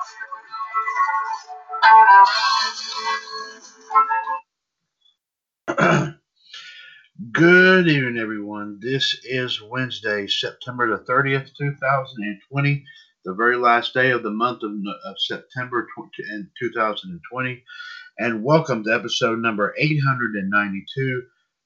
Good 7.32 7.88
evening, 7.88 8.18
everyone. 8.18 8.78
This 8.80 9.18
is 9.24 9.60
Wednesday, 9.60 10.26
September 10.26 10.88
the 10.88 11.04
30th, 11.04 11.50
2020, 11.58 12.82
the 13.26 13.34
very 13.34 13.56
last 13.56 13.92
day 13.92 14.12
of 14.12 14.22
the 14.22 14.30
month 14.30 14.62
of, 14.62 14.70
of 14.70 15.16
September 15.18 15.86
20, 15.94 16.10
2020. 16.58 17.62
And 18.18 18.42
welcome 18.42 18.82
to 18.84 18.94
episode 18.94 19.40
number 19.40 19.74
892. 19.78 21.22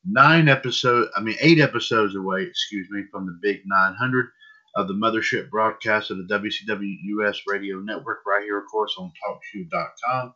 Nine 0.07 0.49
episodes, 0.49 1.09
I 1.17 1.21
mean, 1.21 1.37
eight 1.41 1.61
episodes 1.61 2.17
away, 2.17 2.43
excuse 2.43 2.89
me, 2.91 3.05
from 3.13 3.27
the 3.27 3.39
big 3.41 3.61
900 3.65 4.27
of 4.77 4.89
the 4.89 4.95
mothership 4.95 5.51
broadcast 5.51 6.11
of 6.11 6.19
the 6.19 6.35
WCW 6.35 6.97
US 7.19 7.41
radio 7.47 7.79
network, 7.79 8.21
right 8.27 8.43
here, 8.43 8.59
of 8.59 8.65
course, 8.71 8.95
on 8.99 9.13
TalkShoe.com. 9.25 10.35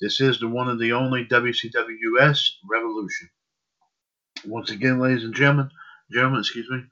This 0.00 0.20
is 0.20 0.38
the 0.38 0.48
one 0.48 0.68
and 0.68 0.80
the 0.80 0.92
only 0.92 1.24
WCW 1.26 1.96
US 2.14 2.58
Revolution. 2.68 3.28
Once 4.46 4.70
again, 4.70 5.00
ladies 5.00 5.24
and 5.24 5.34
gentlemen, 5.34 5.70
gentlemen, 6.12 6.40
excuse 6.40 6.68
me, 6.70 6.84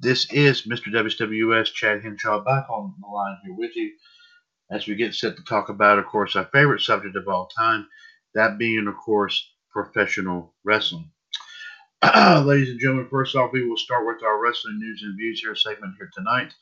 this 0.00 0.32
is 0.32 0.62
Mr. 0.62 0.92
WWS 0.92 1.72
Chad 1.72 2.02
Henshaw 2.02 2.44
back 2.44 2.68
on 2.70 2.94
the 3.00 3.06
line 3.06 3.38
here 3.44 3.54
with 3.54 3.74
you 3.76 3.92
as 4.70 4.86
we 4.86 4.94
get 4.94 5.14
set 5.14 5.36
to 5.36 5.44
talk 5.44 5.68
about, 5.68 5.98
of 5.98 6.06
course, 6.06 6.36
our 6.36 6.48
favorite 6.52 6.80
subject 6.80 7.16
of 7.16 7.28
all 7.28 7.46
time, 7.46 7.86
that 8.34 8.58
being, 8.58 8.86
of 8.86 8.94
course, 8.96 9.50
professional 9.70 10.54
wrestling. 10.64 11.10
ladies 12.44 12.68
and 12.68 12.80
gentlemen, 12.80 13.08
first 13.10 13.34
off, 13.34 13.52
we 13.52 13.66
will 13.66 13.78
start 13.78 14.06
with 14.06 14.22
our 14.22 14.38
wrestling 14.42 14.78
news 14.78 15.02
and 15.02 15.16
views 15.16 15.40
here 15.40 15.54
segment 15.54 15.94
here 15.96 16.10
tonight. 16.12 16.52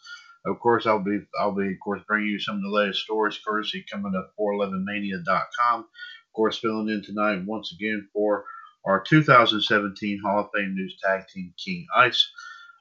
Of 0.46 0.60
course, 0.60 0.86
I'll 0.86 1.02
be, 1.02 1.20
I'll 1.40 1.54
be, 1.54 1.72
of 1.72 1.80
course, 1.82 2.00
bringing 2.06 2.28
you 2.28 2.38
some 2.38 2.56
of 2.56 2.62
the 2.62 2.68
latest 2.68 3.00
stories, 3.00 3.38
courtesy 3.44 3.84
coming 3.90 4.12
to 4.12 4.22
411mania.com. 4.38 5.80
Of 5.80 6.32
course, 6.34 6.58
filling 6.58 6.90
in 6.90 7.02
tonight 7.02 7.44
once 7.44 7.72
again 7.72 8.08
for 8.12 8.44
our 8.84 9.00
2017 9.00 10.20
Hall 10.20 10.40
of 10.40 10.50
Fame 10.54 10.76
News 10.76 10.96
Tag 11.02 11.26
Team 11.26 11.52
King 11.62 11.86
Ice, 11.96 12.30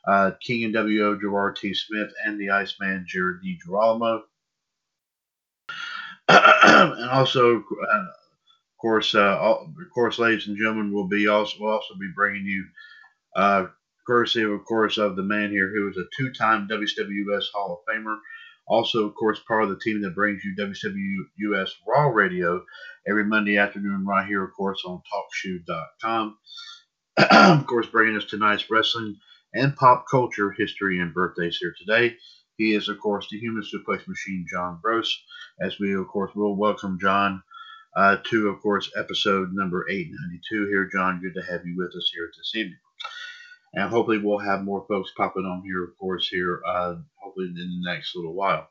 uh, 0.07 0.31
King 0.39 0.65
and 0.65 0.73
WO 0.75 1.17
Gerard 1.19 1.55
T. 1.55 1.73
Smith, 1.73 2.11
and 2.25 2.39
the 2.39 2.51
Iceman 2.51 3.05
Jared 3.07 3.41
D. 3.41 3.57
Girolamo. 3.65 4.23
and 6.27 7.09
also, 7.09 7.57
uh, 7.59 8.03
course, 8.81 9.13
uh, 9.15 9.37
of 9.39 9.67
course, 9.93 10.19
ladies 10.19 10.47
and 10.47 10.57
gentlemen, 10.57 10.91
we'll 10.91 11.07
be 11.07 11.27
also 11.27 11.57
will 11.59 11.71
also 11.71 11.93
be 11.95 12.11
bringing 12.15 12.45
you, 12.45 12.65
uh, 13.35 13.67
courtesy 14.07 14.43
of, 14.43 14.65
course, 14.65 14.97
of 14.97 15.15
the 15.15 15.23
man 15.23 15.51
here 15.51 15.69
who 15.69 15.89
is 15.89 15.97
a 15.97 16.09
two-time 16.17 16.67
WWS 16.67 17.45
Hall 17.53 17.83
of 17.87 17.93
Famer. 17.93 18.17
Also, 18.67 19.07
of 19.07 19.15
course, 19.15 19.39
part 19.47 19.63
of 19.63 19.69
the 19.69 19.79
team 19.79 20.01
that 20.01 20.15
brings 20.15 20.41
you 20.43 20.55
WWS 20.57 21.69
Raw 21.87 22.07
Radio 22.07 22.63
every 23.07 23.23
Monday 23.23 23.57
afternoon 23.57 24.05
right 24.05 24.27
here, 24.27 24.43
of 24.43 24.51
course, 24.53 24.81
on 24.85 25.01
TalkShoe.com. 25.45 26.37
of 27.17 27.67
course, 27.67 27.87
bringing 27.87 28.17
us 28.17 28.25
tonight's 28.25 28.69
wrestling 28.69 29.17
and 29.53 29.75
pop 29.75 30.05
culture 30.09 30.51
history 30.51 30.99
and 30.99 31.13
birthdays 31.13 31.57
here 31.57 31.73
today. 31.77 32.15
He 32.57 32.73
is, 32.73 32.89
of 32.89 32.99
course, 32.99 33.27
the 33.29 33.39
human 33.39 33.63
suplex 33.63 34.07
machine, 34.07 34.45
John 34.49 34.79
Gross, 34.81 35.21
as 35.59 35.79
we, 35.79 35.93
of 35.95 36.07
course, 36.07 36.33
will 36.35 36.55
welcome 36.55 36.97
John 37.01 37.41
uh, 37.95 38.17
to, 38.29 38.49
of 38.49 38.61
course, 38.61 38.91
episode 38.97 39.49
number 39.53 39.87
892 39.89 40.67
here. 40.67 40.89
John, 40.93 41.21
good 41.21 41.39
to 41.39 41.51
have 41.51 41.65
you 41.65 41.75
with 41.77 41.95
us 41.95 42.09
here 42.13 42.29
this 42.37 42.51
evening. 42.55 42.77
And 43.73 43.89
hopefully 43.89 44.17
we'll 44.17 44.39
have 44.39 44.63
more 44.63 44.85
folks 44.87 45.11
popping 45.15 45.45
on 45.45 45.63
here, 45.63 45.83
of 45.83 45.97
course, 45.97 46.27
here, 46.27 46.61
uh, 46.67 46.95
hopefully 47.15 47.47
in 47.47 47.55
the 47.55 47.91
next 47.91 48.15
little 48.15 48.33
while. 48.33 48.67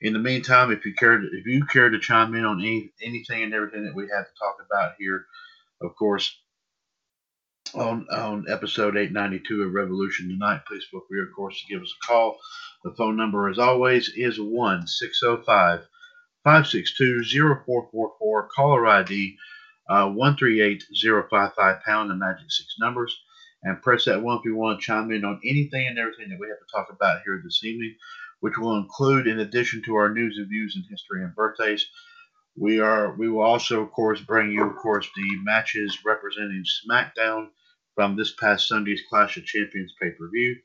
In 0.00 0.12
the 0.12 0.20
meantime, 0.20 0.70
if 0.70 0.84
you 0.84 0.94
care, 0.94 1.18
to, 1.18 1.26
if 1.32 1.46
you 1.46 1.64
care 1.64 1.90
to 1.90 1.98
chime 1.98 2.34
in 2.34 2.44
on 2.44 2.60
any, 2.60 2.92
anything 3.02 3.42
and 3.42 3.54
everything 3.54 3.84
that 3.84 3.96
we 3.96 4.04
have 4.04 4.26
to 4.26 4.38
talk 4.38 4.56
about 4.64 4.92
here, 4.98 5.26
of 5.80 5.94
course, 5.96 6.36
on 7.74 8.06
on 8.10 8.46
episode 8.48 8.96
892 8.96 9.62
of 9.62 9.72
Revolution 9.74 10.28
tonight, 10.28 10.62
please 10.66 10.84
feel 10.90 11.02
free, 11.08 11.20
of 11.20 11.28
course, 11.34 11.60
to 11.60 11.72
give 11.72 11.82
us 11.82 11.94
a 12.02 12.06
call. 12.06 12.38
The 12.84 12.94
phone 12.94 13.16
number, 13.16 13.48
as 13.48 13.58
always, 13.58 14.08
is 14.16 14.40
one 14.40 14.86
six 14.86 15.20
zero 15.20 15.42
five 15.44 15.86
five 16.48 16.66
six 16.66 16.96
two 16.96 17.22
zero 17.24 17.62
four 17.66 17.86
four 17.92 18.12
four. 18.18 18.48
Caller 18.48 18.86
ID 18.86 19.36
uh, 19.90 20.08
one 20.08 20.34
three 20.34 20.62
eight 20.62 20.82
zero 20.96 21.26
five 21.28 21.52
five 21.54 21.82
pound 21.84 22.08
the 22.08 22.14
magic 22.14 22.50
six 22.50 22.76
numbers 22.80 23.14
and 23.64 23.82
press 23.82 24.06
that 24.06 24.22
one 24.22 24.38
if 24.38 24.44
you 24.46 24.56
want 24.56 24.80
to 24.80 24.86
chime 24.86 25.10
in 25.10 25.26
on 25.26 25.38
anything 25.44 25.86
and 25.86 25.98
everything 25.98 26.30
that 26.30 26.38
we 26.40 26.48
have 26.48 26.58
to 26.58 26.72
talk 26.72 26.88
about 26.90 27.20
here 27.22 27.38
this 27.44 27.62
evening, 27.64 27.94
which 28.40 28.56
will 28.56 28.78
include, 28.78 29.26
in 29.26 29.40
addition 29.40 29.82
to 29.82 29.94
our 29.96 30.08
news 30.14 30.38
and 30.38 30.48
views 30.48 30.74
and 30.74 30.86
history 30.88 31.22
and 31.22 31.34
birthdays, 31.34 31.84
we 32.56 32.80
are 32.80 33.14
we 33.16 33.28
will 33.28 33.42
also, 33.42 33.82
of 33.82 33.92
course, 33.92 34.20
bring 34.22 34.50
you, 34.50 34.64
of 34.64 34.76
course, 34.76 35.06
the 35.14 35.36
matches 35.42 35.98
representing 36.02 36.64
SmackDown 36.88 37.48
from 37.94 38.16
this 38.16 38.32
past 38.32 38.68
Sunday's 38.68 39.02
Clash 39.10 39.36
of 39.36 39.44
Champions 39.44 39.92
pay 40.00 40.12
per 40.12 40.30
view. 40.30 40.56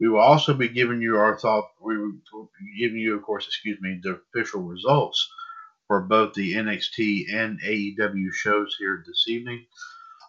We 0.00 0.08
will 0.08 0.20
also 0.20 0.54
be 0.54 0.68
giving 0.68 1.00
you 1.00 1.16
our 1.16 1.38
thought. 1.38 1.70
We 1.80 1.98
will 1.98 2.12
be 2.32 2.78
giving 2.78 2.98
you, 2.98 3.16
of 3.16 3.22
course, 3.22 3.46
excuse 3.46 3.80
me, 3.80 3.98
the 4.02 4.20
official 4.32 4.62
results 4.62 5.28
for 5.88 6.02
both 6.02 6.34
the 6.34 6.54
NXT 6.54 7.34
and 7.34 7.60
AEW 7.62 8.32
shows 8.32 8.76
here 8.78 9.02
this 9.06 9.24
evening. 9.26 9.66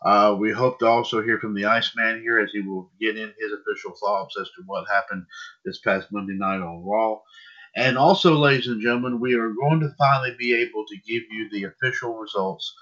Uh, 0.03 0.35
we 0.39 0.51
hope 0.51 0.79
to 0.79 0.87
also 0.87 1.21
hear 1.21 1.39
from 1.39 1.53
the 1.53 1.65
Iceman 1.65 2.21
here 2.21 2.39
as 2.39 2.51
he 2.51 2.61
will 2.61 2.89
get 2.99 3.17
in 3.17 3.33
his 3.37 3.51
official 3.51 3.93
thoughts 3.99 4.37
as 4.39 4.47
to 4.55 4.63
what 4.65 4.87
happened 4.89 5.25
this 5.65 5.79
past 5.79 6.07
Monday 6.11 6.33
night 6.33 6.61
on 6.61 6.83
Raw. 6.85 7.19
And 7.75 7.97
also, 7.97 8.35
ladies 8.35 8.67
and 8.67 8.81
gentlemen, 8.81 9.19
we 9.19 9.35
are 9.35 9.49
going 9.49 9.81
to 9.81 9.93
finally 9.97 10.35
be 10.39 10.55
able 10.55 10.85
to 10.87 10.97
give 11.05 11.23
you 11.29 11.49
the 11.51 11.65
official 11.65 12.15
results 12.15 12.73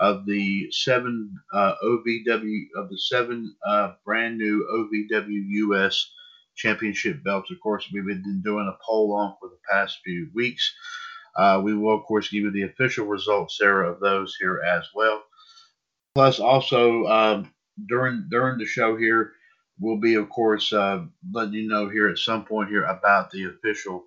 of 0.00 0.26
the 0.26 0.68
seven 0.72 1.36
uh, 1.52 1.74
OVW 1.84 2.62
of 2.76 2.88
the 2.88 2.98
seven 2.98 3.54
uh, 3.66 3.92
brand 4.04 4.38
new 4.38 4.66
OVW 4.72 5.70
US 5.76 6.10
championship 6.62 7.24
belts. 7.24 7.50
Of 7.50 7.60
course, 7.60 7.88
we've 7.92 8.06
been 8.06 8.40
doing 8.44 8.72
a 8.72 8.78
poll 8.84 9.12
on 9.14 9.34
for 9.40 9.48
the 9.48 9.58
past 9.68 9.98
few 10.04 10.30
weeks. 10.32 10.72
Uh, 11.36 11.60
we 11.64 11.74
will, 11.74 11.98
of 11.98 12.04
course, 12.04 12.28
give 12.28 12.44
you 12.44 12.52
the 12.52 12.62
official 12.62 13.06
results, 13.06 13.58
Sarah, 13.58 13.90
of 13.90 14.00
those 14.00 14.36
here 14.38 14.60
as 14.66 14.84
well. 14.94 15.22
Plus, 16.14 16.38
also 16.38 17.04
um, 17.06 17.52
during 17.88 18.26
during 18.30 18.58
the 18.58 18.66
show 18.66 18.96
here, 18.96 19.32
we'll 19.80 19.98
be, 19.98 20.14
of 20.14 20.28
course, 20.28 20.72
uh, 20.72 21.04
letting 21.32 21.54
you 21.54 21.68
know 21.68 21.88
here 21.88 22.08
at 22.08 22.18
some 22.18 22.44
point 22.44 22.68
here 22.68 22.84
about 22.84 23.30
the 23.30 23.44
official 23.44 24.04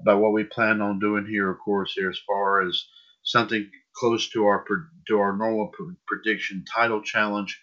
about 0.00 0.20
what 0.20 0.32
we 0.32 0.42
plan 0.42 0.80
on 0.80 0.98
doing 0.98 1.24
here, 1.26 1.50
of 1.50 1.58
course, 1.60 1.92
here 1.92 2.10
as 2.10 2.18
far 2.26 2.66
as 2.66 2.84
something 3.22 3.70
close 3.94 4.28
to 4.30 4.44
our 4.46 4.64
to 5.06 5.18
our 5.18 5.36
normal 5.36 5.70
prediction 6.08 6.64
title 6.74 7.00
challenge 7.02 7.60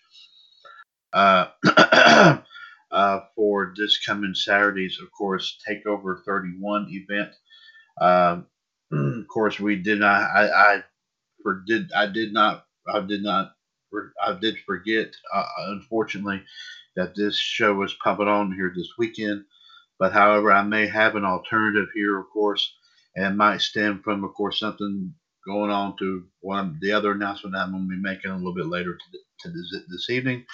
uh, 1.13 1.48
uh, 2.91 3.21
for 3.35 3.73
this 3.77 4.03
coming 4.05 4.33
Saturday's, 4.33 4.97
of 5.01 5.11
course, 5.11 5.57
Takeover 5.67 6.23
31 6.25 6.88
event. 6.89 7.31
Uh, 7.99 8.41
of 8.91 9.27
course, 9.27 9.59
we 9.59 9.77
did 9.77 9.99
not. 9.99 10.21
I, 10.21 10.49
I 10.49 10.83
for, 11.43 11.63
did. 11.65 11.91
I 11.95 12.07
did 12.07 12.33
not. 12.33 12.65
I 12.91 12.99
did 13.01 13.23
not. 13.23 13.53
I 14.23 14.38
did 14.39 14.57
forget, 14.65 15.11
uh, 15.33 15.45
unfortunately, 15.67 16.41
that 16.95 17.13
this 17.15 17.38
show 17.38 17.73
was 17.73 17.95
pumping 18.03 18.27
on 18.27 18.53
here 18.53 18.71
this 18.75 18.94
weekend. 18.97 19.44
But 19.99 20.13
however, 20.13 20.51
I 20.51 20.63
may 20.63 20.87
have 20.87 21.15
an 21.15 21.25
alternative 21.25 21.89
here, 21.94 22.17
of 22.17 22.25
course, 22.31 22.73
and 23.15 23.37
might 23.37 23.61
stem 23.61 24.01
from, 24.01 24.23
of 24.23 24.33
course, 24.33 24.59
something 24.59 25.13
going 25.45 25.71
on 25.71 25.97
to 25.97 26.25
one 26.39 26.77
the 26.81 26.91
other 26.91 27.11
announcement 27.11 27.55
I'm 27.55 27.71
going 27.71 27.83
to 27.83 27.89
be 27.89 28.01
making 28.01 28.31
a 28.31 28.37
little 28.37 28.53
bit 28.53 28.67
later 28.67 28.97
to, 28.97 29.17
to 29.41 29.49
this, 29.49 29.83
this 29.89 30.09
evening. 30.09 30.45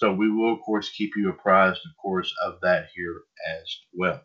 So 0.00 0.14
we 0.14 0.30
will, 0.30 0.54
of 0.54 0.62
course, 0.62 0.88
keep 0.88 1.12
you 1.14 1.28
apprised, 1.28 1.80
of 1.84 1.94
course, 2.00 2.32
of 2.42 2.58
that 2.62 2.88
here 2.94 3.20
as 3.60 3.76
well. 3.92 4.22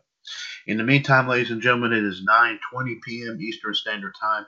In 0.66 0.78
the 0.78 0.84
meantime, 0.84 1.28
ladies 1.28 1.50
and 1.50 1.60
gentlemen, 1.60 1.92
it 1.92 2.02
is 2.02 2.24
9:20 2.26 3.02
p.m. 3.02 3.38
Eastern 3.42 3.74
Standard 3.74 4.14
Time, 4.18 4.46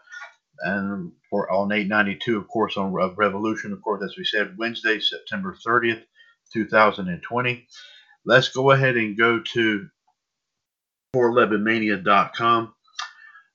and 0.60 1.12
for 1.28 1.50
on 1.52 1.70
892, 1.70 2.38
of 2.38 2.48
course, 2.48 2.78
on 2.78 2.94
Revolution, 2.94 3.74
of 3.74 3.82
course, 3.82 4.02
as 4.02 4.16
we 4.16 4.24
said, 4.24 4.56
Wednesday, 4.56 5.00
September 5.00 5.54
30th, 5.66 6.02
2020. 6.54 7.66
Let's 8.24 8.48
go 8.48 8.70
ahead 8.70 8.96
and 8.96 9.16
go 9.16 9.40
to 9.52 9.86
411mania.com 11.14 12.74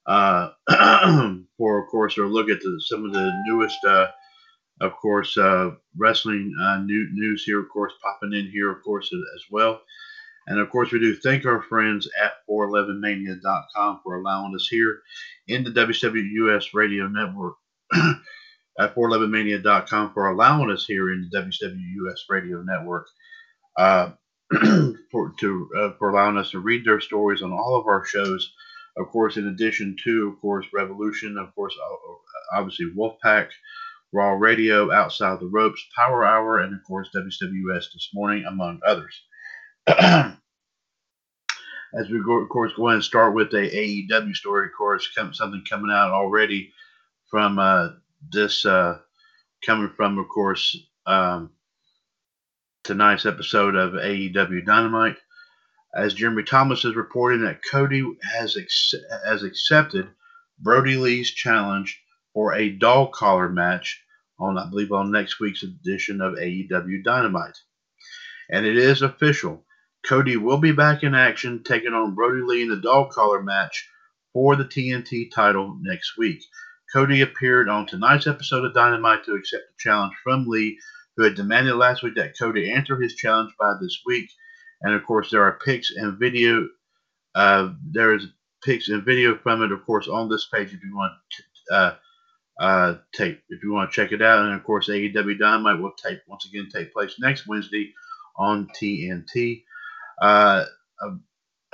uh, 0.05 0.49
for, 1.57 1.83
of 1.83 1.89
course, 1.89 2.19
or 2.19 2.27
look 2.27 2.51
at 2.51 2.59
the, 2.59 2.81
some 2.85 3.03
of 3.03 3.13
the 3.13 3.31
newest, 3.47 3.83
uh, 3.83 4.07
of 4.83 4.95
course, 4.95 5.37
uh, 5.37 5.71
wrestling 5.97 6.53
uh, 6.61 6.79
new, 6.79 7.07
news 7.13 7.43
here, 7.43 7.61
of 7.61 7.69
course, 7.69 7.93
popping 8.01 8.33
in 8.37 8.49
here, 8.51 8.71
of 8.71 8.83
course, 8.83 9.11
as 9.13 9.43
well. 9.51 9.81
And 10.47 10.59
of 10.59 10.69
course, 10.69 10.91
we 10.91 10.99
do 10.99 11.15
thank 11.15 11.45
our 11.45 11.61
friends 11.61 12.09
at 12.21 12.33
411mania.com 12.49 14.01
for 14.03 14.15
allowing 14.15 14.55
us 14.55 14.67
here 14.69 15.01
in 15.47 15.63
the 15.63 15.71
WWUS 15.71 16.65
radio 16.73 17.07
network. 17.07 17.55
at 18.79 18.95
411mania.com 18.95 20.13
for 20.13 20.29
allowing 20.29 20.71
us 20.71 20.85
here 20.85 21.13
in 21.13 21.29
the 21.29 21.37
WWUS 21.37 22.19
radio 22.29 22.63
network 22.63 23.07
uh, 23.77 24.11
for 25.11 25.33
to 25.39 25.69
uh, 25.77 25.89
for 25.99 26.09
allowing 26.09 26.37
us 26.37 26.51
to 26.51 26.59
read 26.59 26.83
their 26.83 26.99
stories 26.99 27.43
on 27.43 27.53
all 27.53 27.79
of 27.79 27.85
our 27.85 28.03
shows 28.03 28.51
of 28.97 29.07
course, 29.07 29.37
in 29.37 29.47
addition 29.47 29.95
to, 30.03 30.29
of 30.29 30.39
course, 30.39 30.67
Revolution, 30.73 31.37
of 31.37 31.53
course, 31.55 31.75
obviously 32.53 32.91
Wolfpack, 32.95 33.49
Raw 34.13 34.33
Radio, 34.33 34.91
Outside 34.91 35.39
the 35.39 35.47
Ropes, 35.47 35.83
Power 35.95 36.23
Hour, 36.23 36.59
and 36.59 36.73
of 36.73 36.83
course 36.83 37.09
WWS 37.15 37.93
this 37.93 38.09
morning, 38.13 38.45
among 38.45 38.79
others. 38.85 39.21
As 39.87 40.37
we 42.09 42.23
go, 42.23 42.33
of 42.33 42.49
course, 42.49 42.71
go 42.75 42.87
ahead 42.87 42.95
and 42.95 43.03
start 43.03 43.35
with 43.35 43.53
a 43.53 43.69
AEW 43.69 44.35
story, 44.35 44.67
of 44.67 44.73
course, 44.77 45.09
something 45.13 45.63
coming 45.69 45.91
out 45.91 46.11
already 46.11 46.71
from 47.29 47.59
uh, 47.59 47.89
this, 48.31 48.65
uh, 48.65 48.99
coming 49.65 49.91
from, 49.95 50.17
of 50.17 50.27
course, 50.29 50.77
um, 51.05 51.51
tonight's 52.83 53.25
episode 53.25 53.75
of 53.75 53.93
AEW 53.93 54.65
Dynamite 54.65 55.17
as 55.95 56.13
Jeremy 56.13 56.43
Thomas 56.43 56.85
is 56.85 56.95
reporting 56.95 57.41
that 57.43 57.61
Cody 57.69 58.03
has 58.35 58.57
ex- 58.57 58.95
has 59.25 59.43
accepted 59.43 60.09
Brodie 60.59 60.97
Lee's 60.97 61.31
challenge 61.31 62.01
for 62.33 62.53
a 62.55 62.69
dog 62.69 63.11
collar 63.13 63.49
match 63.49 64.02
on, 64.39 64.57
I 64.57 64.69
believe, 64.69 64.91
on 64.91 65.11
next 65.11 65.39
week's 65.39 65.63
edition 65.63 66.21
of 66.21 66.33
AEW 66.33 67.03
Dynamite. 67.03 67.57
And 68.49 68.65
it 68.65 68.77
is 68.77 69.01
official. 69.01 69.65
Cody 70.05 70.37
will 70.37 70.57
be 70.57 70.71
back 70.71 71.03
in 71.03 71.15
action, 71.15 71.63
taking 71.63 71.93
on 71.93 72.15
Brodie 72.15 72.43
Lee 72.43 72.63
in 72.63 72.69
the 72.69 72.77
dog 72.77 73.11
collar 73.11 73.41
match 73.41 73.89
for 74.33 74.55
the 74.55 74.65
TNT 74.65 75.31
title 75.33 75.77
next 75.81 76.17
week. 76.17 76.43
Cody 76.93 77.21
appeared 77.21 77.69
on 77.69 77.85
tonight's 77.85 78.27
episode 78.27 78.65
of 78.65 78.73
Dynamite 78.73 79.23
to 79.25 79.35
accept 79.35 79.63
the 79.67 79.75
challenge 79.79 80.13
from 80.23 80.45
Lee, 80.47 80.77
who 81.15 81.23
had 81.23 81.35
demanded 81.35 81.75
last 81.75 82.03
week 82.03 82.15
that 82.15 82.37
Cody 82.37 82.71
answer 82.71 82.99
his 82.99 83.15
challenge 83.15 83.53
by 83.59 83.73
this 83.79 84.01
week 84.05 84.29
and 84.83 84.93
of 84.93 85.05
course 85.05 85.31
there 85.31 85.43
are 85.43 85.59
pics 85.65 85.91
and 85.95 86.19
video. 86.19 86.67
Uh, 87.33 87.69
there 87.89 88.13
is 88.13 88.27
pics 88.63 88.89
and 88.89 89.03
video 89.03 89.35
from 89.37 89.63
it, 89.63 89.71
of 89.71 89.83
course, 89.85 90.07
on 90.07 90.29
this 90.29 90.47
page 90.53 90.73
if 90.73 90.83
you 90.83 90.95
want 90.95 91.13
to 91.31 91.75
uh, 91.75 91.95
uh, 92.59 92.95
take 93.13 93.39
if 93.49 93.63
you 93.63 93.73
want 93.73 93.91
to 93.91 93.95
check 93.95 94.11
it 94.11 94.21
out. 94.21 94.45
And 94.45 94.53
of 94.55 94.63
course, 94.63 94.89
AEW 94.89 95.39
Dynamite 95.39 95.81
will 95.81 95.91
take 95.91 96.19
once 96.27 96.45
again 96.45 96.69
take 96.73 96.93
place 96.93 97.15
next 97.19 97.47
Wednesday 97.47 97.93
on 98.35 98.67
TNT. 98.79 99.63
Uh, 100.21 100.65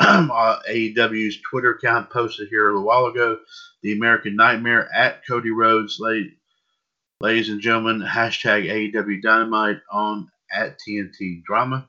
AEW's 0.02 1.38
uh, 1.38 1.50
Twitter 1.50 1.72
account 1.72 2.10
posted 2.10 2.50
here 2.50 2.70
a 2.70 2.74
little 2.74 2.88
while 2.88 3.06
ago 3.06 3.40
the 3.84 3.94
American 3.94 4.36
Nightmare 4.36 4.90
at 4.94 5.26
Cody 5.28 5.52
Rhodes, 5.52 6.00
ladies 6.00 7.50
and 7.50 7.62
gentlemen, 7.62 8.02
hashtag 8.02 8.94
AEW 8.94 9.22
Dynamite 9.22 9.80
on 9.92 10.30
at 10.52 10.80
TNT 10.80 11.44
Drama 11.44 11.88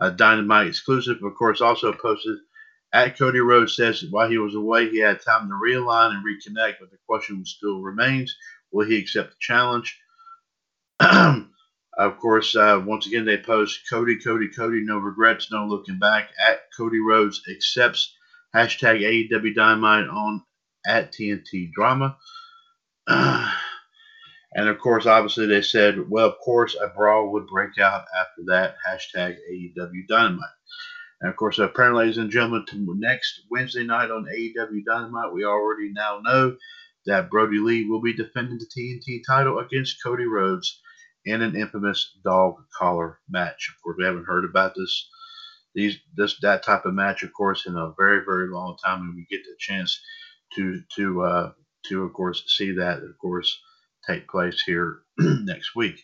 a 0.00 0.10
Dynamite 0.10 0.68
exclusive. 0.68 1.22
Of 1.22 1.34
course, 1.34 1.60
also 1.60 1.92
posted 1.92 2.38
at 2.92 3.18
Cody 3.18 3.40
Rhodes 3.40 3.76
says 3.76 4.00
that 4.00 4.10
while 4.10 4.28
he 4.28 4.38
was 4.38 4.54
away, 4.54 4.88
he 4.88 4.98
had 4.98 5.20
time 5.20 5.48
to 5.48 5.54
realign 5.54 6.14
and 6.14 6.24
reconnect, 6.24 6.76
but 6.80 6.90
the 6.90 6.98
question 7.06 7.44
still 7.44 7.80
remains 7.80 8.36
will 8.70 8.86
he 8.86 8.98
accept 8.98 9.30
the 9.30 9.36
challenge? 9.40 9.98
of 11.00 12.18
course, 12.18 12.54
uh, 12.54 12.82
once 12.84 13.06
again, 13.06 13.24
they 13.24 13.38
post 13.38 13.80
Cody, 13.88 14.18
Cody, 14.18 14.48
Cody, 14.48 14.80
no 14.80 14.98
regrets, 14.98 15.50
no 15.50 15.66
looking 15.66 15.98
back. 15.98 16.30
At 16.46 16.60
Cody 16.76 16.98
Rhodes 16.98 17.42
accepts 17.50 18.14
hashtag 18.54 19.00
AEW 19.00 19.54
Dynamite 19.54 20.08
on 20.08 20.42
at 20.86 21.12
TNT 21.12 21.72
Drama. 21.72 22.16
And 24.54 24.68
of 24.68 24.78
course, 24.78 25.06
obviously, 25.06 25.46
they 25.46 25.62
said, 25.62 26.08
well, 26.08 26.26
of 26.26 26.38
course, 26.38 26.74
a 26.74 26.88
brawl 26.88 27.32
would 27.32 27.46
break 27.46 27.78
out 27.78 28.06
after 28.18 28.42
that. 28.46 28.76
Hashtag 28.88 29.36
AEW 29.50 30.06
Dynamite. 30.08 30.48
And 31.20 31.30
of 31.30 31.36
course, 31.36 31.58
apparently, 31.58 32.04
ladies 32.04 32.18
and 32.18 32.30
gentlemen, 32.30 32.64
next 32.98 33.42
Wednesday 33.50 33.84
night 33.84 34.10
on 34.10 34.26
AEW 34.26 34.84
Dynamite, 34.84 35.32
we 35.32 35.44
already 35.44 35.90
now 35.92 36.20
know 36.22 36.56
that 37.06 37.30
Brodie 37.30 37.58
Lee 37.58 37.88
will 37.88 38.00
be 38.00 38.12
defending 38.12 38.58
the 38.58 38.66
TNT 38.66 39.22
title 39.26 39.58
against 39.58 40.02
Cody 40.02 40.26
Rhodes 40.26 40.80
in 41.24 41.42
an 41.42 41.56
infamous 41.56 42.16
dog 42.24 42.54
collar 42.78 43.18
match. 43.28 43.68
Of 43.70 43.82
course, 43.82 43.96
we 43.98 44.04
haven't 44.04 44.26
heard 44.26 44.44
about 44.44 44.74
this, 44.76 45.08
these, 45.74 45.96
this, 46.16 46.38
that 46.42 46.64
type 46.64 46.84
of 46.84 46.94
match, 46.94 47.22
of 47.22 47.32
course, 47.32 47.66
in 47.66 47.76
a 47.76 47.92
very, 47.98 48.24
very 48.24 48.48
long 48.48 48.76
time, 48.84 49.02
and 49.02 49.14
we 49.16 49.26
get 49.28 49.44
the 49.44 49.56
chance 49.58 50.00
to, 50.54 50.80
to, 50.96 51.22
uh, 51.22 51.52
to, 51.86 52.04
of 52.04 52.12
course, 52.12 52.44
see 52.46 52.72
that, 52.72 52.98
of 52.98 53.18
course 53.20 53.58
take 54.06 54.28
place 54.28 54.62
here 54.64 55.00
next 55.18 55.74
week. 55.74 56.00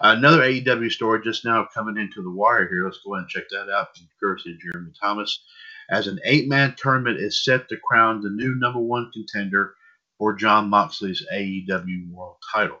Another 0.00 0.42
AEW 0.42 0.92
story 0.92 1.20
just 1.24 1.44
now 1.44 1.66
coming 1.72 1.96
into 1.96 2.22
the 2.22 2.30
wire 2.30 2.68
here. 2.68 2.84
Let's 2.84 3.00
go 3.04 3.14
ahead 3.14 3.22
and 3.22 3.30
check 3.30 3.48
that 3.50 3.70
out 3.70 3.96
from 3.96 4.08
courtesy 4.20 4.58
Jeremy 4.60 4.92
Thomas. 5.00 5.42
As 5.88 6.06
an 6.06 6.20
eight 6.24 6.48
man 6.48 6.74
tournament 6.76 7.18
is 7.18 7.42
set 7.42 7.68
to 7.68 7.78
crown 7.78 8.20
the 8.20 8.30
new 8.30 8.54
number 8.56 8.80
one 8.80 9.10
contender 9.12 9.74
for 10.18 10.34
Jon 10.34 10.68
Moxley's 10.68 11.24
AEW 11.32 12.10
World 12.10 12.36
title. 12.52 12.80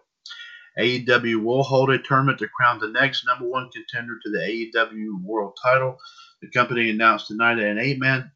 AEW 0.78 1.42
will 1.42 1.62
hold 1.62 1.90
a 1.90 1.98
tournament 1.98 2.38
to 2.40 2.48
crown 2.48 2.78
the 2.80 2.88
next 2.88 3.24
number 3.24 3.48
one 3.48 3.70
contender 3.70 4.18
to 4.22 4.30
the 4.30 4.38
AEW 4.38 5.22
World 5.24 5.56
title. 5.62 5.96
The 6.42 6.50
company 6.50 6.90
announced 6.90 7.28
tonight 7.28 7.54
that 7.54 7.64
an 7.70 7.78
eight 7.78 7.98
man 7.98 8.30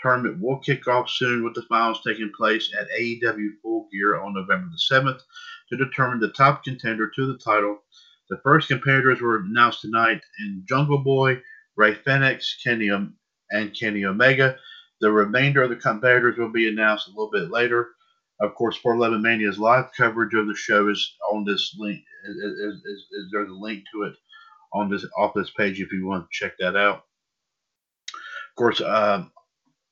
tournament 0.00 0.40
will 0.40 0.58
kick 0.58 0.88
off 0.88 1.08
soon 1.08 1.44
with 1.44 1.54
the 1.54 1.62
finals 1.62 2.00
taking 2.04 2.32
place 2.36 2.72
at 2.78 2.88
AEW 2.90 3.60
Full 3.62 3.88
Gear 3.92 4.20
on 4.20 4.34
November 4.34 4.68
the 4.70 4.94
7th 4.94 5.20
to 5.70 5.76
determine 5.76 6.18
the 6.18 6.30
top 6.30 6.64
contender 6.64 7.08
to 7.14 7.26
the 7.26 7.38
title. 7.38 7.78
The 8.28 8.40
first 8.42 8.68
competitors 8.68 9.20
were 9.20 9.38
announced 9.38 9.82
tonight 9.82 10.20
in 10.40 10.64
Jungle 10.68 10.98
Boy, 10.98 11.40
Rey 11.76 11.94
Fenix, 11.94 12.56
Kenny 12.62 12.88
and 12.88 13.78
Kenny 13.78 14.04
Omega. 14.04 14.56
The 15.00 15.12
remainder 15.12 15.62
of 15.62 15.70
the 15.70 15.76
competitors 15.76 16.38
will 16.38 16.50
be 16.50 16.68
announced 16.68 17.08
a 17.08 17.10
little 17.10 17.30
bit 17.30 17.50
later. 17.50 17.90
Of 18.40 18.54
course, 18.54 18.76
411 18.76 19.22
Mania's 19.22 19.58
live 19.58 19.86
coverage 19.96 20.34
of 20.34 20.46
the 20.46 20.54
show 20.54 20.88
is 20.88 21.16
on 21.32 21.44
this 21.44 21.74
link. 21.78 22.00
Is, 22.24 22.36
is, 22.36 22.74
is, 22.84 23.06
there's 23.32 23.50
a 23.50 23.54
link 23.54 23.84
to 23.92 24.02
it 24.02 24.14
on 24.72 24.90
this 24.90 25.06
off 25.16 25.32
this 25.34 25.50
page 25.56 25.80
if 25.80 25.92
you 25.92 26.06
want 26.06 26.24
to 26.24 26.28
check 26.32 26.54
that 26.58 26.76
out. 26.76 27.04
Of 28.06 28.56
course, 28.56 28.80
um, 28.80 29.30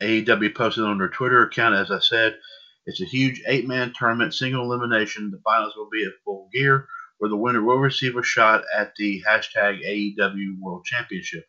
AEW 0.03 0.55
posted 0.55 0.85
on 0.85 0.99
their 0.99 1.09
Twitter 1.09 1.43
account, 1.43 1.75
as 1.75 1.91
I 1.91 2.01
said, 2.01 2.39
it's 2.87 3.01
a 3.01 3.07
huge 3.07 3.43
eight 3.47 3.67
man 3.67 3.93
tournament, 3.99 4.35
single 4.35 4.65
elimination. 4.65 5.31
The 5.31 5.41
finals 5.45 5.75
will 5.77 5.89
be 5.91 6.05
at 6.05 6.13
full 6.25 6.49
gear, 6.53 6.87
where 7.19 7.31
the 7.31 7.37
winner 7.37 7.63
will 7.63 7.79
receive 7.79 8.17
a 8.17 8.23
shot 8.23 8.65
at 8.77 8.95
the 8.97 9.23
hashtag 9.27 9.85
AEW 9.85 10.61
World 10.61 10.85
Championship. 10.85 11.45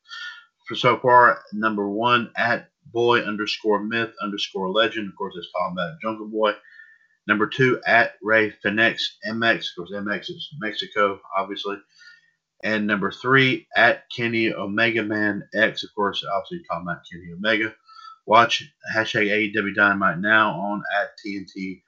For 0.68 0.76
so 0.76 0.98
far, 0.98 1.42
number 1.54 1.90
one 1.90 2.32
at 2.36 2.70
boy 2.92 3.22
underscore 3.22 3.84
myth 3.84 4.14
underscore 4.22 4.72
legend. 4.72 5.10
Of 5.10 5.16
course, 5.16 5.36
it's 5.38 5.50
Combat 5.56 5.98
Jungle 6.02 6.28
Boy. 6.28 6.54
Number 7.28 7.48
two 7.48 7.82
at 7.86 8.14
Rey 8.22 8.52
Fenix 8.52 9.18
MX. 9.28 9.58
Of 9.58 9.76
course, 9.78 9.92
MX 9.92 10.30
is 10.30 10.50
Mexico, 10.60 11.20
obviously. 11.36 11.78
And 12.64 12.88
number 12.88 13.12
three 13.12 13.68
at 13.76 14.10
Kenny 14.16 14.54
Omega 14.54 15.04
Man 15.04 15.48
X. 15.54 15.84
Of 15.84 15.90
course, 15.94 16.24
obviously 16.36 16.64
talking 16.68 16.88
about 16.88 17.04
Kenny 17.12 17.34
Omega. 17.34 17.76
Watch 18.26 18.64
hashtag 18.96 19.54
AEW 19.56 19.76
Dynamite 19.76 20.20
now 20.20 20.52
on 20.52 20.84
at 21.00 21.10
TNT 21.24 21.82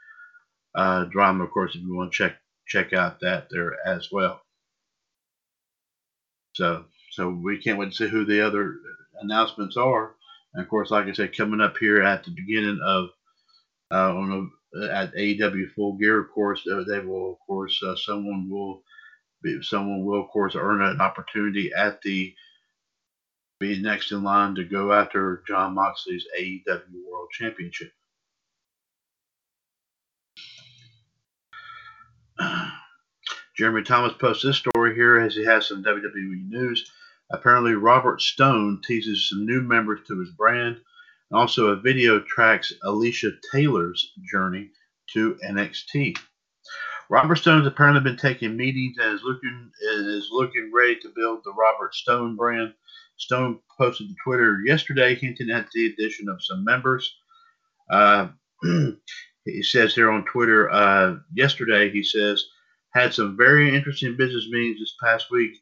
uh, 0.76 1.06
Drama. 1.06 1.46
Of 1.46 1.52
course, 1.52 1.74
if 1.74 1.82
you 1.82 1.96
want 1.96 2.12
to 2.12 2.18
check 2.18 2.38
check 2.68 2.94
out 2.94 3.20
that 3.22 3.48
there 3.50 3.76
as 3.86 4.12
well. 4.12 4.42
So 6.54 6.86
so 7.12 7.30
we 7.30 7.58
can't 7.58 7.80
wait 7.80 7.92
to 7.92 7.96
see 7.96 8.08
who 8.08 8.26
the 8.26 8.46
other 8.46 8.78
announcements 9.22 9.78
are. 9.78 10.16
And 10.54 10.64
of 10.64 10.70
course, 10.70 10.92
like 10.92 11.08
I 11.08 11.14
said, 11.14 11.36
coming 11.36 11.62
up 11.62 11.78
here 11.78 12.02
at 12.02 12.24
the 12.24 12.32
beginning 12.32 12.80
of 12.84 13.10
uh, 13.92 14.14
on 14.16 14.52
a, 14.76 14.86
at 14.92 15.16
AEW 15.16 15.72
Full 15.74 15.94
Gear, 15.94 16.20
of 16.20 16.32
course, 16.32 16.62
uh, 16.72 16.84
they 16.88 17.00
will, 17.00 17.34
of 17.34 17.38
course, 17.48 17.82
uh, 17.84 17.96
someone 17.96 18.50
will 18.50 18.84
be, 19.42 19.62
someone 19.62 20.06
will, 20.06 20.22
of 20.22 20.30
course, 20.30 20.56
earn 20.56 20.82
an 20.82 21.00
opportunity 21.00 21.72
at 21.74 22.02
the 22.02 22.34
be 23.60 23.82
next 23.82 24.12
in 24.12 24.24
line 24.24 24.54
to 24.56 24.64
go 24.64 24.94
after 24.94 25.44
Jon 25.48 25.74
Moxley's 25.74 26.26
AEW 26.40 27.10
World 27.10 27.30
Championship. 27.32 27.92
Jeremy 33.58 33.84
Thomas 33.84 34.14
posts 34.14 34.44
this 34.44 34.58
story 34.58 34.94
here 34.94 35.20
as 35.20 35.36
he 35.36 35.44
has 35.46 35.68
some 35.68 35.84
WWE 35.84 36.50
news. 36.50 36.92
Apparently, 37.32 37.74
Robert 37.74 38.22
Stone 38.22 38.82
teases 38.86 39.30
some 39.30 39.46
new 39.46 39.62
members 39.62 40.02
to 40.08 40.20
his 40.20 40.30
brand. 40.32 40.80
And 41.30 41.40
also, 41.40 41.68
a 41.68 41.76
video 41.76 42.20
tracks 42.22 42.72
Alicia 42.84 43.32
Taylor's 43.52 44.14
journey 44.32 44.70
to 45.14 45.38
NXT. 45.46 46.18
Robert 47.10 47.38
Stone 47.38 47.60
has 47.60 47.68
apparently 47.68 48.02
been 48.02 48.18
taking 48.18 48.56
meetings 48.56 48.98
and 49.00 49.16
is 49.16 49.24
looking 49.24 49.72
is 49.82 50.30
looking 50.32 50.72
ready 50.74 50.98
to 51.00 51.14
build 51.16 51.42
the 51.44 51.54
Robert 51.54 51.96
Stone 51.96 52.36
brand. 52.36 52.74
Stone 53.18 53.60
posted 53.78 54.10
to 54.10 54.16
Twitter 54.24 54.62
yesterday 54.66 55.16
hinting 55.16 55.50
at 55.50 55.72
the 55.72 55.88
addition 55.88 56.30
of 56.30 56.44
some 56.44 56.64
members. 56.64 57.16
Uh, 57.90 58.28
he 59.52 59.64
says 59.64 59.96
here 59.96 60.12
on 60.12 60.26
Twitter 60.26 60.72
uh, 60.72 61.16
yesterday, 61.34 61.90
he 61.90 62.04
says, 62.04 62.46
had 62.92 63.14
some 63.14 63.38
very 63.38 63.76
interesting 63.76 64.16
business 64.18 64.48
meetings 64.50 64.80
this 64.80 64.96
past 65.02 65.32
week 65.32 65.58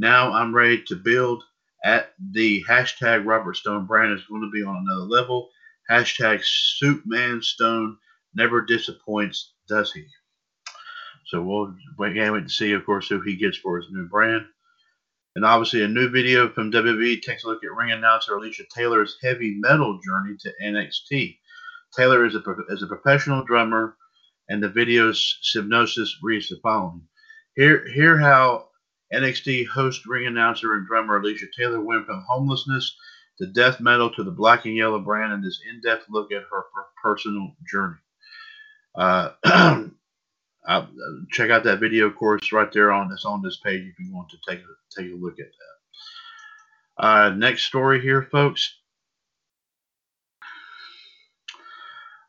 now 0.00 0.32
I'm 0.32 0.54
ready 0.54 0.82
to 0.84 0.96
build 0.96 1.44
at 1.84 2.14
the 2.32 2.64
hashtag 2.68 3.26
Robert 3.26 3.56
Stone 3.56 3.86
brand 3.86 4.12
is 4.12 4.24
going 4.24 4.40
to 4.40 4.50
be 4.50 4.62
on 4.62 4.76
another 4.76 5.04
level. 5.04 5.50
Hashtag 5.90 6.42
Suitman 6.42 7.44
Stone 7.44 7.98
never 8.34 8.62
disappoints, 8.62 9.52
does 9.68 9.92
he? 9.92 10.06
So 11.26 11.42
we'll 11.42 11.74
wait, 11.98 12.16
wait 12.16 12.44
to 12.44 12.48
see, 12.48 12.72
of 12.72 12.86
course, 12.86 13.08
who 13.08 13.20
he 13.20 13.36
gets 13.36 13.58
for 13.58 13.76
his 13.76 13.90
new 13.90 14.06
brand. 14.06 14.46
And 15.36 15.44
obviously, 15.44 15.82
a 15.82 15.88
new 15.88 16.08
video 16.08 16.48
from 16.48 16.72
WWE 16.72 17.20
takes 17.20 17.44
a 17.44 17.48
look 17.48 17.62
at 17.62 17.72
ring 17.72 17.92
announcer 17.92 18.36
Alicia 18.36 18.64
Taylor's 18.74 19.18
heavy 19.22 19.56
metal 19.60 20.00
journey 20.04 20.36
to 20.40 20.52
NXT. 20.62 21.38
Taylor 21.96 22.24
is 22.24 22.34
a, 22.34 22.42
is 22.68 22.82
a 22.82 22.86
professional 22.86 23.44
drummer, 23.44 23.96
and 24.48 24.62
the 24.62 24.68
video's 24.68 25.38
synopsis 25.42 26.18
reads 26.22 26.48
the 26.48 26.58
following. 26.62 27.02
Here, 27.56 27.86
hear 27.92 28.18
how 28.18 28.68
NXT 29.12 29.66
host, 29.66 30.06
ring 30.06 30.26
announcer, 30.26 30.74
and 30.74 30.86
drummer 30.86 31.18
Alicia 31.18 31.46
Taylor 31.56 31.80
went 31.80 32.06
from 32.06 32.24
homelessness 32.28 32.96
to 33.38 33.46
death 33.46 33.80
metal 33.80 34.10
to 34.10 34.22
the 34.22 34.30
black 34.30 34.66
and 34.66 34.76
yellow 34.76 35.00
brand 35.00 35.32
in 35.32 35.40
this 35.40 35.60
in 35.68 35.80
depth 35.80 36.06
look 36.10 36.30
at 36.32 36.42
her, 36.50 36.64
personal 37.02 37.52
journey. 37.70 37.96
Uh, 38.94 39.30
check 41.30 41.50
out 41.50 41.64
that 41.64 41.80
video 41.80 42.10
course 42.10 42.52
right 42.52 42.70
there 42.72 42.92
on 42.92 43.08
this 43.08 43.24
on 43.24 43.42
this 43.42 43.58
page 43.64 43.82
if 43.82 43.98
you 43.98 44.14
want 44.14 44.28
to 44.28 44.36
take 44.48 44.60
a, 44.60 45.00
take 45.00 45.12
a 45.12 45.16
look 45.16 45.38
at 45.40 45.46
that. 45.46 47.04
Uh, 47.04 47.30
next 47.30 47.64
story 47.64 48.00
here, 48.00 48.28
folks. 48.30 48.79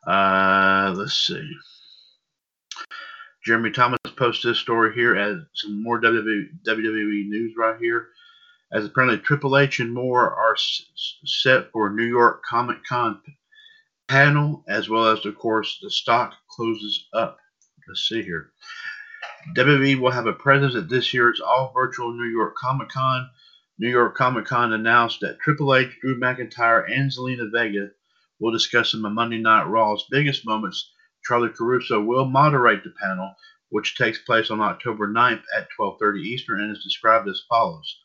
Uh, 0.06 0.94
let's 0.96 1.14
see. 1.14 1.50
Jeremy 3.46 3.72
Thomas 3.72 4.00
posted 4.16 4.52
this 4.52 4.60
story 4.60 4.94
here 4.94 5.16
as 5.16 5.38
some 5.56 5.82
more 5.82 6.00
WWE 6.00 7.28
news 7.28 7.54
right 7.58 7.78
here. 7.80 8.08
As 8.72 8.86
apparently 8.86 9.18
Triple 9.18 9.58
H 9.58 9.80
and 9.80 9.94
more 9.94 10.34
are 10.34 10.56
set 11.26 11.72
for 11.72 11.90
New 11.90 12.06
York 12.06 12.42
Comic 12.48 12.78
Con 12.88 13.20
panel, 14.08 14.64
as 14.68 14.90
well 14.90 15.08
as, 15.08 15.26
of 15.26 15.36
course, 15.38 15.80
the 15.82 15.90
stock 15.90 16.34
closes 16.50 17.08
up. 17.14 17.38
Let's 17.88 18.08
see 18.08 18.22
here. 18.22 18.52
WWE 19.56 20.00
will 20.00 20.12
have 20.12 20.28
a 20.28 20.34
presence 20.34 20.76
at 20.76 20.88
this 20.88 21.14
year's 21.14 21.42
all 21.42 21.72
virtual 21.74 22.14
New 22.14 22.30
York 22.30 22.56
Comic 22.56 22.90
Con. 22.90 23.30
New 23.80 23.90
York 23.90 24.16
Comic 24.16 24.46
Con 24.46 24.74
announced 24.74 25.20
that 25.22 25.40
Triple 25.40 25.76
H, 25.76 25.98
Drew 26.00 26.20
McIntyre, 26.20 26.90
and 26.90 27.12
Zelina 27.12 27.52
Vega 27.52 27.90
will 28.42 28.52
discuss 28.52 28.92
some 28.92 29.06
of 29.06 29.14
Monday 29.14 29.38
Night 29.38 29.68
Raw's 29.68 30.08
biggest 30.10 30.46
moments 30.46 30.92
Charly 31.24 31.50
Caruso 31.50 32.02
will 32.02 32.26
moderate 32.26 32.84
the 32.84 32.94
panel, 33.00 33.36
which 33.70 33.96
takes 33.96 34.18
place 34.24 34.50
on 34.50 34.60
October 34.60 35.08
9th 35.08 35.44
at 35.56 35.70
12:30 35.80 36.22
Eastern 36.22 36.60
and 36.60 36.76
is 36.76 36.84
described 36.84 37.30
as 37.30 37.46
follows. 37.48 38.02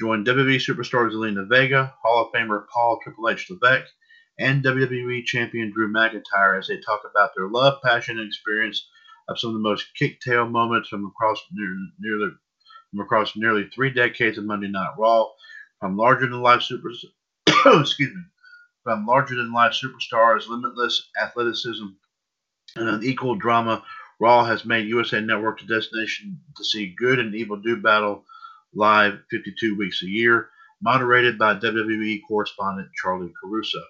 Join 0.00 0.24
WWE 0.24 0.56
superstar 0.56 1.08
Zelina 1.10 1.48
Vega, 1.48 1.94
Hall 2.02 2.26
of 2.26 2.32
Famer 2.32 2.66
Paul 2.68 2.98
Triple 3.02 3.28
H 3.28 3.48
Levesque, 3.48 3.92
and 4.40 4.64
WWE 4.64 5.24
Champion 5.24 5.70
Drew 5.70 5.90
McIntyre 5.90 6.58
as 6.58 6.66
they 6.66 6.78
talk 6.80 7.02
about 7.08 7.30
their 7.36 7.48
love, 7.48 7.80
passion, 7.82 8.18
and 8.18 8.26
experience 8.26 8.88
of 9.28 9.38
some 9.38 9.50
of 9.50 9.54
the 9.54 9.60
most 9.60 9.86
kick-tail 9.94 10.48
moments 10.48 10.88
from 10.88 11.06
across 11.06 11.40
nearly 11.98 12.32
from 12.90 13.00
across 13.00 13.36
nearly 13.36 13.68
three 13.68 13.90
decades 13.90 14.36
of 14.36 14.44
Monday 14.44 14.68
Night 14.68 14.94
Raw, 14.98 15.28
from 15.78 15.96
larger-than-life 15.96 16.62
super 16.62 16.90
excuse 17.80 18.14
me, 18.14 18.22
from 18.86 19.04
larger-than-life 19.04 19.72
superstars, 19.72 20.46
limitless 20.48 21.08
athleticism, 21.20 21.86
and 22.76 22.88
an 22.88 23.02
equal 23.02 23.34
drama, 23.34 23.82
Raw 24.20 24.44
has 24.44 24.64
made 24.64 24.86
USA 24.86 25.20
Network 25.20 25.58
the 25.58 25.66
destination 25.66 26.38
to 26.56 26.64
see 26.64 26.94
good 26.96 27.18
and 27.18 27.34
evil 27.34 27.56
do 27.56 27.82
battle 27.82 28.24
live 28.72 29.18
52 29.28 29.76
weeks 29.76 30.04
a 30.04 30.06
year, 30.06 30.50
moderated 30.80 31.36
by 31.36 31.56
WWE 31.56 32.20
correspondent 32.28 32.88
Charly 33.02 33.32
Caruso. 33.42 33.82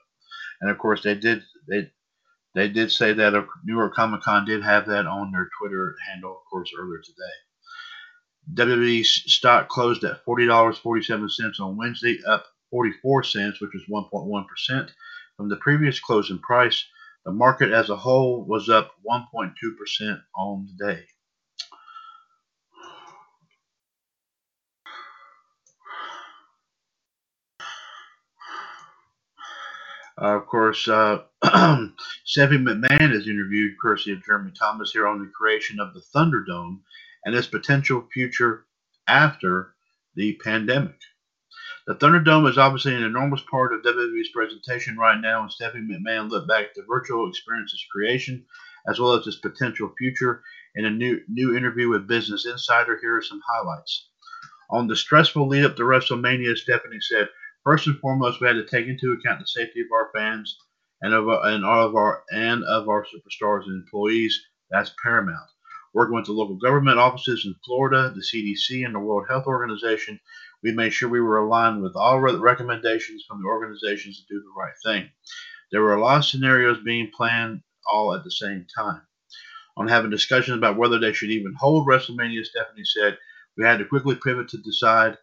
And 0.63 0.71
of 0.71 0.79
course, 0.79 1.03
they 1.03 1.15
did 1.15 1.43
they 1.69 1.91
they 2.55 2.69
did 2.69 2.91
say 2.91 3.13
that 3.13 3.47
New 3.67 3.77
York 3.77 3.95
Comic 3.95 4.23
Con 4.23 4.47
did 4.47 4.63
have 4.63 4.87
that 4.87 5.07
on 5.07 5.31
their 5.31 5.51
Twitter 5.61 5.95
handle, 6.09 6.31
of 6.31 6.51
course, 6.51 6.71
earlier 6.75 7.03
today. 7.05 8.65
WWE 8.65 9.05
stock 9.05 9.69
closed 9.69 10.05
at 10.05 10.25
$40.47 10.25 11.61
on 11.61 11.77
Wednesday, 11.77 12.19
up 12.27 12.47
44 12.71 13.23
cents, 13.25 13.61
which 13.61 13.73
was 13.75 14.07
1.1% 14.13 14.91
from 15.37 15.49
the 15.49 15.57
previous 15.57 16.01
closing 16.01 16.39
price. 16.39 16.85
The 17.25 17.33
market 17.33 17.73
as 17.73 17.91
a 17.91 17.97
whole 17.97 18.45
was 18.45 18.69
up 18.69 18.93
1.2% 19.09 20.21
on 20.37 20.69
the 20.79 20.87
day. 20.87 21.05
Uh, 30.21 30.37
of 30.37 30.47
course, 30.47 30.89
uh, 30.89 31.23
McMahon 31.45 33.13
is 33.13 33.29
interviewed, 33.29 33.79
courtesy 33.79 34.13
of 34.13 34.25
Jeremy 34.25 34.53
Thomas, 34.59 34.93
here 34.93 35.07
on 35.07 35.19
the 35.19 35.31
creation 35.37 35.79
of 35.79 35.93
the 35.93 36.01
Thunderdome 36.15 36.81
and 37.25 37.35
its 37.35 37.47
potential 37.47 38.09
future 38.13 38.65
after 39.07 39.75
the 40.15 40.39
pandemic. 40.43 40.97
The 41.87 41.95
Thunderdome 41.95 42.51
is 42.51 42.59
obviously 42.59 42.97
an 42.97 43.05
enormous 43.05 43.43
part 43.49 43.73
of 43.73 43.83
WWE's 43.83 44.31
presentation 44.31 44.97
right 44.97 45.21
now, 45.21 45.43
and 45.43 45.53
Stephanie 45.53 45.87
McMahon 45.87 46.29
looked 46.29 46.49
back 46.49 46.65
at 46.65 46.75
the 46.75 46.83
virtual 46.83 47.29
experience's 47.29 47.87
creation 47.93 48.45
as 48.89 48.99
well 48.99 49.13
as 49.13 49.25
its 49.27 49.37
potential 49.37 49.95
future 49.97 50.43
in 50.75 50.85
a 50.85 50.91
new 50.91 51.21
new 51.29 51.57
interview 51.57 51.89
with 51.89 52.09
Business 52.09 52.45
Insider. 52.45 52.99
Here 53.01 53.17
are 53.17 53.23
some 53.23 53.41
highlights. 53.49 54.09
On 54.69 54.89
the 54.89 54.97
stressful 54.97 55.47
lead 55.47 55.65
up 55.65 55.77
to 55.77 55.85
WrestleMania, 55.85 56.57
Stephanie 56.57 57.01
said, 57.01 57.29
First 57.63 57.87
and 57.87 57.99
foremost, 58.01 58.41
we 58.41 58.49
had 58.49 58.55
to 58.55 58.65
take 58.65 58.89
into 58.89 59.13
account 59.13 59.39
the 59.39 59.47
safety 59.47 59.81
of 59.81 59.93
our 59.93 60.11
fans 60.13 60.59
and 61.03 61.15
of 61.15 61.29
our, 61.29 61.47
and 61.47 61.65
all 61.65 61.87
of 61.87 61.95
our 61.95 62.25
and 62.33 62.65
of 62.65 62.89
our 62.89 63.05
superstars 63.05 63.65
and 63.65 63.81
employees. 63.83 64.45
That's 64.71 64.93
paramount. 65.01 65.51
Working 65.95 66.17
with 66.17 66.27
the 66.27 66.33
local 66.33 66.57
government 66.57 66.99
offices 66.99 67.45
in 67.47 67.55
Florida, 67.65 68.13
the 68.13 68.23
CDC, 68.23 68.85
and 68.85 68.95
the 68.95 68.99
World 68.99 69.27
Health 69.29 69.47
Organization, 69.47 70.19
We 70.67 70.73
made 70.73 70.93
sure 70.93 71.09
we 71.09 71.21
were 71.21 71.39
aligned 71.39 71.81
with 71.81 71.95
all 71.95 72.19
re- 72.19 72.35
recommendations 72.35 73.25
from 73.25 73.41
the 73.41 73.47
organizations 73.47 74.19
to 74.19 74.35
do 74.35 74.41
the 74.41 74.61
right 74.61 74.75
thing. 74.85 75.09
There 75.71 75.81
were 75.81 75.95
a 75.95 76.01
lot 76.01 76.19
of 76.19 76.25
scenarios 76.25 76.79
being 76.85 77.13
planned 77.17 77.63
all 77.89 78.13
at 78.13 78.25
the 78.25 78.33
same 78.33 78.67
time. 78.77 79.03
On 79.77 79.87
having 79.87 80.11
discussions 80.11 80.59
about 80.59 80.77
whether 80.77 80.99
they 80.99 81.13
should 81.13 81.31
even 81.31 81.55
hold 81.55 81.87
WrestleMania, 81.87 82.45
Stephanie 82.45 82.83
said, 82.85 83.17
we 83.57 83.65
had 83.65 83.79
to 83.79 83.85
quickly 83.85 84.17
pivot 84.17 84.49
to 84.49 84.59
decide 84.59 85.17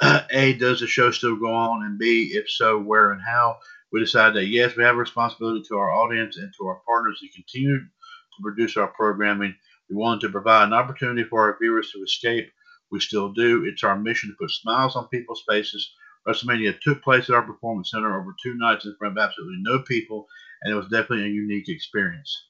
A, 0.30 0.52
does 0.52 0.78
the 0.78 0.86
show 0.86 1.10
still 1.10 1.34
go 1.34 1.52
on? 1.52 1.82
And 1.84 1.98
B, 1.98 2.30
if 2.34 2.48
so, 2.48 2.78
where 2.78 3.10
and 3.10 3.20
how? 3.20 3.58
We 3.90 3.98
decided 3.98 4.36
that 4.36 4.46
yes, 4.46 4.76
we 4.76 4.84
have 4.84 4.94
a 4.94 4.98
responsibility 4.98 5.64
to 5.66 5.78
our 5.78 5.90
audience 5.90 6.36
and 6.36 6.54
to 6.58 6.66
our 6.68 6.80
partners 6.86 7.18
to 7.20 7.28
continue 7.30 7.76
to 7.76 8.42
produce 8.42 8.76
our 8.76 8.86
programming. 8.86 9.56
We 9.88 9.96
wanted 9.96 10.20
to 10.20 10.28
provide 10.28 10.68
an 10.68 10.74
opportunity 10.74 11.24
for 11.24 11.40
our 11.40 11.58
viewers 11.60 11.90
to 11.90 12.04
escape. 12.04 12.52
We 12.90 13.00
still 13.00 13.32
do. 13.32 13.64
It's 13.64 13.84
our 13.84 13.98
mission 13.98 14.30
to 14.30 14.36
put 14.36 14.50
smiles 14.50 14.96
on 14.96 15.08
people's 15.08 15.44
faces. 15.48 15.92
WrestleMania 16.26 16.80
took 16.80 17.02
place 17.02 17.28
at 17.28 17.34
our 17.34 17.42
performance 17.42 17.90
center 17.90 18.20
over 18.20 18.34
two 18.42 18.54
nights 18.56 18.84
in 18.84 18.94
front 18.98 19.16
of 19.16 19.22
absolutely 19.22 19.58
no 19.60 19.80
people, 19.80 20.26
and 20.62 20.72
it 20.72 20.76
was 20.76 20.88
definitely 20.88 21.24
a 21.24 21.28
unique 21.28 21.68
experience. 21.68 22.46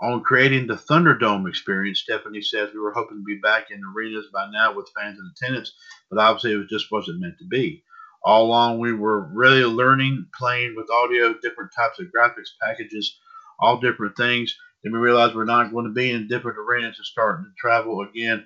On 0.00 0.20
creating 0.20 0.66
the 0.66 0.74
Thunderdome 0.74 1.48
experience, 1.48 2.00
Stephanie 2.00 2.42
says 2.42 2.70
we 2.74 2.80
were 2.80 2.92
hoping 2.92 3.18
to 3.18 3.24
be 3.24 3.38
back 3.40 3.70
in 3.70 3.80
arenas 3.84 4.26
by 4.32 4.50
now 4.50 4.74
with 4.74 4.90
fans 4.98 5.18
in 5.18 5.30
attendance, 5.30 5.72
but 6.10 6.18
obviously 6.18 6.54
it 6.54 6.68
just 6.68 6.90
wasn't 6.90 7.20
meant 7.20 7.38
to 7.38 7.46
be. 7.46 7.84
All 8.24 8.46
along, 8.46 8.80
we 8.80 8.92
were 8.92 9.28
really 9.32 9.64
learning, 9.64 10.26
playing 10.36 10.74
with 10.76 10.90
audio, 10.90 11.34
different 11.34 11.70
types 11.76 12.00
of 12.00 12.06
graphics 12.06 12.50
packages, 12.60 13.16
all 13.60 13.78
different 13.80 14.16
things. 14.16 14.56
Then 14.82 14.92
we 14.92 14.98
realized 14.98 15.36
we're 15.36 15.44
not 15.44 15.72
going 15.72 15.86
to 15.86 15.92
be 15.92 16.10
in 16.10 16.26
different 16.26 16.58
arenas 16.58 16.98
and 16.98 17.06
starting 17.06 17.44
to 17.44 17.52
travel 17.56 18.02
again. 18.02 18.44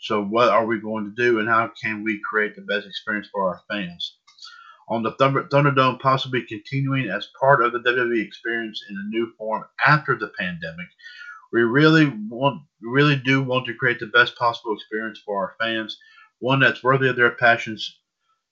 So, 0.00 0.22
what 0.22 0.48
are 0.48 0.66
we 0.66 0.80
going 0.80 1.04
to 1.04 1.22
do, 1.22 1.38
and 1.38 1.48
how 1.48 1.70
can 1.82 2.04
we 2.04 2.20
create 2.28 2.54
the 2.54 2.62
best 2.62 2.86
experience 2.86 3.28
for 3.32 3.48
our 3.48 3.62
fans? 3.68 4.18
On 4.88 5.02
the 5.02 5.12
Thunderdome, 5.12 6.00
possibly 6.00 6.42
continuing 6.42 7.10
as 7.10 7.28
part 7.38 7.62
of 7.62 7.72
the 7.72 7.80
WWE 7.80 8.24
experience 8.24 8.82
in 8.88 8.96
a 8.96 9.08
new 9.08 9.32
form 9.36 9.64
after 9.86 10.16
the 10.16 10.32
pandemic, 10.38 10.86
we 11.52 11.62
really 11.62 12.06
want, 12.28 12.62
really 12.80 13.16
do 13.16 13.42
want 13.42 13.66
to 13.66 13.74
create 13.74 14.00
the 14.00 14.06
best 14.06 14.36
possible 14.36 14.74
experience 14.74 15.20
for 15.24 15.42
our 15.42 15.54
fans, 15.60 15.98
one 16.38 16.60
that's 16.60 16.82
worthy 16.84 17.08
of 17.08 17.16
their 17.16 17.32
passions. 17.32 17.98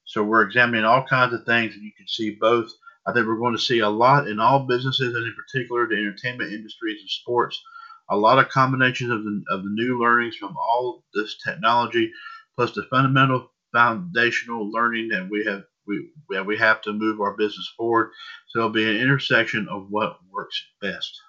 So 0.04 0.22
we're 0.22 0.42
examining 0.42 0.84
all 0.84 1.04
kinds 1.04 1.32
of 1.32 1.44
things, 1.44 1.74
and 1.74 1.82
you 1.82 1.92
can 1.96 2.08
see 2.08 2.36
both 2.38 2.70
I 3.06 3.12
think 3.12 3.26
we're 3.26 3.38
going 3.38 3.54
to 3.56 3.62
see 3.62 3.78
a 3.78 3.88
lot 3.88 4.26
in 4.26 4.40
all 4.40 4.66
businesses, 4.66 5.14
and 5.14 5.24
in 5.24 5.34
particular 5.34 5.86
the 5.86 5.94
entertainment 5.94 6.52
industries 6.52 7.00
and 7.00 7.08
sports. 7.08 7.62
A 8.10 8.16
lot 8.16 8.38
of 8.38 8.48
combinations 8.48 9.10
of 9.10 9.24
the, 9.24 9.42
of 9.50 9.64
the 9.64 9.70
new 9.70 10.00
learnings 10.00 10.36
from 10.36 10.56
all 10.56 11.04
this 11.14 11.36
technology, 11.44 12.12
plus 12.54 12.72
the 12.72 12.84
fundamental 12.84 13.50
foundational 13.72 14.70
learning 14.70 15.08
that 15.08 15.28
we 15.30 15.44
have 15.44 15.64
we 15.86 16.10
that 16.30 16.46
we 16.46 16.56
have 16.56 16.80
to 16.82 16.92
move 16.92 17.20
our 17.20 17.36
business 17.36 17.72
forward. 17.76 18.10
So 18.48 18.58
it'll 18.60 18.70
be 18.70 18.88
an 18.88 18.96
intersection 18.96 19.68
of 19.68 19.86
what 19.90 20.18
works 20.32 20.60
best. 20.80 21.20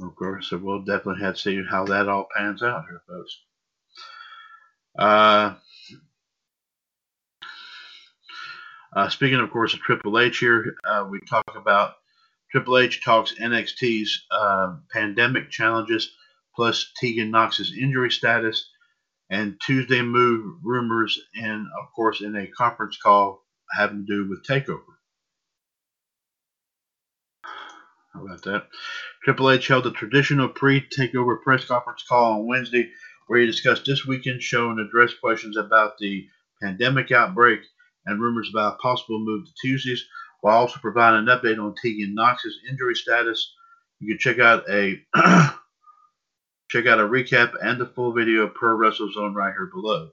Of 0.00 0.14
course, 0.14 0.48
so 0.48 0.58
we'll 0.58 0.84
definitely 0.84 1.22
have 1.22 1.34
to 1.34 1.40
see 1.40 1.62
how 1.68 1.84
that 1.86 2.08
all 2.08 2.26
pans 2.34 2.62
out 2.62 2.84
here, 2.88 3.02
folks. 3.06 3.38
Uh, 4.98 5.54
Uh, 8.92 9.08
speaking, 9.08 9.38
of 9.38 9.50
course, 9.52 9.72
of 9.72 9.78
Triple 9.80 10.18
H 10.18 10.38
here, 10.38 10.74
uh, 10.84 11.06
we 11.08 11.20
talk 11.20 11.44
about 11.54 11.94
Triple 12.52 12.78
H 12.78 13.04
talks 13.04 13.34
NXT's 13.34 14.26
uh, 14.30 14.76
pandemic 14.92 15.50
challenges, 15.50 16.12
plus 16.54 16.92
Tegan 16.96 17.30
Nox's 17.30 17.72
injury 17.76 18.10
status, 18.10 18.68
and 19.30 19.60
Tuesday 19.64 20.02
move 20.02 20.58
rumors, 20.64 21.18
and 21.34 21.66
of 21.80 21.92
course, 21.94 22.20
in 22.20 22.34
a 22.34 22.48
conference 22.48 22.98
call 23.00 23.44
having 23.72 24.04
to 24.04 24.24
do 24.24 24.28
with 24.28 24.44
Takeover. 24.44 24.82
How 28.12 28.24
about 28.24 28.42
that? 28.42 28.66
Triple 29.22 29.50
H 29.50 29.68
held 29.68 29.86
a 29.86 29.92
traditional 29.92 30.48
pre-takeover 30.48 31.40
press 31.40 31.64
conference 31.64 32.02
call 32.08 32.40
on 32.40 32.46
Wednesday, 32.46 32.90
where 33.28 33.38
he 33.38 33.46
discussed 33.46 33.84
this 33.84 34.04
weekend's 34.04 34.42
show 34.42 34.70
and 34.70 34.80
addressed 34.80 35.20
questions 35.20 35.56
about 35.56 35.98
the 35.98 36.26
pandemic 36.60 37.12
outbreak 37.12 37.60
and 38.06 38.20
rumors 38.20 38.50
about 38.50 38.74
a 38.74 38.78
possible 38.78 39.20
move 39.20 39.46
to 39.46 39.52
Tuesdays, 39.62 40.04
while 40.40 40.58
also 40.58 40.78
providing 40.80 41.28
an 41.28 41.38
update 41.38 41.58
on 41.58 41.74
Tegan 41.74 42.14
Nox's 42.14 42.58
injury 42.68 42.94
status. 42.94 43.54
You 43.98 44.08
can 44.08 44.18
check 44.18 44.38
out 44.38 44.64
a 44.70 44.96
check 46.70 46.86
out 46.86 47.00
a 47.00 47.02
recap 47.02 47.54
and 47.62 47.80
the 47.80 47.86
full 47.86 48.12
video 48.12 48.42
of 48.42 48.54
Per 48.54 48.76
WrestleZone 48.76 49.34
right 49.34 49.52
here 49.52 49.70
below. 49.72 50.10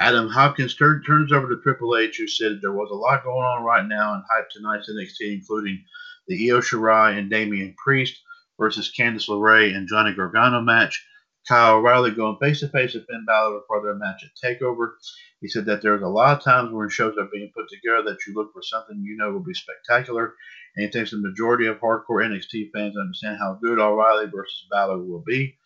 Adam 0.00 0.28
Hopkins 0.28 0.74
tur- 0.74 1.02
turns 1.06 1.32
over 1.32 1.48
to 1.48 1.60
Triple 1.62 1.96
H, 1.96 2.16
who 2.16 2.26
said 2.26 2.58
there 2.60 2.72
was 2.72 2.90
a 2.90 2.94
lot 2.94 3.22
going 3.22 3.44
on 3.44 3.62
right 3.62 3.86
now 3.86 4.14
in 4.14 4.22
hype 4.28 4.48
tonight's 4.50 4.90
NXT, 4.90 5.34
including 5.34 5.84
the 6.26 6.50
Io 6.50 6.60
Shirai 6.60 7.18
and 7.18 7.30
Damian 7.30 7.74
Priest 7.76 8.20
versus 8.58 8.92
Candice 8.98 9.28
LeRae 9.28 9.76
and 9.76 9.88
Johnny 9.88 10.14
Gargano 10.14 10.60
match, 10.60 11.06
Kyle 11.48 11.76
O'Reilly 11.76 12.12
going 12.12 12.38
face 12.40 12.60
to 12.60 12.68
face 12.68 12.94
with 12.94 13.06
Finn 13.06 13.24
Balor 13.26 13.60
before 13.60 13.82
their 13.82 13.94
match 13.94 14.24
at 14.24 14.30
Takeover. 14.42 14.92
He 15.40 15.48
said 15.48 15.66
that 15.66 15.82
there's 15.82 16.02
a 16.02 16.08
lot 16.08 16.38
of 16.38 16.44
times 16.44 16.72
when 16.72 16.88
shows 16.88 17.16
are 17.18 17.28
being 17.32 17.50
put 17.54 17.68
together 17.68 18.02
that 18.04 18.26
you 18.26 18.34
look 18.34 18.52
for 18.52 18.62
something 18.62 19.02
you 19.02 19.16
know 19.16 19.32
will 19.32 19.40
be 19.40 19.54
spectacular, 19.54 20.34
and 20.76 20.86
he 20.86 20.90
thinks 20.90 21.10
the 21.10 21.18
majority 21.18 21.66
of 21.66 21.80
hardcore 21.80 22.24
NXT 22.24 22.70
fans 22.72 22.96
understand 22.96 23.38
how 23.38 23.58
good 23.62 23.80
O'Reilly 23.80 24.26
versus 24.26 24.66
Balor 24.70 24.98
will 24.98 25.24
be, 25.26 25.58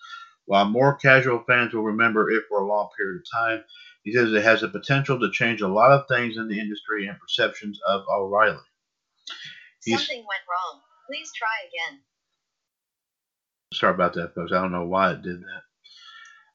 while 0.46 0.64
more 0.64 0.96
casual 0.96 1.44
fans 1.46 1.74
will 1.74 1.82
remember 1.82 2.30
it 2.30 2.44
for 2.48 2.60
a 2.60 2.66
long 2.66 2.88
period 2.96 3.20
of 3.20 3.30
time. 3.30 3.64
He 4.02 4.12
says 4.12 4.32
it 4.32 4.42
has 4.44 4.62
the 4.62 4.68
potential 4.68 5.20
to 5.20 5.30
change 5.30 5.60
a 5.60 5.68
lot 5.68 5.92
of 5.92 6.06
things 6.08 6.36
in 6.38 6.48
the 6.48 6.58
industry 6.58 7.06
and 7.06 7.18
perceptions 7.18 7.78
of 7.86 8.04
O'Reilly. 8.08 8.62
He's, 9.84 9.98
Something 9.98 10.24
went 10.26 10.42
wrong. 10.48 10.80
Please 11.06 11.30
try 11.36 11.48
again. 11.68 12.00
Sorry 13.74 13.92
about 13.94 14.14
that, 14.14 14.34
folks. 14.34 14.52
I 14.52 14.62
don't 14.62 14.72
know 14.72 14.86
why 14.86 15.12
it 15.12 15.22
did 15.22 15.40
that. 15.40 15.62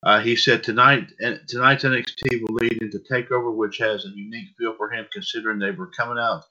Uh, 0.03 0.19
he 0.21 0.35
said 0.35 0.63
tonight 0.63 1.11
tonight's 1.47 1.83
NXT 1.83 2.41
will 2.41 2.55
lead 2.55 2.81
into 2.81 2.99
Takeover, 2.99 3.55
which 3.55 3.77
has 3.77 4.05
a 4.05 4.09
unique 4.09 4.49
feel 4.57 4.75
for 4.75 4.89
him, 4.89 5.05
considering 5.11 5.59
they 5.59 5.71
were 5.71 5.91
coming 5.91 6.17
out 6.17 6.43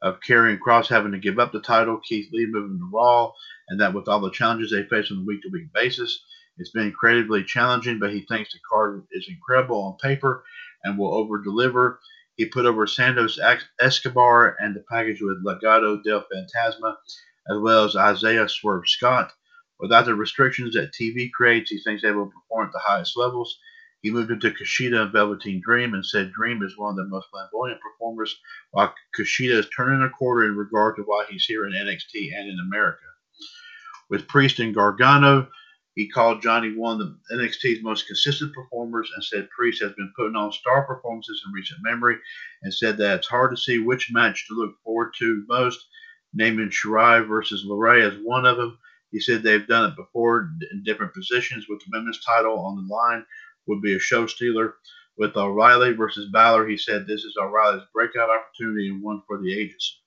of 0.00 0.20
Karrion 0.20 0.58
Kross 0.58 0.86
having 0.86 1.12
to 1.12 1.18
give 1.18 1.38
up 1.38 1.52
the 1.52 1.60
title, 1.60 1.98
Keith 1.98 2.28
Lee 2.32 2.46
moving 2.48 2.78
to 2.78 2.90
Raw, 2.92 3.32
and 3.68 3.80
that 3.80 3.92
with 3.92 4.08
all 4.08 4.20
the 4.20 4.30
challenges 4.30 4.70
they 4.70 4.84
face 4.84 5.10
on 5.10 5.18
a 5.18 5.24
week-to-week 5.24 5.72
basis, 5.74 6.24
it's 6.56 6.70
been 6.70 6.86
incredibly 6.86 7.42
challenging. 7.42 7.98
But 7.98 8.12
he 8.12 8.24
thinks 8.26 8.52
the 8.52 8.60
card 8.70 9.02
is 9.12 9.28
incredible 9.28 9.82
on 9.82 9.96
paper 9.98 10.44
and 10.84 10.96
will 10.96 11.14
over-deliver. 11.14 12.00
He 12.36 12.46
put 12.46 12.64
over 12.64 12.86
Santos 12.86 13.38
Escobar 13.80 14.56
and 14.60 14.74
the 14.74 14.84
package 14.90 15.20
with 15.20 15.44
Legado 15.44 16.02
del 16.02 16.24
Fantasma, 16.32 16.94
as 17.50 17.58
well 17.58 17.84
as 17.84 17.96
Isaiah 17.96 18.48
Swerve 18.48 18.88
Scott. 18.88 19.32
Without 19.80 20.04
the 20.04 20.14
restrictions 20.14 20.74
that 20.74 20.92
TV 20.92 21.30
creates, 21.32 21.70
he 21.70 21.78
thinks 21.78 22.02
they 22.02 22.12
will 22.12 22.30
perform 22.30 22.66
at 22.66 22.72
the 22.72 22.78
highest 22.78 23.16
levels. 23.16 23.58
He 24.02 24.10
moved 24.10 24.30
into 24.30 24.50
Kushida 24.50 25.02
and 25.02 25.12
Velveteen 25.12 25.62
Dream 25.64 25.94
and 25.94 26.04
said 26.04 26.32
Dream 26.32 26.62
is 26.62 26.76
one 26.76 26.90
of 26.90 26.96
the 26.96 27.04
most 27.08 27.28
flamboyant 27.30 27.80
performers, 27.80 28.38
while 28.70 28.94
Kushida 29.18 29.58
is 29.58 29.68
turning 29.70 30.02
a 30.02 30.10
quarter 30.10 30.44
in 30.44 30.56
regard 30.56 30.96
to 30.96 31.02
why 31.02 31.24
he's 31.28 31.46
here 31.46 31.66
in 31.66 31.72
NXT 31.72 32.36
and 32.36 32.48
in 32.48 32.58
America. 32.66 33.04
With 34.10 34.28
Priest 34.28 34.60
and 34.60 34.74
Gargano, 34.74 35.48
he 35.94 36.08
called 36.08 36.42
Johnny 36.42 36.74
one 36.76 37.00
of 37.00 37.16
NXT's 37.32 37.82
most 37.82 38.06
consistent 38.06 38.52
performers 38.52 39.10
and 39.14 39.24
said 39.24 39.48
Priest 39.50 39.80
has 39.82 39.92
been 39.92 40.12
putting 40.16 40.36
on 40.36 40.52
star 40.52 40.84
performances 40.84 41.42
in 41.46 41.52
recent 41.52 41.80
memory 41.82 42.18
and 42.62 42.74
said 42.74 42.98
that 42.98 43.20
it's 43.20 43.28
hard 43.28 43.52
to 43.52 43.56
see 43.56 43.78
which 43.78 44.12
match 44.12 44.46
to 44.48 44.54
look 44.54 44.74
forward 44.82 45.12
to 45.18 45.44
most, 45.48 45.86
naming 46.34 46.68
Shirai 46.68 47.26
versus 47.26 47.64
LeRae 47.64 48.06
as 48.06 48.18
one 48.22 48.44
of 48.44 48.56
them. 48.56 48.78
He 49.14 49.20
said 49.20 49.44
they've 49.44 49.68
done 49.68 49.90
it 49.90 49.96
before 49.96 50.50
in 50.72 50.82
different 50.82 51.14
positions 51.14 51.66
with 51.68 51.78
the 51.78 51.96
women's 51.96 52.18
title 52.24 52.58
on 52.58 52.74
the 52.74 52.92
line 52.92 53.24
would 53.68 53.80
be 53.80 53.94
a 53.94 53.98
show 54.00 54.26
stealer. 54.26 54.74
With 55.16 55.36
O'Reilly 55.36 55.92
versus 55.92 56.32
Balor, 56.32 56.66
he 56.66 56.76
said 56.76 57.06
this 57.06 57.22
is 57.22 57.36
O'Reilly's 57.40 57.84
breakout 57.94 58.28
opportunity 58.28 58.88
and 58.88 59.00
one 59.00 59.22
for 59.28 59.40
the 59.40 59.56
ages. 59.56 60.00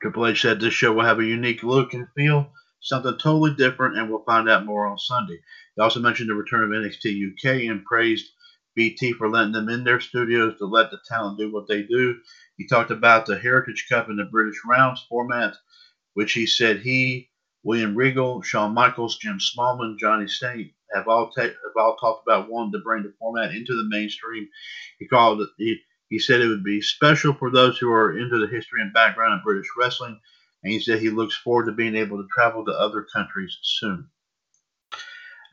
Triple 0.00 0.28
H 0.28 0.42
said 0.42 0.60
this 0.60 0.72
show 0.72 0.92
will 0.92 1.04
have 1.04 1.18
a 1.18 1.24
unique 1.24 1.64
look 1.64 1.92
and 1.92 2.06
feel, 2.14 2.52
something 2.78 3.18
totally 3.18 3.52
different, 3.56 3.98
and 3.98 4.08
we'll 4.08 4.22
find 4.22 4.48
out 4.48 4.64
more 4.64 4.86
on 4.86 4.96
Sunday. 4.96 5.40
He 5.74 5.82
also 5.82 5.98
mentioned 5.98 6.30
the 6.30 6.34
return 6.34 6.62
of 6.62 6.70
NXT 6.70 7.32
UK 7.32 7.68
and 7.68 7.84
praised 7.84 8.30
BT 8.76 9.14
for 9.14 9.28
letting 9.28 9.50
them 9.50 9.68
in 9.68 9.82
their 9.82 9.98
studios 9.98 10.56
to 10.58 10.66
let 10.66 10.92
the 10.92 11.00
talent 11.08 11.36
do 11.36 11.52
what 11.52 11.66
they 11.66 11.82
do. 11.82 12.20
He 12.58 12.68
talked 12.68 12.92
about 12.92 13.26
the 13.26 13.40
Heritage 13.40 13.86
Cup 13.88 14.08
and 14.08 14.20
the 14.20 14.26
British 14.26 14.60
Rounds 14.64 15.04
format, 15.08 15.56
which 16.14 16.32
he 16.32 16.46
said 16.46 16.78
he 16.78 17.30
William 17.64 17.94
Regal, 17.94 18.42
Shawn 18.42 18.74
Michaels, 18.74 19.18
Jim 19.18 19.38
Smallman, 19.38 19.98
Johnny 19.98 20.28
Saint 20.28 20.72
have 20.94 21.08
all 21.08 21.32
have 21.36 21.52
all 21.76 21.96
talked 21.96 22.26
about 22.26 22.50
wanting 22.50 22.72
to 22.72 22.84
bring 22.84 23.02
the 23.02 23.14
format 23.18 23.52
into 23.52 23.74
the 23.74 23.88
mainstream. 23.88 24.48
He 24.98 25.06
called 25.06 25.40
it. 25.40 25.48
He, 25.56 25.80
he 26.08 26.18
said 26.18 26.40
it 26.40 26.48
would 26.48 26.64
be 26.64 26.82
special 26.82 27.32
for 27.32 27.50
those 27.50 27.78
who 27.78 27.90
are 27.90 28.18
into 28.18 28.38
the 28.38 28.52
history 28.54 28.82
and 28.82 28.92
background 28.92 29.34
of 29.34 29.44
British 29.44 29.68
wrestling, 29.78 30.20
and 30.62 30.72
he 30.72 30.80
said 30.80 30.98
he 30.98 31.10
looks 31.10 31.36
forward 31.36 31.66
to 31.66 31.72
being 31.72 31.96
able 31.96 32.18
to 32.18 32.28
travel 32.34 32.64
to 32.64 32.72
other 32.72 33.06
countries 33.14 33.56
soon. 33.62 34.08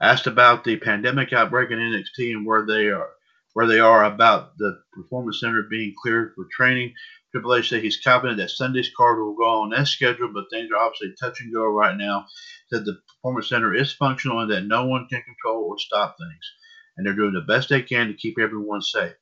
Asked 0.02 0.28
about 0.28 0.64
the 0.64 0.78
pandemic 0.78 1.32
outbreak 1.32 1.72
in 1.72 1.80
NXT 1.80 2.32
and 2.32 2.46
where 2.46 2.66
they 2.66 2.88
are 2.88 3.10
where 3.54 3.68
they 3.68 3.80
are 3.80 4.06
about 4.06 4.58
the 4.58 4.80
performance 4.94 5.40
center 5.40 5.64
being 5.64 5.94
cleared 6.02 6.34
for 6.36 6.48
training. 6.52 6.94
Triple 7.32 7.56
H 7.56 7.70
said 7.70 7.84
he's 7.84 8.02
confident 8.02 8.40
that 8.40 8.50
Sunday's 8.50 8.90
card 8.96 9.20
will 9.20 9.36
go 9.36 9.62
on 9.62 9.74
as 9.74 9.92
scheduled, 9.92 10.34
but 10.34 10.50
things 10.50 10.70
are 10.72 10.78
obviously 10.78 11.14
touch 11.20 11.42
and 11.42 11.54
go 11.54 11.66
right 11.66 11.96
now. 11.96 12.26
Said 12.70 12.86
the 12.86 13.00
performance 13.08 13.50
center 13.50 13.74
is 13.74 13.94
functional 13.94 14.40
and 14.40 14.52
that 14.52 14.66
no 14.66 14.86
one 14.86 15.08
can 15.08 15.22
control 15.22 15.66
or 15.66 15.78
stop 15.78 16.18
things, 16.18 16.54
and 16.98 17.06
they're 17.06 17.14
doing 17.16 17.34
the 17.34 17.42
best 17.42 17.70
they 17.70 17.84
can 17.84 18.08
to 18.08 18.14
keep 18.16 18.40
everyone 18.40 18.82
safe. 18.82 19.14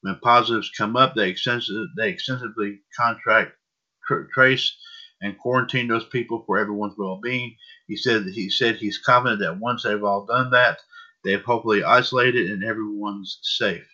When 0.00 0.16
positives 0.16 0.72
come 0.76 0.96
up, 0.96 1.14
they, 1.14 1.28
extensive, 1.28 1.86
they 1.96 2.08
extensively 2.08 2.80
contract 2.96 3.52
tr- 4.04 4.24
trace 4.34 4.76
and 5.20 5.38
quarantine 5.38 5.86
those 5.86 6.06
people 6.06 6.42
for 6.44 6.58
everyone's 6.58 6.98
well-being. 6.98 7.56
He 7.86 7.96
said 7.96 8.24
he 8.26 8.50
said 8.50 8.76
he's 8.76 8.98
confident 8.98 9.40
that 9.40 9.60
once 9.60 9.84
they've 9.84 10.02
all 10.02 10.26
done 10.26 10.50
that, 10.50 10.80
they've 11.24 11.44
hopefully 11.44 11.84
isolated 11.84 12.50
and 12.50 12.64
everyone's 12.64 13.38
safe. 13.42 13.86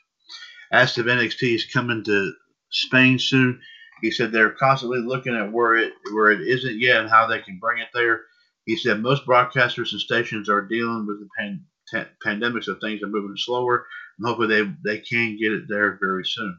Asked 0.72 0.96
if 0.96 1.04
NXT 1.04 1.54
is 1.54 1.66
coming 1.66 2.02
to 2.04 2.33
Spain 2.70 3.18
soon, 3.18 3.61
he 4.02 4.11
said 4.11 4.31
they're 4.33 4.50
constantly 4.50 5.00
looking 5.00 5.35
at 5.35 5.52
where 5.52 5.76
it 5.76 5.92
where 6.12 6.31
it 6.31 6.40
isn't 6.40 6.78
yet 6.78 7.00
and 7.00 7.11
how 7.11 7.26
they 7.26 7.40
can 7.40 7.59
bring 7.59 7.81
it 7.81 7.88
there. 7.94 8.22
He 8.66 8.76
said 8.76 9.00
most 9.00 9.26
broadcasters 9.26 9.92
and 9.92 10.00
stations 10.00 10.48
are 10.48 10.62
dealing 10.62 11.07
with 11.07 11.20
the 11.20 11.28
pan, 11.38 11.64
t- 11.90 12.11
pandemic, 12.22 12.64
so 12.64 12.74
things 12.74 13.02
are 13.02 13.09
moving 13.09 13.37
slower, 13.37 13.87
and 14.18 14.26
hopefully 14.26 14.48
they 14.48 14.72
they 14.85 14.98
can 14.98 15.38
get 15.38 15.52
it 15.52 15.64
there 15.68 15.98
very 16.00 16.24
soon. 16.24 16.59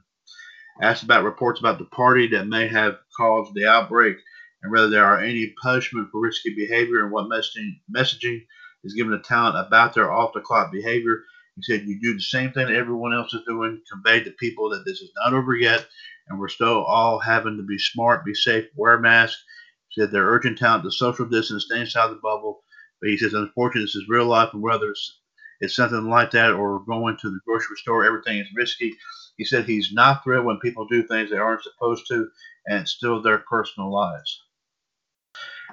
Asked 0.82 1.04
about 1.04 1.24
reports 1.24 1.60
about 1.60 1.78
the 1.78 1.86
party 1.86 2.28
that 2.28 2.48
may 2.48 2.68
have 2.68 2.98
caused 3.18 3.54
the 3.54 3.68
outbreak 3.68 4.18
and 4.64 4.72
whether 4.72 4.90
there 4.90 5.06
are 5.06 5.20
any 5.20 5.54
punishment 5.62 6.10
for 6.12 6.22
risky 6.22 6.54
behavior 6.56 7.04
and 7.04 7.12
what 7.12 7.30
messaging, 7.30 7.80
messaging 7.94 8.46
is 8.84 8.94
given 8.94 9.12
to 9.12 9.20
talent 9.20 9.58
about 9.58 9.94
their 9.94 10.12
off 10.12 10.34
the 10.34 10.42
clock 10.42 10.72
behavior. 10.72 11.24
He 11.60 11.74
said, 11.74 11.88
You 11.88 12.00
do 12.00 12.14
the 12.14 12.22
same 12.22 12.52
thing 12.52 12.70
everyone 12.70 13.14
else 13.14 13.34
is 13.34 13.42
doing, 13.46 13.82
convey 13.92 14.24
to 14.24 14.32
people 14.32 14.70
that 14.70 14.84
this 14.86 15.02
is 15.02 15.12
not 15.18 15.34
over 15.34 15.56
yet, 15.56 15.86
and 16.28 16.40
we're 16.40 16.48
still 16.48 16.84
all 16.84 17.20
having 17.20 17.58
to 17.58 17.64
be 17.64 17.78
smart, 17.78 18.26
be 18.26 18.34
safe, 18.34 18.66
wear 18.76 18.98
masks. 18.98 19.44
He 19.90 20.02
said, 20.02 20.12
They're 20.12 20.30
urging 20.30 20.56
talent 20.56 20.84
to 20.86 20.92
social 20.92 21.26
distance, 21.26 21.66
stay 21.66 21.82
inside 21.82 22.08
the 22.08 22.16
bubble. 22.16 22.64
But 23.02 23.10
he 23.10 23.18
says, 23.18 23.34
Unfortunately, 23.34 23.84
this 23.84 23.96
is 23.96 24.08
real 24.08 24.26
life, 24.26 24.50
and 24.54 24.62
whether 24.62 24.90
it's, 24.90 25.20
it's 25.60 25.76
something 25.76 26.10
like 26.10 26.32
that 26.32 26.54
or 26.54 26.86
going 26.86 27.18
to 27.18 27.30
the 27.30 27.40
grocery 27.46 27.76
store, 27.78 28.06
everything 28.06 28.38
is 28.38 28.48
risky. 28.56 28.96
He 29.38 29.44
said 29.44 29.66
he's 29.66 29.92
not 29.92 30.24
thrilled 30.24 30.46
when 30.46 30.60
people 30.60 30.88
do 30.88 31.04
things 31.04 31.30
they 31.30 31.38
aren't 31.38 31.64
supposed 31.64 32.06
to, 32.08 32.30
and 32.68 32.82
it's 32.82 32.92
still 32.92 33.22
their 33.22 33.40
personal 33.40 33.92
lives. 33.92 34.44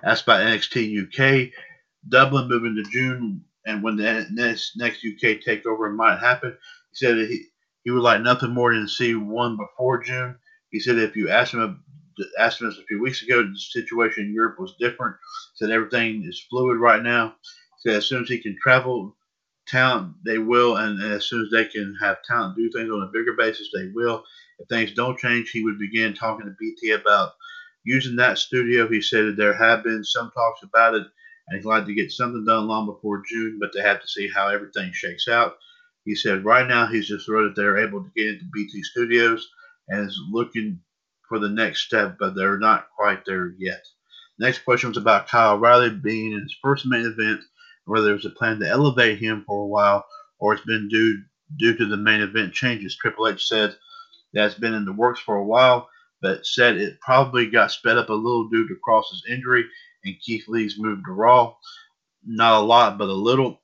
Asked 0.04 0.26
by 0.26 0.42
NXT 0.42 1.06
UK, 1.06 1.52
Dublin 2.08 2.48
moving 2.48 2.76
to 2.76 2.90
June, 2.90 3.44
and 3.66 3.82
when 3.82 3.96
the 3.96 4.26
next, 4.30 4.76
next 4.76 5.04
UK 5.04 5.40
takeover 5.46 5.94
might 5.94 6.18
happen, 6.18 6.56
he 6.92 6.96
said 6.96 7.16
he, 7.18 7.44
he 7.84 7.90
would 7.90 8.02
like 8.02 8.22
nothing 8.22 8.54
more 8.54 8.72
than 8.72 8.84
to 8.84 8.88
see 8.88 9.14
one 9.14 9.56
before 9.56 10.02
June. 10.02 10.36
He 10.70 10.80
said 10.80 10.98
if 10.98 11.16
you 11.16 11.28
asked 11.28 11.52
him 11.54 11.82
asked 12.38 12.60
him 12.60 12.68
this 12.68 12.78
a 12.78 12.84
few 12.84 13.02
weeks 13.02 13.22
ago, 13.22 13.42
the 13.42 13.58
situation 13.58 14.24
in 14.24 14.34
Europe 14.34 14.58
was 14.58 14.74
different. 14.80 15.16
He 15.52 15.64
said 15.64 15.70
everything 15.72 16.24
is 16.26 16.46
fluid 16.48 16.78
right 16.78 17.02
now. 17.02 17.34
He 17.82 17.90
said 17.90 17.96
as 17.98 18.06
soon 18.06 18.22
as 18.22 18.28
he 18.28 18.38
can 18.38 18.56
travel, 18.62 19.16
talent 19.66 20.14
they 20.24 20.38
will, 20.38 20.76
and 20.76 21.02
as 21.02 21.26
soon 21.26 21.42
as 21.42 21.50
they 21.50 21.64
can 21.66 21.94
have 22.00 22.22
talent 22.22 22.56
do 22.56 22.70
things 22.70 22.90
on 22.90 23.02
a 23.02 23.12
bigger 23.12 23.34
basis, 23.36 23.68
they 23.74 23.88
will. 23.94 24.24
If 24.58 24.68
things 24.68 24.92
don't 24.92 25.18
change, 25.18 25.50
he 25.50 25.62
would 25.64 25.78
begin 25.78 26.14
talking 26.14 26.46
to 26.46 26.56
BT 26.58 26.92
about 26.92 27.32
using 27.84 28.16
that 28.16 28.38
studio. 28.38 28.88
He 28.88 29.02
said 29.02 29.26
that 29.26 29.36
there 29.36 29.54
have 29.54 29.84
been 29.84 30.04
some 30.04 30.30
talks 30.30 30.62
about 30.62 30.94
it, 30.94 31.06
and 31.48 31.64
like 31.64 31.86
to 31.86 31.94
get 31.94 32.10
something 32.12 32.44
done 32.44 32.66
long 32.66 32.86
before 32.86 33.22
June, 33.28 33.58
but 33.60 33.70
they 33.72 33.80
have 33.80 34.00
to 34.00 34.08
see 34.08 34.28
how 34.28 34.48
everything 34.48 34.90
shakes 34.92 35.28
out. 35.28 35.56
He 36.04 36.14
said 36.14 36.44
right 36.44 36.66
now 36.66 36.86
he's 36.86 37.08
just 37.08 37.26
thrilled 37.26 37.50
that 37.50 37.60
they're 37.60 37.78
able 37.78 38.02
to 38.02 38.10
get 38.16 38.34
into 38.34 38.44
BT 38.52 38.82
Studios 38.82 39.48
and 39.88 40.08
is 40.08 40.20
looking 40.30 40.80
for 41.28 41.38
the 41.38 41.48
next 41.48 41.82
step, 41.84 42.16
but 42.18 42.34
they're 42.34 42.58
not 42.58 42.88
quite 42.96 43.24
there 43.24 43.54
yet. 43.58 43.84
Next 44.38 44.64
question 44.64 44.90
was 44.90 44.98
about 44.98 45.28
Kyle 45.28 45.58
Riley 45.58 45.90
being 45.90 46.32
in 46.32 46.42
his 46.42 46.56
first 46.62 46.86
main 46.86 47.06
event, 47.06 47.40
whether 47.86 48.06
there's 48.06 48.26
a 48.26 48.30
plan 48.30 48.60
to 48.60 48.68
elevate 48.68 49.18
him 49.18 49.44
for 49.46 49.62
a 49.62 49.66
while 49.66 50.04
or 50.38 50.54
it's 50.54 50.64
been 50.64 50.88
due 50.88 51.22
due 51.58 51.76
to 51.76 51.86
the 51.86 51.96
main 51.96 52.20
event 52.20 52.52
changes. 52.52 52.96
Triple 52.96 53.28
H 53.28 53.46
said 53.46 53.76
that's 54.32 54.54
been 54.54 54.74
in 54.74 54.84
the 54.84 54.92
works 54.92 55.20
for 55.20 55.36
a 55.36 55.44
while 55.44 55.88
but 56.22 56.46
said 56.46 56.76
it 56.76 57.00
probably 57.00 57.46
got 57.46 57.70
sped 57.70 57.98
up 57.98 58.08
a 58.08 58.12
little 58.12 58.48
due 58.48 58.66
to 58.66 58.76
Kross's 58.86 59.24
injury 59.28 59.64
and 60.06 60.20
Keith 60.20 60.44
Lee's 60.48 60.78
move 60.78 61.00
to 61.04 61.12
Raw. 61.12 61.54
Not 62.24 62.60
a 62.60 62.64
lot, 62.64 62.98
but 62.98 63.08
a 63.08 63.12
little. 63.12 63.60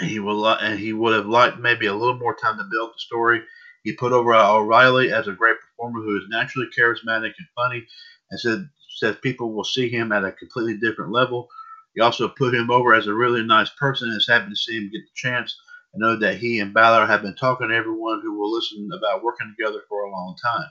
He 0.00 0.20
will, 0.20 0.46
and 0.46 0.78
he 0.78 0.92
would 0.92 1.14
have 1.14 1.26
liked 1.26 1.58
maybe 1.58 1.86
a 1.86 1.94
little 1.94 2.18
more 2.18 2.36
time 2.36 2.56
to 2.58 2.64
build 2.70 2.90
the 2.90 2.98
story. 2.98 3.42
He 3.82 3.94
put 3.94 4.12
over 4.12 4.34
O'Reilly 4.34 5.12
as 5.12 5.26
a 5.26 5.32
great 5.32 5.56
performer 5.60 6.00
who 6.00 6.16
is 6.16 6.28
naturally 6.28 6.68
charismatic 6.76 7.32
and 7.38 7.48
funny, 7.56 7.86
and 8.30 8.40
said 8.40 8.68
says 8.98 9.16
people 9.22 9.52
will 9.52 9.64
see 9.64 9.88
him 9.88 10.12
at 10.12 10.24
a 10.24 10.32
completely 10.32 10.76
different 10.76 11.12
level. 11.12 11.48
He 11.94 12.00
also 12.00 12.28
put 12.28 12.54
him 12.54 12.70
over 12.70 12.94
as 12.94 13.06
a 13.06 13.14
really 13.14 13.44
nice 13.44 13.70
person 13.70 14.08
and 14.08 14.16
is 14.16 14.28
happy 14.28 14.50
to 14.50 14.56
see 14.56 14.76
him 14.76 14.90
get 14.90 15.02
the 15.02 15.14
chance. 15.14 15.56
I 15.94 15.98
know 15.98 16.16
that 16.16 16.38
he 16.38 16.60
and 16.60 16.74
Balor 16.74 17.06
have 17.06 17.22
been 17.22 17.36
talking 17.36 17.68
to 17.68 17.74
everyone 17.74 18.20
who 18.22 18.38
will 18.38 18.52
listen 18.52 18.88
about 18.92 19.22
working 19.22 19.54
together 19.56 19.82
for 19.88 20.02
a 20.02 20.10
long 20.10 20.36
time. 20.44 20.68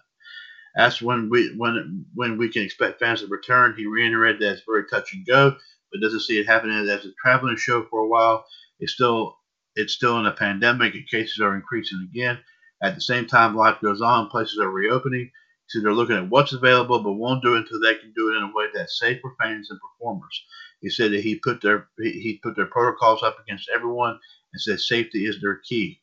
Asked 0.77 1.01
when 1.01 1.29
we 1.29 1.55
when 1.57 2.05
when 2.13 2.37
we 2.37 2.49
can 2.49 2.61
expect 2.63 2.99
fans 2.99 3.21
to 3.21 3.27
return, 3.27 3.75
he 3.75 3.87
reiterated 3.87 4.41
that 4.41 4.53
it's 4.53 4.61
very 4.65 4.85
touch 4.87 5.13
and 5.13 5.25
go, 5.25 5.55
but 5.91 6.01
doesn't 6.01 6.21
see 6.21 6.39
it 6.39 6.45
happening 6.47 6.77
as 6.77 7.05
a 7.05 7.11
traveling 7.21 7.57
show 7.57 7.83
for 7.89 8.01
a 8.01 8.07
while. 8.07 8.45
It's 8.79 8.93
still 8.93 9.37
it's 9.75 9.93
still 9.93 10.19
in 10.19 10.27
a 10.27 10.31
pandemic, 10.31 10.93
and 10.93 11.07
cases 11.09 11.39
are 11.39 11.55
increasing 11.55 12.07
again. 12.11 12.39
At 12.83 12.95
the 12.95 13.01
same 13.01 13.25
time, 13.25 13.55
life 13.55 13.81
goes 13.81 14.01
on, 14.01 14.29
places 14.29 14.59
are 14.59 14.69
reopening, 14.69 15.31
so 15.67 15.81
they're 15.81 15.93
looking 15.93 16.15
at 16.15 16.29
what's 16.29 16.53
available, 16.53 17.01
but 17.01 17.13
won't 17.13 17.43
do 17.43 17.55
it 17.55 17.59
until 17.59 17.81
they 17.81 17.95
can 17.95 18.13
do 18.15 18.31
it 18.31 18.37
in 18.37 18.43
a 18.43 18.53
way 18.53 18.65
that's 18.73 18.99
safe 18.99 19.19
for 19.21 19.35
fans 19.41 19.69
and 19.71 19.79
performers. 19.79 20.45
He 20.81 20.89
said 20.89 21.11
that 21.11 21.21
he 21.23 21.39
put 21.39 21.61
their 21.61 21.87
he 21.99 22.39
put 22.43 22.55
their 22.55 22.67
protocols 22.67 23.23
up 23.23 23.37
against 23.41 23.69
everyone 23.73 24.19
and 24.53 24.61
said 24.61 24.79
safety 24.79 25.25
is 25.25 25.41
their 25.41 25.55
key. 25.67 26.01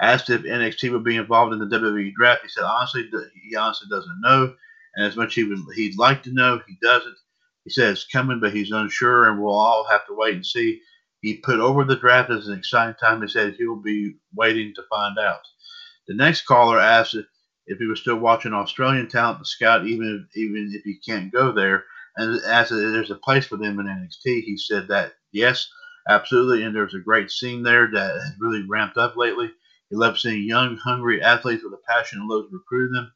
Asked 0.00 0.30
if 0.30 0.42
NXT 0.42 0.92
would 0.92 1.04
be 1.04 1.16
involved 1.16 1.52
in 1.52 1.58
the 1.58 1.66
WWE 1.66 2.12
draft, 2.14 2.42
he 2.42 2.48
said 2.48 2.64
honestly 2.64 3.10
he 3.48 3.56
honestly 3.56 3.88
doesn't 3.90 4.20
know, 4.20 4.54
and 4.94 5.06
as 5.06 5.16
much 5.16 5.34
he 5.34 5.44
would 5.44 5.58
he'd 5.74 5.98
like 5.98 6.22
to 6.22 6.32
know, 6.32 6.60
he 6.66 6.76
doesn't. 6.80 7.16
He 7.64 7.70
says 7.70 8.06
coming, 8.10 8.40
but 8.40 8.54
he's 8.54 8.70
unsure, 8.70 9.28
and 9.28 9.42
we'll 9.42 9.54
all 9.54 9.86
have 9.90 10.06
to 10.06 10.14
wait 10.14 10.34
and 10.34 10.46
see. 10.46 10.80
He 11.20 11.38
put 11.38 11.58
over 11.58 11.84
the 11.84 11.96
draft 11.96 12.30
as 12.30 12.46
an 12.46 12.56
exciting 12.56 12.94
time. 12.94 13.20
He 13.20 13.28
said 13.28 13.54
he'll 13.54 13.76
be 13.76 14.14
waiting 14.34 14.72
to 14.74 14.82
find 14.88 15.18
out. 15.18 15.40
The 16.06 16.14
next 16.14 16.46
caller 16.46 16.78
asked 16.78 17.14
if, 17.14 17.26
if 17.66 17.78
he 17.78 17.86
was 17.86 18.00
still 18.00 18.16
watching 18.16 18.54
Australian 18.54 19.08
talent 19.08 19.40
to 19.40 19.44
scout, 19.44 19.86
even 19.86 20.26
if, 20.30 20.36
even 20.36 20.72
if 20.74 20.82
he 20.84 20.98
can't 21.04 21.32
go 21.32 21.52
there, 21.52 21.84
and 22.16 22.40
asked 22.46 22.72
if 22.72 22.78
there's 22.78 23.10
a 23.10 23.16
place 23.16 23.46
for 23.46 23.56
them 23.56 23.78
in 23.80 23.86
NXT. 23.86 24.42
He 24.42 24.56
said 24.56 24.88
that 24.88 25.14
yes, 25.32 25.68
absolutely, 26.08 26.62
and 26.62 26.74
there's 26.74 26.94
a 26.94 27.00
great 27.00 27.30
scene 27.30 27.62
there 27.62 27.90
that 27.92 28.10
has 28.14 28.32
really 28.38 28.64
ramped 28.68 28.96
up 28.96 29.16
lately. 29.16 29.50
He 29.90 29.96
loves 29.96 30.22
seeing 30.22 30.44
young, 30.46 30.76
hungry 30.76 31.22
athletes 31.22 31.64
with 31.64 31.72
a 31.72 31.82
passion 31.88 32.20
and 32.20 32.28
loves 32.28 32.52
recruiting 32.52 32.92
them. 32.92 33.12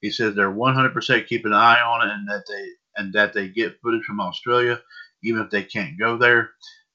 He 0.00 0.10
says 0.10 0.34
they're 0.34 0.50
100% 0.50 1.26
keeping 1.26 1.52
an 1.52 1.58
eye 1.58 1.80
on 1.80 2.08
it 2.08 2.12
and 2.12 2.28
that 2.28 2.44
they 2.48 2.68
and 2.96 3.12
that 3.12 3.32
they 3.32 3.48
get 3.48 3.80
footage 3.82 4.04
from 4.04 4.20
Australia, 4.20 4.80
even 5.22 5.42
if 5.42 5.50
they 5.50 5.62
can't 5.62 5.98
go 5.98 6.16
there. 6.16 6.52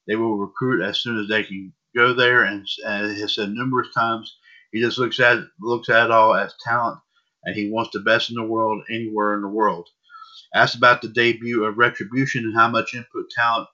They 0.07 0.15
will 0.15 0.37
recruit 0.37 0.81
as 0.81 0.99
soon 0.99 1.19
as 1.19 1.27
they 1.27 1.43
can 1.43 1.73
go 1.95 2.13
there. 2.13 2.43
And, 2.43 2.65
has 2.85 3.35
said 3.35 3.49
numerous 3.51 3.93
times, 3.93 4.37
he 4.71 4.79
just 4.79 4.97
looks 4.97 5.19
at 5.19 5.39
looks 5.59 5.89
at 5.89 6.05
it 6.05 6.11
all 6.11 6.35
as 6.35 6.53
talent, 6.63 6.99
and 7.43 7.55
he 7.55 7.69
wants 7.69 7.91
the 7.91 7.99
best 7.99 8.29
in 8.29 8.35
the 8.35 8.43
world 8.43 8.83
anywhere 8.89 9.35
in 9.35 9.41
the 9.41 9.47
world. 9.47 9.89
Asked 10.55 10.75
about 10.75 11.01
the 11.01 11.09
debut 11.09 11.65
of 11.65 11.77
Retribution 11.77 12.45
and 12.45 12.55
how 12.55 12.69
much 12.69 12.95
input 12.95 13.29
talent 13.35 13.67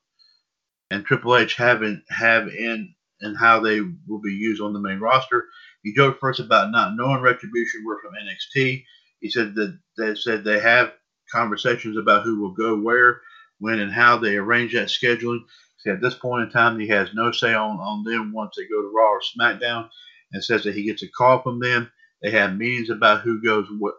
and 0.92 1.06
Triple 1.06 1.36
H 1.36 1.56
have 1.56 1.84
in, 1.84 2.04
have 2.10 2.48
in 2.48 2.95
and 3.22 3.38
how 3.38 3.60
they 3.60 3.82
will 4.08 4.22
be 4.22 4.34
used 4.34 4.62
on 4.62 4.74
the 4.74 4.80
main 4.80 5.00
roster. 5.00 5.46
He 5.84 5.94
joked 5.94 6.20
first 6.20 6.40
about 6.40 6.72
not 6.72 6.96
knowing 6.96 7.22
Retribution 7.22 7.84
were 7.86 8.00
from 8.02 8.14
NXT. 8.14 8.84
He 9.20 9.30
said 9.30 9.56
that 9.56 9.78
they 9.98 10.16
said 10.16 10.44
they 10.44 10.60
have 10.60 10.94
conversations 11.32 11.98
about 11.98 12.24
who 12.24 12.40
will 12.42 12.54
go 12.54 12.80
where, 12.80 13.22
when, 13.60 13.80
and 13.80 13.92
how 13.92 14.18
they 14.18 14.36
arrange 14.36 14.74
that 14.74 14.88
scheduling. 14.88 15.40
At 15.88 16.02
this 16.02 16.16
point 16.16 16.44
in 16.44 16.50
time, 16.50 16.80
he 16.80 16.88
has 16.88 17.14
no 17.14 17.32
say 17.32 17.54
on, 17.54 17.80
on 17.80 18.04
them 18.04 18.34
once 18.34 18.56
they 18.58 18.64
go 18.64 18.82
to 18.82 18.92
Raw 18.96 19.12
or 19.12 19.22
SmackDown, 19.22 19.88
and 20.34 20.44
says 20.44 20.64
that 20.64 20.74
he 20.74 20.84
gets 20.84 21.04
a 21.04 21.08
call 21.08 21.42
from 21.44 21.60
them. 21.60 21.92
They 22.24 22.32
have 22.32 22.58
meetings 22.58 22.90
about 22.90 23.22
who 23.22 23.42
goes 23.42 23.68
what, 23.78 23.94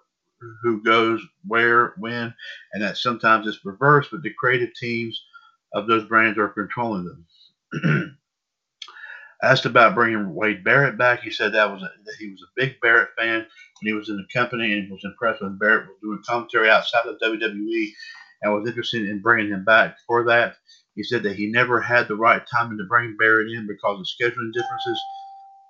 who 0.63 0.83
goes 0.83 1.21
where, 1.47 1.95
when, 1.99 2.35
and 2.73 2.83
that 2.83 2.97
sometimes 2.97 3.47
it's 3.47 3.65
reversed, 3.65 4.11
but 4.11 4.23
the 4.23 4.33
creative 4.37 4.75
teams 4.75 5.23
of 5.75 5.87
those 5.87 6.05
brands 6.09 6.39
are 6.39 6.49
controlling 6.49 7.05
them. 7.05 8.19
Asked 9.47 9.65
about 9.65 9.95
bringing 9.95 10.35
Wade 10.35 10.65
Barrett 10.65 10.99
back, 10.99 11.23
he 11.23 11.31
said 11.31 11.53
that 11.53 11.71
was 11.71 11.81
a, 11.81 11.91
that 12.05 12.17
he 12.19 12.31
was 12.31 12.43
a 12.43 12.51
big 12.57 12.81
Barrett 12.81 13.11
fan 13.17 13.37
and 13.37 13.47
he 13.83 13.93
was 13.93 14.09
in 14.09 14.17
the 14.17 14.27
company 14.33 14.73
and 14.73 14.91
was 14.91 15.05
impressed 15.05 15.41
when 15.41 15.57
Barrett 15.57 15.87
was 15.87 15.99
doing 16.03 16.21
commentary 16.27 16.69
outside 16.69 17.07
of 17.07 17.21
WWE 17.21 17.93
and 18.43 18.53
was 18.53 18.69
interested 18.69 19.09
in 19.09 19.23
bringing 19.23 19.53
him 19.53 19.65
back 19.65 19.99
for 20.07 20.25
that. 20.25 20.57
He 20.97 21.05
said 21.05 21.23
that 21.23 21.37
he 21.37 21.47
never 21.47 21.81
had 21.81 22.09
the 22.09 22.17
right 22.17 22.43
timing 22.51 22.79
to 22.79 22.85
bring 22.89 23.17
Barrett 23.17 23.53
in 23.53 23.69
because 23.69 24.01
of 24.01 24.07
scheduling 24.07 24.53
differences. 24.53 25.01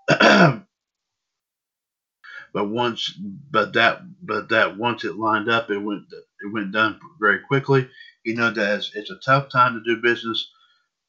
but 2.54 2.68
once 2.70 3.12
but 3.50 3.74
that 3.74 4.00
but 4.22 4.48
that 4.48 4.78
once 4.78 5.04
it 5.04 5.16
lined 5.16 5.50
up, 5.50 5.70
it 5.70 5.78
went 5.78 6.04
it 6.12 6.52
went 6.52 6.72
done 6.72 6.98
very 7.20 7.40
quickly. 7.40 7.90
He 8.24 8.32
knows 8.34 8.54
that 8.54 8.78
it's, 8.78 8.90
it's 8.94 9.10
a 9.10 9.18
tough 9.24 9.50
time 9.50 9.74
to 9.74 9.82
do 9.82 10.00
business, 10.00 10.50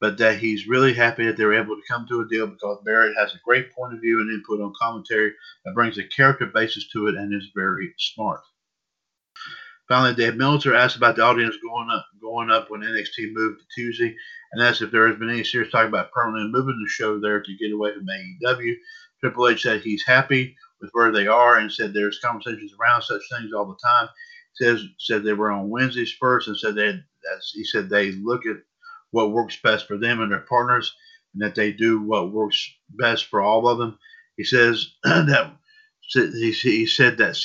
but 0.00 0.18
that 0.18 0.38
he's 0.38 0.68
really 0.68 0.94
happy 0.94 1.26
that 1.26 1.36
they 1.36 1.44
were 1.44 1.58
able 1.58 1.76
to 1.76 1.82
come 1.88 2.06
to 2.08 2.20
a 2.20 2.28
deal 2.28 2.46
because 2.46 2.78
Barrett 2.84 3.16
has 3.16 3.34
a 3.34 3.40
great 3.44 3.72
point 3.72 3.94
of 3.94 4.00
view 4.00 4.20
and 4.20 4.30
input 4.30 4.60
on 4.60 4.72
commentary 4.80 5.32
that 5.64 5.74
brings 5.74 5.98
a 5.98 6.04
character 6.04 6.46
basis 6.46 6.88
to 6.92 7.08
it 7.08 7.16
and 7.16 7.34
is 7.34 7.50
very 7.54 7.92
smart. 7.98 8.40
Finally, 9.88 10.14
Dave 10.14 10.36
Meltzer 10.36 10.74
asked 10.74 10.96
about 10.96 11.16
the 11.16 11.22
audience 11.22 11.56
going 11.62 11.88
up 11.90 12.04
going 12.20 12.50
up 12.50 12.70
when 12.70 12.82
NXT 12.82 13.32
moved 13.32 13.60
to 13.60 13.66
Tuesday, 13.74 14.14
and 14.52 14.62
asked 14.62 14.82
if 14.82 14.90
there 14.90 15.08
has 15.08 15.18
been 15.18 15.30
any 15.30 15.42
serious 15.42 15.72
talk 15.72 15.88
about 15.88 16.12
permanently 16.12 16.52
moving 16.52 16.78
the 16.82 16.88
show 16.88 17.18
there 17.18 17.40
to 17.40 17.56
get 17.56 17.72
away 17.72 17.94
from 17.94 18.06
AEW. 18.06 18.74
Triple 19.20 19.48
H 19.48 19.62
said 19.62 19.80
he's 19.80 20.04
happy 20.04 20.54
with 20.80 20.90
where 20.92 21.10
they 21.10 21.26
are 21.26 21.58
and 21.58 21.72
said 21.72 21.92
there's 21.92 22.20
conversations 22.20 22.72
around 22.78 23.02
such 23.02 23.22
things 23.30 23.52
all 23.52 23.64
the 23.64 23.78
time. 23.82 24.08
Says 24.54 24.84
said 24.98 25.22
they 25.22 25.32
were 25.32 25.50
on 25.50 25.70
Wednesdays 25.70 26.12
first 26.12 26.48
and 26.48 26.56
said 26.56 26.74
they 26.74 27.00
he 27.54 27.64
said 27.64 27.88
they 27.88 28.12
look 28.12 28.46
at 28.46 28.56
what 29.10 29.32
works 29.32 29.58
best 29.62 29.86
for 29.86 29.96
them 29.96 30.20
and 30.20 30.32
their 30.32 30.40
partners 30.40 30.94
and 31.34 31.42
that 31.42 31.54
they 31.54 31.72
do 31.72 32.00
what 32.00 32.32
works 32.32 32.70
best 32.90 33.26
for 33.26 33.40
all 33.40 33.68
of 33.68 33.78
them. 33.78 33.98
He 34.36 34.44
says 34.44 34.94
that 35.04 35.52
he, 36.12 36.86
said 36.86 37.18
that 37.18 37.36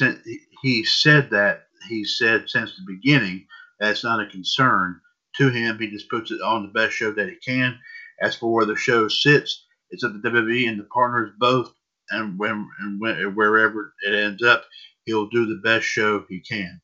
he 0.61 0.83
said 0.83 1.29
that 1.31 1.63
he 1.89 2.05
said 2.05 2.49
since 2.49 2.75
the 2.75 2.83
beginning 2.87 3.45
that's 3.79 4.03
not 4.03 4.21
a 4.21 4.27
concern 4.27 5.01
to 5.35 5.49
him. 5.49 5.77
He 5.79 5.89
just 5.89 6.09
puts 6.09 6.31
it 6.31 6.41
on 6.41 6.63
the 6.63 6.69
best 6.69 6.93
show 6.93 7.11
that 7.11 7.29
he 7.29 7.35
can. 7.35 7.77
As 8.21 8.35
for 8.35 8.53
where 8.53 8.65
the 8.65 8.75
show 8.75 9.07
sits, 9.07 9.65
it's 9.89 10.03
up 10.03 10.13
to 10.13 10.19
WWE 10.19 10.69
and 10.69 10.79
the 10.79 10.85
partners 10.85 11.31
both, 11.39 11.73
and 12.11 12.37
when 12.39 12.69
and 12.79 13.01
when, 13.01 13.35
wherever 13.35 13.93
it 14.05 14.15
ends 14.15 14.43
up, 14.43 14.63
he'll 15.05 15.27
do 15.27 15.45
the 15.45 15.61
best 15.63 15.85
show 15.85 16.23
he 16.29 16.39
can. 16.39 16.79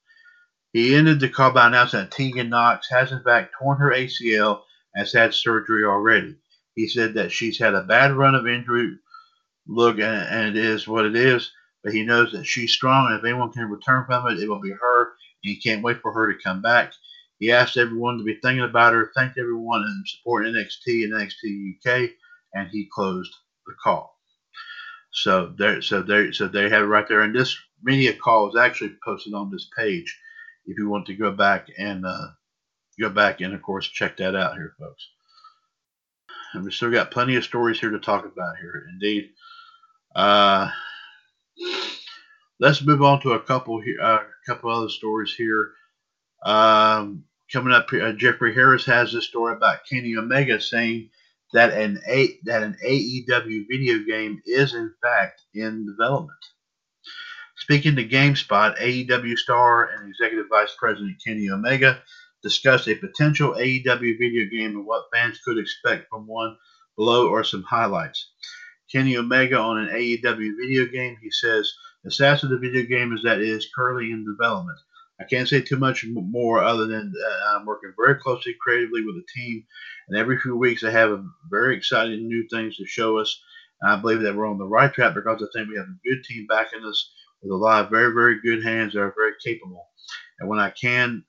He 0.73 0.95
ended 0.95 1.19
the 1.19 1.29
call 1.29 1.51
by 1.51 1.67
announcing 1.67 2.01
that 2.01 2.11
Tegan 2.11 2.49
Nox 2.49 2.89
has 2.89 3.11
in 3.11 3.23
fact 3.23 3.53
torn 3.57 3.77
her 3.77 3.91
ACL 3.91 4.61
has 4.95 5.13
had 5.13 5.33
surgery 5.33 5.85
already. 5.85 6.35
He 6.75 6.87
said 6.87 7.13
that 7.15 7.31
she's 7.31 7.57
had 7.57 7.73
a 7.73 7.83
bad 7.83 8.11
run 8.13 8.35
of 8.35 8.47
injury. 8.47 8.97
Look, 9.67 9.99
and, 9.99 10.57
it 10.57 10.63
is 10.63 10.87
what 10.87 11.05
it 11.05 11.15
is 11.15 11.51
but 11.83 11.93
he 11.93 12.03
knows 12.03 12.31
that 12.31 12.45
she's 12.45 12.73
strong, 12.73 13.07
and 13.07 13.17
if 13.17 13.23
anyone 13.23 13.51
can 13.51 13.69
return 13.69 14.05
from 14.05 14.27
it, 14.27 14.39
it 14.39 14.49
will 14.49 14.59
be 14.59 14.71
her. 14.71 15.01
And 15.43 15.49
he 15.49 15.55
can't 15.55 15.83
wait 15.83 16.01
for 16.01 16.11
her 16.11 16.31
to 16.31 16.41
come 16.43 16.61
back. 16.61 16.93
He 17.39 17.51
asked 17.51 17.77
everyone 17.77 18.17
to 18.17 18.23
be 18.23 18.35
thinking 18.35 18.65
about 18.65 18.93
her, 18.93 19.11
thanked 19.15 19.37
everyone 19.37 19.83
and 19.83 20.07
support 20.07 20.45
NXT 20.45 21.05
and 21.05 21.13
NXT 21.13 21.75
UK, 21.77 22.09
and 22.53 22.69
he 22.69 22.89
closed 22.93 23.33
the 23.65 23.73
call. 23.81 24.19
So 25.11 25.53
there, 25.57 25.81
so 25.81 26.01
there, 26.01 26.33
so 26.33 26.47
they 26.47 26.69
have 26.69 26.83
it 26.83 26.87
right 26.87 27.07
there. 27.07 27.21
And 27.21 27.33
this 27.33 27.57
media 27.81 28.13
call 28.13 28.49
is 28.49 28.59
actually 28.59 28.95
posted 29.03 29.33
on 29.33 29.49
this 29.49 29.69
page. 29.77 30.19
If 30.65 30.77
you 30.77 30.89
want 30.89 31.05
to 31.07 31.15
go 31.15 31.31
back 31.31 31.67
and 31.77 32.05
uh, 32.05 32.27
go 32.99 33.09
back 33.09 33.41
and 33.41 33.53
of 33.53 33.61
course 33.61 33.87
check 33.87 34.17
that 34.17 34.35
out 34.35 34.55
here, 34.55 34.75
folks. 34.79 35.07
And 36.53 36.63
we 36.63 36.71
still 36.71 36.91
got 36.91 37.11
plenty 37.11 37.35
of 37.35 37.43
stories 37.43 37.79
here 37.79 37.91
to 37.91 37.99
talk 37.99 38.25
about 38.25 38.57
here. 38.57 38.87
Indeed. 38.91 39.29
Uh, 40.15 40.69
Let's 42.61 42.81
move 42.81 43.01
on 43.01 43.21
to 43.21 43.31
a 43.31 43.39
couple 43.39 43.79
here, 43.79 44.01
uh, 44.01 44.17
a 44.17 44.45
couple 44.45 44.69
other 44.69 44.89
stories 44.89 45.33
here. 45.33 45.71
Um, 46.43 47.23
coming 47.51 47.73
up 47.73 47.87
uh, 47.93 48.11
Jeffrey 48.11 48.53
Harris 48.53 48.85
has 48.85 49.13
this 49.13 49.27
story 49.27 49.55
about 49.55 49.85
Kenny 49.89 50.15
Omega 50.17 50.59
saying 50.59 51.09
that 51.53 51.71
an 51.71 52.01
a 52.07 52.37
that 52.43 52.63
an 52.63 52.75
AEW 52.85 53.65
video 53.69 53.99
game 53.99 54.41
is 54.45 54.73
in 54.73 54.93
fact 55.01 55.41
in 55.53 55.85
development. 55.85 56.37
Speaking 57.57 57.95
to 57.95 58.07
GameSpot, 58.07 58.77
AEW 58.77 59.37
star 59.37 59.91
and 59.91 60.09
Executive 60.09 60.47
Vice 60.49 60.75
President 60.77 61.15
Kenny 61.25 61.49
Omega 61.49 62.01
discussed 62.43 62.87
a 62.87 62.95
potential 62.95 63.53
AEW 63.53 64.17
video 64.17 64.49
game 64.49 64.77
and 64.77 64.85
what 64.85 65.05
fans 65.13 65.39
could 65.43 65.57
expect 65.57 66.09
from 66.09 66.27
one. 66.27 66.57
Below 66.97 67.33
are 67.33 67.43
some 67.43 67.63
highlights. 67.63 68.31
Kenny 68.91 69.17
Omega 69.17 69.57
on 69.57 69.77
an 69.77 69.89
AEW 69.89 70.51
video 70.59 70.85
game. 70.85 71.17
He 71.21 71.31
says 71.31 71.71
the 72.03 72.09
stats 72.09 72.43
of 72.43 72.49
the 72.49 72.57
video 72.57 72.83
game 72.83 73.13
is 73.13 73.23
that 73.23 73.39
it 73.39 73.47
is 73.47 73.69
currently 73.75 74.11
in 74.11 74.25
development. 74.25 74.79
I 75.21 75.25
can't 75.25 75.49
say 75.49 75.59
too 75.61 75.77
much 75.77 76.05
more 76.07 76.63
other 76.63 76.87
than 76.87 77.13
I'm 77.49 77.65
working 77.65 77.93
very 77.97 78.15
closely 78.15 78.55
creatively 78.59 79.03
with 79.03 79.15
the 79.15 79.25
team, 79.35 79.65
and 80.07 80.17
every 80.17 80.39
few 80.39 80.55
weeks 80.55 80.83
I 80.83 80.91
have 80.91 81.21
very 81.51 81.75
exciting 81.75 82.27
new 82.27 82.47
things 82.49 82.77
to 82.77 82.85
show 82.85 83.19
us. 83.19 83.41
I 83.83 83.97
believe 83.97 84.21
that 84.21 84.35
we're 84.35 84.49
on 84.49 84.57
the 84.57 84.65
right 84.65 84.93
track 84.93 85.13
because 85.13 85.41
I 85.41 85.47
think 85.53 85.69
we 85.69 85.77
have 85.77 85.87
a 85.87 86.07
good 86.07 86.23
team 86.23 86.47
backing 86.47 86.85
us 86.85 87.11
with 87.41 87.51
a 87.51 87.55
lot 87.55 87.83
of 87.83 87.91
very, 87.91 88.13
very 88.13 88.41
good 88.41 88.63
hands 88.63 88.93
that 88.93 89.01
are 89.01 89.13
very 89.15 89.33
capable. 89.43 89.89
And 90.39 90.49
when 90.49 90.59
I 90.59 90.69
can, 90.69 91.23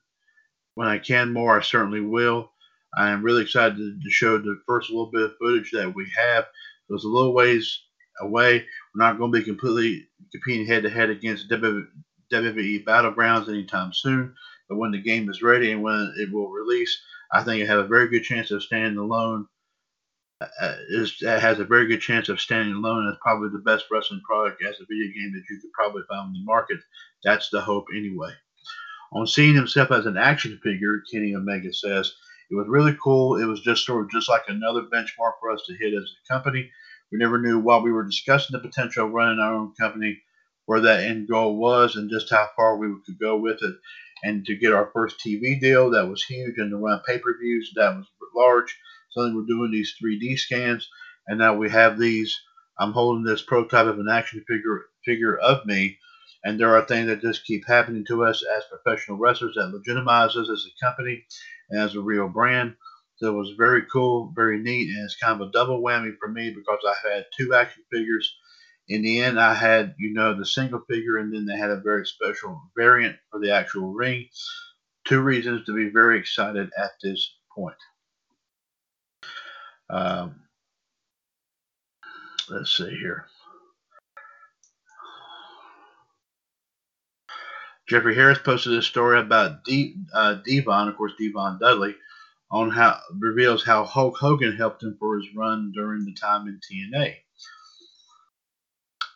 when 0.75 0.87
I 0.87 0.99
can 0.99 1.33
more, 1.33 1.59
I 1.59 1.63
certainly 1.63 2.01
will. 2.01 2.51
I 2.95 3.09
am 3.11 3.23
really 3.23 3.43
excited 3.43 3.77
to, 3.77 4.09
show 4.09 4.37
the 4.37 4.59
first 4.67 4.89
little 4.89 5.11
bit 5.11 5.23
of 5.23 5.37
footage 5.37 5.71
that 5.71 5.93
we 5.95 6.11
have 6.17 6.45
so 6.91 6.95
it's 6.95 7.05
a 7.05 7.07
little 7.07 7.33
ways 7.33 7.83
away. 8.19 8.59
We're 8.93 9.05
not 9.05 9.17
going 9.17 9.31
to 9.31 9.39
be 9.39 9.45
completely 9.45 10.09
competing 10.33 10.67
head 10.67 10.83
to 10.83 10.89
head 10.89 11.09
against 11.09 11.49
WWE 11.49 12.83
Battlegrounds 12.83 13.47
anytime 13.47 13.93
soon. 13.93 14.35
But 14.67 14.77
when 14.77 14.91
the 14.91 15.01
game 15.01 15.29
is 15.29 15.41
ready 15.41 15.71
and 15.71 15.83
when 15.83 16.13
it 16.17 16.31
will 16.33 16.49
release, 16.49 17.01
I 17.31 17.43
think 17.43 17.61
it 17.61 17.67
have 17.67 17.79
a 17.79 17.87
very 17.87 18.09
good 18.09 18.23
chance 18.23 18.51
of 18.51 18.61
standing 18.61 18.97
alone. 18.97 19.47
Uh, 20.59 20.75
is, 20.89 21.15
has 21.21 21.59
a 21.59 21.65
very 21.65 21.87
good 21.87 22.01
chance 22.01 22.27
of 22.27 22.41
standing 22.41 22.75
alone 22.75 23.07
as 23.07 23.15
probably 23.21 23.49
the 23.49 23.59
best 23.59 23.85
wrestling 23.91 24.21
product 24.25 24.61
as 24.67 24.75
a 24.81 24.85
video 24.89 25.13
game 25.13 25.31
that 25.33 25.43
you 25.49 25.61
could 25.61 25.71
probably 25.71 26.01
find 26.09 26.27
in 26.27 26.33
the 26.33 26.43
market. 26.43 26.79
That's 27.23 27.49
the 27.51 27.61
hope 27.61 27.85
anyway. 27.95 28.31
On 29.13 29.27
seeing 29.27 29.55
himself 29.55 29.91
as 29.91 30.05
an 30.05 30.17
action 30.17 30.59
figure, 30.63 31.03
Kenny 31.11 31.35
Omega 31.35 31.73
says, 31.73 32.13
it 32.49 32.55
was 32.55 32.67
really 32.67 32.97
cool. 33.01 33.37
It 33.37 33.45
was 33.45 33.61
just 33.61 33.85
sort 33.85 34.03
of 34.03 34.11
just 34.11 34.29
like 34.29 34.43
another 34.47 34.83
benchmark 34.83 35.33
for 35.39 35.51
us 35.51 35.63
to 35.67 35.77
hit 35.77 35.93
as 35.93 36.03
a 36.03 36.33
company. 36.33 36.69
We 37.11 37.17
never 37.17 37.39
knew 37.39 37.59
while 37.59 37.81
we 37.81 37.91
were 37.91 38.05
discussing 38.05 38.53
the 38.53 38.59
potential 38.59 39.05
of 39.05 39.13
running 39.13 39.39
our 39.39 39.53
own 39.53 39.73
company 39.79 40.21
where 40.65 40.81
that 40.81 41.03
end 41.03 41.27
goal 41.27 41.57
was 41.57 41.95
and 41.95 42.09
just 42.09 42.29
how 42.29 42.49
far 42.55 42.77
we 42.77 42.87
could 43.05 43.19
go 43.19 43.37
with 43.37 43.61
it. 43.61 43.75
And 44.23 44.45
to 44.45 44.55
get 44.55 44.73
our 44.73 44.89
first 44.93 45.19
TV 45.19 45.59
deal, 45.59 45.89
that 45.91 46.07
was 46.07 46.23
huge. 46.23 46.57
And 46.57 46.71
to 46.71 46.77
run 46.77 47.01
pay 47.05 47.19
per 47.19 47.37
views, 47.37 47.71
that 47.75 47.95
was 47.95 48.05
large. 48.35 48.77
Suddenly 49.11 49.35
we're 49.35 49.47
doing 49.47 49.71
these 49.71 49.95
3D 50.01 50.37
scans. 50.37 50.89
And 51.27 51.39
now 51.39 51.55
we 51.55 51.69
have 51.69 51.99
these. 51.99 52.39
I'm 52.79 52.93
holding 52.93 53.23
this 53.23 53.41
prototype 53.41 53.87
of 53.87 53.99
an 53.99 54.09
action 54.09 54.43
figure 54.47 54.85
figure 55.03 55.37
of 55.37 55.65
me. 55.65 55.97
And 56.43 56.59
there 56.59 56.75
are 56.75 56.85
things 56.85 57.07
that 57.07 57.21
just 57.21 57.45
keep 57.45 57.67
happening 57.67 58.03
to 58.07 58.25
us 58.25 58.43
as 58.57 58.63
professional 58.65 59.17
wrestlers 59.17 59.55
that 59.55 59.71
legitimize 59.71 60.35
us 60.35 60.49
as 60.49 60.65
a 60.65 60.85
company 60.85 61.23
as 61.71 61.95
a 61.95 62.01
real 62.01 62.27
brand. 62.27 62.75
So 63.17 63.27
it 63.27 63.37
was 63.37 63.53
very 63.55 63.83
cool, 63.91 64.33
very 64.35 64.59
neat, 64.59 64.89
and 64.89 65.03
it's 65.05 65.15
kind 65.15 65.39
of 65.39 65.47
a 65.47 65.51
double 65.51 65.81
whammy 65.81 66.17
for 66.19 66.27
me 66.27 66.49
because 66.49 66.79
I 66.87 67.07
had 67.07 67.25
two 67.37 67.53
action 67.53 67.83
figures. 67.91 68.35
In 68.87 69.03
the 69.03 69.21
end, 69.21 69.39
I 69.39 69.53
had, 69.53 69.93
you 69.99 70.13
know, 70.13 70.33
the 70.33 70.45
single 70.45 70.81
figure, 70.89 71.17
and 71.17 71.31
then 71.31 71.45
they 71.45 71.55
had 71.55 71.69
a 71.69 71.79
very 71.79 72.05
special 72.05 72.59
variant 72.75 73.15
for 73.29 73.39
the 73.39 73.51
actual 73.51 73.93
ring. 73.93 74.27
Two 75.05 75.21
reasons 75.21 75.65
to 75.65 75.75
be 75.75 75.89
very 75.89 76.17
excited 76.17 76.71
at 76.77 76.91
this 77.03 77.35
point. 77.55 77.77
Um, 79.89 80.41
let's 82.49 82.75
see 82.75 82.89
here. 82.89 83.27
Jeffrey 87.87 88.15
Harris 88.15 88.39
posted 88.39 88.73
a 88.73 88.81
story 88.81 89.19
about 89.19 89.63
D, 89.63 89.95
uh, 90.13 90.35
Devon, 90.45 90.87
of 90.87 90.97
course, 90.97 91.13
D-Von 91.17 91.59
Dudley, 91.59 91.95
on 92.49 92.69
how 92.69 92.99
reveals 93.19 93.63
how 93.63 93.83
Hulk 93.85 94.17
Hogan 94.17 94.55
helped 94.55 94.83
him 94.83 94.95
for 94.99 95.17
his 95.17 95.33
run 95.35 95.71
during 95.73 96.05
the 96.05 96.13
time 96.13 96.47
in 96.47 96.59
TNA. 96.59 97.15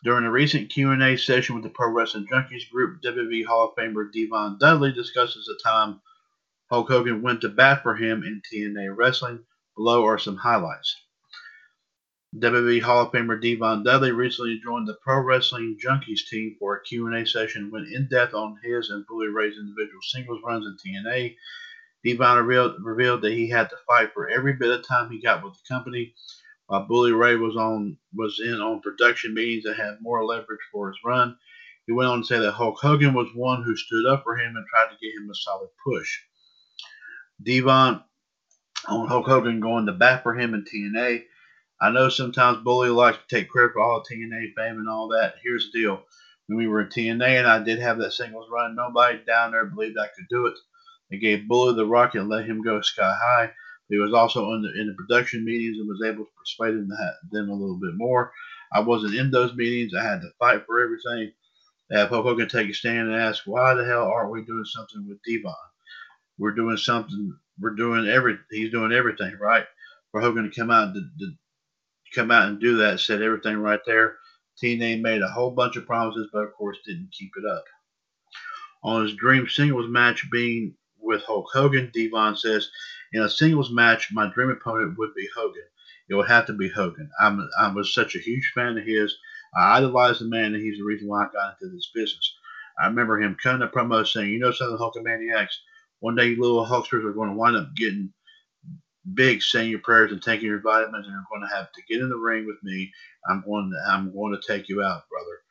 During 0.03 0.25
a 0.25 0.31
recent 0.31 0.69
Q&A 0.69 1.17
session 1.17 1.55
with 1.55 1.63
the 1.63 1.69
Pro 1.69 1.91
Wrestling 1.91 2.27
Junkies 2.31 2.69
group, 2.69 3.01
WWE 3.01 3.45
Hall 3.45 3.69
of 3.69 3.75
Famer 3.75 4.11
D-Von 4.11 4.57
Dudley 4.59 4.91
discusses 4.91 5.45
the 5.45 5.59
time 5.63 5.99
Hulk 6.69 6.89
Hogan 6.89 7.21
went 7.21 7.41
to 7.41 7.49
bat 7.49 7.83
for 7.83 7.95
him 7.95 8.23
in 8.23 8.41
TNA 8.41 8.95
wrestling. 8.95 9.45
Below 9.75 10.05
are 10.05 10.19
some 10.19 10.37
highlights. 10.37 10.95
WWE 12.39 12.81
Hall 12.81 13.03
of 13.03 13.13
Famer 13.13 13.39
D-Von 13.39 13.83
Dudley 13.83 14.11
recently 14.11 14.59
joined 14.61 14.89
the 14.89 14.97
Pro 15.01 15.19
Wrestling 15.19 15.77
Junkies 15.81 16.27
team 16.29 16.57
for 16.59 16.75
a 16.75 16.81
Q&A 16.83 17.25
session, 17.25 17.71
went 17.71 17.87
in 17.87 18.09
depth 18.09 18.33
on 18.33 18.59
his 18.61 18.89
and 18.89 19.07
Bully 19.07 19.27
Ray's 19.27 19.57
individual 19.57 20.01
singles 20.01 20.41
runs 20.45 20.65
in 20.65 20.75
TNA. 20.75 21.37
Devon 22.03 22.45
revealed, 22.45 22.75
revealed 22.83 23.21
that 23.21 23.31
he 23.31 23.47
had 23.47 23.69
to 23.69 23.77
fight 23.87 24.09
for 24.13 24.27
every 24.27 24.51
bit 24.51 24.69
of 24.69 24.85
time 24.85 25.09
he 25.09 25.21
got 25.21 25.45
with 25.45 25.53
the 25.53 25.73
company, 25.73 26.13
while 26.67 26.85
Bully 26.85 27.13
Ray 27.13 27.37
was 27.37 27.55
on 27.55 27.95
was 28.13 28.41
in 28.43 28.59
on 28.59 28.81
production 28.81 29.33
meetings 29.33 29.63
and 29.63 29.77
had 29.77 30.01
more 30.01 30.25
leverage 30.25 30.59
for 30.73 30.89
his 30.89 30.99
run. 31.05 31.37
He 31.87 31.93
went 31.93 32.09
on 32.09 32.19
to 32.19 32.27
say 32.27 32.39
that 32.39 32.51
Hulk 32.51 32.79
Hogan 32.81 33.13
was 33.13 33.29
one 33.33 33.63
who 33.63 33.77
stood 33.77 34.05
up 34.07 34.23
for 34.23 34.37
him 34.37 34.57
and 34.57 34.65
tried 34.67 34.89
to 34.89 34.99
get 35.01 35.15
him 35.15 35.29
a 35.29 35.35
solid 35.35 35.69
push. 35.85 36.19
Devon 37.41 38.03
on 38.87 39.07
Hulk 39.07 39.25
Hogan 39.25 39.61
going 39.61 39.85
to 39.85 39.93
bat 39.93 40.21
for 40.21 40.37
him 40.37 40.53
in 40.53 40.65
TNA 40.65 41.23
I 41.81 41.91
know 41.91 42.09
sometimes 42.09 42.63
Bully 42.63 42.89
likes 42.89 43.17
to 43.17 43.35
take 43.35 43.49
credit 43.49 43.73
for 43.73 43.81
all 43.81 44.01
the 44.01 44.15
TNA 44.15 44.53
fame 44.55 44.79
and 44.79 44.89
all 44.89 45.09
that. 45.09 45.35
Here's 45.43 45.71
the 45.71 45.79
deal. 45.79 46.03
when 46.47 46.57
we 46.57 46.67
were 46.67 46.81
in 46.81 46.89
TNA, 46.89 47.39
and 47.39 47.47
I 47.47 47.63
did 47.63 47.79
have 47.79 47.97
that 47.99 48.13
singles 48.13 48.49
run. 48.51 48.75
Nobody 48.75 49.19
down 49.25 49.51
there 49.51 49.65
believed 49.65 49.97
I 49.97 50.07
could 50.15 50.27
do 50.29 50.47
it. 50.47 50.55
They 51.11 51.17
gave 51.17 51.47
Bully 51.47 51.75
the 51.75 51.85
Rocket 51.85 52.21
and 52.21 52.29
let 52.29 52.45
him 52.45 52.63
go 52.63 52.81
sky 52.81 53.15
high. 53.21 53.51
He 53.89 53.97
was 53.97 54.13
also 54.13 54.53
in 54.53 54.61
the, 54.63 54.81
in 54.81 54.87
the 54.87 54.93
production 54.93 55.45
meetings 55.45 55.77
and 55.77 55.87
was 55.87 56.01
able 56.03 56.25
to 56.25 56.31
persuade 56.37 56.75
them, 56.75 57.49
a 57.49 57.53
little 57.53 57.79
bit 57.79 57.93
more. 57.95 58.31
I 58.73 58.79
wasn't 58.79 59.15
in 59.15 59.29
those 59.31 59.55
meetings. 59.55 59.93
I 59.93 60.03
had 60.03 60.21
to 60.21 60.31
fight 60.39 60.65
for 60.65 60.81
everything. 60.81 61.33
Have 61.91 62.09
Hulk 62.09 62.25
Hogan 62.25 62.49
take 62.49 62.69
a 62.69 62.73
stand 62.73 63.09
and 63.09 63.15
ask, 63.15 63.43
why 63.45 63.75
the 63.75 63.85
hell 63.85 64.05
aren't 64.05 64.31
we 64.31 64.43
doing 64.43 64.65
something 64.65 65.07
with 65.07 65.19
Devon? 65.23 65.53
We're 66.39 66.55
doing 66.55 66.77
something. 66.77 67.37
We're 67.59 67.75
doing 67.75 68.07
every. 68.07 68.37
He's 68.51 68.71
doing 68.71 68.91
everything 68.91 69.37
right. 69.39 69.65
For 70.11 70.21
Hogan 70.21 70.49
to 70.49 70.59
come 70.59 70.71
out 70.71 70.95
and 70.95 71.37
come 72.13 72.31
out 72.31 72.47
and 72.47 72.59
do 72.59 72.77
that, 72.77 72.99
said 72.99 73.21
everything 73.21 73.57
right 73.57 73.81
there. 73.85 74.17
TNA 74.61 75.01
made 75.01 75.21
a 75.21 75.27
whole 75.27 75.51
bunch 75.51 75.75
of 75.75 75.85
promises, 75.85 76.29
but 76.31 76.43
of 76.43 76.53
course 76.53 76.77
didn't 76.85 77.11
keep 77.11 77.31
it 77.37 77.45
up. 77.49 77.65
On 78.83 79.03
his 79.03 79.15
dream 79.15 79.47
singles 79.47 79.89
match 79.89 80.29
being 80.31 80.75
with 80.99 81.23
Hulk 81.23 81.47
Hogan, 81.51 81.91
D-Von 81.93 82.37
says, 82.37 82.69
in 83.13 83.21
a 83.21 83.29
singles 83.29 83.71
match, 83.71 84.09
my 84.11 84.31
dream 84.33 84.49
opponent 84.49 84.97
would 84.97 85.13
be 85.15 85.27
Hogan. 85.35 85.63
It 86.09 86.15
would 86.15 86.27
have 86.27 86.45
to 86.47 86.53
be 86.53 86.69
Hogan. 86.69 87.09
I'm, 87.19 87.49
I 87.59 87.71
was 87.71 87.93
such 87.93 88.15
a 88.15 88.19
huge 88.19 88.51
fan 88.53 88.77
of 88.77 88.85
his. 88.85 89.15
I 89.55 89.77
idolize 89.77 90.19
the 90.19 90.25
man, 90.25 90.53
and 90.53 90.63
he's 90.63 90.77
the 90.77 90.83
reason 90.83 91.07
why 91.07 91.23
I 91.23 91.31
got 91.31 91.55
into 91.61 91.73
this 91.73 91.91
business. 91.95 92.35
I 92.79 92.87
remember 92.87 93.19
him 93.19 93.37
cutting 93.41 93.61
a 93.61 93.67
promo 93.67 94.05
saying, 94.05 94.29
"You 94.29 94.39
know 94.39 94.51
something, 94.51 94.77
Hulkamaniacs? 94.77 95.55
One 96.01 96.15
day 96.15 96.35
little 96.35 96.65
Hulksters 96.65 97.05
are 97.05 97.13
going 97.13 97.29
to 97.29 97.35
wind 97.35 97.55
up 97.55 97.73
getting 97.75 98.13
big, 99.13 99.41
saying 99.41 99.69
your 99.69 99.79
prayers 99.79 100.11
and 100.11 100.21
taking 100.21 100.47
your 100.47 100.61
vitamins, 100.61 101.05
and 101.07 101.13
you're 101.13 101.25
going 101.29 101.47
to 101.47 101.55
have 101.55 101.71
to 101.71 101.81
get 101.87 102.01
in 102.01 102.09
the 102.09 102.17
ring 102.17 102.45
with 102.45 102.57
me. 102.63 102.91
I'm 103.29 103.43
going 103.45 103.71
to, 103.71 103.91
I'm 103.91 104.13
going 104.13 104.39
to 104.39 104.47
take 104.47 104.69
you 104.69 104.81
out, 104.81 105.07
brother." 105.09 105.41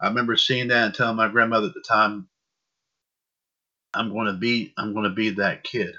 I 0.00 0.08
remember 0.08 0.36
seeing 0.36 0.68
that 0.68 0.84
and 0.86 0.94
telling 0.94 1.16
my 1.16 1.28
grandmother 1.28 1.68
at 1.68 1.74
the 1.74 1.84
time, 1.86 2.28
"I'm 3.94 4.10
going 4.10 4.26
to 4.26 4.38
be, 4.38 4.72
I'm 4.76 4.92
going 4.92 5.04
to 5.04 5.14
be 5.14 5.30
that 5.30 5.64
kid." 5.64 5.94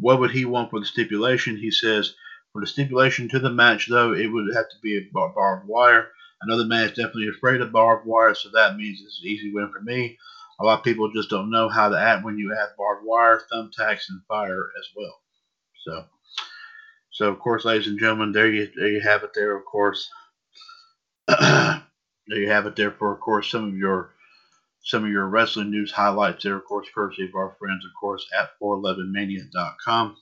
What 0.00 0.20
would 0.20 0.30
he 0.30 0.44
want 0.44 0.70
for 0.70 0.80
the 0.80 0.86
stipulation? 0.86 1.56
He 1.56 1.70
says, 1.70 2.14
for 2.52 2.60
the 2.60 2.66
stipulation 2.66 3.28
to 3.30 3.38
the 3.38 3.50
match, 3.50 3.88
though, 3.88 4.12
it 4.12 4.26
would 4.26 4.54
have 4.54 4.68
to 4.70 4.76
be 4.82 4.96
a 4.96 5.08
bar- 5.12 5.32
barbed 5.34 5.66
wire. 5.68 6.12
The 6.46 6.64
man 6.64 6.84
is 6.84 6.90
definitely 6.90 7.28
afraid 7.28 7.60
of 7.60 7.72
barbed 7.72 8.06
wire, 8.06 8.34
so 8.34 8.48
that 8.50 8.76
means 8.76 9.00
it's 9.00 9.20
an 9.22 9.28
easy 9.28 9.52
win 9.52 9.70
for 9.72 9.80
me. 9.80 10.16
A 10.60 10.64
lot 10.64 10.78
of 10.78 10.84
people 10.84 11.12
just 11.12 11.30
don't 11.30 11.50
know 11.50 11.68
how 11.68 11.88
to 11.88 11.98
act 11.98 12.24
when 12.24 12.38
you 12.38 12.50
have 12.50 12.76
barbed 12.76 13.04
wire, 13.04 13.42
thumbtacks, 13.52 14.08
and 14.08 14.22
fire 14.28 14.70
as 14.78 14.88
well. 14.96 15.20
So, 15.84 16.04
so 17.12 17.28
of 17.28 17.38
course, 17.38 17.64
ladies 17.64 17.88
and 17.88 17.98
gentlemen, 17.98 18.32
there 18.32 18.50
you 18.50 18.68
there 18.74 18.88
you 18.88 19.00
have 19.00 19.24
it. 19.24 19.30
There, 19.34 19.56
of 19.56 19.64
course, 19.64 20.08
there 21.28 21.82
you 22.28 22.48
have 22.50 22.66
it. 22.66 22.76
There 22.76 22.92
for, 22.92 23.12
of 23.12 23.20
course, 23.20 23.50
some 23.50 23.68
of 23.68 23.76
your 23.76 24.10
some 24.82 25.04
of 25.04 25.10
your 25.10 25.26
wrestling 25.26 25.70
news 25.70 25.92
highlights. 25.92 26.44
There, 26.44 26.56
of 26.56 26.64
course, 26.64 26.88
courtesy 26.94 27.24
of 27.24 27.34
our 27.34 27.56
friends, 27.58 27.84
of 27.84 27.92
course, 28.00 28.26
at 28.38 28.50
411mania.com. 28.62 30.16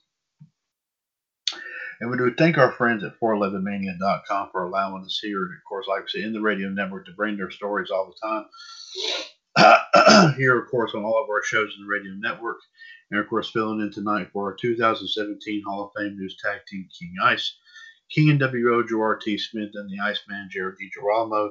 And 2.00 2.10
we 2.10 2.18
do 2.18 2.34
thank 2.34 2.58
our 2.58 2.72
friends 2.72 3.02
at 3.04 3.18
411mania.com 3.20 4.50
for 4.52 4.64
allowing 4.64 5.04
us 5.04 5.18
here, 5.22 5.44
of 5.44 5.50
course, 5.66 5.86
like 5.88 6.02
I 6.02 6.06
say, 6.08 6.22
in 6.22 6.32
the 6.32 6.40
radio 6.40 6.68
network 6.68 7.06
to 7.06 7.12
bring 7.12 7.36
their 7.36 7.50
stories 7.50 7.90
all 7.90 8.12
the 8.12 8.28
time. 8.28 8.46
here, 10.36 10.58
of 10.58 10.70
course, 10.70 10.92
on 10.94 11.04
all 11.04 11.22
of 11.22 11.30
our 11.30 11.42
shows 11.42 11.74
in 11.76 11.84
the 11.84 11.90
radio 11.90 12.12
network. 12.12 12.58
And, 13.10 13.20
of 13.20 13.28
course, 13.28 13.50
filling 13.50 13.80
in 13.80 13.92
tonight 13.92 14.30
for 14.32 14.50
our 14.50 14.56
2017 14.56 15.62
Hall 15.64 15.84
of 15.84 15.92
Fame 15.96 16.16
News 16.18 16.36
Tag 16.42 16.60
Team 16.66 16.88
King 16.98 17.14
Ice. 17.22 17.56
King 18.10 18.38
NWO 18.38 18.86
Gerard 18.86 19.20
T. 19.20 19.36
Smith 19.38 19.70
and 19.74 19.90
the 19.90 20.00
Iceman 20.00 20.48
Jared 20.50 20.76
DiGirolamo, 20.76 21.50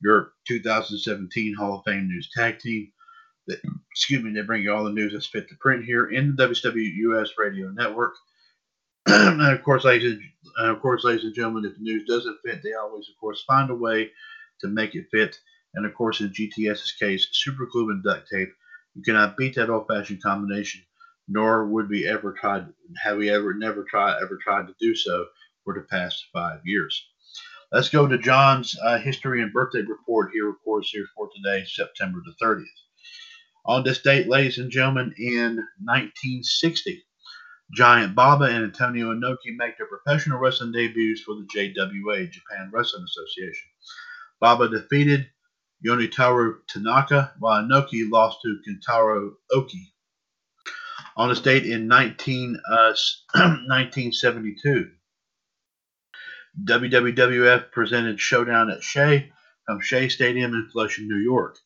your 0.00 0.32
2017 0.46 1.54
Hall 1.54 1.78
of 1.78 1.84
Fame 1.84 2.08
News 2.08 2.30
Tag 2.34 2.58
Team. 2.60 2.92
That, 3.46 3.60
Excuse 3.98 4.22
me, 4.22 4.32
they 4.32 4.42
bring 4.42 4.62
you 4.62 4.72
all 4.72 4.84
the 4.84 4.92
news 4.92 5.12
that's 5.12 5.26
fit 5.26 5.48
to 5.48 5.56
print 5.56 5.84
here 5.84 6.08
in 6.08 6.36
the 6.36 6.46
WWUS 6.46 7.30
Radio 7.36 7.70
Network. 7.70 8.14
and 9.06 9.42
of 9.42 9.62
course, 9.64 9.84
ladies 9.84 10.20
and, 10.56 10.70
of 10.70 10.80
course, 10.80 11.02
ladies 11.02 11.24
and 11.24 11.34
gentlemen, 11.34 11.64
if 11.64 11.74
the 11.76 11.82
news 11.82 12.04
doesn't 12.06 12.38
fit, 12.44 12.62
they 12.62 12.74
always, 12.74 13.08
of 13.08 13.18
course, 13.18 13.42
find 13.44 13.70
a 13.70 13.74
way 13.74 14.12
to 14.60 14.68
make 14.68 14.94
it 14.94 15.06
fit. 15.10 15.36
And 15.74 15.84
of 15.84 15.94
course, 15.94 16.20
in 16.20 16.28
GTS's 16.28 16.92
case, 16.92 17.26
super 17.32 17.66
glue 17.66 17.90
and 17.90 18.04
duct 18.04 18.28
tape. 18.30 18.50
You 18.98 19.04
cannot 19.04 19.36
beat 19.36 19.54
that 19.54 19.70
old-fashioned 19.70 20.20
combination, 20.20 20.82
nor 21.28 21.64
would 21.68 21.88
we 21.88 22.08
ever 22.08 22.32
try. 22.32 22.64
Have 23.00 23.18
we 23.18 23.30
ever 23.30 23.54
never 23.54 23.84
tried 23.84 24.20
ever 24.20 24.36
tried 24.42 24.66
to 24.66 24.74
do 24.80 24.96
so 24.96 25.26
for 25.62 25.74
the 25.74 25.82
past 25.82 26.26
five 26.32 26.62
years? 26.64 27.00
Let's 27.70 27.90
go 27.90 28.08
to 28.08 28.18
John's 28.18 28.76
uh, 28.82 28.98
history 28.98 29.40
and 29.40 29.52
birthday 29.52 29.82
report 29.82 30.32
here, 30.32 30.50
of 30.50 30.56
course, 30.64 30.90
here 30.90 31.06
for 31.14 31.30
today, 31.32 31.64
September 31.64 32.20
the 32.24 32.44
30th. 32.44 32.64
On 33.66 33.84
this 33.84 34.02
date, 34.02 34.26
ladies 34.26 34.58
and 34.58 34.68
gentlemen, 34.68 35.14
in 35.16 35.64
1960, 35.84 37.04
Giant 37.72 38.16
Baba 38.16 38.46
and 38.46 38.64
Antonio 38.64 39.14
Inoki 39.14 39.54
make 39.56 39.78
their 39.78 39.86
professional 39.86 40.40
wrestling 40.40 40.72
debuts 40.72 41.20
for 41.20 41.36
the 41.36 41.46
JWA, 41.54 42.28
Japan 42.32 42.72
Wrestling 42.72 43.04
Association. 43.04 43.68
Baba 44.40 44.68
defeated 44.68 45.30
Yonetaro 45.84 46.58
Tanaka, 46.68 47.32
while 47.38 47.62
Inoki 47.62 48.08
lost 48.10 48.38
to 48.42 48.60
Kintaro 48.66 49.32
Oki. 49.52 49.92
On 51.16 51.28
this 51.28 51.40
date 51.40 51.66
in 51.66 51.88
19, 51.88 52.60
uh, 52.70 52.92
1972, 53.34 54.90
WWF 56.64 57.70
presented 57.70 58.20
Showdown 58.20 58.70
at 58.70 58.82
Shea 58.82 59.30
from 59.66 59.80
Shea 59.80 60.08
Stadium 60.08 60.54
in 60.54 60.68
Flushing, 60.72 61.06
New 61.06 61.18
York. 61.18 61.56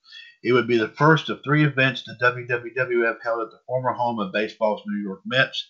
It 0.43 0.53
would 0.53 0.67
be 0.67 0.77
the 0.77 0.89
first 0.89 1.29
of 1.29 1.41
three 1.45 1.65
events 1.65 2.03
the 2.05 2.17
WWF 2.21 3.23
held 3.23 3.43
at 3.43 3.51
the 3.51 3.61
former 3.67 3.93
home 3.93 4.19
of 4.19 4.33
baseball's 4.33 4.83
New 4.87 5.03
York 5.03 5.21
Mets 5.25 5.69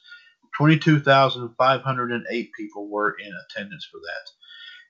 22,508 0.56 2.50
people 2.56 2.88
were 2.88 3.16
in 3.18 3.32
attendance 3.48 3.86
for 3.90 3.98
that. 3.98 4.30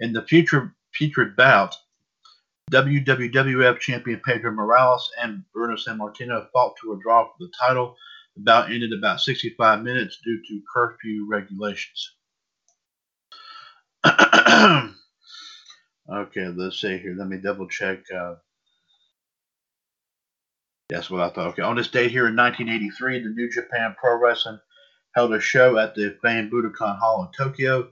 In 0.04 0.12
the 0.12 0.22
future 0.22 0.74
featured 0.92 1.36
bout, 1.36 1.76
WWF 2.70 3.78
champion 3.80 4.20
Pedro 4.24 4.52
Morales 4.52 5.10
and 5.20 5.42
Bruno 5.52 5.76
Sammartino 5.76 6.48
fought 6.52 6.76
to 6.80 6.92
a 6.92 6.98
draw 7.02 7.24
for 7.24 7.34
the 7.40 7.52
title. 7.58 7.96
The 8.36 8.42
bout 8.42 8.72
ended 8.72 8.92
about 8.92 9.20
65 9.20 9.82
minutes 9.82 10.18
due 10.24 10.40
to 10.48 10.62
curfew 10.72 11.26
regulations. 11.28 12.14
okay, 14.06 14.94
let's 16.48 16.80
see 16.80 16.98
here. 16.98 17.14
Let 17.16 17.28
me 17.28 17.36
double 17.36 17.68
check. 17.68 18.00
Uh, 18.10 18.36
that's 20.88 21.10
what 21.10 21.20
I 21.20 21.28
thought. 21.28 21.48
Okay, 21.48 21.62
on 21.62 21.76
this 21.76 21.88
date 21.88 22.10
here 22.10 22.26
in 22.26 22.36
1983, 22.36 23.22
the 23.22 23.28
New 23.30 23.50
Japan 23.50 23.94
Pro 23.98 24.18
Wrestling 24.18 24.58
held 25.14 25.32
a 25.34 25.40
show 25.40 25.78
at 25.78 25.94
the 25.94 26.16
famed 26.22 26.50
Budokan 26.50 26.98
Hall 26.98 27.22
in 27.22 27.32
Tokyo. 27.36 27.90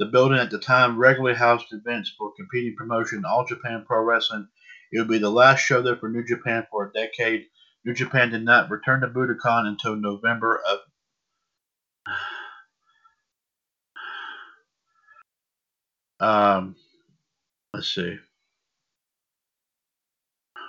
The 0.00 0.06
building 0.06 0.38
at 0.38 0.50
the 0.50 0.58
time 0.58 0.96
regularly 0.96 1.36
housed 1.36 1.74
events 1.74 2.14
for 2.16 2.32
competing 2.32 2.74
promotion 2.74 3.26
All 3.26 3.44
Japan 3.44 3.84
Pro 3.86 4.02
Wrestling. 4.02 4.48
It 4.90 4.98
would 4.98 5.08
be 5.08 5.18
the 5.18 5.28
last 5.30 5.60
show 5.60 5.82
there 5.82 5.96
for 5.96 6.08
New 6.08 6.24
Japan 6.24 6.66
for 6.70 6.86
a 6.86 6.92
decade. 6.92 7.44
New 7.84 7.92
Japan 7.92 8.30
did 8.30 8.42
not 8.42 8.70
return 8.70 9.02
to 9.02 9.08
Budokan 9.08 9.66
until 9.66 9.96
November 9.96 10.62
of 10.66 10.78
um, 16.26 16.76
let's 17.74 17.94
see. 17.94 18.16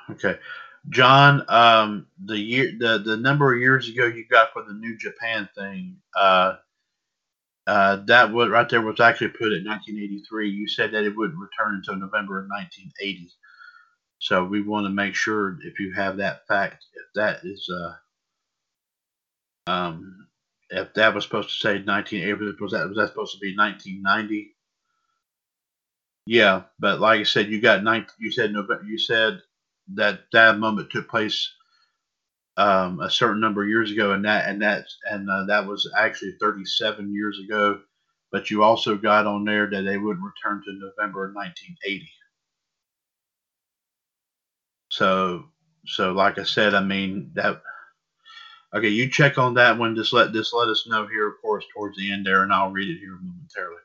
Okay. 0.09 0.39
John, 0.89 1.45
um, 1.47 2.07
the 2.21 2.37
year, 2.37 2.73
the 2.77 2.97
the 2.97 3.15
number 3.15 3.53
of 3.53 3.61
years 3.61 3.87
ago 3.87 4.07
you 4.07 4.25
got 4.29 4.51
for 4.51 4.63
the 4.63 4.73
New 4.73 4.97
Japan 4.97 5.47
thing, 5.55 6.01
uh, 6.19 6.55
uh, 7.71 7.95
that 8.05 8.33
was 8.33 8.49
right 8.49 8.67
there 8.67 8.81
was 8.81 8.99
actually 8.99 9.29
put 9.29 9.53
in 9.53 9.63
1983. 9.63 10.49
You 10.49 10.67
said 10.67 10.91
that 10.91 11.05
it 11.05 11.15
wouldn't 11.15 11.39
return 11.39 11.75
until 11.75 11.95
November 11.95 12.41
of 12.41 12.49
1980. 12.49 13.31
So 14.19 14.43
we 14.43 14.61
want 14.61 14.87
to 14.87 14.89
make 14.89 15.15
sure 15.15 15.57
if 15.61 15.79
you 15.79 15.93
have 15.93 16.17
that 16.17 16.45
fact, 16.49 16.83
if 16.93 17.05
that 17.15 17.39
is, 17.45 17.71
uh, 17.73 19.71
um, 19.71 20.27
if 20.69 20.93
that 20.95 21.15
was 21.15 21.23
supposed 21.23 21.47
to 21.47 21.55
say 21.55 21.81
1980, 21.81 22.61
was 22.61 22.73
that 22.73 22.89
was 22.89 22.97
that 22.97 23.07
supposed 23.07 23.35
to 23.35 23.39
be 23.39 23.55
1990? 23.55 24.53
Yeah, 26.25 26.63
but 26.77 26.99
like 26.99 27.21
I 27.21 27.23
said, 27.23 27.47
you 27.47 27.61
got 27.61 27.85
19. 27.85 28.09
You 28.19 28.31
said 28.33 28.51
November. 28.51 28.83
You 28.83 28.97
said 28.97 29.41
that 29.93 30.23
that 30.33 30.59
moment 30.59 30.89
took 30.89 31.07
place 31.07 31.49
um, 32.61 32.99
a 32.99 33.09
certain 33.09 33.41
number 33.41 33.63
of 33.63 33.69
years 33.69 33.91
ago, 33.91 34.11
and 34.11 34.23
that 34.25 34.47
and 34.47 34.61
that 34.61 34.85
and 35.09 35.29
uh, 35.29 35.45
that 35.45 35.65
was 35.65 35.89
actually 35.97 36.33
37 36.39 37.13
years 37.13 37.39
ago. 37.43 37.81
But 38.31 38.51
you 38.51 38.63
also 38.63 38.95
got 38.95 39.25
on 39.25 39.43
there 39.43 39.69
that 39.69 39.81
they 39.81 39.97
wouldn't 39.97 40.23
return 40.23 40.61
to 40.63 40.73
November 40.73 41.25
of 41.25 41.35
1980. 41.35 42.07
So 44.89 45.45
so 45.87 46.11
like 46.11 46.37
I 46.37 46.43
said, 46.43 46.73
I 46.75 46.83
mean 46.83 47.31
that. 47.33 47.61
Okay, 48.73 48.87
you 48.87 49.09
check 49.09 49.37
on 49.37 49.55
that 49.55 49.77
one. 49.77 49.95
Just 49.95 50.13
let 50.13 50.31
just 50.31 50.53
let 50.53 50.69
us 50.69 50.87
know 50.87 51.07
here, 51.07 51.27
of 51.27 51.41
course, 51.41 51.65
towards 51.73 51.97
the 51.97 52.11
end 52.11 52.25
there, 52.25 52.43
and 52.43 52.53
I'll 52.53 52.71
read 52.71 52.89
it 52.89 52.99
here 52.99 53.17
momentarily. 53.21 53.81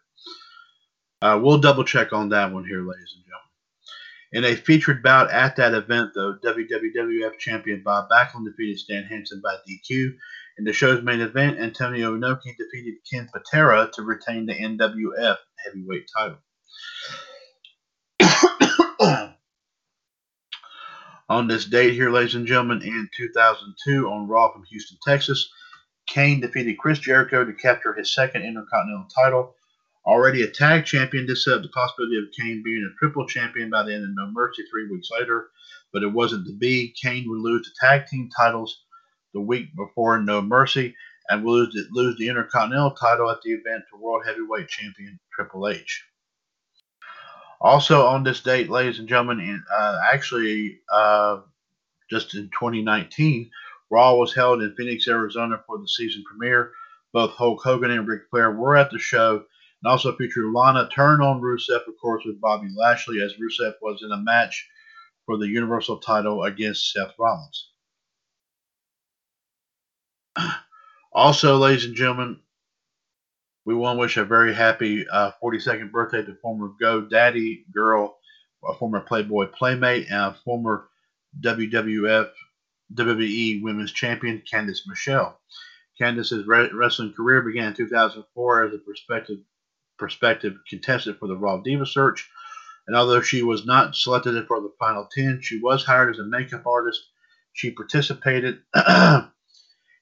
Uh, 1.22 1.40
we'll 1.42 1.58
double 1.58 1.82
check 1.82 2.12
on 2.12 2.28
that 2.28 2.52
one 2.52 2.64
here, 2.64 2.82
ladies 2.82 3.14
and 3.16 3.24
gentlemen. 3.24 3.45
In 4.32 4.44
a 4.44 4.54
featured 4.56 5.02
bout 5.02 5.30
at 5.30 5.56
that 5.56 5.74
event, 5.74 6.12
though, 6.14 6.36
WWF 6.44 7.38
champion 7.38 7.82
Bob 7.84 8.08
Backlund 8.10 8.44
defeated 8.44 8.78
Stan 8.78 9.04
Hansen 9.04 9.40
by 9.42 9.56
DQ. 9.68 10.14
In 10.58 10.64
the 10.64 10.72
show's 10.72 11.02
main 11.02 11.20
event, 11.20 11.58
Antonio 11.58 12.16
Inoki 12.16 12.56
defeated 12.56 12.94
Ken 13.10 13.28
Patera 13.32 13.90
to 13.94 14.02
retain 14.02 14.46
the 14.46 14.54
NWF 14.54 15.36
heavyweight 15.64 16.10
title. 16.16 16.38
on 21.28 21.46
this 21.46 21.64
date 21.66 21.94
here, 21.94 22.10
ladies 22.10 22.34
and 22.34 22.46
gentlemen, 22.46 22.82
in 22.82 23.08
2002 23.16 24.08
on 24.08 24.28
Raw 24.28 24.52
from 24.52 24.64
Houston, 24.64 24.98
Texas, 25.06 25.48
Kane 26.08 26.40
defeated 26.40 26.78
Chris 26.78 26.98
Jericho 26.98 27.44
to 27.44 27.52
capture 27.52 27.92
his 27.92 28.14
second 28.14 28.42
Intercontinental 28.42 29.08
title. 29.14 29.54
Already 30.06 30.42
a 30.42 30.50
tag 30.50 30.84
champion, 30.84 31.26
this 31.26 31.44
set 31.44 31.54
up 31.54 31.62
the 31.62 31.68
possibility 31.68 32.16
of 32.18 32.32
Kane 32.38 32.62
being 32.64 32.88
a 32.88 32.96
triple 32.98 33.26
champion 33.26 33.70
by 33.70 33.82
the 33.82 33.92
end 33.92 34.04
of 34.04 34.10
No 34.14 34.30
Mercy 34.30 34.62
three 34.70 34.88
weeks 34.88 35.08
later, 35.10 35.48
but 35.92 36.04
it 36.04 36.12
wasn't 36.12 36.46
to 36.46 36.52
be. 36.52 36.94
Kane 37.00 37.28
would 37.28 37.40
lose 37.40 37.66
the 37.66 37.86
tag 37.86 38.06
team 38.06 38.30
titles 38.36 38.84
the 39.34 39.40
week 39.40 39.74
before 39.74 40.18
No 40.20 40.40
Mercy 40.40 40.94
and 41.28 41.44
would 41.44 41.52
lose 41.52 41.74
the, 41.74 41.88
lose 41.90 42.16
the 42.18 42.28
Intercontinental 42.28 42.92
title 42.92 43.28
at 43.30 43.42
the 43.42 43.50
event 43.50 43.82
to 43.90 44.00
World 44.00 44.22
Heavyweight 44.24 44.68
Champion 44.68 45.18
Triple 45.34 45.68
H. 45.68 46.04
Also 47.60 48.06
on 48.06 48.22
this 48.22 48.40
date, 48.40 48.70
ladies 48.70 49.00
and 49.00 49.08
gentlemen, 49.08 49.40
in, 49.40 49.62
uh, 49.74 49.98
actually 50.12 50.78
uh, 50.92 51.38
just 52.08 52.34
in 52.34 52.44
2019, 52.50 53.50
Raw 53.90 54.14
was 54.14 54.34
held 54.34 54.62
in 54.62 54.74
Phoenix, 54.76 55.08
Arizona 55.08 55.60
for 55.66 55.78
the 55.78 55.88
season 55.88 56.22
premiere. 56.26 56.72
Both 57.12 57.32
Hulk 57.32 57.60
Hogan 57.62 57.90
and 57.90 58.06
Ric 58.06 58.22
Flair 58.30 58.52
were 58.52 58.76
at 58.76 58.90
the 58.90 58.98
show 58.98 59.44
and 59.82 59.90
also 59.90 60.16
featured 60.16 60.52
Lana 60.52 60.88
turn 60.92 61.20
on 61.20 61.40
Rusev, 61.40 61.86
of 61.86 61.94
course, 62.00 62.24
with 62.24 62.40
Bobby 62.40 62.68
Lashley, 62.76 63.20
as 63.20 63.34
Rusev 63.34 63.74
was 63.82 64.02
in 64.02 64.12
a 64.12 64.16
match 64.16 64.68
for 65.26 65.36
the 65.36 65.48
Universal 65.48 65.98
title 65.98 66.44
against 66.44 66.92
Seth 66.92 67.14
Rollins. 67.18 67.70
Also, 71.12 71.56
ladies 71.56 71.86
and 71.86 71.94
gentlemen, 71.94 72.38
we 73.64 73.74
want 73.74 73.96
to 73.96 74.00
wish 74.00 74.18
a 74.18 74.24
very 74.26 74.52
happy 74.52 75.08
uh, 75.08 75.30
42nd 75.42 75.90
birthday 75.90 76.22
to 76.22 76.34
former 76.42 76.72
Go 76.78 77.00
Daddy 77.00 77.64
girl, 77.72 78.18
a 78.68 78.74
former 78.74 79.00
Playboy 79.00 79.46
Playmate, 79.46 80.08
and 80.10 80.20
a 80.20 80.36
former 80.44 80.88
WWF 81.40 82.28
WWE 82.94 83.62
Women's 83.62 83.92
Champion, 83.92 84.42
Candice 84.50 84.86
Michelle. 84.86 85.40
Candice's 86.00 86.46
wrestling 86.46 87.14
career 87.14 87.40
began 87.40 87.68
in 87.68 87.74
2004 87.74 88.64
as 88.66 88.74
a 88.74 88.78
prospective 88.78 89.38
prospective 89.98 90.54
contestant 90.68 91.18
for 91.18 91.28
the 91.28 91.36
Raw 91.36 91.58
Diva 91.58 91.86
Search. 91.86 92.28
And 92.86 92.96
although 92.96 93.20
she 93.20 93.42
was 93.42 93.66
not 93.66 93.96
selected 93.96 94.46
for 94.46 94.60
the 94.60 94.72
final 94.78 95.08
10, 95.12 95.40
she 95.42 95.58
was 95.60 95.84
hired 95.84 96.14
as 96.14 96.20
a 96.20 96.24
makeup 96.24 96.66
artist. 96.66 97.00
She 97.52 97.70
participated 97.70 98.60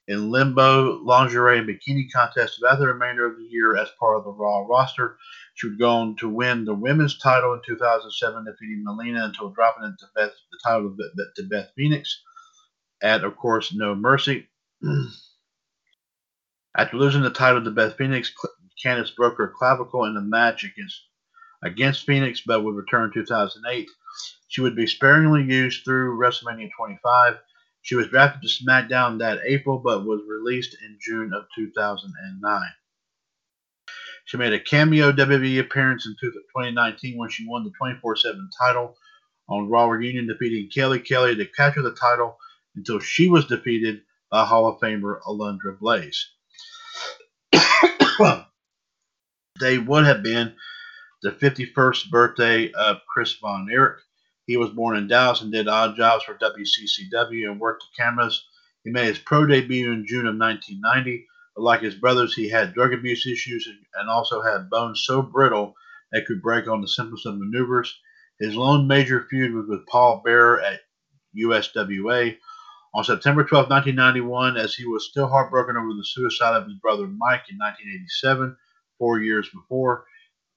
in 0.07 0.31
limbo, 0.31 0.99
lingerie, 1.03 1.59
and 1.59 1.69
bikini 1.69 2.13
contests 2.13 2.59
throughout 2.59 2.79
the 2.79 2.89
remainder 2.89 3.25
of 3.27 3.39
the 3.39 3.45
year 3.45 3.77
as 3.77 3.89
part 3.99 4.19
of 4.19 4.25
the 4.25 4.33
Raw 4.33 4.67
roster. 4.69 5.17
She 5.55 5.69
would 5.69 5.79
go 5.79 5.91
on 5.91 6.17
to 6.17 6.29
win 6.29 6.65
the 6.65 6.75
women's 6.75 7.19
title 7.19 7.55
in 7.55 7.61
2007, 7.65 8.45
defeating 8.45 8.83
Melina 8.85 9.25
until 9.25 9.51
dropping 9.51 9.85
it 9.85 9.95
to 10.01 10.07
Beth, 10.15 10.33
the 10.51 10.59
title 10.63 10.95
to 11.37 11.43
Beth 11.45 11.71
Phoenix 11.77 12.23
at, 13.03 13.25
of 13.25 13.37
course, 13.37 13.73
No 13.75 13.95
Mercy. 13.95 14.49
After 16.77 16.97
losing 16.97 17.23
the 17.23 17.31
title 17.31 17.63
to 17.63 17.71
Beth 17.71 17.97
Phoenix, 17.97 18.33
Candice 18.83 19.15
broke 19.15 19.39
her 19.39 19.53
clavicle 19.57 20.05
in 20.05 20.15
the 20.15 20.21
match 20.21 20.65
against 20.65 21.03
against 21.63 22.07
Phoenix, 22.07 22.43
but 22.47 22.63
would 22.63 22.75
return 22.75 23.05
in 23.05 23.13
2008. 23.13 23.89
She 24.49 24.61
would 24.61 24.77
be 24.77 24.87
sparingly 24.87 25.43
used 25.43 25.85
through 25.85 26.19
WrestleMania 26.19 26.71
25. 26.77 27.39
She 27.83 27.95
was 27.95 28.09
drafted 28.09 28.43
to 28.43 28.65
SmackDown 28.65 29.19
that 29.19 29.41
April, 29.45 29.79
but 29.79 30.05
was 30.05 30.21
released 30.29 30.77
in 30.83 30.99
June 31.01 31.33
of 31.35 31.47
2009. 31.55 32.63
She 34.27 34.37
made 34.37 34.53
a 34.53 34.61
cameo 34.61 35.13
WWE 35.13 35.61
appearance 35.61 36.07
in 36.07 36.17
2019 36.21 37.19
when 37.19 37.29
she 37.29 37.47
won 37.47 37.65
the 37.65 37.73
24/7 37.73 38.49
title 38.59 38.97
on 39.49 39.69
Raw 39.69 39.87
Reunion, 39.87 40.27
defeating 40.27 40.71
Kelly 40.71 40.99
Kelly 40.99 41.37
to 41.37 41.47
capture 41.47 41.83
the 41.83 41.95
title 41.95 42.39
until 42.75 42.99
she 43.01 43.29
was 43.29 43.47
defeated 43.47 44.03
by 44.31 44.45
Hall 44.45 44.67
of 44.67 44.81
Famer 44.81 45.21
Alundra 45.23 45.79
Blaze. 45.79 46.31
They 49.61 49.79
would 49.79 50.05
have 50.05 50.23
been 50.25 50.57
the 51.23 51.31
51st 51.31 52.11
birthday 52.11 52.73
of 52.73 52.99
Chris 53.07 53.35
Von 53.35 53.69
Erich. 53.71 54.01
He 54.47 54.57
was 54.57 54.71
born 54.71 54.97
in 54.97 55.07
Dallas 55.07 55.43
and 55.43 55.53
did 55.53 55.69
odd 55.69 55.97
jobs 55.97 56.25
for 56.25 56.35
WCCW 56.35 57.51
and 57.51 57.61
worked 57.61 57.85
the 57.85 58.03
cameras. 58.03 58.47
He 58.83 58.91
made 58.91 59.07
his 59.07 59.19
pro 59.21 59.47
debut 59.47 59.93
in 59.93 60.07
June 60.07 60.27
of 60.27 60.37
1990. 60.37 61.27
But 61.55 61.63
like 61.63 61.83
his 61.83 61.95
brothers, 61.95 62.35
he 62.35 62.49
had 62.49 62.75
drug 62.75 62.93
abuse 62.93 63.27
issues 63.27 63.69
and 63.95 64.11
also 64.11 64.43
had 64.43 64.69
bones 64.69 65.05
so 65.07 65.23
brittle 65.23 65.75
they 66.13 66.23
could 66.23 66.43
break 66.43 66.67
on 66.67 66.81
the 66.81 66.89
simplest 66.89 67.25
of 67.25 67.39
maneuvers. 67.39 67.97
His 68.41 68.57
lone 68.57 68.89
major 68.89 69.27
feud 69.31 69.55
was 69.55 69.67
with 69.69 69.87
Paul 69.87 70.21
Bearer 70.25 70.61
at 70.61 70.81
USWA. 71.37 72.37
On 72.95 73.05
September 73.05 73.45
12, 73.45 73.71
1991, 73.71 74.57
as 74.57 74.75
he 74.75 74.85
was 74.85 75.09
still 75.09 75.29
heartbroken 75.29 75.77
over 75.77 75.95
the 75.95 76.05
suicide 76.05 76.57
of 76.57 76.65
his 76.65 76.75
brother 76.75 77.07
Mike 77.07 77.45
in 77.49 77.57
1987, 77.59 78.57
four 78.99 79.21
years 79.21 79.49
before. 79.49 80.05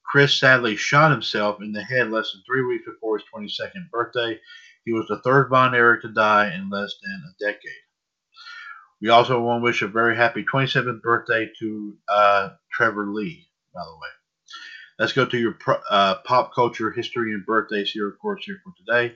Chris 0.06 0.34
sadly 0.34 0.76
shot 0.76 1.12
himself 1.12 1.62
in 1.62 1.74
the 1.74 1.84
head 1.84 2.10
less 2.10 2.32
than 2.32 2.42
three 2.46 2.64
weeks 2.64 2.86
before 2.86 3.18
his 3.18 3.26
22nd 3.34 3.90
birthday. 3.92 4.40
He 4.86 4.94
was 4.94 5.08
the 5.08 5.20
third 5.20 5.50
Von 5.50 5.76
Erich 5.76 6.02
to 6.04 6.10
die 6.10 6.54
in 6.54 6.70
less 6.70 6.94
than 7.04 7.24
a 7.26 7.46
decade. 7.46 7.84
We 9.02 9.10
also 9.10 9.42
want 9.42 9.62
to 9.62 9.64
wish 9.64 9.82
a 9.82 9.88
very 9.88 10.16
happy 10.16 10.44
27th 10.44 11.02
birthday 11.02 11.50
to 11.60 11.98
uh, 12.08 12.50
Trevor 12.72 13.08
Lee, 13.08 13.48
by 13.74 13.82
the 13.84 13.92
way. 13.92 14.08
Let's 14.98 15.14
go 15.14 15.26
to 15.26 15.38
your 15.38 15.58
uh, 15.92 16.16
pop 16.26 16.56
culture 16.56 16.90
history 16.90 17.34
and 17.34 17.46
birthdays 17.46 17.92
here, 17.92 18.08
of 18.08 18.18
course, 18.18 18.46
here 18.46 18.60
for 18.64 18.74
today. 18.78 19.16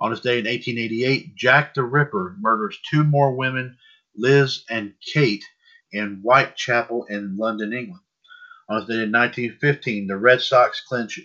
On 0.00 0.10
this 0.10 0.20
day 0.20 0.40
in 0.40 0.46
1888, 0.46 1.36
Jack 1.36 1.74
the 1.74 1.84
Ripper 1.84 2.34
murders 2.40 2.78
two 2.90 3.04
more 3.04 3.36
women, 3.36 3.76
Liz 4.16 4.64
and 4.68 4.94
Kate, 5.00 5.44
in 5.92 6.20
Whitechapel 6.22 7.04
in 7.04 7.36
London, 7.36 7.72
England. 7.72 8.03
On 8.74 8.80
in 8.90 9.12
1915, 9.12 10.08
the 10.08 10.16
Red 10.16 10.40
Sox 10.40 10.80
clinch 10.80 11.20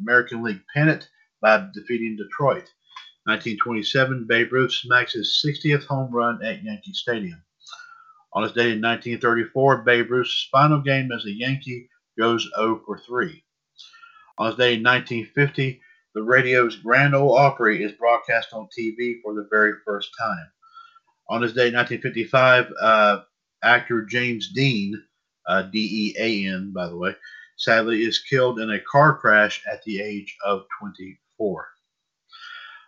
American 0.00 0.42
League 0.42 0.62
pennant 0.74 1.06
by 1.42 1.68
defeating 1.74 2.16
Detroit. 2.16 2.64
1927, 3.26 4.24
Babe 4.26 4.50
Ruth 4.50 4.72
smacks 4.72 5.12
his 5.12 5.44
60th 5.44 5.84
home 5.84 6.10
run 6.10 6.42
at 6.42 6.64
Yankee 6.64 6.94
Stadium. 6.94 7.42
On 8.32 8.42
this 8.42 8.52
day 8.52 8.72
in 8.72 8.80
1934, 8.80 9.82
Babe 9.82 10.10
Ruth's 10.10 10.48
final 10.50 10.80
game 10.80 11.12
as 11.12 11.26
a 11.26 11.30
Yankee 11.30 11.90
goes 12.18 12.48
0 12.56 12.80
for 12.86 12.98
3. 12.98 13.44
On 14.38 14.46
this 14.48 14.56
day 14.56 14.74
in 14.76 14.82
1950, 14.82 15.82
the 16.14 16.22
radio's 16.22 16.76
Grand 16.76 17.14
Ole 17.14 17.36
Opry 17.36 17.84
is 17.84 17.92
broadcast 17.92 18.54
on 18.54 18.66
TV 18.78 19.16
for 19.22 19.34
the 19.34 19.46
very 19.50 19.74
first 19.84 20.08
time. 20.18 20.46
On 21.28 21.42
this 21.42 21.52
day 21.52 21.68
in 21.68 21.74
1955, 21.74 22.72
uh, 22.80 23.20
actor 23.62 24.06
James 24.06 24.50
Dean 24.54 25.04
uh, 25.46 25.62
D 25.62 25.78
E 25.78 26.16
A 26.18 26.54
N, 26.54 26.72
by 26.72 26.88
the 26.88 26.96
way, 26.96 27.14
sadly 27.56 28.02
is 28.02 28.18
killed 28.18 28.60
in 28.60 28.70
a 28.70 28.80
car 28.80 29.16
crash 29.16 29.62
at 29.70 29.82
the 29.84 30.00
age 30.00 30.36
of 30.44 30.64
24. 30.80 31.68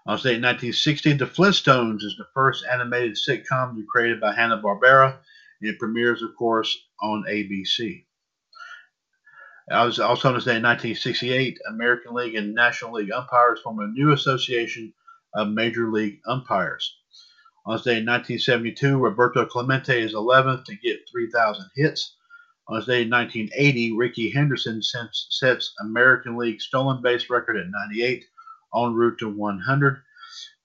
On 0.07 0.19
say 0.19 0.39
1960, 0.41 1.15
The 1.15 1.27
Flintstones 1.27 2.05
is 2.05 2.15
the 2.17 2.29
first 2.33 2.65
animated 2.71 3.17
sitcom 3.17 3.85
created 3.87 4.21
by 4.21 4.33
Hanna-Barbera. 4.33 5.19
It 5.61 5.79
premieres, 5.81 6.23
of 6.23 6.37
course, 6.37 6.77
on 7.03 7.25
ABC. 7.29 8.05
I 9.69 9.85
was 9.85 9.99
also 9.99 10.29
on 10.29 10.35
in 10.35 10.63
1968, 10.63 11.59
American 11.69 12.15
League 12.15 12.37
and 12.37 12.55
National 12.55 12.93
League 12.93 13.11
umpires 13.11 13.61
form 13.63 13.81
a 13.81 13.89
new 13.89 14.13
association 14.13 14.95
of 15.35 15.49
Major 15.49 15.91
League 15.91 16.21
umpires. 16.29 16.99
On 17.67 17.73
in 17.73 18.07
1972, 18.07 18.97
Roberto 18.97 19.45
Clemente 19.45 20.01
is 20.01 20.15
11th 20.15 20.67
to 20.67 20.77
get 20.77 21.01
3,000 21.11 21.69
hits. 21.75 22.15
On 22.69 22.79
this 22.79 22.87
day 22.87 23.03
in 23.03 23.11
1980, 23.11 23.93
Rickey 23.93 24.31
Henderson 24.31 24.83
sets 24.83 25.75
American 25.81 26.37
League 26.37 26.61
stolen 26.61 27.01
base 27.01 27.31
record 27.31 27.57
at 27.57 27.67
98, 27.71 28.25
en 28.75 28.93
route 28.93 29.19
to 29.19 29.29
100. 29.29 30.03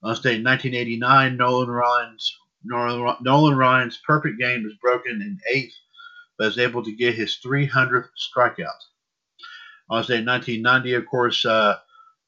On 0.04 0.10
this 0.10 0.20
day 0.20 0.36
in 0.36 0.43
1989, 0.43 1.38
Nolan 1.38 1.70
Ryan's 1.70 2.38
Nolan 2.64 3.56
Ryan's 3.56 3.99
perfect 4.06 4.39
game 4.39 4.66
is 4.66 4.74
broken 4.82 5.22
in 5.22 5.39
eighth, 5.52 5.74
but 6.38 6.47
is 6.47 6.60
able 6.60 6.84
to 6.84 6.95
get 6.95 7.16
his 7.16 7.39
300th 7.43 8.10
strikeout. 8.18 8.82
On 9.89 9.99
this 9.99 10.08
day 10.08 10.18
in 10.18 10.26
1990, 10.26 10.93
of 10.95 11.06
course, 11.06 11.45
uh, 11.45 11.78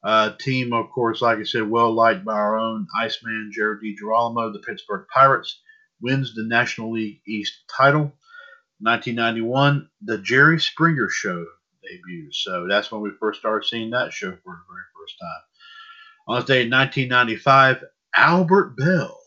uh, 0.03 0.31
team, 0.37 0.73
of 0.73 0.89
course, 0.91 1.21
like 1.21 1.39
I 1.39 1.43
said, 1.43 1.69
well 1.69 1.93
liked 1.93 2.25
by 2.25 2.33
our 2.33 2.57
own 2.59 2.87
Iceman 2.95 3.51
Jared 3.53 3.81
DiGirolamo, 3.81 4.53
the 4.53 4.59
Pittsburgh 4.59 5.07
Pirates, 5.13 5.61
wins 6.01 6.35
the 6.35 6.43
National 6.43 6.91
League 6.91 7.21
East 7.25 7.53
title. 7.75 8.11
1991, 8.83 9.89
The 10.01 10.17
Jerry 10.19 10.59
Springer 10.59 11.09
Show 11.09 11.45
debuts. 11.83 12.43
So 12.43 12.67
that's 12.67 12.91
when 12.91 13.01
we 13.01 13.11
first 13.19 13.39
started 13.39 13.67
seeing 13.67 13.89
that 13.91 14.13
show 14.13 14.31
for 14.31 14.53
the 14.53 14.73
very 14.73 14.87
first 14.99 15.15
time. 15.19 15.41
On 16.27 16.35
this 16.37 16.45
day 16.45 16.63
in 16.63 16.71
1995, 16.71 17.83
Albert 18.15 18.77
Belle 18.77 19.19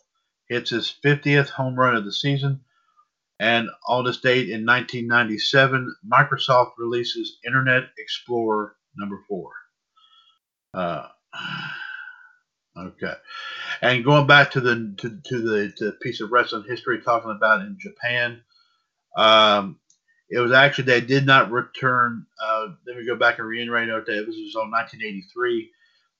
hits 0.48 0.70
his 0.70 0.94
50th 1.04 1.48
home 1.48 1.74
run 1.74 1.96
of 1.96 2.04
the 2.04 2.12
season. 2.12 2.61
And 3.38 3.68
on 3.86 4.04
this 4.04 4.20
date 4.20 4.48
in 4.48 4.64
1997, 4.64 5.94
Microsoft 6.11 6.72
releases 6.78 7.38
Internet 7.44 7.84
Explorer 7.98 8.76
number 8.96 9.20
four. 9.28 9.50
Uh, 10.72 11.09
okay. 12.78 13.14
And 13.82 14.04
going 14.04 14.26
back 14.26 14.50
to 14.52 14.61
the 14.61 14.94
to, 14.98 15.20
to 15.26 15.40
the 15.40 15.72
to 15.76 15.92
piece 16.00 16.20
of 16.20 16.32
wrestling 16.32 16.64
history 16.66 17.00
talking 17.02 17.30
about 17.30 17.61
in 17.61 17.76
Japan, 17.78 18.40
um, 19.17 19.79
it 20.29 20.39
was 20.39 20.53
actually 20.53 20.85
they 20.85 21.01
did 21.01 21.25
not 21.25 21.51
return. 21.51 22.27
Uh, 22.43 22.69
let 22.87 22.97
me 22.97 23.07
go 23.07 23.17
back 23.17 23.39
and 23.39 23.49
reiterate 23.49 23.89
that 23.89 24.27
this 24.27 24.37
was 24.37 24.57
on 24.57 24.71
1983. 24.71 25.71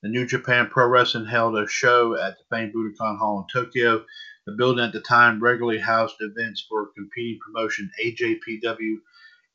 The 0.03 0.09
New 0.09 0.27
Japan 0.27 0.69
Pro 0.71 0.87
Wrestling 0.87 1.27
held 1.27 1.57
a 1.59 1.67
show 1.67 2.15
at 2.15 2.37
the 2.39 2.45
famed 2.51 2.75
Budokan 2.75 3.19
Hall 3.19 3.41
in 3.41 3.63
Tokyo. 3.63 4.05
The 4.47 4.53
building 4.53 4.85
at 4.85 4.93
the 4.93 5.01
time 5.01 5.43
regularly 5.43 5.81
housed 5.81 6.17
events 6.21 6.65
for 6.69 6.91
competing 6.97 7.41
promotion 7.45 7.91
AJPW. 8.05 8.99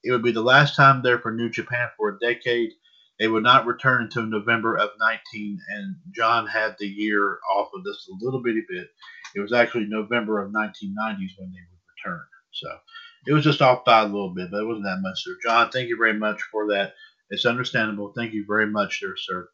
It 0.04 0.12
would 0.12 0.24
be 0.24 0.34
the 0.34 0.42
last 0.42 0.76
time 0.76 1.02
there 1.02 1.20
for 1.20 1.32
New 1.32 1.50
Japan 1.50 1.90
for 1.96 2.10
a 2.10 2.20
decade. 2.20 2.72
They 3.20 3.28
would 3.28 3.44
not 3.44 3.68
return 3.68 4.02
until 4.02 4.26
November 4.26 4.76
of 4.78 4.90
19, 5.00 5.60
and 5.70 5.96
John 6.14 6.48
had 6.48 6.76
the 6.80 6.88
year 6.88 7.38
off 7.56 7.70
of 7.74 7.84
this 7.84 8.10
a 8.10 8.26
little 8.26 8.42
bitty 8.42 8.64
bit. 8.68 8.88
It 9.36 9.40
was 9.40 9.54
actually 9.54 9.86
November 9.86 10.42
of 10.42 10.52
1990s 10.52 11.38
when 11.38 11.52
they 11.54 11.62
would 11.62 11.86
return. 11.96 12.22
So 12.52 12.68
it 13.28 13.34
was 13.34 13.44
just 13.44 13.62
off 13.62 13.86
by 13.86 14.02
a 14.02 14.06
little 14.06 14.34
bit, 14.34 14.50
but 14.52 14.62
it 14.62 14.66
wasn't 14.66 14.86
that 14.86 15.02
much, 15.02 15.24
sir. 15.24 15.38
John, 15.44 15.70
thank 15.70 15.90
you 15.90 15.98
very 15.98 16.14
much 16.14 16.42
for 16.52 16.68
that. 16.68 16.94
It's 17.30 17.46
understandable. 17.46 18.14
Thank 18.16 18.34
you 18.34 18.46
very 18.48 18.68
much, 18.68 19.00
there, 19.02 19.16
sir. 19.16 19.48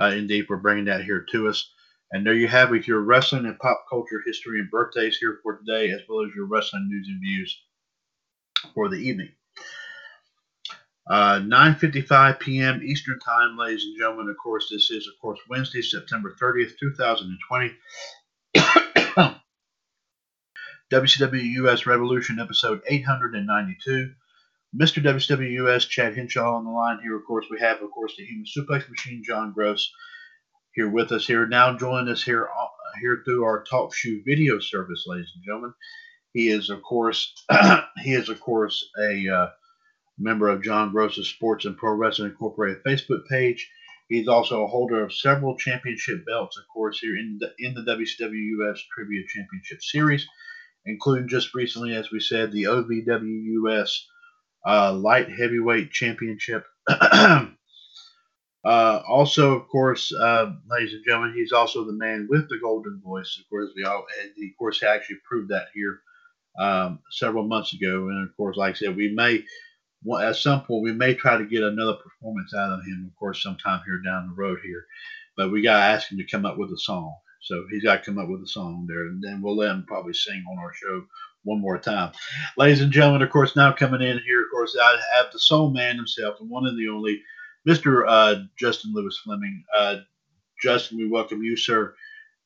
Uh, 0.00 0.12
indeed, 0.14 0.46
for 0.46 0.56
bringing 0.56 0.86
that 0.86 1.04
here 1.04 1.24
to 1.32 1.48
us. 1.48 1.70
And 2.12 2.24
there 2.24 2.34
you 2.34 2.48
have 2.48 2.72
it, 2.72 2.86
your 2.86 3.00
wrestling 3.00 3.46
and 3.46 3.58
pop 3.58 3.84
culture 3.90 4.22
history 4.24 4.60
and 4.60 4.70
birthdays 4.70 5.18
here 5.18 5.40
for 5.42 5.56
today, 5.58 5.90
as 5.90 6.00
well 6.08 6.24
as 6.24 6.34
your 6.34 6.46
wrestling 6.46 6.88
news 6.88 7.08
and 7.08 7.20
views 7.20 7.60
for 8.74 8.88
the 8.88 8.96
evening. 8.96 9.30
Uh, 11.08 11.40
9.55 11.40 12.40
p.m. 12.40 12.82
Eastern 12.82 13.18
Time, 13.20 13.56
ladies 13.56 13.84
and 13.84 13.98
gentlemen. 13.98 14.28
Of 14.28 14.36
course, 14.42 14.68
this 14.70 14.90
is, 14.90 15.06
of 15.06 15.14
course, 15.20 15.38
Wednesday, 15.48 15.82
September 15.82 16.34
30th, 16.40 16.78
2020. 16.80 17.74
WCW 20.92 21.66
US 21.66 21.84
Revolution, 21.84 22.38
episode 22.38 22.80
892. 22.86 24.12
Mr. 24.78 25.02
WCW 25.02 25.66
US, 25.66 25.84
Chad 25.84 26.16
Henshaw 26.16 26.54
on 26.56 26.64
the 26.64 26.70
line 26.70 27.00
here. 27.02 27.16
Of 27.16 27.24
course, 27.24 27.46
we 27.50 27.58
have, 27.58 27.82
of 27.82 27.90
course, 27.90 28.14
the 28.16 28.24
Human 28.24 28.44
Suplex 28.46 28.88
Machine, 28.88 29.24
John 29.26 29.52
Gross, 29.52 29.92
here 30.74 30.88
with 30.88 31.10
us 31.10 31.26
here. 31.26 31.44
Now 31.48 31.76
joining 31.76 32.12
us 32.12 32.22
here, 32.22 32.46
uh, 32.46 32.66
here 33.00 33.22
through 33.24 33.44
our 33.44 33.64
TalkShoe 33.64 34.24
video 34.24 34.60
service, 34.60 35.04
ladies 35.08 35.32
and 35.34 35.44
gentlemen. 35.44 35.74
He 36.32 36.50
is, 36.50 36.70
of 36.70 36.82
course, 36.82 37.32
he 38.04 38.12
is, 38.12 38.28
of 38.28 38.40
course, 38.40 38.88
a 39.02 39.28
uh, 39.28 39.50
member 40.18 40.48
of 40.48 40.62
John 40.62 40.92
Gross's 40.92 41.28
Sports 41.28 41.64
and 41.64 41.76
Pro 41.76 41.94
Wrestling 41.94 42.30
Incorporated 42.30 42.84
Facebook 42.84 43.26
page. 43.28 43.68
He's 44.08 44.28
also 44.28 44.62
a 44.62 44.68
holder 44.68 45.02
of 45.02 45.12
several 45.12 45.56
championship 45.56 46.24
belts, 46.26 46.56
of 46.56 46.64
course, 46.72 47.00
here 47.00 47.16
in 47.16 47.38
the 47.40 47.52
in 47.58 47.74
the 47.74 47.80
WCW 47.80 48.60
US 48.60 48.80
Trivia 48.94 49.22
Championship 49.26 49.82
Series, 49.82 50.28
including 50.86 51.28
just 51.28 51.54
recently, 51.54 51.94
as 51.94 52.10
we 52.10 52.20
said, 52.20 52.52
the 52.52 52.64
OVWUS 52.64 53.90
uh, 54.66 54.92
Light 54.92 55.28
Heavyweight 55.30 55.90
Championship. 55.90 56.64
uh, 56.88 57.48
also, 58.64 59.54
of 59.54 59.68
course, 59.68 60.12
uh, 60.14 60.52
ladies 60.68 60.94
and 60.94 61.04
gentlemen, 61.04 61.34
he's 61.34 61.52
also 61.52 61.84
the 61.84 61.92
man 61.92 62.26
with 62.30 62.48
the 62.48 62.58
golden 62.58 63.00
voice. 63.04 63.38
Of 63.38 63.48
course, 63.48 63.70
we 63.76 63.84
all, 63.84 64.00
of 64.00 64.58
course, 64.58 64.80
he 64.80 64.86
actually 64.86 65.18
proved 65.28 65.50
that 65.50 65.66
here 65.74 66.00
um, 66.58 67.00
several 67.10 67.46
months 67.46 67.72
ago. 67.74 68.08
And 68.08 68.28
of 68.28 68.36
course, 68.36 68.56
like 68.56 68.74
I 68.74 68.78
said, 68.78 68.96
we 68.96 69.08
may 69.14 69.44
at 70.20 70.36
some 70.36 70.62
point 70.62 70.84
we 70.84 70.92
may 70.92 71.14
try 71.14 71.36
to 71.36 71.44
get 71.44 71.62
another 71.62 71.94
performance 71.94 72.54
out 72.54 72.72
of 72.72 72.84
him, 72.84 73.10
of 73.10 73.18
course, 73.18 73.42
sometime 73.42 73.80
here 73.84 74.00
down 74.04 74.28
the 74.28 74.34
road 74.40 74.58
here. 74.62 74.86
But 75.36 75.50
we 75.50 75.62
got 75.62 75.78
to 75.78 75.84
ask 75.84 76.10
him 76.10 76.18
to 76.18 76.24
come 76.24 76.46
up 76.46 76.58
with 76.58 76.70
a 76.70 76.78
song. 76.78 77.14
So 77.46 77.64
he's 77.70 77.84
got 77.84 77.96
to 77.96 78.02
come 78.02 78.18
up 78.18 78.28
with 78.28 78.42
a 78.42 78.46
song 78.48 78.86
there, 78.88 79.06
and 79.06 79.22
then 79.22 79.40
we'll 79.40 79.56
let 79.56 79.70
him 79.70 79.84
probably 79.86 80.14
sing 80.14 80.44
on 80.50 80.58
our 80.58 80.74
show 80.74 81.04
one 81.44 81.60
more 81.60 81.78
time. 81.78 82.10
Ladies 82.56 82.80
and 82.80 82.90
gentlemen, 82.90 83.22
of 83.22 83.30
course, 83.30 83.54
now 83.54 83.72
coming 83.72 84.02
in 84.02 84.18
here, 84.26 84.42
of 84.42 84.50
course, 84.50 84.76
I 84.80 84.98
have 85.14 85.26
the 85.32 85.38
soul 85.38 85.70
man 85.70 85.94
himself, 85.94 86.38
the 86.38 86.44
one 86.44 86.66
and 86.66 86.76
the 86.76 86.88
only, 86.88 87.22
Mr. 87.66 88.04
Uh, 88.06 88.42
Justin 88.58 88.92
Lewis 88.92 89.20
Fleming. 89.22 89.62
Uh, 89.76 89.98
Justin, 90.60 90.98
we 90.98 91.08
welcome 91.08 91.40
you, 91.40 91.56
sir, 91.56 91.94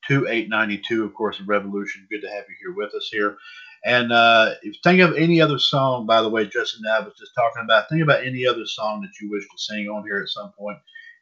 to 0.09 0.27
892, 0.29 1.03
of 1.03 1.15
course, 1.15 1.41
of 1.41 1.49
Revolution. 1.49 2.07
Good 2.11 2.21
to 2.21 2.29
have 2.29 2.45
you 2.51 2.57
here 2.61 2.75
with 2.75 2.95
us 2.95 3.09
here. 3.11 3.39
And 3.87 4.13
uh, 4.13 4.57
if 4.63 4.77
think 4.85 5.01
of 5.01 5.17
any 5.17 5.41
other 5.41 5.59
song, 5.59 6.05
by 6.05 6.21
the 6.21 6.29
way, 6.29 6.45
Justin, 6.45 6.85
I 6.87 7.01
was 7.01 7.15
just 7.19 7.35
talking 7.35 7.63
about. 7.65 7.89
Think 7.89 8.03
about 8.03 8.23
any 8.23 8.47
other 8.47 8.67
song 8.67 9.01
that 9.01 9.19
you 9.19 9.31
wish 9.31 9.45
to 9.45 9.57
sing 9.57 9.89
on 9.89 10.05
here 10.05 10.21
at 10.21 10.29
some 10.29 10.53
point, 10.53 10.77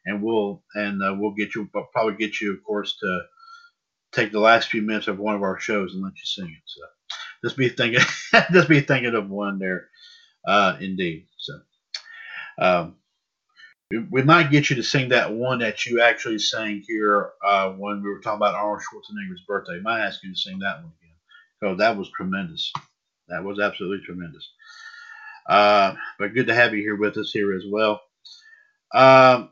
and 0.05 0.21
we'll 0.21 0.61
and 0.75 1.01
uh, 1.01 1.15
we'll 1.17 1.31
get 1.31 1.55
you 1.55 1.69
probably 1.93 2.15
get 2.15 2.41
you, 2.41 2.51
of 2.51 2.61
course, 2.65 2.97
to 2.99 3.21
take 4.11 4.31
the 4.31 4.39
last 4.39 4.69
few 4.69 4.81
minutes 4.81 5.07
of 5.07 5.19
one 5.19 5.35
of 5.35 5.43
our 5.43 5.59
shows 5.59 5.93
and 5.93 6.03
let 6.03 6.13
you 6.13 6.25
sing 6.25 6.49
it. 6.49 6.63
So 6.65 6.81
just 7.43 7.57
be 7.57 7.69
thinking, 7.69 8.01
just 8.51 8.69
be 8.69 8.81
thinking 8.81 9.15
of 9.15 9.29
one 9.29 9.59
there, 9.59 9.89
uh, 10.47 10.77
indeed. 10.79 11.27
So 11.37 11.59
um, 12.59 12.95
we, 13.91 13.99
we, 14.11 14.21
might 14.23 14.51
get 14.51 14.69
you 14.69 14.75
to 14.77 14.83
sing 14.83 15.09
that 15.09 15.33
one 15.33 15.59
that 15.59 15.85
you 15.85 16.01
actually 16.01 16.39
sang 16.39 16.83
here 16.87 17.31
uh, 17.45 17.71
when 17.71 18.03
we 18.03 18.09
were 18.09 18.19
talking 18.19 18.37
about 18.37 18.55
Arnold 18.55 18.81
Schwarzenegger's 18.81 19.43
birthday. 19.47 19.77
I 19.77 19.81
might 19.81 20.05
ask 20.05 20.23
you 20.23 20.31
to 20.31 20.39
sing 20.39 20.59
that 20.59 20.77
one 20.77 20.91
again. 21.01 21.15
because 21.59 21.77
that 21.79 21.97
was 21.97 22.09
tremendous. 22.11 22.71
That 23.27 23.43
was 23.43 23.59
absolutely 23.59 24.05
tremendous. 24.05 24.49
Uh, 25.47 25.95
but 26.17 26.33
good 26.33 26.47
to 26.47 26.55
have 26.55 26.73
you 26.73 26.81
here 26.81 26.95
with 26.95 27.17
us 27.17 27.31
here 27.31 27.53
as 27.55 27.63
well. 27.69 28.01
Um, 28.93 29.49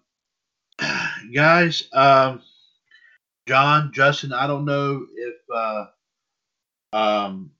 guys, 1.33 1.87
um, 1.93 2.41
John, 3.47 3.91
Justin, 3.93 4.33
I 4.33 4.45
don't 4.45 4.65
know 4.65 5.07
if. 5.15 5.35
Uh, 5.53 5.85
um, 6.93 7.51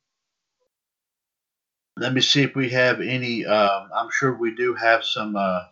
let 1.96 2.14
me 2.14 2.22
see 2.22 2.44
if 2.44 2.56
we 2.56 2.70
have 2.70 3.00
any. 3.00 3.46
Um, 3.46 3.90
I'm 3.96 4.10
sure 4.12 4.34
we 4.34 4.54
do 4.54 4.74
have 4.76 5.06
some. 5.06 5.36
Uh, 5.36 5.64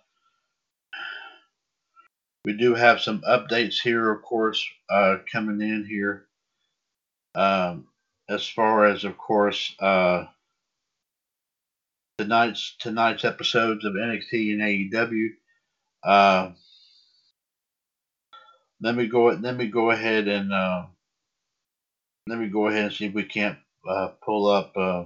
we 2.46 2.54
do 2.54 2.76
have 2.76 3.02
some 3.02 3.22
updates 3.22 3.82
here, 3.82 4.12
of 4.12 4.22
course, 4.22 4.64
uh, 4.90 5.18
coming 5.32 5.62
in 5.62 5.86
here. 5.86 6.28
Um, 7.34 7.88
as 8.30 8.48
far 8.48 8.86
as, 8.86 9.04
of 9.04 9.18
course, 9.18 9.76
uh, 9.80 10.26
tonight's 12.18 12.76
tonight's 12.80 13.26
episodes 13.26 13.84
of 13.84 13.94
NXT 13.94 14.54
and 14.54 14.62
AEW. 14.62 15.30
Let 18.82 18.96
me 18.96 19.08
go. 19.08 19.26
Let 19.28 19.56
me 19.56 19.68
go 19.68 19.92
ahead 19.92 20.28
and 20.28 20.54
uh, 20.54 20.86
let 22.28 22.40
me 22.40 22.48
go 22.48 22.68
ahead 22.68 22.86
and 22.86 22.94
see 22.94 23.06
if 23.06 23.14
we 23.14 23.24
can't 23.24 23.58
uh, 23.90 24.10
pull 24.24 24.48
up. 24.48 24.76
Uh, 24.76 25.06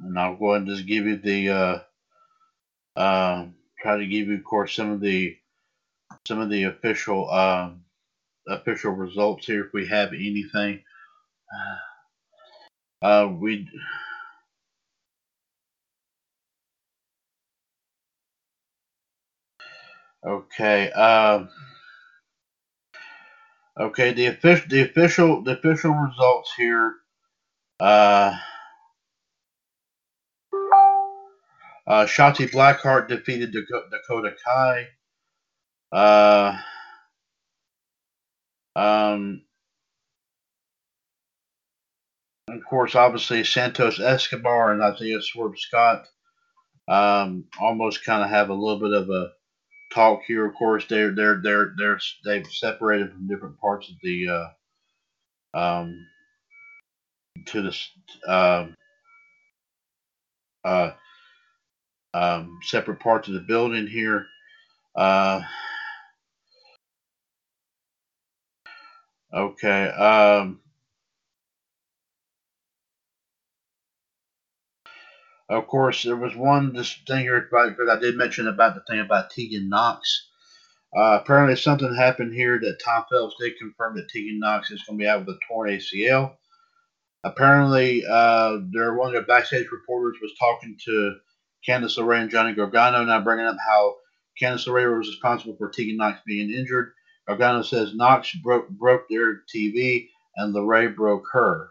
and 0.00 0.18
I'll 0.18 0.36
go 0.36 0.52
ahead 0.52 0.66
and 0.66 0.76
just 0.76 0.86
give 0.86 1.06
you 1.06 1.16
the 1.16 1.50
uh, 1.50 1.78
uh, 2.96 3.46
try 3.80 3.96
to 3.98 4.06
give 4.06 4.28
you, 4.28 4.36
of 4.36 4.44
course, 4.44 4.74
some 4.74 4.90
of 4.90 5.00
the 5.00 5.36
some 6.26 6.40
of 6.40 6.50
the 6.50 6.64
official 6.64 7.28
uh, 7.30 7.70
official 8.48 8.92
results 8.92 9.46
here 9.46 9.64
if 9.66 9.72
we 9.72 9.86
have 9.88 10.12
anything. 10.12 10.82
Uh, 13.02 13.28
we. 13.38 13.68
Okay. 20.26 20.90
Um, 20.92 21.48
okay. 23.80 24.12
The 24.12 24.26
official 24.26 24.68
the 24.68 24.82
official 24.82 25.42
the 25.42 25.58
official 25.58 25.92
results 25.92 26.52
here. 26.56 26.94
Uh, 27.80 28.36
Uh, 31.88 32.04
Blackheart 32.04 33.08
defeated 33.08 33.50
Dakota 33.50 34.34
Kai. 34.44 34.88
Uh, 35.90 36.58
um, 38.78 39.42
of 42.48 42.64
course, 42.64 42.94
obviously 42.94 43.42
Santos 43.44 43.98
Escobar 43.98 44.72
and 44.72 44.82
Isaiah 44.82 45.20
Swerve 45.20 45.58
Scott 45.58 46.06
um, 46.86 47.44
almost 47.60 48.04
kind 48.04 48.22
of 48.22 48.30
have 48.30 48.50
a 48.50 48.54
little 48.54 48.78
bit 48.78 48.92
of 48.92 49.10
a 49.10 49.32
talk 49.92 50.20
here. 50.26 50.46
Of 50.46 50.54
course, 50.54 50.86
they're 50.88 51.14
they're 51.14 51.40
they're 51.42 51.74
they're 51.76 52.00
they've 52.24 52.46
separated 52.46 53.12
from 53.12 53.26
different 53.26 53.58
parts 53.58 53.88
of 53.88 53.96
the 54.02 54.28
uh, 55.54 55.58
um, 55.58 56.06
to 57.46 57.62
the 57.62 58.32
um, 58.32 58.74
uh, 60.64 60.92
um, 62.14 62.58
separate 62.62 63.00
parts 63.00 63.28
of 63.28 63.34
the 63.34 63.40
building 63.40 63.88
here. 63.88 64.26
Uh, 64.94 65.42
okay. 69.32 69.88
Um, 69.88 70.60
of 75.48 75.66
course, 75.66 76.02
there 76.02 76.16
was 76.16 76.36
one 76.36 76.72
this 76.72 76.94
thing 77.06 77.22
here 77.22 77.48
because 77.50 77.88
I 77.90 77.98
did 77.98 78.16
mention 78.16 78.48
about 78.48 78.74
the 78.74 78.82
thing 78.88 79.00
about 79.00 79.30
Tegan 79.30 79.68
Nox. 79.68 80.28
Uh, 80.96 81.18
apparently, 81.20 81.56
something 81.56 81.94
happened 81.94 82.34
here 82.34 82.58
that 82.58 82.80
Tom 82.82 83.04
Phillips 83.10 83.36
did 83.38 83.58
confirm 83.58 83.96
that 83.96 84.08
Tegan 84.08 84.38
Nox 84.38 84.70
is 84.70 84.82
going 84.84 84.98
to 84.98 85.02
be 85.02 85.08
out 85.08 85.20
with 85.20 85.36
a 85.36 85.38
torn 85.46 85.70
ACL. 85.70 86.36
Apparently, 87.24 88.04
uh, 88.08 88.58
there 88.70 88.94
one 88.94 89.08
of 89.08 89.14
the 89.14 89.26
backstage 89.26 89.66
reporters 89.70 90.16
was 90.22 90.32
talking 90.38 90.78
to 90.84 91.16
Candice 91.66 91.98
LeRae 91.98 92.22
and 92.22 92.30
Johnny 92.30 92.54
Gargano, 92.54 93.04
now 93.04 93.20
bringing 93.20 93.46
up 93.46 93.56
how 93.66 93.96
Candice 94.40 94.66
LeRae 94.66 94.96
was 94.96 95.08
responsible 95.08 95.56
for 95.56 95.68
Tegan 95.68 95.96
Nox 95.96 96.20
being 96.26 96.50
injured. 96.50 96.92
Gargano 97.28 97.62
says 97.62 97.94
Nox 97.94 98.34
broke 98.42 98.68
broke 98.70 99.08
their 99.08 99.42
TV 99.54 100.08
and 100.36 100.54
LeRae 100.54 100.96
broke 100.96 101.26
her. 101.32 101.70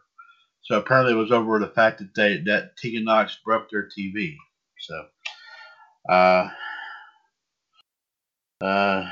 So 0.61 0.77
apparently, 0.77 1.13
it 1.13 1.17
was 1.17 1.31
over 1.31 1.59
the 1.59 1.67
fact 1.67 1.99
that 1.99 2.13
they 2.15 2.37
that 2.45 2.77
Tegan 2.77 3.05
Nox 3.05 3.37
broke 3.43 3.69
their 3.69 3.89
TV. 3.97 4.35
So. 4.79 5.05
Uh, 6.07 6.49
uh, 8.61 9.05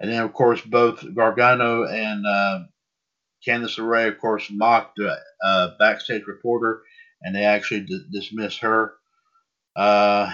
and 0.00 0.10
then, 0.10 0.22
of 0.22 0.32
course, 0.32 0.60
both 0.60 1.04
Gargano 1.14 1.84
and 1.84 2.26
uh, 2.26 2.60
Candice 3.46 3.78
LeRae, 3.78 4.08
of 4.08 4.18
course, 4.18 4.50
mocked 4.50 4.96
the 4.96 5.16
uh, 5.42 5.70
backstage 5.78 6.26
reporter, 6.26 6.82
and 7.22 7.34
they 7.34 7.44
actually 7.44 7.80
d- 7.80 8.04
dismissed 8.12 8.60
her. 8.60 8.94
Uh, 9.76 10.32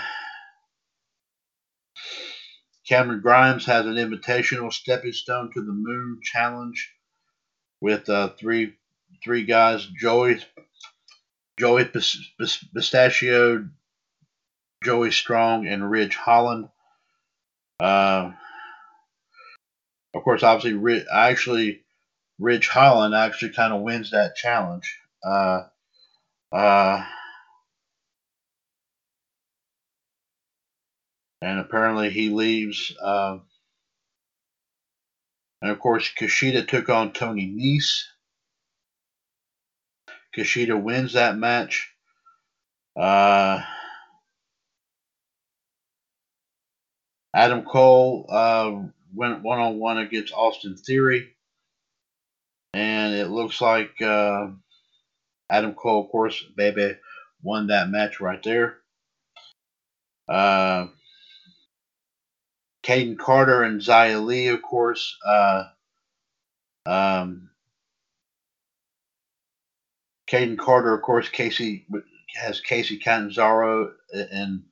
Cameron 2.90 3.20
Grimes 3.20 3.66
has 3.66 3.86
an 3.86 3.94
invitational 3.94 4.72
stepping 4.72 5.12
stone 5.12 5.52
to 5.54 5.62
the 5.62 5.72
moon 5.72 6.18
challenge 6.24 6.92
with 7.80 8.08
uh, 8.08 8.30
three 8.30 8.74
three 9.22 9.44
guys: 9.44 9.86
Joey, 9.96 10.40
Joey 11.56 11.84
Pistachio, 12.74 13.68
Joey 14.82 15.12
Strong, 15.12 15.68
and 15.68 15.88
Ridge 15.88 16.16
Holland. 16.16 16.68
Uh, 17.78 18.32
of 20.12 20.24
course, 20.24 20.42
obviously, 20.42 21.04
actually, 21.14 21.82
Ridge 22.40 22.66
Holland 22.66 23.14
actually 23.14 23.52
kind 23.52 23.72
of 23.72 23.82
wins 23.82 24.10
that 24.10 24.34
challenge. 24.34 24.98
Uh, 25.24 25.62
uh, 26.50 27.06
and 31.42 31.58
apparently, 31.58 32.10
he 32.10 32.30
leaves. 32.30 32.94
Uh, 33.02 33.38
and 35.62 35.70
of 35.70 35.78
course, 35.78 36.10
Kushida 36.18 36.66
took 36.66 36.88
on 36.88 37.12
Tony 37.12 37.46
Nese. 37.46 38.04
Kushida 40.36 40.80
wins 40.80 41.14
that 41.14 41.36
match. 41.36 41.90
Uh, 42.96 43.62
Adam 47.34 47.64
Cole 47.64 48.26
uh, 48.28 48.72
went 49.14 49.42
one 49.42 49.58
on 49.58 49.78
one 49.78 49.98
against 49.98 50.32
Austin 50.32 50.76
Theory. 50.76 51.30
And 52.72 53.14
it 53.14 53.28
looks 53.28 53.60
like 53.60 54.00
uh, 54.00 54.48
Adam 55.50 55.74
Cole, 55.74 56.04
of 56.04 56.10
course, 56.10 56.42
baby, 56.56 56.96
won 57.42 57.68
that 57.68 57.90
match 57.90 58.20
right 58.20 58.42
there. 58.42 58.78
Kayden 62.82 63.18
Carter 63.18 63.62
and 63.62 63.80
Xia 63.80 64.24
Li, 64.24 64.48
of 64.48 64.62
course. 64.62 65.16
Uh, 65.26 65.64
um, 66.86 67.50
Kayden 70.30 70.58
Carter, 70.58 70.94
of 70.94 71.02
course, 71.02 71.28
Casey 71.28 71.86
has 72.36 72.60
Casey 72.60 72.96
Catanzaro 72.98 73.92
in 74.12 74.64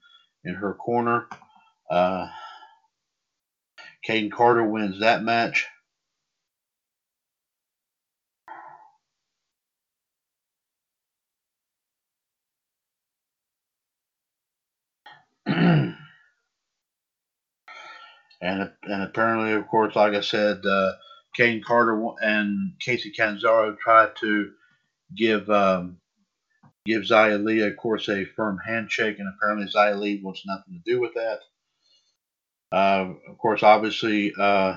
in 0.44 0.54
her 0.54 0.74
corner. 0.74 1.26
Uh, 1.90 2.28
Kayden 4.06 4.30
Carter 4.32 4.64
wins 4.64 5.00
that 5.00 5.22
match. 5.22 5.66
and 18.40 18.70
and 18.84 19.02
apparently, 19.02 19.52
of 19.52 19.66
course, 19.68 19.96
like 19.96 20.14
I 20.14 20.20
said, 20.20 20.64
uh, 20.64 20.92
Kayden 21.38 21.62
Carter 21.62 22.00
and 22.20 22.72
Casey 22.80 23.12
Canzaro 23.12 23.76
tried 23.78 24.16
to 24.20 24.50
give 25.16 25.48
um, 25.50 25.98
give 26.86 27.02
Xia 27.02 27.42
Li, 27.42 27.60
of 27.60 27.76
course, 27.76 28.08
a 28.08 28.24
firm 28.24 28.58
handshake, 28.66 29.18
and 29.18 29.28
apparently 29.28 29.66
Xia 29.66 29.98
Li 29.98 30.20
wants 30.22 30.42
nothing 30.46 30.74
to 30.74 30.90
do 30.90 31.00
with 31.00 31.14
that. 31.14 31.40
Uh, 32.70 33.14
of 33.28 33.38
course, 33.38 33.62
obviously, 33.62 34.32
uh, 34.38 34.76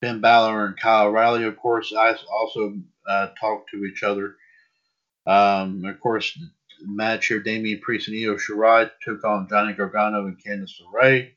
Finn 0.00 0.20
Balor 0.20 0.66
and 0.66 0.78
Kyle 0.78 1.06
O'Reilly, 1.06 1.44
of 1.44 1.56
course, 1.56 1.92
I 1.96 2.14
also 2.30 2.74
uh, 3.08 3.28
talked 3.40 3.70
to 3.70 3.84
each 3.84 4.02
other. 4.02 4.36
Um, 5.26 5.84
of 5.84 5.98
course, 6.00 6.38
match 6.82 7.26
here, 7.26 7.40
Damian 7.40 7.80
Priest 7.80 8.08
and 8.08 8.16
Io 8.16 8.36
Shirai 8.36 8.90
took 9.02 9.24
on 9.24 9.48
Johnny 9.48 9.72
Gargano 9.72 10.26
and 10.26 10.38
Candice 10.38 10.80
LeRae. 10.82 11.30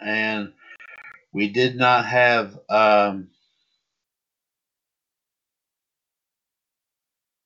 And 0.00 0.52
we 1.32 1.48
did 1.48 1.76
not 1.76 2.06
have 2.06 2.58
um, 2.68 3.28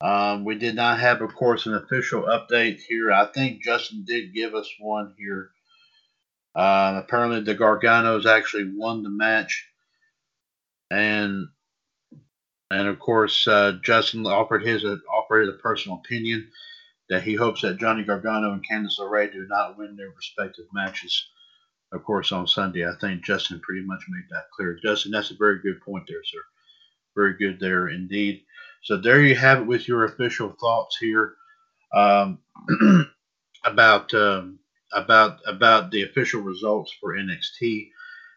Um, 0.03 0.43
we 0.43 0.55
did 0.55 0.75
not 0.75 0.99
have, 0.99 1.21
of 1.21 1.33
course, 1.33 1.65
an 1.65 1.75
official 1.75 2.23
update 2.23 2.81
here. 2.81 3.09
I 3.09 3.25
think 3.27 3.63
Justin 3.63 4.03
did 4.05 4.33
give 4.33 4.53
us 4.53 4.69
one 4.77 5.15
here. 5.17 5.51
Uh, 6.53 7.01
apparently, 7.01 7.39
the 7.39 7.55
Garganos 7.55 8.25
actually 8.25 8.69
won 8.75 9.01
the 9.03 9.09
match, 9.09 9.65
and 10.91 11.47
and 12.69 12.87
of 12.89 12.99
course, 12.99 13.47
uh, 13.47 13.77
Justin 13.81 14.25
offered 14.25 14.65
his 14.65 14.83
uh, 14.83 14.97
offered 15.09 15.47
a 15.47 15.53
personal 15.53 16.01
opinion 16.03 16.51
that 17.09 17.23
he 17.23 17.35
hopes 17.35 17.61
that 17.61 17.77
Johnny 17.77 18.03
Gargano 18.03 18.51
and 18.51 18.67
Candice 18.67 18.99
LeRae 18.99 19.31
do 19.31 19.47
not 19.47 19.77
win 19.77 19.95
their 19.95 20.09
respective 20.09 20.65
matches. 20.73 21.29
Of 21.93 22.03
course, 22.03 22.31
on 22.31 22.47
Sunday, 22.47 22.87
I 22.87 22.93
think 22.99 23.23
Justin 23.23 23.59
pretty 23.59 23.85
much 23.85 24.03
made 24.09 24.25
that 24.31 24.49
clear. 24.55 24.79
Justin, 24.83 25.11
that's 25.11 25.31
a 25.31 25.35
very 25.35 25.59
good 25.59 25.81
point 25.81 26.05
there, 26.07 26.23
sir. 26.23 26.39
Very 27.15 27.35
good 27.37 27.59
there 27.59 27.89
indeed. 27.89 28.43
So 28.81 28.97
there 28.97 29.21
you 29.21 29.35
have 29.35 29.61
it 29.61 29.67
with 29.67 29.87
your 29.87 30.05
official 30.05 30.55
thoughts 30.59 30.97
here 30.97 31.35
um, 31.93 32.39
about 33.65 34.13
um, 34.13 34.59
about 34.91 35.39
about 35.47 35.91
the 35.91 36.03
official 36.03 36.41
results 36.41 36.91
for 36.99 37.15
NXT. 37.15 37.89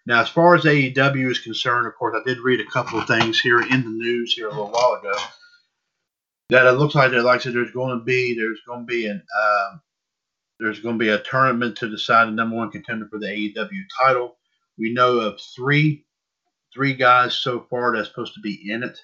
Now, 0.07 0.21
as 0.21 0.29
far 0.29 0.55
as 0.55 0.65
AEW 0.65 1.31
is 1.31 1.41
concerned, 1.41 1.87
of 1.87 1.97
course, 1.97 2.17
I 2.17 2.23
did 2.29 2.39
read 2.39 2.61
a 2.61 2.71
couple 2.71 3.01
of 3.01 3.09
things 3.09 3.41
here 3.41 3.61
in 3.61 3.83
the 3.83 3.89
news 3.89 4.35
here 4.35 4.47
a 4.47 4.51
little 4.51 4.71
while 4.71 5.01
ago 5.01 5.19
that 6.51 6.67
it 6.67 6.73
looks 6.73 6.95
like 6.95 7.11
that, 7.11 7.25
like 7.25 7.41
I 7.41 7.43
said, 7.43 7.55
there's 7.55 7.73
going 7.73 7.99
to 7.99 8.05
be 8.05 8.35
there's 8.35 8.61
going 8.67 8.81
to 8.81 8.87
be 8.87 9.07
an 9.07 9.23
uh, 9.39 9.77
there's 10.59 10.81
going 10.81 10.99
to 10.99 11.05
be 11.05 11.11
a 11.11 11.23
tournament 11.23 11.77
to 11.79 11.91
decide 11.91 12.29
the 12.29 12.33
number 12.33 12.57
one 12.57 12.71
contender 12.71 13.07
for 13.11 13.19
the 13.19 13.27
AEW 13.27 13.83
title. 14.05 14.37
We 14.79 14.93
know 14.93 15.19
of 15.19 15.41
three 15.55 16.05
three 16.73 16.95
guys 16.95 17.35
so 17.35 17.67
far 17.71 17.97
that's 17.97 18.09
supposed 18.09 18.35
to 18.35 18.41
be 18.41 18.71
in 18.71 18.83
it. 18.83 18.99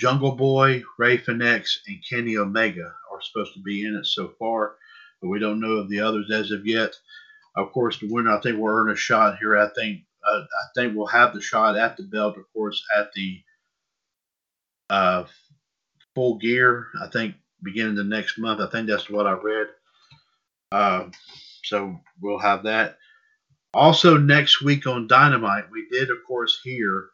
Jungle 0.00 0.32
Boy, 0.32 0.82
Rey 0.98 1.18
Fenix, 1.18 1.82
and 1.86 2.02
Kenny 2.08 2.36
Omega 2.36 2.94
are 3.12 3.20
supposed 3.20 3.52
to 3.54 3.60
be 3.60 3.84
in 3.84 3.94
it 3.94 4.06
so 4.06 4.32
far, 4.38 4.76
but 5.20 5.28
we 5.28 5.38
don't 5.38 5.60
know 5.60 5.72
of 5.72 5.90
the 5.90 6.00
others 6.00 6.30
as 6.30 6.50
of 6.50 6.66
yet. 6.66 6.94
Of 7.56 7.72
course, 7.72 7.98
the 7.98 8.08
winner, 8.08 8.30
I 8.30 8.40
think, 8.40 8.58
will 8.58 8.68
earn 8.68 8.90
a 8.90 8.96
shot 8.96 9.38
here. 9.38 9.58
I 9.58 9.68
think, 9.74 10.02
uh, 10.26 10.40
I 10.40 10.66
think 10.74 10.96
we'll 10.96 11.06
have 11.06 11.34
the 11.34 11.40
shot 11.40 11.76
at 11.76 11.96
the 11.96 12.04
belt, 12.04 12.38
of 12.38 12.44
course, 12.52 12.82
at 12.96 13.12
the 13.12 13.42
uh, 14.88 15.24
full 16.14 16.38
gear. 16.38 16.86
I 17.02 17.08
think 17.08 17.34
beginning 17.62 17.96
the 17.96 18.04
next 18.04 18.38
month. 18.38 18.60
I 18.60 18.70
think 18.70 18.88
that's 18.88 19.10
what 19.10 19.26
I 19.26 19.32
read. 19.32 19.66
Uh, 20.72 21.06
so 21.64 22.00
we'll 22.20 22.38
have 22.38 22.64
that. 22.64 22.98
Also, 23.74 24.16
next 24.16 24.62
week 24.62 24.86
on 24.86 25.06
Dynamite, 25.06 25.70
we 25.70 25.86
did, 25.90 26.10
of 26.10 26.18
course, 26.26 26.60
hear 26.64 27.10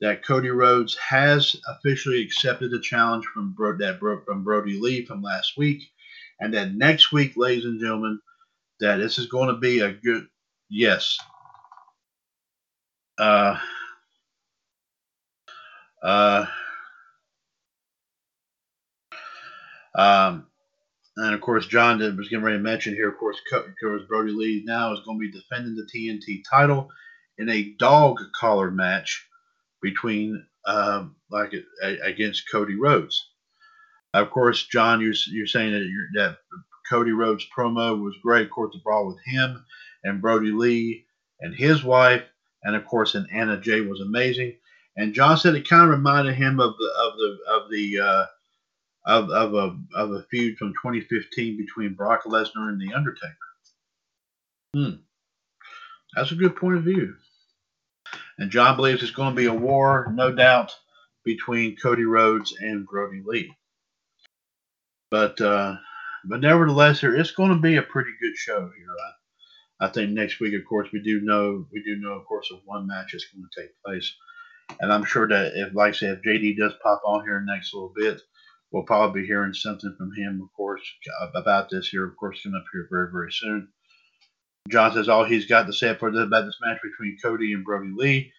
that 0.00 0.24
Cody 0.24 0.50
Rhodes 0.50 0.96
has 0.96 1.56
officially 1.68 2.22
accepted 2.22 2.70
the 2.70 2.80
challenge 2.80 3.24
from 3.26 3.54
Bro- 3.54 3.78
that 3.78 3.98
Bro- 3.98 4.24
from 4.24 4.44
Brodie 4.44 4.78
Lee 4.80 5.04
from 5.06 5.22
last 5.22 5.56
week, 5.56 5.82
and 6.40 6.52
that 6.54 6.74
next 6.74 7.12
week, 7.12 7.32
ladies 7.36 7.64
and 7.64 7.80
gentlemen, 7.80 8.20
that 8.80 8.98
this 8.98 9.18
is 9.18 9.26
going 9.26 9.48
to 9.48 9.60
be 9.60 9.80
a 9.80 9.92
good 9.92 10.26
yes. 10.68 11.18
uh, 13.18 13.58
uh, 16.02 16.46
um, 19.94 20.46
and 21.16 21.34
of 21.34 21.40
course, 21.40 21.66
John 21.66 21.98
was 22.16 22.28
getting 22.28 22.44
ready 22.44 22.58
to 22.58 22.62
mention 22.62 22.94
here. 22.94 23.08
Of 23.08 23.18
course, 23.18 23.38
of 23.52 23.64
course, 23.82 24.02
Brodie 24.08 24.32
Lee 24.32 24.62
now 24.66 24.92
is 24.92 25.00
going 25.00 25.18
to 25.18 25.30
be 25.30 25.32
defending 25.32 25.74
the 25.74 25.88
TNT 25.92 26.42
title 26.48 26.90
in 27.38 27.48
a 27.48 27.74
dog 27.78 28.18
collar 28.38 28.70
match 28.70 29.26
between 29.82 30.44
um, 30.66 31.16
like 31.30 31.52
against 32.02 32.50
Cody 32.50 32.74
Rhodes. 32.74 33.30
Of 34.14 34.30
course, 34.30 34.66
John, 34.66 35.00
you're, 35.00 35.14
you're 35.28 35.46
saying 35.46 35.72
that, 35.72 35.86
you're, 35.86 36.08
that 36.14 36.38
Cody 36.88 37.12
Rhodes 37.12 37.46
promo 37.56 38.00
was 38.02 38.14
great. 38.22 38.46
Of 38.46 38.50
course, 38.50 38.72
the 38.72 38.80
brawl 38.82 39.06
with 39.06 39.18
him 39.24 39.64
and 40.04 40.22
Brodie 40.22 40.52
Lee 40.52 41.04
and 41.40 41.54
his 41.54 41.84
wife, 41.84 42.22
and 42.62 42.74
of 42.74 42.84
course, 42.86 43.14
and 43.14 43.26
Anna 43.32 43.60
Jay 43.60 43.80
was 43.80 44.00
amazing. 44.00 44.56
And 44.96 45.14
John 45.14 45.36
said 45.36 45.54
it 45.54 45.68
kind 45.68 45.84
of 45.84 45.90
reminded 45.90 46.34
him 46.34 46.58
of 46.60 46.74
the 46.78 46.90
of 46.98 47.12
the 47.18 47.38
of 47.50 47.70
the 47.70 48.00
uh, 48.00 48.26
of 49.06 49.30
of 49.30 49.54
a 49.54 49.78
of 49.94 50.12
a 50.12 50.24
feud 50.24 50.58
from 50.58 50.74
2015 50.82 51.56
between 51.56 51.94
Brock 51.94 52.24
Lesnar 52.24 52.68
and 52.68 52.80
The 52.80 52.94
Undertaker. 52.94 53.36
Hmm, 54.74 54.96
that's 56.14 56.32
a 56.32 56.36
good 56.36 56.56
point 56.56 56.76
of 56.76 56.84
view. 56.84 57.14
And 58.38 58.50
John 58.50 58.76
believes 58.76 59.02
it's 59.02 59.12
going 59.12 59.34
to 59.34 59.40
be 59.40 59.46
a 59.46 59.54
war, 59.54 60.12
no 60.14 60.30
doubt, 60.30 60.74
between 61.24 61.76
Cody 61.76 62.04
Rhodes 62.04 62.54
and 62.58 62.86
Brodie 62.86 63.22
Lee. 63.24 63.54
But 65.10 65.40
uh, 65.40 65.76
but 66.24 66.40
nevertheless, 66.40 67.00
there 67.00 67.14
it's 67.14 67.30
going 67.30 67.50
to 67.50 67.60
be 67.60 67.76
a 67.76 67.82
pretty 67.82 68.10
good 68.20 68.36
show 68.36 68.70
here. 68.76 68.88
I, 69.80 69.86
I 69.86 69.88
think 69.88 70.10
next 70.10 70.40
week, 70.40 70.54
of 70.54 70.66
course, 70.68 70.88
we 70.92 71.00
do 71.00 71.20
know 71.20 71.66
we 71.72 71.82
do 71.82 71.96
know, 71.96 72.12
of 72.12 72.26
course, 72.26 72.50
of 72.52 72.60
one 72.64 72.86
match 72.86 73.14
is 73.14 73.26
going 73.32 73.46
to 73.48 73.60
take 73.62 73.70
place, 73.84 74.12
and 74.80 74.92
I'm 74.92 75.04
sure 75.04 75.28
that 75.28 75.52
if, 75.54 75.74
like 75.74 75.94
I 75.94 75.96
said, 75.96 76.18
if 76.18 76.22
JD 76.22 76.56
does 76.56 76.72
pop 76.82 77.02
on 77.04 77.24
here 77.24 77.40
next 77.46 77.72
little 77.72 77.92
bit, 77.94 78.20
we'll 78.76 78.84
probably 78.84 79.22
be 79.22 79.26
hearing 79.26 79.54
something 79.54 79.94
from 79.96 80.12
him, 80.14 80.38
of 80.42 80.54
course, 80.54 80.82
about 81.34 81.70
this 81.70 81.88
here, 81.88 82.06
of 82.06 82.14
course, 82.18 82.42
coming 82.42 82.60
up 82.60 82.66
here 82.70 82.86
very 82.90 83.10
very 83.10 83.32
soon. 83.32 83.68
John 84.68 84.92
says 84.92 85.08
all 85.08 85.24
he's 85.24 85.46
got 85.46 85.66
to 85.66 85.72
say 85.72 85.88
about 85.88 86.12
this 86.12 86.58
match 86.60 86.78
between 86.82 87.16
Cody 87.22 87.54
and 87.54 87.64
Brodie 87.64 87.94
Lee 87.96 88.32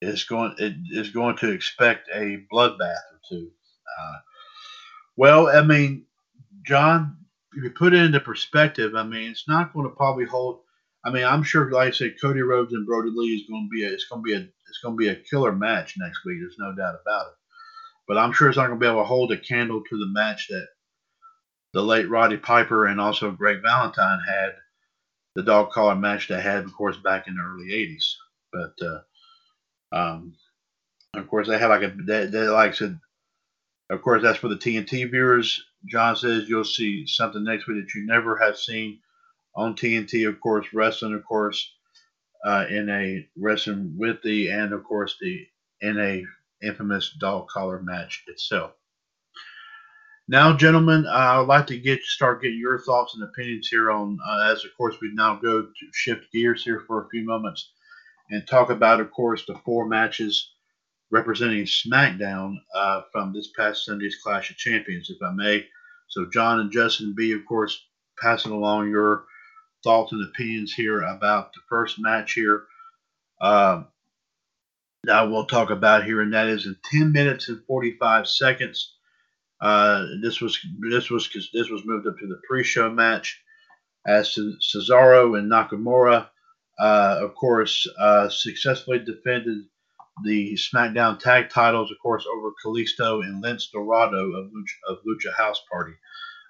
is 0.00 0.24
going 0.24 0.56
it 0.58 0.74
is 0.90 1.10
going 1.10 1.36
to 1.36 1.52
expect 1.52 2.08
a 2.12 2.44
bloodbath 2.52 2.80
or 3.12 3.20
two. 3.28 3.50
Uh, 4.00 4.18
well, 5.16 5.46
I 5.46 5.62
mean, 5.62 6.06
John, 6.66 7.18
if 7.52 7.62
you 7.62 7.70
put 7.70 7.94
it 7.94 8.02
into 8.02 8.18
perspective, 8.18 8.96
I 8.96 9.04
mean, 9.04 9.30
it's 9.30 9.46
not 9.46 9.72
going 9.72 9.88
to 9.88 9.94
probably 9.94 10.24
hold. 10.24 10.62
I 11.04 11.10
mean, 11.10 11.24
I'm 11.24 11.44
sure, 11.44 11.70
like 11.70 11.88
I 11.88 11.90
said, 11.92 12.16
Cody 12.20 12.40
Rhodes 12.40 12.72
and 12.72 12.86
Brodie 12.86 13.12
Lee 13.14 13.36
is 13.36 13.48
going 13.48 13.68
to 13.68 13.72
be 13.72 13.84
a, 13.84 13.92
it's 13.92 14.06
going 14.06 14.22
to 14.22 14.26
be 14.26 14.34
a, 14.34 14.38
it's 14.38 14.80
going 14.82 14.96
to 14.96 14.98
be 14.98 15.08
a 15.08 15.14
killer 15.14 15.52
match 15.52 15.94
next 15.96 16.24
week. 16.24 16.38
There's 16.40 16.56
no 16.58 16.74
doubt 16.74 16.98
about 17.00 17.26
it. 17.28 17.34
But 18.06 18.18
I'm 18.18 18.32
sure 18.32 18.48
it's 18.48 18.56
not 18.56 18.66
going 18.66 18.78
to 18.78 18.84
be 18.84 18.88
able 18.90 19.00
to 19.00 19.06
hold 19.06 19.32
a 19.32 19.38
candle 19.38 19.82
to 19.88 19.98
the 19.98 20.08
match 20.08 20.48
that 20.48 20.66
the 21.72 21.82
late 21.82 22.08
Roddy 22.08 22.36
Piper 22.36 22.86
and 22.86 23.00
also 23.00 23.30
Greg 23.30 23.62
Valentine 23.62 24.20
had, 24.26 24.54
the 25.34 25.42
dog 25.42 25.70
collar 25.70 25.96
match 25.96 26.28
they 26.28 26.40
had, 26.40 26.64
of 26.64 26.74
course, 26.74 26.96
back 26.98 27.26
in 27.26 27.34
the 27.34 27.42
early 27.42 27.70
'80s. 27.72 28.14
But 28.52 28.86
uh, 28.86 29.96
um, 29.96 30.36
of 31.14 31.28
course, 31.28 31.48
they 31.48 31.58
have 31.58 31.70
like 31.70 31.82
a 31.82 31.92
they, 32.06 32.26
they 32.26 32.48
like 32.48 32.72
I 32.72 32.74
said 32.74 33.00
of 33.90 34.02
course, 34.02 34.22
that's 34.22 34.38
for 34.38 34.48
the 34.48 34.56
TNT 34.56 35.10
viewers. 35.10 35.62
John 35.86 36.16
says 36.16 36.48
you'll 36.48 36.64
see 36.64 37.06
something 37.06 37.44
next 37.44 37.66
week 37.66 37.84
that 37.84 37.94
you 37.94 38.06
never 38.06 38.36
have 38.36 38.56
seen 38.56 39.00
on 39.54 39.76
TNT. 39.76 40.26
Of 40.28 40.40
course, 40.40 40.66
wrestling, 40.72 41.14
of 41.14 41.24
course, 41.24 41.70
uh, 42.44 42.66
in 42.70 42.88
a 42.88 43.28
wrestling 43.36 43.94
with 43.98 44.22
the 44.22 44.50
and 44.50 44.72
of 44.72 44.84
course 44.84 45.16
the 45.20 45.46
in 45.80 45.98
a 45.98 46.24
infamous 46.64 47.14
dog 47.20 47.48
collar 47.48 47.80
match 47.82 48.24
itself. 48.26 48.72
Now, 50.26 50.56
gentlemen, 50.56 51.04
uh, 51.06 51.10
I'd 51.40 51.46
like 51.46 51.66
to 51.66 51.78
get 51.78 52.02
start 52.02 52.40
getting 52.40 52.58
your 52.58 52.78
thoughts 52.78 53.14
and 53.14 53.22
opinions 53.22 53.68
here 53.68 53.90
on 53.90 54.18
uh, 54.26 54.50
as 54.52 54.64
of 54.64 54.70
course 54.76 54.96
we 55.00 55.10
now 55.12 55.36
go 55.36 55.62
to 55.62 55.86
shift 55.92 56.32
gears 56.32 56.64
here 56.64 56.82
for 56.86 57.04
a 57.04 57.08
few 57.10 57.24
moments 57.24 57.70
and 58.30 58.46
talk 58.46 58.70
about, 58.70 59.00
of 59.00 59.10
course, 59.10 59.44
the 59.46 59.54
four 59.64 59.86
matches 59.86 60.52
representing 61.10 61.64
SmackDown 61.64 62.56
uh, 62.74 63.02
from 63.12 63.32
this 63.32 63.50
past 63.56 63.84
Sunday's 63.84 64.16
Clash 64.22 64.50
of 64.50 64.56
Champions, 64.56 65.10
if 65.10 65.18
I 65.22 65.30
may. 65.30 65.66
So, 66.08 66.26
John 66.32 66.60
and 66.60 66.72
Justin 66.72 67.14
B, 67.14 67.32
of 67.32 67.44
course, 67.46 67.86
passing 68.18 68.52
along 68.52 68.88
your 68.88 69.24
thoughts 69.82 70.12
and 70.12 70.24
opinions 70.24 70.72
here 70.72 71.02
about 71.02 71.52
the 71.52 71.60
first 71.68 72.00
match 72.00 72.32
here. 72.32 72.64
Uh, 73.40 73.82
that 75.06 75.30
we'll 75.30 75.46
talk 75.46 75.70
about 75.70 76.04
here, 76.04 76.20
and 76.20 76.32
that 76.34 76.48
is 76.48 76.66
in 76.66 76.76
10 76.90 77.12
minutes 77.12 77.48
and 77.48 77.64
45 77.66 78.28
seconds. 78.28 78.94
Uh, 79.60 80.04
this 80.22 80.40
was 80.40 80.58
this 80.90 81.10
was 81.10 81.28
this 81.52 81.70
was 81.70 81.84
moved 81.84 82.06
up 82.06 82.18
to 82.18 82.26
the 82.26 82.40
pre-show 82.48 82.90
match 82.90 83.40
as 84.06 84.36
Cesaro 84.36 85.38
and 85.38 85.50
Nakamura, 85.50 86.28
uh, 86.78 87.18
of 87.20 87.34
course, 87.34 87.86
uh, 87.98 88.28
successfully 88.28 88.98
defended 88.98 89.58
the 90.24 90.54
SmackDown 90.54 91.18
Tag 91.18 91.50
Titles, 91.50 91.90
of 91.90 91.96
course, 92.02 92.24
over 92.26 92.52
Kalisto 92.64 93.24
and 93.24 93.42
Lince 93.42 93.70
Dorado 93.72 94.32
of 94.32 94.46
Lucha, 94.46 94.90
of 94.90 94.98
Lucha 95.06 95.34
House 95.36 95.60
Party. 95.70 95.94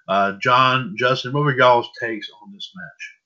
Uh, 0.07 0.33
John, 0.39 0.95
Justin, 0.97 1.33
what 1.33 1.43
were 1.43 1.57
y'all's 1.57 1.89
takes 1.99 2.29
on 2.43 2.53
this 2.53 2.71
match? 2.75 3.24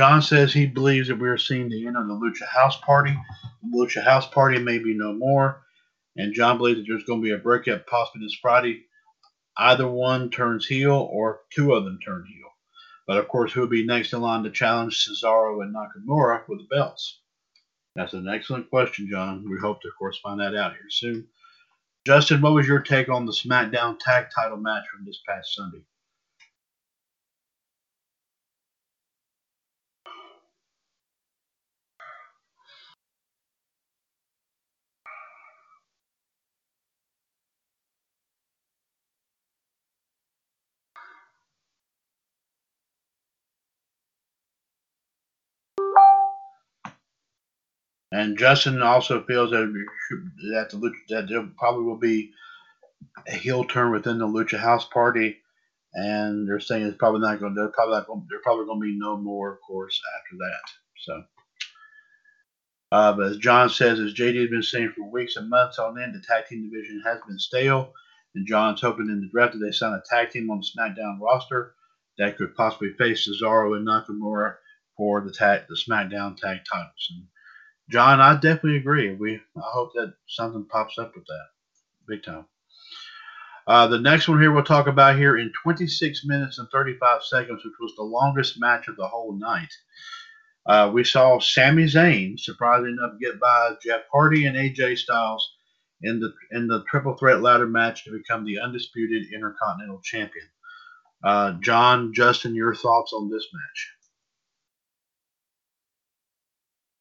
John 0.00 0.22
says 0.22 0.50
he 0.50 0.64
believes 0.64 1.08
that 1.08 1.18
we 1.18 1.28
are 1.28 1.36
seeing 1.36 1.68
the 1.68 1.86
end 1.86 1.94
of 1.94 2.08
the 2.08 2.14
Lucha 2.14 2.46
House 2.48 2.80
Party. 2.80 3.14
The 3.62 3.76
Lucha 3.76 4.02
House 4.02 4.26
Party 4.26 4.58
may 4.58 4.78
be 4.78 4.94
no 4.94 5.12
more. 5.12 5.60
And 6.16 6.32
John 6.32 6.56
believes 6.56 6.78
that 6.78 6.86
there's 6.88 7.04
going 7.04 7.20
to 7.20 7.22
be 7.22 7.32
a 7.32 7.36
breakup 7.36 7.86
possibly 7.86 8.24
this 8.24 8.38
Friday. 8.40 8.86
Either 9.58 9.86
one 9.86 10.30
turns 10.30 10.64
heel 10.66 11.06
or 11.12 11.40
two 11.54 11.74
of 11.74 11.84
them 11.84 11.98
turn 12.02 12.24
heel. 12.26 12.48
But 13.06 13.18
of 13.18 13.28
course, 13.28 13.52
who 13.52 13.60
will 13.60 13.68
be 13.68 13.84
next 13.84 14.14
in 14.14 14.22
line 14.22 14.42
to 14.44 14.50
challenge 14.50 15.06
Cesaro 15.06 15.62
and 15.62 15.74
Nakamura 15.74 16.46
for 16.46 16.56
the 16.56 16.66
belts? 16.70 17.20
That's 17.94 18.14
an 18.14 18.26
excellent 18.26 18.70
question, 18.70 19.06
John. 19.12 19.44
We 19.50 19.58
hope 19.60 19.82
to, 19.82 19.88
of 19.88 19.98
course, 19.98 20.18
find 20.22 20.40
that 20.40 20.56
out 20.56 20.72
here 20.72 20.88
soon. 20.88 21.28
Justin, 22.06 22.40
what 22.40 22.54
was 22.54 22.66
your 22.66 22.80
take 22.80 23.10
on 23.10 23.26
the 23.26 23.32
SmackDown 23.32 23.98
Tag 24.00 24.28
Title 24.34 24.56
match 24.56 24.84
from 24.90 25.04
this 25.04 25.20
past 25.28 25.54
Sunday? 25.54 25.82
And 48.12 48.38
Justin 48.38 48.82
also 48.82 49.22
feels 49.24 49.50
that 49.50 49.86
that 50.52 50.70
the 50.70 50.92
that 51.10 51.28
there 51.28 51.46
probably 51.58 51.84
will 51.84 51.98
be 51.98 52.32
a 53.28 53.32
heel 53.32 53.64
turn 53.64 53.92
within 53.92 54.18
the 54.18 54.26
Lucha 54.26 54.58
House 54.58 54.84
Party, 54.84 55.38
and 55.94 56.48
they're 56.48 56.60
saying 56.60 56.84
it's 56.86 56.96
probably 56.96 57.20
not 57.20 57.38
going. 57.38 57.54
They're 57.54 57.68
probably 57.68 57.94
not. 57.96 58.06
They're 58.28 58.42
probably 58.42 58.66
going 58.66 58.80
to 58.80 58.86
be 58.86 58.98
no 58.98 59.16
more, 59.16 59.52
of 59.52 59.58
course, 59.66 60.00
after 60.18 60.36
that. 60.38 60.70
So, 60.98 61.22
uh, 62.92 63.12
but 63.12 63.26
as 63.26 63.36
John 63.38 63.70
says, 63.70 64.00
as 64.00 64.14
JD 64.14 64.40
has 64.40 64.50
been 64.50 64.62
saying 64.62 64.92
for 64.96 65.08
weeks 65.08 65.36
and 65.36 65.48
months 65.48 65.78
on 65.78 66.00
end, 66.00 66.14
the 66.14 66.22
tag 66.26 66.46
team 66.46 66.68
division 66.68 67.02
has 67.04 67.18
been 67.26 67.38
stale, 67.38 67.92
and 68.34 68.46
John's 68.46 68.80
hoping 68.80 69.08
in 69.08 69.20
the 69.20 69.28
draft 69.28 69.52
that 69.52 69.64
they 69.64 69.72
sign 69.72 69.92
a 69.92 70.02
tag 70.08 70.30
team 70.30 70.50
on 70.50 70.60
the 70.60 70.66
SmackDown 70.66 71.20
roster 71.20 71.74
that 72.18 72.36
could 72.36 72.54
possibly 72.56 72.92
face 72.98 73.28
Cesaro 73.28 73.76
and 73.76 73.86
Nakamura 73.86 74.56
for 74.96 75.20
the 75.20 75.32
tag 75.32 75.62
the 75.68 75.76
SmackDown 75.76 76.36
tag 76.36 76.58
titles. 76.70 77.08
And 77.10 77.26
John, 77.90 78.20
I 78.20 78.34
definitely 78.34 78.76
agree. 78.76 79.12
We 79.14 79.34
I 79.34 79.70
hope 79.72 79.92
that 79.94 80.14
something 80.28 80.64
pops 80.70 80.98
up 80.98 81.12
with 81.16 81.26
that, 81.26 81.46
big 82.06 82.22
time. 82.22 82.46
Uh, 83.66 83.86
the 83.88 83.98
next 83.98 84.28
one 84.28 84.40
here 84.40 84.52
we'll 84.52 84.64
talk 84.64 84.86
about 84.86 85.16
here 85.16 85.38
in 85.38 85.52
26 85.62 86.24
minutes 86.24 86.58
and 86.58 86.68
35 86.70 87.22
seconds, 87.24 87.64
which 87.64 87.74
was 87.80 87.94
the 87.96 88.02
longest 88.02 88.60
match 88.60 88.88
of 88.88 88.96
the 88.96 89.06
whole 89.06 89.36
night. 89.38 89.72
Uh, 90.66 90.90
we 90.92 91.04
saw 91.04 91.38
Sami 91.40 91.84
Zayn, 91.84 92.38
surprisingly 92.38 92.92
enough, 92.92 93.18
get 93.20 93.40
by 93.40 93.74
Jeff 93.82 94.02
Hardy 94.12 94.46
and 94.46 94.56
AJ 94.56 94.98
Styles 94.98 95.52
in 96.02 96.20
the 96.20 96.32
in 96.52 96.68
the 96.68 96.84
triple 96.88 97.16
threat 97.16 97.42
ladder 97.42 97.66
match 97.66 98.04
to 98.04 98.12
become 98.12 98.44
the 98.44 98.60
undisputed 98.60 99.32
Intercontinental 99.32 100.00
Champion. 100.02 100.46
Uh, 101.24 101.52
John, 101.60 102.12
Justin, 102.14 102.54
your 102.54 102.74
thoughts 102.74 103.12
on 103.12 103.30
this 103.30 103.46
match? 103.52 103.92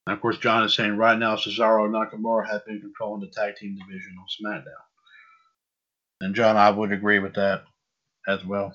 And 0.10 0.16
of 0.16 0.24
course, 0.24 0.40
John 0.40 0.64
is 0.64 0.74
saying 0.74 0.98
right 0.98 1.20
now 1.20 1.36
Cesaro 1.36 1.86
and 1.86 1.94
Nakamura 1.94 2.50
have 2.50 2.66
been 2.66 2.82
controlling 2.82 3.22
the 3.22 3.28
tag 3.28 3.58
team 3.58 3.78
division 3.78 4.16
on 4.18 4.26
SmackDown. 4.44 4.66
And 6.22 6.34
John, 6.34 6.58
I 6.58 6.72
would 6.72 6.92
agree 6.92 7.20
with 7.20 7.36
that 7.36 7.66
as 8.28 8.44
well. 8.44 8.74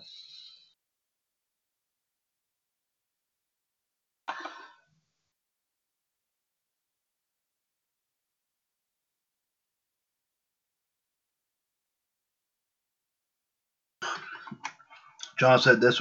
John 15.37 15.59
said 15.59 15.81
this 15.81 16.01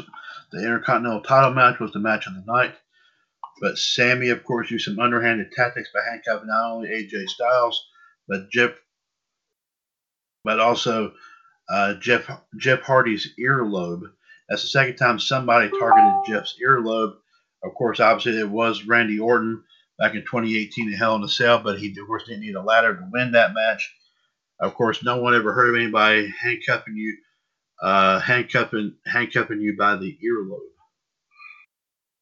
the 0.51 0.59
Intercontinental 0.59 1.21
title 1.21 1.55
match 1.55 1.79
was 1.79 1.91
the 1.91 1.97
match 1.97 2.27
of 2.27 2.35
the 2.35 2.43
night. 2.45 2.75
But 3.63 3.77
Sami, 3.77 4.27
of 4.27 4.43
course, 4.43 4.69
used 4.69 4.83
some 4.83 4.99
underhanded 4.99 5.53
tactics 5.53 5.89
by 5.93 6.01
handcuffing 6.03 6.49
not 6.49 6.73
only 6.73 6.89
AJ 6.89 7.29
Styles, 7.29 7.87
but 8.27 8.51
Jeff, 8.51 8.71
but 10.43 10.59
also 10.59 11.13
uh, 11.69 11.93
Jeff 11.93 12.29
Jeff 12.57 12.81
Hardy's 12.81 13.33
earlobe. 13.39 14.01
That's 14.49 14.63
the 14.63 14.67
second 14.67 14.97
time 14.97 15.17
somebody 15.17 15.69
targeted 15.69 16.11
Jeff's 16.27 16.57
earlobe. 16.61 17.15
Of 17.63 17.73
course, 17.75 18.01
obviously 18.01 18.37
it 18.37 18.49
was 18.49 18.83
Randy 18.83 19.17
Orton 19.17 19.63
back 19.97 20.13
in 20.13 20.23
2018 20.23 20.89
in 20.89 20.93
Hell 20.97 21.15
in 21.15 21.23
a 21.23 21.29
Cell, 21.29 21.59
but 21.59 21.79
he 21.79 21.89
of 21.97 22.05
course 22.05 22.25
didn't 22.25 22.41
need 22.41 22.55
a 22.55 22.61
ladder 22.61 22.97
to 22.97 23.09
win 23.13 23.31
that 23.31 23.53
match. 23.53 23.95
Of 24.59 24.73
course, 24.73 25.05
no 25.05 25.21
one 25.21 25.35
ever 25.35 25.53
heard 25.53 25.69
of 25.69 25.81
anybody 25.81 26.27
handcuffing 26.37 26.97
you, 26.97 27.15
uh, 27.81 28.19
handcuffing 28.19 28.95
handcuffing 29.05 29.61
you 29.61 29.77
by 29.77 29.95
the 29.95 30.17
earlobe 30.21 30.72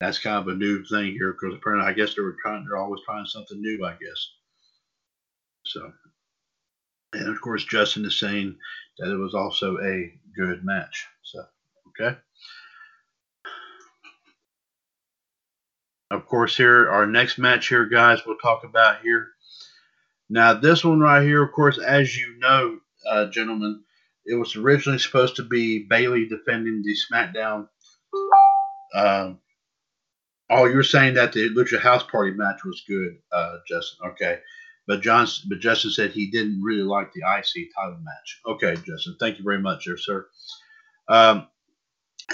that's 0.01 0.17
kind 0.17 0.37
of 0.37 0.47
a 0.47 0.57
new 0.57 0.83
thing 0.83 1.11
here 1.11 1.31
because 1.31 1.55
apparently 1.55 1.87
I 1.87 1.93
guess 1.93 2.15
they 2.15 2.23
were 2.23 2.35
trying 2.41 2.65
they're 2.67 2.77
always 2.77 3.03
trying 3.05 3.25
something 3.27 3.61
new, 3.61 3.85
I 3.85 3.91
guess. 3.91 4.29
So 5.63 5.91
and 7.13 7.29
of 7.29 7.39
course 7.39 7.63
Justin 7.63 8.03
is 8.05 8.19
saying 8.19 8.57
that 8.97 9.13
it 9.13 9.17
was 9.17 9.35
also 9.35 9.77
a 9.77 10.11
good 10.35 10.65
match. 10.65 11.05
So 11.21 11.43
okay. 11.89 12.17
Of 16.09 16.25
course, 16.25 16.57
here 16.57 16.89
our 16.89 17.05
next 17.05 17.37
match 17.37 17.69
here, 17.69 17.85
guys, 17.85 18.19
we'll 18.25 18.37
talk 18.37 18.63
about 18.65 19.01
here. 19.01 19.27
Now, 20.29 20.53
this 20.53 20.83
one 20.83 20.99
right 20.99 21.23
here, 21.23 21.43
of 21.43 21.53
course, 21.53 21.79
as 21.79 22.17
you 22.17 22.37
know, 22.39 22.79
uh, 23.09 23.27
gentlemen, 23.27 23.83
it 24.25 24.35
was 24.35 24.55
originally 24.57 24.99
supposed 24.99 25.37
to 25.37 25.43
be 25.43 25.85
Bayley 25.89 26.27
defending 26.27 26.83
the 26.83 26.95
SmackDown 27.13 27.67
uh, 28.93 29.33
Oh, 30.51 30.65
you 30.65 30.75
were 30.75 30.83
saying 30.83 31.13
that 31.13 31.31
the 31.31 31.49
Lucha 31.49 31.79
House 31.79 32.03
Party 32.03 32.31
match 32.31 32.65
was 32.65 32.83
good, 32.85 33.17
uh, 33.31 33.57
Justin. 33.65 34.09
Okay, 34.09 34.39
but 34.85 35.01
John, 35.01 35.25
but 35.47 35.59
Justin 35.59 35.91
said 35.91 36.11
he 36.11 36.29
didn't 36.29 36.61
really 36.61 36.83
like 36.83 37.13
the 37.13 37.21
IC 37.21 37.69
title 37.73 37.99
match. 38.03 38.41
Okay, 38.45 38.75
Justin, 38.85 39.15
thank 39.17 39.37
you 39.37 39.45
very 39.45 39.61
much, 39.61 39.85
there, 39.85 39.95
sir. 39.97 40.27
Um, 41.07 41.47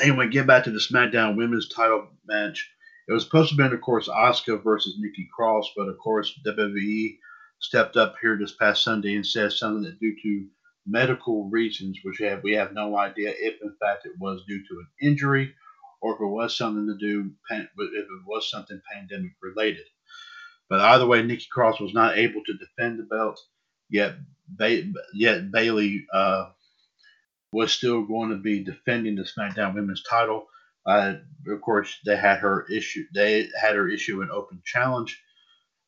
anyway, 0.01 0.30
get 0.30 0.47
back 0.47 0.63
to 0.63 0.72
the 0.72 0.80
SmackDown 0.80 1.38
Women's 1.38 1.70
Title 1.70 2.07
match. 2.26 2.68
It 3.07 3.13
was 3.13 3.24
supposed 3.24 3.51
to 3.51 3.55
be, 3.55 3.63
of 3.63 3.82
course, 3.82 4.07
Asuka 4.07 4.63
versus 4.63 4.95
Nikki 4.99 5.30
Cross, 5.34 5.72
but 5.78 5.88
of 5.88 5.99
course 5.99 6.38
WWE 6.45 7.18
stepped 7.59 7.97
up 7.97 8.15
here 8.20 8.36
this 8.38 8.55
past 8.55 8.84
Sunday 8.84 9.15
and 9.15 9.26
said 9.26 9.51
something 9.51 9.84
that 9.84 9.99
due 9.99 10.15
to 10.24 10.47
medical 10.88 11.49
reasons, 11.49 11.99
which 12.03 12.18
have, 12.20 12.43
we 12.43 12.53
have 12.53 12.74
no 12.74 12.97
idea 12.97 13.32
if 13.38 13.61
in 13.61 13.76
fact 13.80 14.05
it 14.05 14.13
was 14.20 14.43
due 14.47 14.59
to 14.68 14.80
an 14.80 14.88
injury 15.01 15.53
or 16.02 16.16
if 16.16 16.22
it 16.22 16.26
was 16.26 16.58
something 16.58 16.88
to 16.88 16.98
do, 16.98 17.32
if 17.50 17.70
it 17.80 18.08
was 18.26 18.50
something 18.50 18.82
pandemic 18.93 19.32
related. 19.41 19.86
But 20.70 20.82
either 20.82 21.08
way, 21.08 21.24
Nikki 21.24 21.48
Cross 21.50 21.80
was 21.80 21.93
not 21.93 22.18
able 22.18 22.43
to 22.45 22.58
defend 22.58 23.00
the 23.00 23.04
belt. 23.04 23.39
Yet, 23.89 24.16
ba- 24.48 24.91
yet 25.14 25.50
Bayley 25.52 26.06
uh, 26.14 26.50
was 27.52 27.72
still 27.72 28.04
going 28.04 28.32
to 28.32 28.38
be 28.38 28.64
defending 28.64 29.16
the 29.16 29.24
SmackDown 29.24 29.76
Women's 29.76 30.04
Title. 30.04 30.48
Uh, 30.86 31.16
of 31.48 31.62
course, 31.62 31.98
they 32.06 32.16
had 32.16 32.39
her 32.39 32.66
issue. 32.72 33.06
They 33.14 33.50
had 33.60 33.76
her 33.76 33.88
issue 33.88 34.22
an 34.22 34.30
open 34.32 34.62
challenge, 34.66 35.22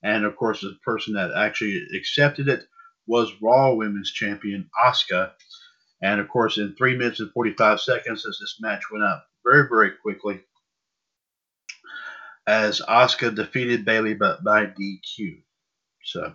and 0.04 0.26
of 0.26 0.36
course, 0.36 0.62
the 0.62 0.78
person 0.84 1.14
that 1.14 1.32
actually 1.36 1.86
accepted 1.96 2.48
it 2.48 2.64
was 3.08 3.42
Raw 3.42 3.74
Women's 3.74 4.12
Champion 4.12 4.70
Asuka. 4.82 5.32
And 6.02 6.22
of 6.22 6.30
course, 6.30 6.58
in 6.58 6.76
three 6.76 6.98
minutes 6.98 7.20
and 7.20 7.32
45 7.32 7.82
seconds, 7.82 8.26
as 8.26 8.38
this 8.40 8.58
match 8.62 8.84
went 8.92 9.04
up, 9.04 9.26
very, 9.44 9.68
very 9.68 9.92
quickly 10.02 10.42
as 12.50 12.82
Asuka 12.82 13.36
defeated 13.36 13.86
Bayley 13.86 14.16
but 14.16 14.44
by 14.44 14.66
DQ. 14.66 15.42
So, 16.04 16.34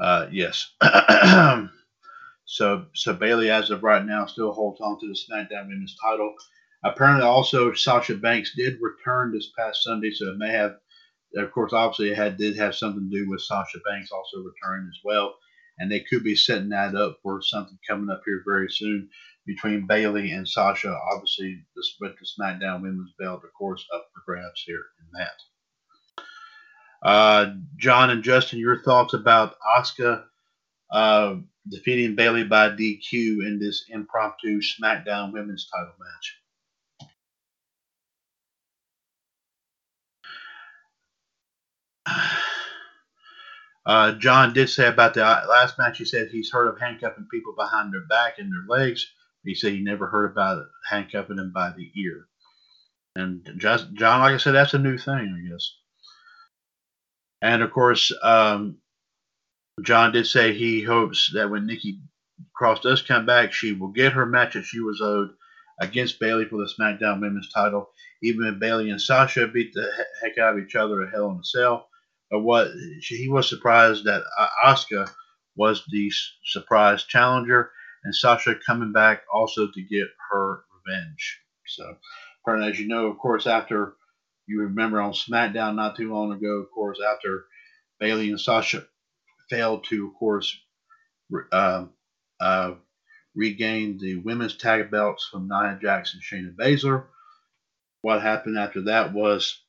uh, 0.00 0.26
yes. 0.32 0.72
so, 2.44 2.86
so 2.94 3.12
Bayley, 3.14 3.48
as 3.48 3.70
of 3.70 3.84
right 3.84 4.04
now, 4.04 4.26
still 4.26 4.52
holds 4.52 4.80
on 4.80 4.98
to 4.98 5.06
the 5.06 5.14
SmackDown 5.14 5.68
Women's 5.68 5.96
title. 6.02 6.34
Apparently, 6.82 7.24
also 7.24 7.72
Sasha 7.72 8.16
Banks 8.16 8.56
did 8.56 8.80
return 8.80 9.32
this 9.32 9.52
past 9.56 9.84
Sunday, 9.84 10.10
so 10.10 10.30
it 10.30 10.36
may 10.36 10.50
have, 10.50 10.74
of 11.36 11.52
course, 11.52 11.72
obviously 11.72 12.10
it 12.10 12.16
had 12.16 12.36
did 12.36 12.56
have 12.56 12.74
something 12.74 13.08
to 13.08 13.16
do 13.16 13.30
with 13.30 13.40
Sasha 13.40 13.78
Banks 13.88 14.10
also 14.10 14.38
returning 14.38 14.88
as 14.88 14.98
well, 15.04 15.36
and 15.78 15.90
they 15.90 16.00
could 16.00 16.24
be 16.24 16.34
setting 16.34 16.70
that 16.70 16.96
up 16.96 17.18
for 17.22 17.40
something 17.40 17.78
coming 17.88 18.10
up 18.10 18.22
here 18.26 18.42
very 18.44 18.68
soon 18.68 19.08
between 19.46 19.86
Bayley 19.86 20.32
and 20.32 20.48
Sasha. 20.48 20.96
Obviously, 21.12 21.64
this 21.76 21.94
the 22.00 22.14
SmackDown 22.38 22.82
Women's 22.82 23.12
Belt, 23.18 23.42
of 23.44 23.52
course, 23.52 23.86
up 23.94 24.08
for 24.12 24.22
grabs 24.26 24.62
here 24.64 24.84
in 25.00 25.06
that. 25.18 25.42
Uh, 27.02 27.54
John 27.76 28.10
and 28.10 28.22
Justin, 28.22 28.58
your 28.58 28.82
thoughts 28.82 29.12
about 29.12 29.56
Asuka 29.76 30.24
uh, 30.90 31.36
defeating 31.68 32.14
Bayley 32.14 32.44
by 32.44 32.70
DQ 32.70 33.46
in 33.46 33.58
this 33.60 33.84
impromptu 33.90 34.60
SmackDown 34.60 35.32
Women's 35.32 35.68
Title 35.68 35.94
match? 42.06 42.36
Uh, 43.86 44.12
John 44.12 44.54
did 44.54 44.70
say 44.70 44.88
about 44.88 45.12
the 45.12 45.20
last 45.20 45.76
match. 45.76 45.98
He 45.98 46.06
said 46.06 46.28
he's 46.28 46.50
heard 46.50 46.68
of 46.68 46.80
handcuffing 46.80 47.28
people 47.30 47.52
behind 47.54 47.92
their 47.92 48.06
back 48.06 48.38
and 48.38 48.50
their 48.50 48.64
legs. 48.66 49.06
He 49.44 49.54
said 49.54 49.72
he 49.72 49.82
never 49.82 50.06
heard 50.06 50.30
about 50.30 50.64
handcuffing 50.88 51.38
him 51.38 51.52
by 51.52 51.70
the 51.70 51.90
ear. 51.96 52.26
And 53.16 53.48
just, 53.58 53.92
John, 53.94 54.20
like 54.20 54.34
I 54.34 54.38
said, 54.38 54.52
that's 54.52 54.74
a 54.74 54.78
new 54.78 54.98
thing, 54.98 55.14
I 55.14 55.50
guess. 55.50 55.76
And 57.42 57.62
of 57.62 57.70
course, 57.70 58.12
um, 58.22 58.78
John 59.82 60.12
did 60.12 60.26
say 60.26 60.52
he 60.52 60.82
hopes 60.82 61.30
that 61.34 61.50
when 61.50 61.66
Nikki 61.66 62.00
Cross 62.54 62.80
does 62.80 63.02
come 63.02 63.26
back, 63.26 63.52
she 63.52 63.72
will 63.72 63.88
get 63.88 64.14
her 64.14 64.26
match 64.26 64.54
that 64.54 64.64
she 64.64 64.80
was 64.80 65.00
owed 65.00 65.30
against 65.80 66.20
Bayley 66.20 66.46
for 66.46 66.56
the 66.56 66.72
SmackDown 66.78 67.20
Women's 67.20 67.52
title. 67.52 67.90
Even 68.22 68.46
if 68.46 68.58
Bayley 68.58 68.90
and 68.90 69.00
Sasha 69.00 69.46
beat 69.46 69.72
the 69.74 69.88
heck 70.22 70.38
out 70.38 70.56
of 70.56 70.64
each 70.64 70.74
other 70.74 71.02
at 71.02 71.12
Hell 71.12 71.30
in 71.30 71.38
a 71.38 71.44
Cell. 71.44 71.88
But 72.30 72.40
what 72.40 72.68
he 73.00 73.28
was 73.28 73.48
surprised 73.48 74.04
that 74.04 74.22
Asuka 74.64 75.10
was 75.56 75.84
the 75.90 76.10
surprise 76.44 77.04
challenger 77.04 77.70
and 78.04 78.14
Sasha 78.14 78.54
coming 78.66 78.92
back 78.92 79.22
also 79.32 79.68
to 79.70 79.82
get 79.82 80.08
her 80.30 80.64
revenge. 80.86 81.40
So, 81.66 81.96
and 82.46 82.64
as 82.64 82.78
you 82.78 82.86
know, 82.86 83.06
of 83.06 83.18
course, 83.18 83.46
after 83.46 83.94
you 84.46 84.60
remember 84.60 85.00
on 85.00 85.12
SmackDown 85.12 85.74
not 85.74 85.96
too 85.96 86.12
long 86.12 86.32
ago, 86.32 86.60
of 86.60 86.70
course, 86.70 86.98
after 87.00 87.44
Bayley 87.98 88.28
and 88.28 88.40
Sasha 88.40 88.84
failed 89.48 89.84
to, 89.84 90.08
of 90.08 90.14
course, 90.14 90.56
uh, 91.52 91.86
uh, 92.40 92.74
regain 93.34 93.98
the 93.98 94.16
women's 94.16 94.56
tag 94.56 94.90
belts 94.90 95.26
from 95.30 95.48
Nia 95.48 95.78
and 95.80 95.80
Shayna 95.82 96.54
Baszler. 96.54 97.04
What 98.02 98.20
happened 98.20 98.58
after 98.58 98.82
that 98.82 99.14
was 99.14 99.62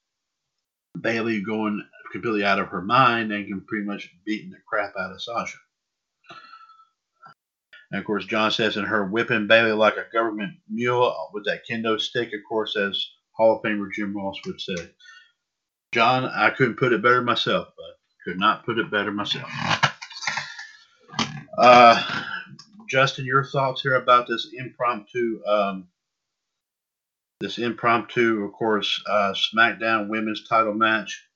Bayley 1.00 1.42
going 1.42 1.82
completely 2.12 2.44
out 2.46 2.60
of 2.60 2.68
her 2.68 2.82
mind 2.82 3.32
and 3.32 3.66
pretty 3.68 3.86
much 3.86 4.10
beating 4.26 4.52
the 4.52 4.58
crap 4.68 4.94
out 5.00 5.12
of 5.12 5.22
Sasha. 5.22 5.58
And 7.92 8.00
of 8.00 8.06
course, 8.06 8.26
John 8.26 8.52
says, 8.52 8.78
in 8.78 8.86
her 8.86 9.06
whipping 9.06 9.48
Bayley 9.48 9.72
like 9.72 9.98
a 9.98 10.06
government 10.12 10.54
mule 10.70 11.30
with 11.34 11.46
that 11.46 11.62
kendo 11.70 12.00
stick, 12.00 12.30
of 12.34 12.40
course, 12.48 12.76
as 12.76 13.12
Hall 13.32 13.58
of 13.58 13.64
Famer 13.64 13.92
Jim 13.94 14.16
Ross 14.16 14.38
would 14.46 14.60
say. 14.60 14.92
John, 15.94 16.26
I 16.26 16.50
couldn't 16.50 16.78
put 16.78 16.94
it 16.94 17.02
better 17.02 17.22
myself, 17.22 17.70
but 17.78 17.96
could 18.24 18.40
not 18.40 18.66
put 18.66 18.80
it 18.80 18.92
better 18.92 19.12
myself. 19.12 19.50
Uh, 21.58 22.24
Justin, 22.90 23.26
your 23.26 23.46
thoughts 23.46 23.82
here 23.82 23.96
about 23.96 24.28
this 24.28 24.50
impromptu, 24.58 25.42
um, 25.48 25.88
this 27.40 27.58
impromptu, 27.58 28.44
of 28.44 28.54
course, 28.54 29.02
uh, 29.08 29.34
SmackDown 29.34 30.10
Women's 30.10 30.48
Title 30.48 30.74
match. 30.74 31.28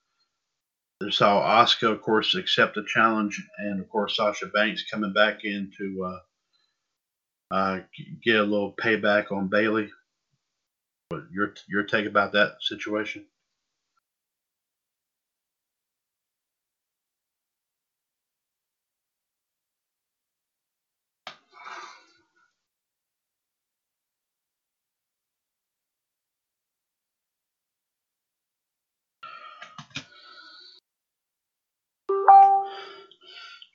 They 0.99 1.11
saw 1.11 1.63
Asuka, 1.63 1.91
of 1.91 2.01
course, 2.01 2.35
accept 2.35 2.75
the 2.75 2.83
challenge, 2.85 3.41
and 3.59 3.79
of 3.79 3.87
course 3.89 4.17
Sasha 4.17 4.47
Banks 4.47 4.83
coming 4.91 5.13
back 5.13 5.45
in 5.45 5.71
to 5.77 6.03
uh, 6.03 6.19
uh, 7.51 7.79
get 8.23 8.35
a 8.35 8.43
little 8.43 8.73
payback 8.73 9.31
on 9.31 9.47
Bayley. 9.47 9.89
What 11.09 11.23
your 11.31 11.53
your 11.67 11.83
take 11.83 12.05
about 12.05 12.33
that 12.33 12.57
situation? 12.61 13.25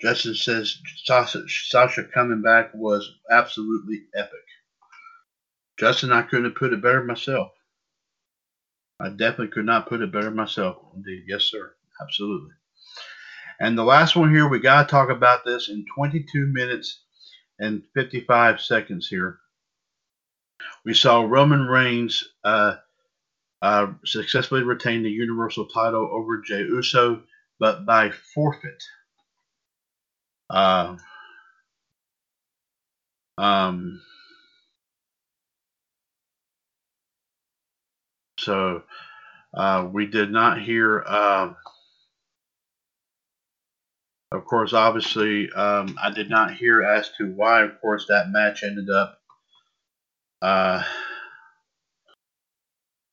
Justin 0.04 0.34
says 0.34 0.76
Sasha, 1.02 1.42
Sasha 1.48 2.04
coming 2.04 2.42
back 2.42 2.70
was 2.74 3.10
absolutely 3.30 4.02
epic. 4.14 4.44
Justin, 5.80 6.12
I 6.12 6.20
couldn't 6.20 6.44
have 6.44 6.56
put 6.56 6.74
it 6.74 6.82
better 6.82 7.02
myself. 7.02 7.52
I 9.00 9.08
definitely 9.08 9.48
could 9.48 9.64
not 9.64 9.88
put 9.88 10.02
it 10.02 10.12
better 10.12 10.30
myself. 10.30 10.76
Indeed. 10.94 11.22
Yes, 11.26 11.44
sir. 11.44 11.74
Absolutely. 12.02 12.50
And 13.60 13.78
the 13.78 13.82
last 13.82 14.14
one 14.14 14.30
here, 14.30 14.46
we 14.46 14.58
got 14.58 14.86
to 14.86 14.90
talk 14.90 15.08
about 15.08 15.42
this 15.46 15.70
in 15.70 15.86
22 15.96 16.48
minutes 16.48 17.00
and 17.58 17.82
55 17.94 18.60
seconds 18.60 19.08
here. 19.08 19.38
We 20.84 20.92
saw 20.92 21.22
Roman 21.22 21.62
Reigns 21.66 22.28
uh, 22.44 22.76
uh, 23.62 23.86
successfully 24.04 24.64
retain 24.64 25.02
the 25.02 25.10
Universal 25.10 25.68
title 25.68 26.10
over 26.12 26.42
Jey 26.42 26.60
Uso, 26.60 27.22
but 27.58 27.86
by 27.86 28.10
forfeit. 28.10 28.82
Uh, 30.50 30.96
um, 33.38 34.02
so 38.38 38.82
uh, 39.54 39.88
we 39.92 40.06
did 40.06 40.30
not 40.32 40.60
hear, 40.62 41.04
uh, 41.06 41.52
of 44.32 44.44
course, 44.46 44.72
obviously, 44.74 45.50
um, 45.52 45.96
I 46.02 46.10
did 46.10 46.30
not 46.30 46.54
hear 46.54 46.82
as 46.84 47.10
to 47.18 47.26
why, 47.32 47.62
of 47.64 47.80
course, 47.80 48.06
that 48.08 48.30
match 48.30 48.64
ended 48.64 48.90
up. 48.90 49.18
Uh, 50.42 50.82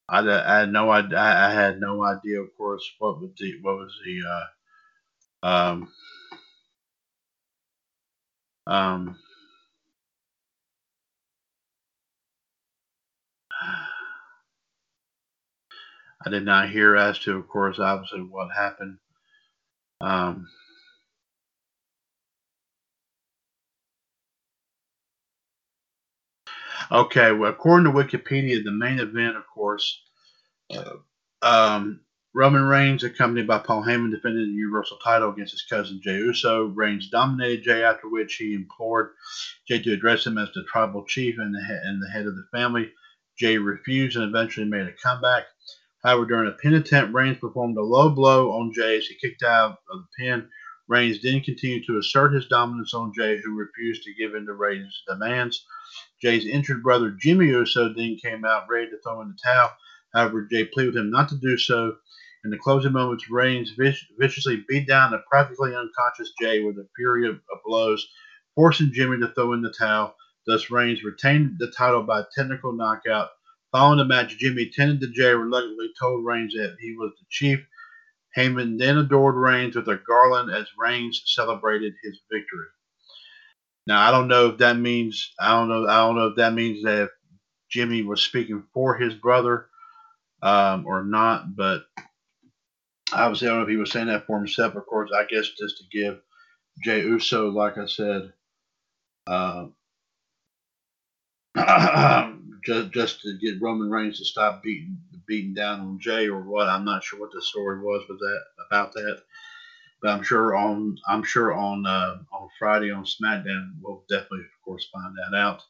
I, 0.09 0.19
I 0.19 0.59
had 0.61 0.71
no 0.71 0.89
I, 0.89 0.99
I 1.01 1.51
had 1.53 1.79
no 1.79 2.03
idea, 2.03 2.41
of 2.41 2.49
course, 2.57 2.83
what 2.99 3.19
was 3.21 3.31
the 3.39 3.53
what 3.61 3.77
was 3.77 3.93
the 4.05 4.21
uh, 5.43 5.47
um, 5.47 5.89
um, 8.67 9.17
I 16.25 16.29
did 16.29 16.45
not 16.45 16.69
hear 16.69 16.95
as 16.95 17.19
to, 17.19 17.37
of 17.37 17.47
course, 17.47 17.79
obviously 17.79 18.21
what 18.21 18.49
happened. 18.55 18.97
Um, 20.01 20.47
okay, 26.91 27.31
well, 27.31 27.51
according 27.51 27.91
to 27.91 27.97
Wikipedia, 27.97 28.63
the 28.63 28.71
main 28.71 28.99
event, 28.99 29.37
of 29.37 29.43
course, 29.47 30.01
uh, 30.75 30.95
um, 31.41 32.01
Roman 32.33 32.63
Reigns, 32.63 33.03
accompanied 33.03 33.47
by 33.47 33.57
Paul 33.59 33.83
Heyman, 33.83 34.09
defended 34.09 34.47
the 34.47 34.53
Universal 34.53 34.99
title 35.03 35.31
against 35.31 35.51
his 35.51 35.65
cousin 35.69 35.99
Jey 36.01 36.17
Uso. 36.17 36.67
Reigns 36.67 37.09
dominated 37.09 37.63
Jey, 37.63 37.83
after 37.83 38.07
which 38.07 38.35
he 38.35 38.53
implored 38.53 39.09
Jey 39.67 39.81
to 39.81 39.91
address 39.91 40.25
him 40.25 40.37
as 40.37 40.49
the 40.53 40.63
tribal 40.63 41.03
chief 41.05 41.35
and 41.39 41.53
the, 41.53 41.61
head, 41.61 41.81
and 41.83 42.01
the 42.01 42.09
head 42.09 42.27
of 42.27 42.35
the 42.37 42.47
family. 42.53 42.89
Jey 43.37 43.57
refused 43.57 44.15
and 44.15 44.23
eventually 44.23 44.65
made 44.65 44.87
a 44.87 44.93
comeback. 44.93 45.43
However, 46.05 46.25
during 46.25 46.47
a 46.47 46.55
pin 46.55 46.73
attempt, 46.73 47.13
Reigns 47.13 47.37
performed 47.37 47.77
a 47.77 47.81
low 47.81 48.09
blow 48.09 48.51
on 48.53 48.71
Jey 48.73 48.97
as 48.97 49.07
he 49.07 49.15
kicked 49.15 49.43
out 49.43 49.79
of 49.91 49.99
the 49.99 50.07
pin. 50.17 50.47
Reigns 50.87 51.21
then 51.21 51.41
continued 51.41 51.85
to 51.87 51.97
assert 51.97 52.33
his 52.33 52.47
dominance 52.47 52.93
on 52.93 53.11
Jey, 53.13 53.41
who 53.43 53.55
refused 53.55 54.03
to 54.03 54.13
give 54.13 54.35
in 54.35 54.45
to 54.45 54.53
Reigns' 54.53 55.03
demands. 55.05 55.65
Jey's 56.21 56.45
injured 56.45 56.81
brother 56.81 57.11
Jimmy 57.11 57.47
Uso 57.47 57.93
then 57.93 58.15
came 58.23 58.45
out 58.45 58.69
ready 58.69 58.89
to 58.89 58.97
throw 59.03 59.21
in 59.21 59.27
the 59.27 59.37
towel. 59.43 59.71
However, 60.13 60.47
Jey 60.49 60.65
pleaded 60.65 60.93
with 60.93 61.03
him 61.03 61.11
not 61.11 61.29
to 61.29 61.35
do 61.35 61.57
so. 61.57 61.97
In 62.43 62.49
the 62.49 62.57
closing 62.57 62.93
moments, 62.93 63.29
Reigns 63.29 63.71
viciously 64.17 64.65
beat 64.67 64.87
down 64.87 65.11
the 65.11 65.19
practically 65.29 65.75
unconscious 65.75 66.33
Jey 66.39 66.61
with 66.61 66.77
a 66.77 66.87
fury 66.95 67.27
of, 67.27 67.35
of 67.35 67.59
blows, 67.65 68.07
forcing 68.55 68.91
Jimmy 68.91 69.19
to 69.19 69.27
throw 69.29 69.53
in 69.53 69.61
the 69.61 69.71
towel. 69.71 70.15
Thus, 70.47 70.71
Reigns 70.71 71.03
retained 71.03 71.57
the 71.59 71.71
title 71.71 72.03
by 72.03 72.23
technical 72.35 72.73
knockout. 72.73 73.29
Following 73.71 73.99
the 73.99 74.05
match, 74.05 74.37
Jimmy 74.37 74.69
tended 74.69 75.01
to 75.01 75.07
Jey 75.07 75.33
reluctantly 75.33 75.91
told 75.99 76.25
Reigns 76.25 76.53
that 76.53 76.77
he 76.79 76.95
was 76.97 77.11
the 77.19 77.25
chief. 77.29 77.59
Heyman 78.35 78.79
then 78.79 78.97
adored 78.97 79.35
Reigns 79.35 79.75
with 79.75 79.87
a 79.87 80.01
garland 80.07 80.51
as 80.51 80.67
Reigns 80.79 81.21
celebrated 81.25 81.93
his 82.03 82.19
victory. 82.31 82.67
Now 83.87 84.07
I 84.07 84.11
don't 84.11 84.27
know 84.27 84.47
if 84.47 84.57
that 84.59 84.77
means 84.77 85.33
I 85.39 85.51
don't 85.51 85.69
know 85.69 85.87
I 85.87 85.97
don't 85.97 86.15
know 86.15 86.27
if 86.27 86.35
that 86.37 86.53
means 86.53 86.83
that 86.83 87.09
Jimmy 87.69 88.03
was 88.03 88.21
speaking 88.21 88.63
for 88.73 88.95
his 88.95 89.13
brother 89.13 89.67
um, 90.41 90.85
or 90.85 91.03
not, 91.03 91.55
but 91.55 91.83
obviously 93.13 93.47
I 93.47 93.51
don't 93.51 93.59
know 93.59 93.63
if 93.63 93.69
he 93.69 93.77
was 93.77 93.91
saying 93.91 94.07
that 94.07 94.25
for 94.25 94.37
himself. 94.37 94.75
Of 94.75 94.85
course, 94.85 95.11
I 95.15 95.25
guess 95.25 95.49
just 95.49 95.77
to 95.77 95.83
give 95.91 96.19
Jey 96.83 97.01
Uso, 97.01 97.49
like 97.49 97.77
I 97.77 97.85
said, 97.85 98.33
uh, 99.27 99.65
just 102.65 102.91
just 102.91 103.21
to 103.21 103.37
get 103.39 103.61
Roman 103.61 103.89
Reigns 103.89 104.19
to 104.19 104.25
stop 104.25 104.63
beating 104.63 104.97
beating 105.27 105.53
down 105.53 105.81
on 105.81 105.99
Jey 105.99 106.27
or 106.27 106.41
what. 106.41 106.69
I'm 106.69 106.85
not 106.85 107.03
sure 107.03 107.19
what 107.19 107.31
the 107.31 107.41
story 107.41 107.81
was 107.81 108.03
with 108.07 108.19
that 108.19 108.41
about 108.67 108.93
that, 108.93 109.21
but 110.01 110.11
I'm 110.11 110.23
sure 110.23 110.55
on 110.55 110.97
I'm 111.07 111.23
sure 111.23 111.53
on 111.53 111.85
uh, 111.85 112.17
on 112.31 112.49
Friday 112.57 112.91
on 112.91 113.03
SmackDown 113.03 113.71
we'll 113.81 114.03
definitely 114.09 114.39
of 114.39 114.65
course 114.65 114.87
find 114.93 115.15
that 115.17 115.37
out. 115.37 115.61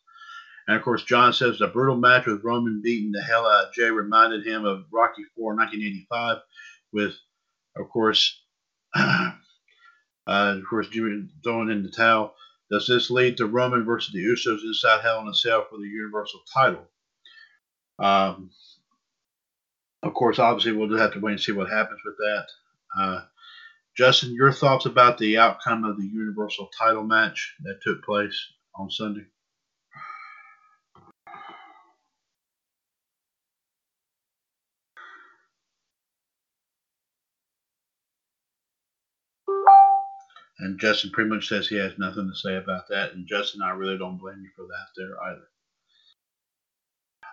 And 0.67 0.77
of 0.77 0.83
course, 0.83 1.03
John 1.03 1.33
says 1.33 1.57
the 1.57 1.67
brutal 1.67 1.97
match 1.97 2.27
with 2.27 2.43
Roman 2.43 2.81
beating 2.83 3.11
the 3.11 3.23
hell 3.23 3.47
out 3.47 3.67
of 3.67 3.73
Jey 3.73 3.89
reminded 3.89 4.45
him 4.45 4.63
of 4.63 4.85
Rocky 4.91 5.23
IV 5.23 5.29
1985, 5.35 6.37
with 6.93 7.15
of 7.75 7.89
course, 7.89 8.41
uh, 8.95 9.31
of 10.27 10.63
course 10.69 10.87
Jimmy 10.89 11.27
throwing 11.43 11.69
in 11.69 11.83
the 11.83 11.91
towel. 11.91 12.35
Does 12.69 12.87
this 12.87 13.09
lead 13.09 13.37
to 13.37 13.47
Roman 13.47 13.83
versus 13.83 14.13
the 14.13 14.23
Usos 14.23 14.63
inside 14.63 15.01
Hell 15.01 15.19
in 15.19 15.27
a 15.27 15.33
Cell 15.33 15.65
for 15.69 15.77
the 15.77 15.87
Universal 15.87 16.39
title? 16.53 16.87
Um, 17.99 18.51
of 20.03 20.13
course, 20.13 20.39
obviously, 20.39 20.71
we'll 20.71 20.87
just 20.87 21.01
have 21.01 21.13
to 21.13 21.19
wait 21.19 21.33
and 21.33 21.41
see 21.41 21.51
what 21.51 21.69
happens 21.69 21.99
with 22.05 22.15
that. 22.17 22.47
Uh, 22.97 23.21
Justin, 23.97 24.33
your 24.33 24.51
thoughts 24.51 24.85
about 24.85 25.17
the 25.17 25.37
outcome 25.37 25.83
of 25.83 25.97
the 25.97 26.07
Universal 26.07 26.69
title 26.77 27.03
match 27.03 27.55
that 27.63 27.81
took 27.83 28.03
place 28.03 28.39
on 28.73 28.89
Sunday? 28.89 29.25
And 40.61 40.79
Justin 40.79 41.09
pretty 41.09 41.29
much 41.29 41.47
says 41.47 41.67
he 41.67 41.75
has 41.77 41.97
nothing 41.97 42.29
to 42.29 42.37
say 42.37 42.55
about 42.55 42.87
that. 42.89 43.13
And 43.13 43.27
Justin, 43.27 43.63
I 43.63 43.71
really 43.71 43.97
don't 43.97 44.19
blame 44.19 44.43
you 44.43 44.49
for 44.55 44.67
that 44.67 44.87
there 44.95 45.21
either. 45.23 45.47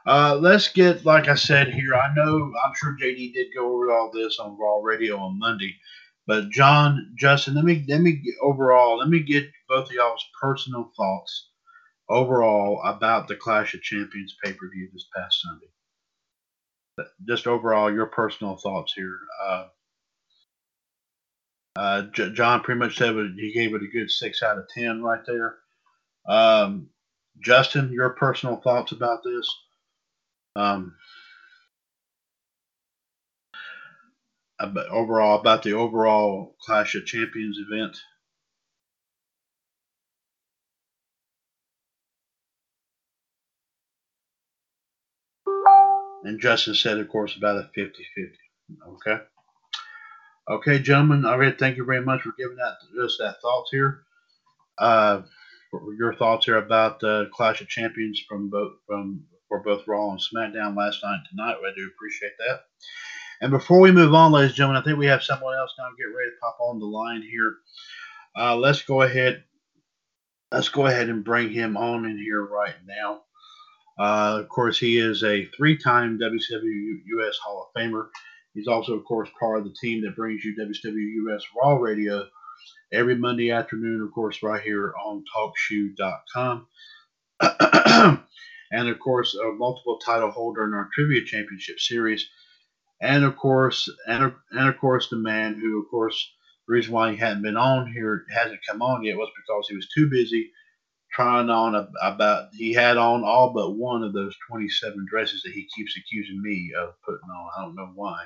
Uh, 0.06 0.36
let's 0.36 0.68
get, 0.68 1.04
like 1.04 1.28
I 1.28 1.34
said 1.34 1.68
here, 1.68 1.94
I 1.94 2.14
know, 2.14 2.50
I'm 2.64 2.72
sure 2.74 2.96
JD 2.98 3.34
did 3.34 3.48
go 3.54 3.74
over 3.74 3.92
all 3.92 4.10
this 4.10 4.38
on 4.38 4.58
Raw 4.58 4.80
Radio 4.82 5.18
on 5.18 5.38
Monday. 5.38 5.76
But 6.26 6.48
John, 6.50 7.12
Justin, 7.18 7.54
let 7.54 7.64
me 7.64 7.84
let 7.88 8.00
me 8.00 8.22
overall, 8.42 8.98
let 8.98 9.08
me 9.08 9.20
get 9.20 9.50
both 9.68 9.86
of 9.86 9.92
y'all's 9.92 10.24
personal 10.40 10.90
thoughts 10.96 11.50
overall 12.08 12.82
about 12.84 13.28
the 13.28 13.36
Clash 13.36 13.74
of 13.74 13.82
Champions 13.82 14.36
pay 14.42 14.52
per 14.52 14.70
view 14.70 14.88
this 14.92 15.06
past 15.14 15.42
Sunday. 15.42 15.66
Just 17.26 17.46
overall, 17.46 17.92
your 17.92 18.06
personal 18.06 18.56
thoughts 18.56 18.92
here. 18.94 19.18
Uh, 19.42 19.68
uh, 21.78 22.02
J- 22.14 22.32
John 22.32 22.62
pretty 22.62 22.80
much 22.80 22.98
said 22.98 23.14
he 23.38 23.52
gave 23.54 23.74
it 23.74 23.82
a 23.82 23.88
good 23.88 24.10
six 24.10 24.42
out 24.42 24.58
of 24.58 24.68
ten 24.74 25.02
right 25.02 25.22
there. 25.26 25.56
Um, 26.28 26.90
Justin, 27.40 27.92
your 27.92 28.10
personal 28.10 28.56
thoughts 28.56 28.92
about 28.92 29.20
this? 29.24 29.48
Um, 30.56 30.96
about 34.60 34.88
overall 34.88 35.40
about 35.40 35.62
the 35.62 35.74
overall 35.74 36.56
Clash 36.62 36.94
of 36.96 37.06
Champions 37.06 37.58
event. 37.58 37.96
And 46.24 46.40
Justin 46.40 46.74
said, 46.74 46.98
of 46.98 47.08
course, 47.08 47.36
about 47.36 47.58
a 47.58 47.70
50 47.74 48.06
50. 48.16 48.38
Okay. 48.88 49.22
Okay, 50.50 50.78
gentlemen. 50.78 51.26
All 51.26 51.38
right. 51.38 51.58
Thank 51.58 51.76
you 51.76 51.84
very 51.84 52.00
much 52.00 52.22
for 52.22 52.32
giving 52.38 52.56
that 52.56 52.78
just 52.94 53.18
that 53.18 53.40
thoughts 53.42 53.70
here. 53.70 54.04
Uh, 54.78 55.22
your 55.98 56.14
thoughts 56.14 56.46
here 56.46 56.56
about 56.56 57.00
the 57.00 57.08
uh, 57.08 57.24
Clash 57.34 57.60
of 57.60 57.68
Champions 57.68 58.22
from 58.26 58.48
both 58.48 58.72
from 58.86 59.24
for 59.48 59.60
both 59.60 59.86
Raw 59.86 60.10
and 60.10 60.20
SmackDown 60.20 60.74
last 60.74 61.04
night 61.04 61.18
and 61.18 61.26
tonight. 61.30 61.56
I 61.56 61.74
do 61.76 61.90
appreciate 61.94 62.32
that. 62.38 62.62
And 63.42 63.50
before 63.50 63.80
we 63.80 63.92
move 63.92 64.14
on, 64.14 64.32
ladies 64.32 64.50
and 64.50 64.56
gentlemen, 64.56 64.80
I 64.80 64.84
think 64.84 64.98
we 64.98 65.06
have 65.06 65.22
someone 65.22 65.54
else 65.54 65.74
now 65.78 65.88
get 65.98 66.16
ready 66.16 66.30
to 66.30 66.36
pop 66.40 66.56
on 66.60 66.78
the 66.78 66.86
line 66.86 67.22
here. 67.22 67.56
Uh, 68.34 68.56
let's 68.56 68.82
go 68.82 69.02
ahead. 69.02 69.44
Let's 70.50 70.70
go 70.70 70.86
ahead 70.86 71.10
and 71.10 71.22
bring 71.24 71.50
him 71.50 71.76
on 71.76 72.06
in 72.06 72.16
here 72.16 72.42
right 72.42 72.74
now. 72.86 73.20
Uh, 73.98 74.40
of 74.40 74.48
course, 74.48 74.78
he 74.78 74.98
is 74.98 75.22
a 75.24 75.44
three-time 75.56 76.18
WCW 76.18 77.00
US 77.18 77.36
Hall 77.36 77.68
of 77.68 77.80
Famer. 77.80 78.08
He's 78.58 78.66
also, 78.66 78.94
of 78.94 79.04
course, 79.04 79.28
part 79.38 79.60
of 79.60 79.64
the 79.64 79.74
team 79.80 80.02
that 80.02 80.16
brings 80.16 80.44
you 80.44 80.56
WCW 80.56 81.32
US 81.32 81.44
Raw 81.56 81.76
Radio 81.76 82.26
every 82.92 83.14
Monday 83.14 83.52
afternoon, 83.52 84.02
of 84.02 84.12
course, 84.12 84.42
right 84.42 84.60
here 84.60 84.92
on 85.00 85.22
TalkShoe.com. 85.32 86.66
and, 88.72 88.88
of 88.88 88.98
course, 88.98 89.36
a 89.36 89.52
multiple 89.52 89.98
title 89.98 90.32
holder 90.32 90.64
in 90.64 90.74
our 90.74 90.90
Trivia 90.92 91.24
Championship 91.24 91.78
Series. 91.78 92.28
And, 93.00 93.22
of 93.22 93.36
course, 93.36 93.88
and, 94.08 94.32
and 94.50 94.68
of 94.68 94.76
course, 94.78 95.08
the 95.08 95.18
man 95.18 95.54
who, 95.54 95.80
of 95.80 95.88
course, 95.88 96.28
the 96.66 96.72
reason 96.72 96.92
why 96.92 97.12
he 97.12 97.16
hadn't 97.16 97.42
been 97.42 97.56
on 97.56 97.92
here, 97.92 98.24
hasn't 98.34 98.66
come 98.68 98.82
on 98.82 99.04
yet, 99.04 99.16
was 99.16 99.30
because 99.36 99.68
he 99.68 99.76
was 99.76 99.88
too 99.94 100.10
busy 100.10 100.50
trying 101.12 101.50
on 101.50 101.74
a, 101.74 101.88
about 102.02 102.48
he 102.54 102.72
had 102.72 102.96
on 102.96 103.24
all 103.24 103.52
but 103.52 103.72
one 103.72 104.02
of 104.02 104.12
those 104.12 104.36
27 104.48 105.06
dresses 105.08 105.42
that 105.42 105.52
he 105.52 105.68
keeps 105.74 105.96
accusing 105.96 106.40
me 106.42 106.72
of 106.78 106.94
putting 107.04 107.28
on. 107.30 107.50
I 107.56 107.62
don't 107.62 107.74
know 107.74 107.90
why. 107.94 108.24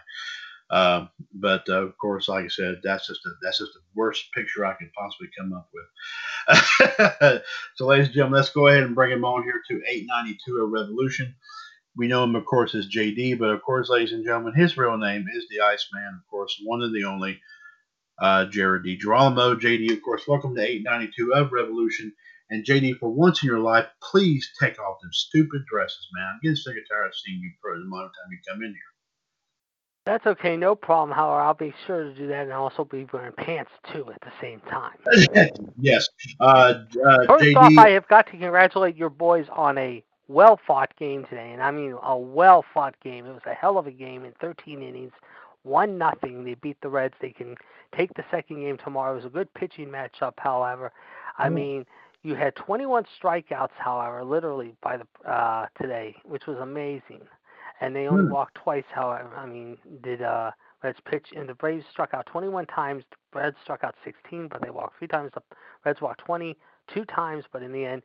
Uh, 0.70 1.06
but 1.34 1.68
uh, 1.68 1.82
of 1.82 1.96
course, 1.98 2.28
like 2.28 2.46
I 2.46 2.48
said, 2.48 2.80
that's 2.82 3.06
just 3.06 3.26
a, 3.26 3.30
that's 3.42 3.58
just 3.58 3.74
the 3.74 3.80
worst 3.94 4.32
picture 4.32 4.64
I 4.64 4.72
could 4.72 4.90
possibly 4.94 5.28
come 5.38 5.52
up 5.52 5.68
with. 5.74 7.42
so, 7.74 7.86
ladies 7.86 8.06
and 8.06 8.14
gentlemen, 8.14 8.38
let's 8.38 8.50
go 8.50 8.68
ahead 8.68 8.82
and 8.82 8.94
bring 8.94 9.10
him 9.10 9.24
on 9.24 9.42
here 9.42 9.60
to 9.68 9.74
892 9.86 10.56
of 10.64 10.70
Revolution. 10.70 11.34
We 11.94 12.08
know 12.08 12.24
him, 12.24 12.36
of 12.36 12.46
course, 12.46 12.74
as 12.74 12.88
JD, 12.88 13.38
but 13.38 13.50
of 13.50 13.60
course, 13.62 13.90
ladies 13.90 14.12
and 14.12 14.24
gentlemen, 14.24 14.54
his 14.54 14.78
real 14.78 14.96
name 14.96 15.26
is 15.34 15.46
the 15.50 15.60
Iceman, 15.60 16.14
of 16.16 16.30
course, 16.30 16.58
one 16.64 16.82
and 16.82 16.94
the 16.94 17.04
only 17.04 17.38
uh, 18.18 18.46
Jared 18.46 18.84
DiGirolamo. 18.84 19.60
JD, 19.60 19.92
of 19.92 20.02
course, 20.02 20.22
welcome 20.26 20.54
to 20.54 20.62
892 20.62 21.34
of 21.34 21.52
Revolution. 21.52 22.14
And 22.52 22.66
JD, 22.66 22.98
for 22.98 23.08
once 23.08 23.42
in 23.42 23.46
your 23.46 23.60
life, 23.60 23.86
please 24.02 24.46
take 24.60 24.78
off 24.78 25.00
them 25.00 25.10
stupid 25.10 25.62
dresses, 25.64 26.06
man. 26.12 26.26
I'm 26.34 26.40
getting 26.42 26.56
sick 26.56 26.76
and 26.76 26.84
tired 26.86 27.06
of 27.06 27.14
seeing 27.14 27.40
you 27.40 27.50
for 27.62 27.74
the 27.74 27.82
amount 27.82 28.04
of 28.04 28.10
time 28.10 28.30
you 28.30 28.38
come 28.46 28.62
in 28.62 28.68
here. 28.68 28.92
That's 30.04 30.26
okay, 30.26 30.58
no 30.58 30.74
problem. 30.74 31.16
However, 31.16 31.40
I'll 31.40 31.54
be 31.54 31.72
sure 31.86 32.04
to 32.04 32.12
do 32.12 32.26
that 32.26 32.42
and 32.42 32.52
also 32.52 32.84
be 32.84 33.06
wearing 33.10 33.32
pants 33.32 33.70
too 33.90 34.04
at 34.12 34.20
the 34.20 34.32
same 34.38 34.60
time. 34.68 34.98
yes. 35.80 36.06
Uh, 36.40 36.44
uh, 36.44 37.26
First 37.26 37.44
JD, 37.44 37.56
off, 37.56 37.72
I 37.78 37.90
have 37.90 38.06
got 38.08 38.26
to 38.26 38.32
congratulate 38.32 38.96
your 38.96 39.10
boys 39.10 39.46
on 39.50 39.78
a 39.78 40.04
well 40.28 40.60
fought 40.66 40.94
game 40.98 41.24
today, 41.24 41.52
and 41.52 41.62
I 41.62 41.70
mean 41.70 41.96
a 42.02 42.18
well 42.18 42.66
fought 42.74 42.96
game. 43.02 43.24
It 43.24 43.32
was 43.32 43.42
a 43.46 43.54
hell 43.54 43.78
of 43.78 43.86
a 43.86 43.92
game 43.92 44.26
in 44.26 44.32
13 44.42 44.82
innings, 44.82 45.12
one 45.62 45.96
nothing. 45.96 46.44
They 46.44 46.54
beat 46.54 46.76
the 46.82 46.90
Reds. 46.90 47.14
They 47.22 47.30
can 47.30 47.56
take 47.96 48.12
the 48.12 48.24
second 48.30 48.60
game 48.60 48.76
tomorrow. 48.76 49.12
It 49.12 49.16
was 49.16 49.24
a 49.24 49.30
good 49.30 49.54
pitching 49.54 49.88
matchup. 49.88 50.34
However, 50.36 50.92
I 51.38 51.48
mm. 51.48 51.54
mean 51.54 51.86
you 52.22 52.34
had 52.34 52.54
21 52.56 53.04
strikeouts, 53.20 53.70
however, 53.76 54.24
literally 54.24 54.74
by 54.82 54.96
the 54.96 55.30
uh, 55.30 55.66
today, 55.80 56.14
which 56.24 56.46
was 56.46 56.58
amazing 56.58 57.20
and 57.82 57.96
they 57.96 58.06
only 58.06 58.24
hmm. 58.24 58.32
walked 58.32 58.54
twice. 58.54 58.84
However, 58.94 59.34
I 59.36 59.44
mean, 59.44 59.76
did 60.02 60.22
uh, 60.22 60.52
Reds 60.82 60.98
pitch 61.04 61.26
and 61.36 61.48
the 61.48 61.54
Braves 61.54 61.84
struck 61.90 62.14
out 62.14 62.26
21 62.26 62.66
times. 62.66 63.04
The 63.32 63.40
Reds 63.40 63.56
struck 63.62 63.82
out 63.82 63.96
16, 64.04 64.48
but 64.48 64.62
they 64.62 64.70
walked 64.70 64.98
three 64.98 65.08
times. 65.08 65.32
The 65.34 65.42
Reds 65.84 66.00
walked 66.00 66.24
22 66.24 67.04
times, 67.06 67.44
but 67.52 67.62
in 67.62 67.72
the 67.72 67.84
end, 67.84 68.02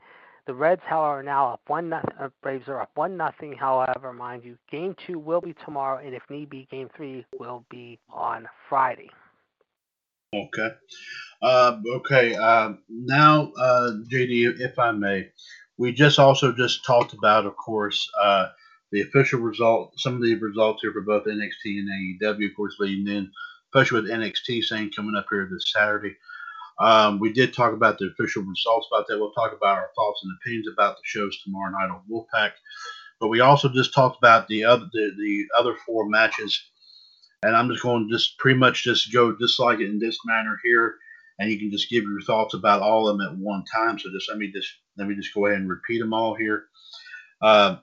the 0.48 0.54
Reds, 0.54 0.82
however, 0.84 1.20
are 1.20 1.24
now 1.24 1.54
up 1.54 1.62
one. 1.68 1.94
Uh, 1.94 2.30
Braves 2.42 2.68
are 2.68 2.82
up 2.82 2.92
one 2.96 3.18
nothing. 3.18 3.54
However, 3.54 4.14
mind 4.14 4.44
you, 4.44 4.58
Game 4.72 4.96
two 5.06 5.20
will 5.20 5.42
be 5.42 5.54
tomorrow, 5.66 6.04
and 6.04 6.16
if 6.16 6.24
need 6.30 6.50
be, 6.50 6.68
Game 6.72 6.90
three 6.96 7.26
will 7.38 7.64
be 7.70 8.00
on 8.10 8.48
Friday. 8.70 9.10
Okay. 10.36 10.70
Uh, 11.42 11.80
okay. 11.96 12.36
Uh, 12.36 12.74
now, 12.90 13.52
uh, 13.60 13.92
JD, 14.12 14.60
if 14.60 14.78
I 14.78 14.92
may, 14.92 15.30
we 15.78 15.94
just 15.94 16.20
also 16.20 16.52
just 16.52 16.84
talked 16.86 17.14
about, 17.14 17.46
of 17.46 17.56
course, 17.56 18.10
uh, 18.22 18.48
the 18.92 19.02
official 19.02 19.40
result, 19.40 19.94
some 19.98 20.16
of 20.16 20.22
the 20.22 20.36
results 20.36 20.82
here 20.82 20.92
for 20.92 21.02
both 21.02 21.26
NXT 21.26 21.80
and 21.80 22.20
AEW, 22.22 22.50
of 22.50 22.56
course, 22.56 22.76
leading 22.80 23.08
in, 23.14 23.32
especially 23.70 24.02
with 24.02 24.12
NXT 24.12 24.64
saying 24.64 24.92
coming 24.96 25.16
up 25.16 25.28
here 25.30 25.48
this 25.52 25.72
Saturday. 25.72 26.16
Um, 26.80 27.20
we 27.20 27.34
did 27.34 27.54
talk 27.54 27.74
about 27.74 27.98
the 27.98 28.08
official 28.08 28.44
results 28.44 28.88
about 28.92 29.08
that. 29.08 29.18
We'll 29.18 29.32
talk 29.32 29.54
about 29.54 29.78
our 29.78 29.90
thoughts 29.96 30.22
and 30.24 30.38
opinions 30.42 30.68
about 30.72 30.98
the 30.98 31.04
shows 31.06 31.42
tomorrow 31.42 31.72
night 31.72 31.90
on 31.90 32.02
Wolfpack. 32.10 32.52
But 33.20 33.30
we 33.30 33.40
also 33.40 33.68
just 33.70 33.94
talked 33.94 34.18
about 34.18 34.48
the 34.48 34.66
other 34.66 34.86
the, 34.94 35.12
the 35.18 35.46
other 35.58 35.76
four 35.86 36.08
matches, 36.08 36.62
and 37.44 37.56
I'm 37.56 37.70
just 37.70 37.84
going 37.84 38.08
to 38.08 38.14
just 38.14 38.38
pretty 38.40 38.58
much 38.58 38.84
just 38.84 39.14
go 39.14 39.36
just 39.40 39.60
like 39.60 39.80
it 39.80 39.90
in 39.90 40.00
this 40.00 40.20
manner 40.26 40.60
here, 40.64 40.96
and 41.40 41.52
you 41.52 41.60
can 41.60 41.72
just 41.72 41.90
give 41.90 42.04
your 42.04 42.22
thoughts 42.22 42.54
about 42.54 42.82
all 42.82 43.08
of 43.08 43.18
them 43.18 43.28
at 43.28 43.38
one 43.38 43.64
time. 43.72 44.00
So 44.00 44.10
just 44.12 44.30
let 44.30 44.38
me 44.38 44.52
just 44.52 44.70
let 44.98 45.08
me 45.08 45.16
just 45.16 45.34
go 45.34 45.46
ahead 45.46 45.60
and 45.60 45.70
repeat 45.70 46.00
them 46.00 46.14
all 46.14 46.36
here. 46.36 46.66
Uh, 47.42 47.78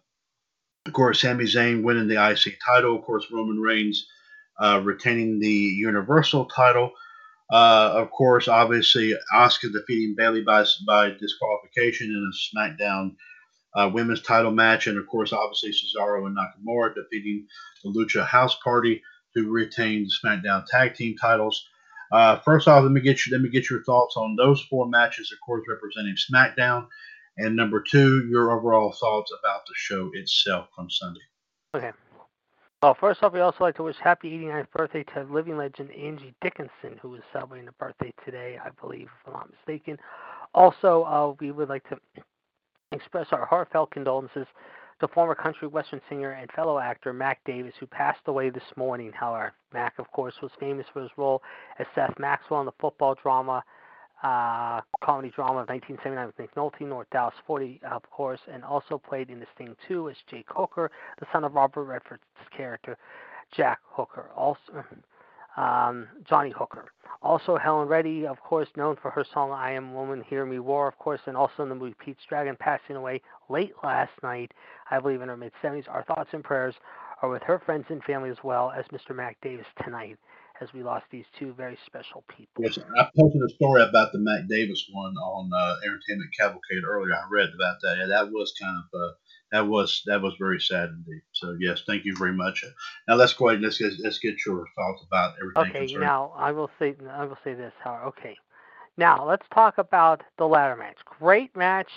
of 0.87 0.93
course, 0.93 1.21
Sami 1.21 1.45
Zayn 1.45 1.83
winning 1.83 2.09
the 2.09 2.31
IC 2.31 2.59
title. 2.65 2.97
Of 2.97 3.05
course, 3.05 3.27
Roman 3.33 3.61
Reigns 3.61 4.07
uh, 4.61 4.81
retaining 4.85 5.39
the 5.39 5.49
Universal 5.49 6.47
title. 6.47 6.93
Uh, 7.51 7.93
of 7.95 8.11
course, 8.11 8.49
obviously, 8.49 9.15
Asuka 9.35 9.73
defeating 9.73 10.15
Bayley 10.17 10.43
by, 10.43 10.65
by 10.87 11.11
disqualification 11.11 12.09
in 12.09 12.31
a 12.31 12.59
SmackDown 12.59 13.15
uh, 13.77 13.91
women's 13.93 14.23
title 14.23 14.51
match. 14.51 14.87
And 14.87 14.99
of 14.99 15.07
course, 15.07 15.33
obviously, 15.33 15.71
Cesaro 15.71 16.27
and 16.27 16.37
Nakamura 16.37 16.95
defeating 16.95 17.47
the 17.83 17.91
Lucha 17.91 18.27
House 18.27 18.57
Party 18.63 19.03
to 19.37 19.51
retain 19.51 20.07
the 20.07 20.29
SmackDown 20.29 20.65
tag 20.67 20.95
team 20.95 21.17
titles. 21.21 21.69
Uh, 22.13 22.39
first 22.41 22.69
off, 22.69 22.83
let 22.83 22.93
me 22.93 23.01
get 23.01 23.27
you 23.27 23.33
let 23.33 23.41
me 23.41 23.49
get 23.49 23.69
your 23.71 23.83
thoughts 23.83 24.17
on 24.17 24.37
those 24.37 24.61
four 24.63 24.89
matches, 24.89 25.33
of 25.33 25.39
course, 25.45 25.65
representing 25.69 26.15
SmackDown. 26.15 26.87
And 27.37 27.57
number 27.57 27.83
two, 27.83 28.27
your 28.29 28.53
overall 28.53 28.93
thoughts 28.93 29.33
about 29.39 29.67
the 29.67 29.75
show 29.75 30.11
itself 30.15 30.69
on 30.79 30.89
Sunday. 30.89 31.21
Okay. 31.75 31.91
Well, 32.83 32.95
first 33.01 33.23
off, 33.23 33.33
we 33.33 33.41
also 33.41 33.65
like 33.65 33.77
to 33.77 33.83
wish 33.83 33.97
happy 33.97 34.31
89th 34.39 34.71
birthday 34.71 35.05
to 35.15 35.23
living 35.23 35.57
legend 35.57 35.91
Angie 35.91 36.35
Dickinson, 36.43 36.99
who 37.01 37.15
is 37.15 37.23
celebrating 37.33 37.69
a 37.69 37.73
birthday 37.73 38.13
today, 38.25 38.59
I 38.63 38.69
believe, 38.79 39.09
if 39.21 39.27
I'm 39.27 39.33
not 39.33 39.51
mistaken. 39.51 39.97
Also, 40.55 41.05
uh, 41.05 41.35
we 41.41 41.51
would 41.51 41.71
like 41.71 41.89
to 41.89 41.97
express 42.93 43.29
our 43.33 43.47
heartfelt 43.47 43.91
condolences 43.91 44.47
to 45.07 45.13
former 45.13 45.35
country 45.35 45.69
western 45.69 46.01
singer 46.09 46.31
and 46.33 46.51
fellow 46.53 46.79
actor 46.79 47.13
Mac 47.13 47.39
Davis, 47.45 47.75
who 47.79 47.87
passed 47.87 48.21
away 48.27 48.49
this 48.49 48.63
morning. 48.77 49.13
However, 49.13 49.53
Mac, 49.73 49.99
of 49.99 50.11
course, 50.13 50.35
was 50.41 50.51
famous 50.59 50.87
for 50.93 51.03
his 51.03 51.11
role 51.17 51.43
as 51.79 51.87
Seth 51.95 52.19
Maxwell 52.19 52.61
in 52.61 52.67
the 52.67 52.73
football 52.81 53.15
drama 53.23 53.63
uh, 54.23 54.81
comedy 55.03 55.31
drama 55.35 55.61
of 55.61 55.69
1979 55.69 56.27
with 56.27 56.39
Nick 56.39 56.55
Nolte, 56.55 56.89
North 56.89 57.09
Dallas 57.13 57.35
40, 57.47 57.81
of 57.91 58.03
course, 58.11 58.41
and 58.51 58.65
also 58.65 58.97
played 58.97 59.29
in 59.29 59.39
The 59.39 59.47
Sting 59.55 59.77
2 59.87 60.09
as 60.09 60.17
Jake 60.31 60.47
Hooker, 60.49 60.91
the 61.21 61.27
son 61.31 61.45
of 61.45 61.53
Robert 61.53 61.85
Redford's 61.85 62.23
character, 62.57 62.97
Jack 63.55 63.81
Hooker. 63.85 64.31
Also, 64.35 64.59
um, 65.57 66.09
Johnny 66.29 66.51
Hooker. 66.51 66.87
Also, 67.23 67.57
Helen 67.57 67.89
Reddy, 67.89 68.27
of 68.27 68.39
course, 68.41 68.69
known 68.77 68.97
for 69.01 69.11
her 69.11 69.25
song 69.33 69.51
I 69.51 69.73
Am 69.73 69.95
Woman, 69.95 70.23
Hear 70.29 70.45
Me 70.45 70.59
Roar, 70.59 70.89
of 70.89 70.99
course, 70.99 71.21
and 71.27 71.37
also 71.37 71.63
in 71.63 71.71
the 71.71 71.75
movie 71.75 71.95
Pete's 71.99 72.25
Dragon, 72.29 72.55
passing 72.59 72.97
away 72.97 73.23
late 73.49 73.73
last 73.83 74.13
night, 74.23 74.53
I 74.91 75.01
believe 75.01 75.23
in 75.23 75.29
her 75.29 75.37
mid 75.37 75.53
70s. 75.63 75.89
Our 75.89 76.05
thoughts 76.05 76.31
and 76.33 76.45
prayers 76.45 76.75
are 77.23 77.31
with 77.31 77.43
her 77.45 77.63
friends 77.65 77.87
and 77.89 78.05
family 78.05 78.29
as 78.29 78.37
well 78.45 78.73
as 78.77 78.85
Mr. 78.87 79.17
Mac 79.17 79.39
Davis 79.41 79.67
tonight 79.83 80.19
as 80.61 80.73
we 80.73 80.83
lost 80.83 81.05
these 81.11 81.25
two 81.39 81.53
very 81.53 81.79
special 81.87 82.25
people. 82.29 82.65
Yes, 82.65 82.79
I 82.79 83.09
posted 83.19 83.43
a 83.43 83.49
story 83.55 83.83
about 83.83 84.13
the 84.13 84.19
Mac 84.19 84.47
Davis 84.49 84.89
one 84.93 85.15
on 85.17 85.51
uh, 85.53 85.77
Entertainment 85.85 86.31
Cavalcade 86.39 86.85
earlier. 86.87 87.15
I 87.15 87.27
read 87.31 87.51
about 87.55 87.77
that. 87.83 87.97
Yeah, 87.99 88.07
that 88.07 88.31
was 88.31 88.55
kind 88.61 88.77
of 88.79 89.01
uh, 89.01 89.13
that 89.53 89.67
was 89.67 90.03
that 90.07 90.23
was 90.23 90.35
very 90.39 90.61
sad 90.61 90.91
indeed. 90.91 91.23
So 91.33 91.57
yes, 91.61 91.83
thank 91.87 92.05
you 92.05 92.15
very 92.17 92.33
much. 92.33 92.65
Now 93.09 93.17
let's 93.17 93.35
go 93.35 93.49
ahead 93.49 93.57
and 93.57 93.65
let's 93.65 93.79
get 93.79 93.93
let's 94.03 94.19
get 94.19 94.37
your 94.47 94.65
thoughts 94.77 95.05
about 95.07 95.35
everything. 95.41 95.71
Okay, 95.71 95.79
concerned. 95.87 96.03
now 96.03 96.33
I 96.37 96.53
will 96.53 96.71
say 96.79 96.95
I 97.11 97.25
will 97.25 97.39
say 97.43 97.55
this. 97.55 97.73
Howard. 97.83 98.09
Okay, 98.09 98.37
now 98.97 99.27
let's 99.27 99.47
talk 99.53 99.79
about 99.79 100.23
the 100.39 100.47
ladder 100.47 100.77
match. 100.77 100.99
Great 101.19 101.55
match. 101.57 101.91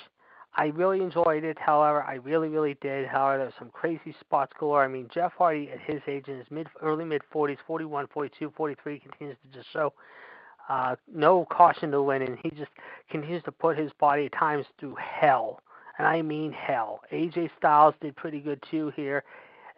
I 0.58 0.68
really 0.68 1.02
enjoyed 1.02 1.44
it. 1.44 1.58
However, 1.60 2.04
I 2.04 2.16
really, 2.16 2.50
really 2.50 2.76
did. 2.82 3.08
However, 3.08 3.44
there's 3.44 3.54
some 3.60 3.70
crazy 3.70 4.16
spots 4.20 4.54
galore. 4.60 4.84
I 4.84 4.88
mean, 4.88 5.08
Jeff 5.14 5.34
Hardy 5.38 5.70
at 5.72 5.80
his 5.80 6.02
age 6.08 6.28
in 6.28 6.38
his 6.38 6.48
mid, 6.50 6.68
early 6.82 7.06
mid 7.06 7.22
40s, 7.34 7.58
41, 7.68 8.08
42, 8.08 8.52
43, 8.58 9.00
continues 9.00 9.38
to 9.44 9.58
just 9.58 9.72
show 9.72 9.94
uh, 10.70 10.96
no 11.14 11.46
caution 11.46 11.92
to 11.92 12.02
win, 12.02 12.24
and 12.24 12.38
he 12.42 12.50
just 12.50 12.72
continues 13.10 13.44
to 13.44 13.52
put 13.52 13.78
his 13.78 13.92
body 14.00 14.26
at 14.26 14.34
times 14.34 14.66
through 14.80 14.96
hell, 14.96 15.62
and 15.98 16.08
I 16.08 16.22
mean 16.22 16.52
hell. 16.52 17.02
AJ 17.12 17.52
Styles 17.58 17.96
did 18.02 18.16
pretty 18.16 18.40
good 18.40 18.62
too 18.70 18.92
here. 18.96 19.24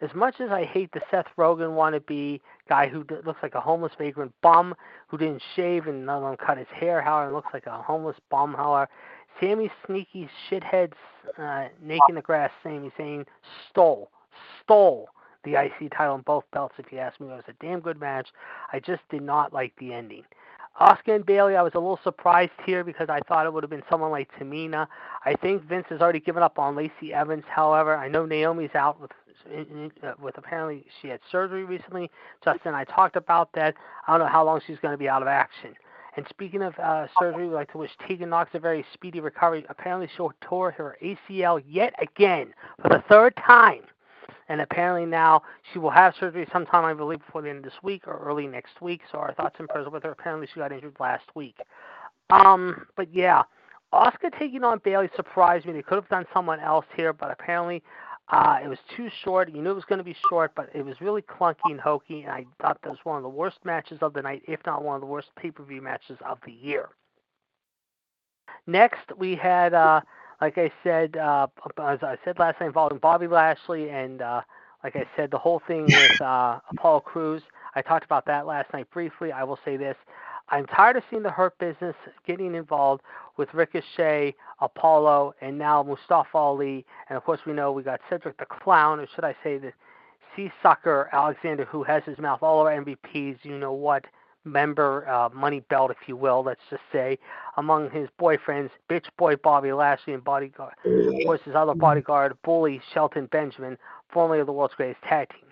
as 0.00 0.12
much 0.14 0.40
as 0.40 0.50
I 0.50 0.64
hate 0.64 0.90
the 0.92 1.00
Seth 1.10 1.26
Rogen 1.38 1.76
wannabe 1.76 2.40
guy 2.68 2.88
who 2.88 3.04
looks 3.24 3.42
like 3.42 3.54
a 3.54 3.60
homeless 3.60 3.92
vagrant 3.98 4.32
bum 4.42 4.74
who 5.08 5.18
didn't 5.18 5.42
shave 5.54 5.86
and 5.86 6.06
none 6.06 6.22
of 6.22 6.28
them 6.30 6.46
cut 6.46 6.58
his 6.58 6.68
hair, 6.74 7.02
however, 7.02 7.32
looks 7.32 7.52
like 7.52 7.66
a 7.66 7.82
homeless 7.82 8.16
bum, 8.30 8.54
however, 8.54 8.90
Sami 9.40 9.70
Sneaky 9.86 10.28
shitheads 10.48 10.94
uh, 11.38 11.68
Naked 11.82 12.02
in 12.08 12.14
the 12.16 12.22
Grass 12.22 12.50
Sami 12.62 12.90
Zayn 12.98 13.24
stole, 13.70 14.10
stole 14.62 15.08
the 15.44 15.54
IC 15.54 15.92
title 15.96 16.16
in 16.16 16.20
both 16.22 16.44
belts, 16.52 16.74
if 16.78 16.92
you 16.92 16.98
ask 16.98 17.18
me. 17.20 17.28
It 17.28 17.30
was 17.30 17.44
a 17.48 17.64
damn 17.64 17.80
good 17.80 17.98
match. 17.98 18.28
I 18.72 18.80
just 18.80 19.02
did 19.10 19.22
not 19.22 19.52
like 19.52 19.72
the 19.78 19.92
ending. 19.92 20.24
Asuka 20.80 21.14
and 21.16 21.26
Bayley, 21.26 21.56
I 21.56 21.62
was 21.62 21.72
a 21.74 21.78
little 21.78 22.00
surprised 22.02 22.52
here 22.64 22.84
because 22.84 23.08
I 23.10 23.20
thought 23.28 23.44
it 23.44 23.52
would 23.52 23.62
have 23.62 23.70
been 23.70 23.82
someone 23.90 24.10
like 24.10 24.30
Tamina. 24.38 24.86
I 25.24 25.34
think 25.34 25.62
Vince 25.64 25.86
has 25.90 26.00
already 26.00 26.20
given 26.20 26.42
up 26.42 26.58
on 26.58 26.74
Lacey 26.74 27.12
Evans. 27.12 27.44
However, 27.48 27.96
I 27.96 28.08
know 28.08 28.24
Naomi's 28.24 28.74
out 28.74 29.00
with 29.00 29.10
uh, 30.02 30.12
with 30.20 30.36
apparently 30.36 30.84
she 31.00 31.08
had 31.08 31.20
surgery 31.30 31.64
recently. 31.64 32.10
Justin 32.44 32.74
I 32.74 32.84
talked 32.84 33.16
about 33.16 33.50
that. 33.54 33.74
I 34.06 34.12
don't 34.12 34.26
know 34.26 34.32
how 34.32 34.44
long 34.44 34.60
she's 34.66 34.78
going 34.78 34.92
to 34.92 34.98
be 34.98 35.08
out 35.08 35.22
of 35.22 35.28
action. 35.28 35.74
And 36.16 36.26
speaking 36.28 36.62
of 36.62 36.78
uh, 36.78 37.06
surgery, 37.18 37.48
we'd 37.48 37.54
like 37.54 37.70
to 37.72 37.78
wish 37.78 37.90
Tegan 38.06 38.30
Nox 38.30 38.50
a 38.54 38.58
very 38.58 38.84
speedy 38.92 39.20
recovery. 39.20 39.64
Apparently, 39.68 40.08
she 40.16 40.26
tore 40.40 40.70
her 40.72 40.96
ACL 41.02 41.62
yet 41.66 41.94
again 42.00 42.52
for 42.82 42.88
the 42.88 43.02
third 43.08 43.36
time. 43.36 43.82
And 44.48 44.60
apparently 44.60 45.06
now 45.06 45.42
she 45.72 45.78
will 45.78 45.90
have 45.90 46.14
surgery 46.18 46.46
sometime, 46.52 46.84
I 46.84 46.92
believe, 46.92 47.20
before 47.24 47.42
the 47.42 47.50
end 47.50 47.58
of 47.58 47.64
this 47.64 47.82
week 47.84 48.08
or 48.08 48.18
early 48.18 48.48
next 48.48 48.80
week. 48.80 49.00
So 49.12 49.18
our 49.18 49.32
thoughts 49.34 49.54
and 49.60 49.68
prayers 49.68 49.86
with 49.90 50.02
her. 50.02 50.10
Apparently 50.10 50.48
she 50.52 50.58
got 50.58 50.72
injured 50.72 50.96
last 50.98 51.24
week. 51.36 51.56
Um, 52.30 52.86
but 52.96 53.14
yeah, 53.14 53.44
Asuka 53.92 54.36
taking 54.38 54.64
on 54.64 54.80
Bayley 54.84 55.08
surprised 55.14 55.66
me. 55.66 55.72
They 55.72 55.82
could 55.82 55.96
have 55.96 56.08
done 56.08 56.26
someone 56.34 56.58
else 56.58 56.86
here, 56.96 57.12
but 57.12 57.30
apparently 57.30 57.82
uh, 58.30 58.58
it 58.62 58.68
was 58.68 58.78
too 58.96 59.08
short. 59.24 59.52
You 59.52 59.60
knew 59.60 59.70
it 59.70 59.74
was 59.74 59.84
going 59.84 59.98
to 59.98 60.04
be 60.04 60.16
short, 60.28 60.52
but 60.54 60.70
it 60.74 60.84
was 60.84 61.00
really 61.00 61.22
clunky 61.22 61.56
and 61.70 61.80
hokey, 61.80 62.22
and 62.22 62.30
I 62.32 62.46
thought 62.60 62.78
that 62.82 62.90
was 62.90 62.98
one 63.04 63.16
of 63.16 63.22
the 63.22 63.28
worst 63.28 63.58
matches 63.64 63.98
of 64.02 64.12
the 64.12 64.22
night, 64.22 64.42
if 64.46 64.60
not 64.64 64.84
one 64.84 64.94
of 64.94 65.00
the 65.00 65.06
worst 65.06 65.28
pay-per-view 65.36 65.82
matches 65.82 66.18
of 66.28 66.38
the 66.46 66.52
year. 66.52 66.90
Next, 68.66 69.00
we 69.18 69.34
had, 69.34 69.74
uh, 69.74 70.00
like 70.40 70.58
I 70.58 70.70
said, 70.84 71.16
uh, 71.16 71.48
as 71.82 71.98
I 72.02 72.16
said 72.24 72.38
last 72.38 72.60
night, 72.60 72.66
involving 72.66 72.98
Bobby 72.98 73.26
Lashley, 73.26 73.90
and 73.90 74.22
uh, 74.22 74.42
like 74.84 74.96
I 74.96 75.04
said, 75.16 75.30
the 75.30 75.38
whole 75.38 75.60
thing 75.66 75.90
with 75.90 76.12
uh, 76.20 76.60
Apollo 76.70 77.00
Crews. 77.00 77.42
I 77.74 77.82
talked 77.82 78.04
about 78.04 78.26
that 78.26 78.46
last 78.46 78.72
night 78.72 78.88
briefly. 78.90 79.32
I 79.32 79.44
will 79.44 79.58
say 79.64 79.76
this: 79.76 79.96
I'm 80.50 80.66
tired 80.66 80.96
of 80.96 81.04
seeing 81.08 81.22
the 81.22 81.30
Hurt 81.30 81.56
Business 81.58 81.94
getting 82.26 82.54
involved 82.54 83.02
with 83.36 83.52
Ricochet, 83.54 84.34
Apollo, 84.60 85.34
and 85.40 85.56
now 85.56 85.82
Mustafa 85.82 86.36
Ali. 86.36 86.84
And 87.08 87.16
of 87.16 87.24
course, 87.24 87.40
we 87.46 87.52
know 87.52 87.70
we 87.72 87.82
got 87.82 88.00
Cedric 88.10 88.36
the 88.38 88.46
Clown, 88.46 89.00
or 89.00 89.06
should 89.14 89.24
I 89.24 89.34
say 89.44 89.58
the 89.58 89.72
Sea 90.34 90.50
Sucker 90.62 91.08
Alexander, 91.12 91.64
who 91.64 91.82
has 91.84 92.02
his 92.04 92.18
mouth 92.18 92.42
all 92.42 92.60
over 92.60 92.70
MVP's, 92.70 93.38
you 93.44 93.58
know 93.58 93.72
what, 93.72 94.04
member 94.44 95.08
uh, 95.08 95.28
money 95.30 95.60
belt, 95.68 95.90
if 95.90 96.08
you 96.08 96.16
will, 96.16 96.42
let's 96.42 96.60
just 96.70 96.82
say, 96.92 97.18
among 97.56 97.90
his 97.90 98.08
boyfriends, 98.20 98.70
bitch 98.88 99.06
boy 99.18 99.36
Bobby 99.36 99.72
Lashley 99.72 100.14
and 100.14 100.24
bodyguard, 100.24 100.74
of 100.84 101.14
course, 101.26 101.40
his 101.44 101.54
other 101.54 101.74
bodyguard, 101.74 102.36
bully 102.42 102.80
Shelton 102.92 103.26
Benjamin, 103.26 103.76
formerly 104.12 104.40
of 104.40 104.46
the 104.46 104.52
world's 104.52 104.74
greatest 104.74 105.02
tag 105.02 105.28
team. 105.30 105.49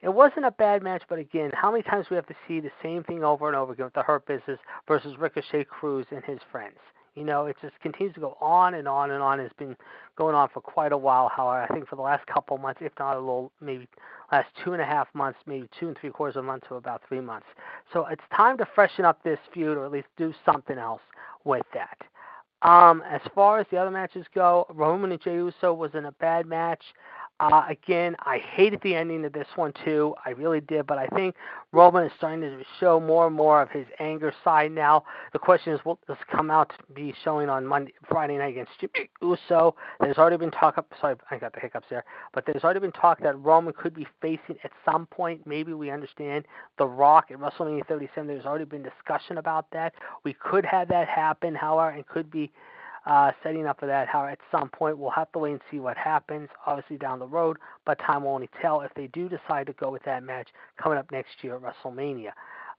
It 0.00 0.10
wasn't 0.10 0.46
a 0.46 0.52
bad 0.52 0.82
match, 0.82 1.02
but 1.08 1.18
again, 1.18 1.50
how 1.54 1.72
many 1.72 1.82
times 1.82 2.06
we 2.08 2.16
have 2.16 2.26
to 2.26 2.36
see 2.46 2.60
the 2.60 2.70
same 2.82 3.02
thing 3.02 3.24
over 3.24 3.48
and 3.48 3.56
over 3.56 3.72
again 3.72 3.86
with 3.86 3.94
the 3.94 4.02
Hurt 4.02 4.26
Business 4.26 4.58
versus 4.86 5.16
Ricochet 5.18 5.64
Crews 5.64 6.06
and 6.10 6.24
his 6.24 6.38
friends? 6.52 6.78
You 7.16 7.24
know, 7.24 7.46
it 7.46 7.56
just 7.60 7.74
continues 7.80 8.14
to 8.14 8.20
go 8.20 8.36
on 8.40 8.74
and 8.74 8.86
on 8.86 9.10
and 9.10 9.20
on. 9.20 9.40
It's 9.40 9.52
been 9.54 9.76
going 10.16 10.36
on 10.36 10.50
for 10.54 10.60
quite 10.60 10.92
a 10.92 10.96
while. 10.96 11.28
However, 11.28 11.66
I 11.68 11.74
think 11.74 11.88
for 11.88 11.96
the 11.96 12.02
last 12.02 12.24
couple 12.28 12.56
months, 12.58 12.80
if 12.80 12.92
not 12.96 13.16
a 13.16 13.18
little, 13.18 13.50
maybe 13.60 13.88
last 14.30 14.46
two 14.64 14.72
and 14.72 14.80
a 14.80 14.84
half 14.84 15.08
months, 15.14 15.40
maybe 15.44 15.68
two 15.80 15.88
and 15.88 15.98
three 15.98 16.10
quarters 16.10 16.36
of 16.36 16.44
a 16.44 16.46
month 16.46 16.68
to 16.68 16.76
about 16.76 17.02
three 17.08 17.20
months. 17.20 17.46
So 17.92 18.06
it's 18.06 18.22
time 18.36 18.56
to 18.58 18.68
freshen 18.72 19.04
up 19.04 19.20
this 19.24 19.40
feud, 19.52 19.76
or 19.76 19.84
at 19.84 19.90
least 19.90 20.06
do 20.16 20.32
something 20.46 20.78
else 20.78 21.02
with 21.44 21.66
that. 21.74 21.98
Um, 22.62 23.02
as 23.08 23.20
far 23.34 23.58
as 23.58 23.66
the 23.70 23.78
other 23.78 23.90
matches 23.90 24.26
go, 24.32 24.66
Roman 24.70 25.10
and 25.10 25.20
Jey 25.20 25.34
Uso 25.34 25.72
was 25.72 25.90
in 25.94 26.04
a 26.04 26.12
bad 26.12 26.46
match. 26.46 26.82
Uh, 27.40 27.62
again, 27.68 28.16
I 28.20 28.38
hated 28.38 28.80
the 28.82 28.96
ending 28.96 29.24
of 29.24 29.32
this 29.32 29.46
one 29.54 29.72
too. 29.84 30.14
I 30.26 30.30
really 30.30 30.60
did, 30.60 30.88
but 30.88 30.98
I 30.98 31.06
think 31.06 31.36
Roman 31.70 32.04
is 32.04 32.12
starting 32.16 32.40
to 32.40 32.64
show 32.80 32.98
more 32.98 33.28
and 33.28 33.36
more 33.36 33.62
of 33.62 33.70
his 33.70 33.86
anger 34.00 34.34
side 34.42 34.72
now. 34.72 35.04
The 35.32 35.38
question 35.38 35.72
is, 35.72 35.80
will 35.84 36.00
this 36.08 36.16
come 36.32 36.50
out 36.50 36.70
to 36.70 36.92
be 36.94 37.14
showing 37.22 37.48
on 37.48 37.64
Monday, 37.64 37.92
Friday 38.08 38.38
night 38.38 38.50
against 38.50 38.72
Jimmy 38.80 39.08
Uso? 39.22 39.76
There's 40.00 40.18
already 40.18 40.36
been 40.36 40.50
talk. 40.50 40.78
Up, 40.78 40.92
sorry, 41.00 41.14
I 41.30 41.38
got 41.38 41.52
the 41.54 41.60
hiccups 41.60 41.86
there. 41.90 42.04
But 42.34 42.44
there's 42.44 42.64
already 42.64 42.80
been 42.80 42.92
talk 42.92 43.20
that 43.22 43.38
Roman 43.38 43.72
could 43.72 43.94
be 43.94 44.06
facing 44.20 44.56
at 44.64 44.72
some 44.84 45.06
point. 45.06 45.46
Maybe 45.46 45.72
we 45.72 45.90
understand 45.92 46.44
The 46.76 46.86
Rock 46.86 47.26
at 47.30 47.38
WrestleMania 47.38 47.86
37. 47.86 48.26
There's 48.26 48.46
already 48.46 48.64
been 48.64 48.82
discussion 48.82 49.38
about 49.38 49.66
that. 49.70 49.94
We 50.24 50.34
could 50.34 50.64
have 50.64 50.88
that 50.88 51.06
happen, 51.06 51.54
however, 51.54 51.90
and 51.90 52.04
could 52.08 52.32
be 52.32 52.50
uh, 53.08 53.32
setting 53.42 53.66
up 53.66 53.80
for 53.80 53.86
that. 53.86 54.06
How 54.06 54.26
at 54.26 54.38
some 54.52 54.68
point 54.68 54.98
we'll 54.98 55.10
have 55.10 55.32
to 55.32 55.38
wait 55.38 55.52
and 55.52 55.60
see 55.70 55.80
what 55.80 55.96
happens, 55.96 56.50
obviously 56.66 56.98
down 56.98 57.18
the 57.18 57.26
road, 57.26 57.56
but 57.86 57.98
time 57.98 58.24
will 58.24 58.32
only 58.32 58.50
tell 58.60 58.82
if 58.82 58.92
they 58.94 59.06
do 59.08 59.28
decide 59.28 59.66
to 59.66 59.72
go 59.72 59.90
with 59.90 60.02
that 60.04 60.22
match 60.22 60.48
coming 60.80 60.98
up 60.98 61.10
next 61.10 61.42
year 61.42 61.56
at 61.56 61.62
WrestleMania. 61.62 62.32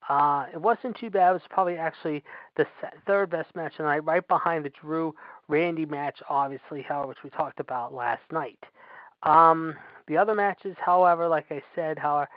Uh, 0.07 0.45
it 0.53 0.61
wasn't 0.61 0.95
too 0.97 1.09
bad. 1.09 1.31
It 1.31 1.33
was 1.33 1.41
probably 1.49 1.77
actually 1.77 2.23
the 2.57 2.65
third 3.05 3.31
best 3.31 3.55
match 3.55 3.75
tonight, 3.77 4.05
right 4.05 4.25
behind 4.27 4.65
the 4.65 4.71
Drew 4.81 5.13
Randy 5.47 5.85
match, 5.85 6.19
obviously, 6.29 6.83
however, 6.83 7.07
which 7.07 7.23
we 7.23 7.31
talked 7.31 7.59
about 7.59 7.93
last 7.93 8.21
night. 8.31 8.59
Um, 9.23 9.75
the 10.07 10.17
other 10.17 10.35
matches, 10.35 10.75
however, 10.79 11.27
like 11.27 11.47
I 11.49 11.61
said, 11.75 11.97
however, 11.97 12.29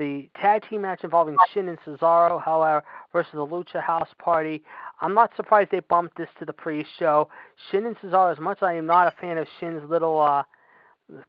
the 0.00 0.28
tag 0.40 0.64
team 0.68 0.82
match 0.82 1.04
involving 1.04 1.36
Shin 1.52 1.68
and 1.68 1.78
Cesaro, 1.86 2.42
however, 2.42 2.82
versus 3.12 3.32
the 3.34 3.46
Lucha 3.46 3.82
House 3.82 4.08
Party. 4.18 4.62
I'm 5.02 5.14
not 5.14 5.30
surprised 5.36 5.70
they 5.70 5.80
bumped 5.80 6.16
this 6.16 6.28
to 6.38 6.44
the 6.46 6.52
pre-show. 6.52 7.28
Shin 7.70 7.86
and 7.86 7.96
Cesaro, 7.98 8.32
as 8.32 8.40
much 8.40 8.58
as 8.58 8.62
I 8.64 8.74
am 8.74 8.86
not 8.86 9.06
a 9.06 9.20
fan 9.20 9.36
of 9.36 9.46
Shin's 9.60 9.88
little, 9.88 10.18
uh, 10.18 10.42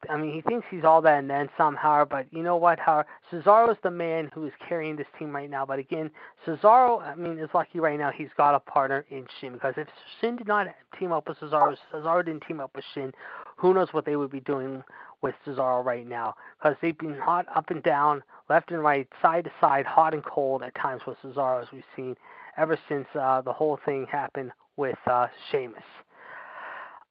I 0.10 0.16
mean, 0.16 0.34
he 0.34 0.42
thinks 0.42 0.66
he's 0.72 0.86
all 0.86 1.02
that 1.02 1.20
and 1.20 1.30
then 1.30 1.50
somehow, 1.58 2.06
but 2.06 2.28
you 2.32 2.44
know 2.44 2.56
what? 2.56 2.80
How 2.80 3.04
Cesaro 3.32 3.72
is 3.72 3.78
the 3.84 3.92
man 3.92 4.30
who 4.34 4.46
is 4.46 4.54
carrying 4.68 4.96
this 4.96 5.08
team 5.20 5.36
right 5.36 5.50
now. 5.50 5.66
But 5.66 5.80
again, 5.80 6.10
Cesaro, 6.46 7.02
I 7.02 7.16
mean, 7.16 7.40
is 7.40 7.50
lucky 7.54 7.80
right 7.80 8.00
now 8.00 8.12
he's 8.16 8.30
got 8.38 8.56
a 8.56 8.60
partner 8.60 9.06
in 9.10 9.26
Shin 9.40 9.54
because 9.54 9.74
if 9.78 9.88
Shin 10.20 10.38
did 10.38 10.48
not 10.48 10.68
team 10.98 11.12
up 11.12 11.28
with 11.28 11.40
Cesaro, 11.40 11.76
Cesaro 11.94 12.24
didn't 12.24 12.44
team 12.48 12.60
up 12.62 12.72
with 12.76 12.86
Shin, 12.94 13.12
who 13.58 13.74
knows 13.74 13.90
what 13.92 14.06
they 14.06 14.16
would 14.16 14.32
be 14.32 14.40
doing 14.42 14.84
with 15.22 15.36
Cesaro 15.46 15.84
right 15.84 16.08
now 16.08 16.36
because 16.58 16.76
they've 16.82 16.98
been 16.98 17.18
hot 17.18 17.46
up 17.56 17.70
and 17.70 17.84
down, 17.84 18.24
left 18.50 18.72
and 18.72 18.84
right, 18.84 19.08
side 19.22 19.46
to 19.46 19.52
side, 19.60 19.86
hot 19.86 20.14
and 20.14 20.24
cold 20.24 20.64
at 20.64 20.74
times 20.76 21.02
with 21.06 21.18
Cesaro, 21.24 21.62
as 21.62 21.68
we've 21.72 21.84
seen 21.96 22.16
ever 22.58 22.78
since 22.90 23.08
uh, 23.20 23.42
the 23.42 23.54
whole 23.54 23.80
thing 23.86 24.06
happened 24.12 24.52
with 24.78 24.98
uh, 25.08 25.28
Sheamus. 25.52 25.84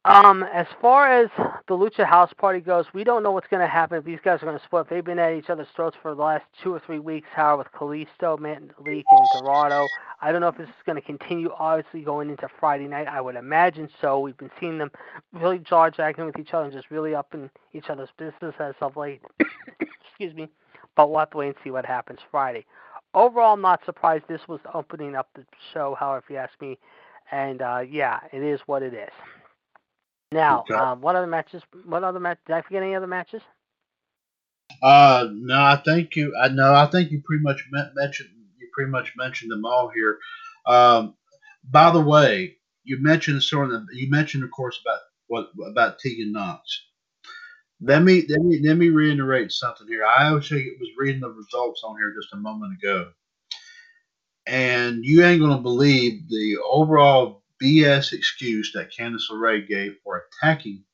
Um, 0.06 0.44
as 0.44 0.66
far 0.80 1.12
as 1.12 1.28
the 1.68 1.76
Lucha 1.76 2.06
House 2.06 2.32
Party 2.38 2.60
goes, 2.60 2.86
we 2.94 3.04
don't 3.04 3.22
know 3.22 3.32
what's 3.32 3.48
going 3.48 3.60
to 3.60 3.68
happen 3.68 4.02
these 4.02 4.18
guys 4.24 4.42
are 4.42 4.46
going 4.46 4.58
to 4.58 4.64
split. 4.64 4.88
They've 4.88 5.04
been 5.04 5.18
at 5.18 5.34
each 5.34 5.50
other's 5.50 5.66
throats 5.76 5.94
for 6.00 6.14
the 6.14 6.22
last 6.22 6.44
two 6.62 6.72
or 6.72 6.80
three 6.80 6.98
weeks, 6.98 7.28
however, 7.34 7.58
with 7.58 7.72
Kalisto, 7.72 8.40
Leak, 8.40 9.04
and 9.10 9.26
Dorado. 9.38 9.86
I 10.22 10.32
don't 10.32 10.40
know 10.40 10.48
if 10.48 10.56
this 10.56 10.68
is 10.68 10.74
going 10.86 10.96
to 10.96 11.06
continue, 11.06 11.50
obviously, 11.58 12.00
going 12.00 12.30
into 12.30 12.48
Friday 12.58 12.88
night. 12.88 13.08
I 13.08 13.20
would 13.20 13.36
imagine 13.36 13.90
so. 14.00 14.20
We've 14.20 14.36
been 14.38 14.50
seeing 14.58 14.78
them 14.78 14.90
really 15.34 15.58
jaw 15.58 15.90
jacking 15.90 16.24
with 16.24 16.38
each 16.38 16.54
other 16.54 16.64
and 16.64 16.72
just 16.72 16.90
really 16.90 17.14
up 17.14 17.34
in 17.34 17.50
each 17.74 17.90
other's 17.90 18.08
business 18.16 18.54
as 18.58 18.74
of 18.80 18.96
late. 18.96 19.20
Excuse 20.10 20.34
me. 20.34 20.48
But 20.96 21.10
we'll 21.10 21.18
have 21.18 21.30
to 21.32 21.36
wait 21.36 21.48
and 21.48 21.56
see 21.62 21.70
what 21.70 21.84
happens 21.84 22.20
Friday. 22.30 22.64
Overall, 23.12 23.52
I'm 23.52 23.60
not 23.60 23.84
surprised 23.84 24.24
this 24.28 24.48
was 24.48 24.60
opening 24.72 25.14
up 25.14 25.28
the 25.34 25.44
show, 25.74 25.94
however, 25.98 26.24
if 26.24 26.30
you 26.30 26.36
ask 26.36 26.58
me. 26.58 26.78
And 27.32 27.60
uh, 27.60 27.80
yeah, 27.86 28.20
it 28.32 28.42
is 28.42 28.60
what 28.64 28.82
it 28.82 28.94
is. 28.94 29.10
Now, 30.32 30.60
okay. 30.60 30.74
um, 30.74 31.00
what 31.00 31.16
other 31.16 31.26
matches? 31.26 31.62
What 31.84 32.04
other 32.04 32.20
match? 32.20 32.38
Did 32.46 32.54
I 32.54 32.62
forget 32.62 32.82
any 32.82 32.94
other 32.94 33.08
matches? 33.08 33.42
Uh, 34.82 35.28
no, 35.32 35.60
I 35.60 35.82
think 35.84 36.14
you. 36.14 36.32
I 36.40 36.48
know. 36.48 36.72
I 36.72 36.86
think 36.86 37.10
you 37.10 37.20
pretty 37.24 37.42
much 37.42 37.66
mentioned. 37.94 38.30
You 38.58 38.68
pretty 38.72 38.90
much 38.90 39.14
mentioned 39.16 39.50
them 39.50 39.64
all 39.64 39.90
here. 39.92 40.18
Um, 40.66 41.14
by 41.68 41.90
the 41.90 42.00
way, 42.00 42.58
you 42.84 42.98
mentioned 43.00 43.42
sort 43.42 43.72
of. 43.72 43.82
You 43.92 44.08
mentioned, 44.08 44.44
of 44.44 44.52
course, 44.52 44.80
about 44.84 45.00
what 45.26 45.48
about 45.68 45.98
Tegan 45.98 46.32
Nox. 46.32 46.62
Let 47.80 48.02
me 48.02 48.24
let 48.28 48.42
me 48.42 48.60
let 48.62 48.76
me 48.76 48.90
reiterate 48.90 49.50
something 49.50 49.88
here. 49.88 50.04
I 50.04 50.34
actually 50.34 50.70
was 50.78 50.90
reading 50.96 51.20
the 51.20 51.30
results 51.30 51.82
on 51.84 51.96
here 51.96 52.14
just 52.14 52.32
a 52.34 52.36
moment 52.36 52.74
ago, 52.80 53.10
and 54.46 55.04
you 55.04 55.24
ain't 55.24 55.40
gonna 55.40 55.60
believe 55.60 56.28
the 56.28 56.58
overall 56.64 57.39
BS 57.62 58.12
excuse 58.12 58.72
that 58.74 58.90
Candice 58.92 59.30
LeRae 59.30 59.66
gave 59.66 59.96
for 60.02 60.24
attacking 60.42 60.84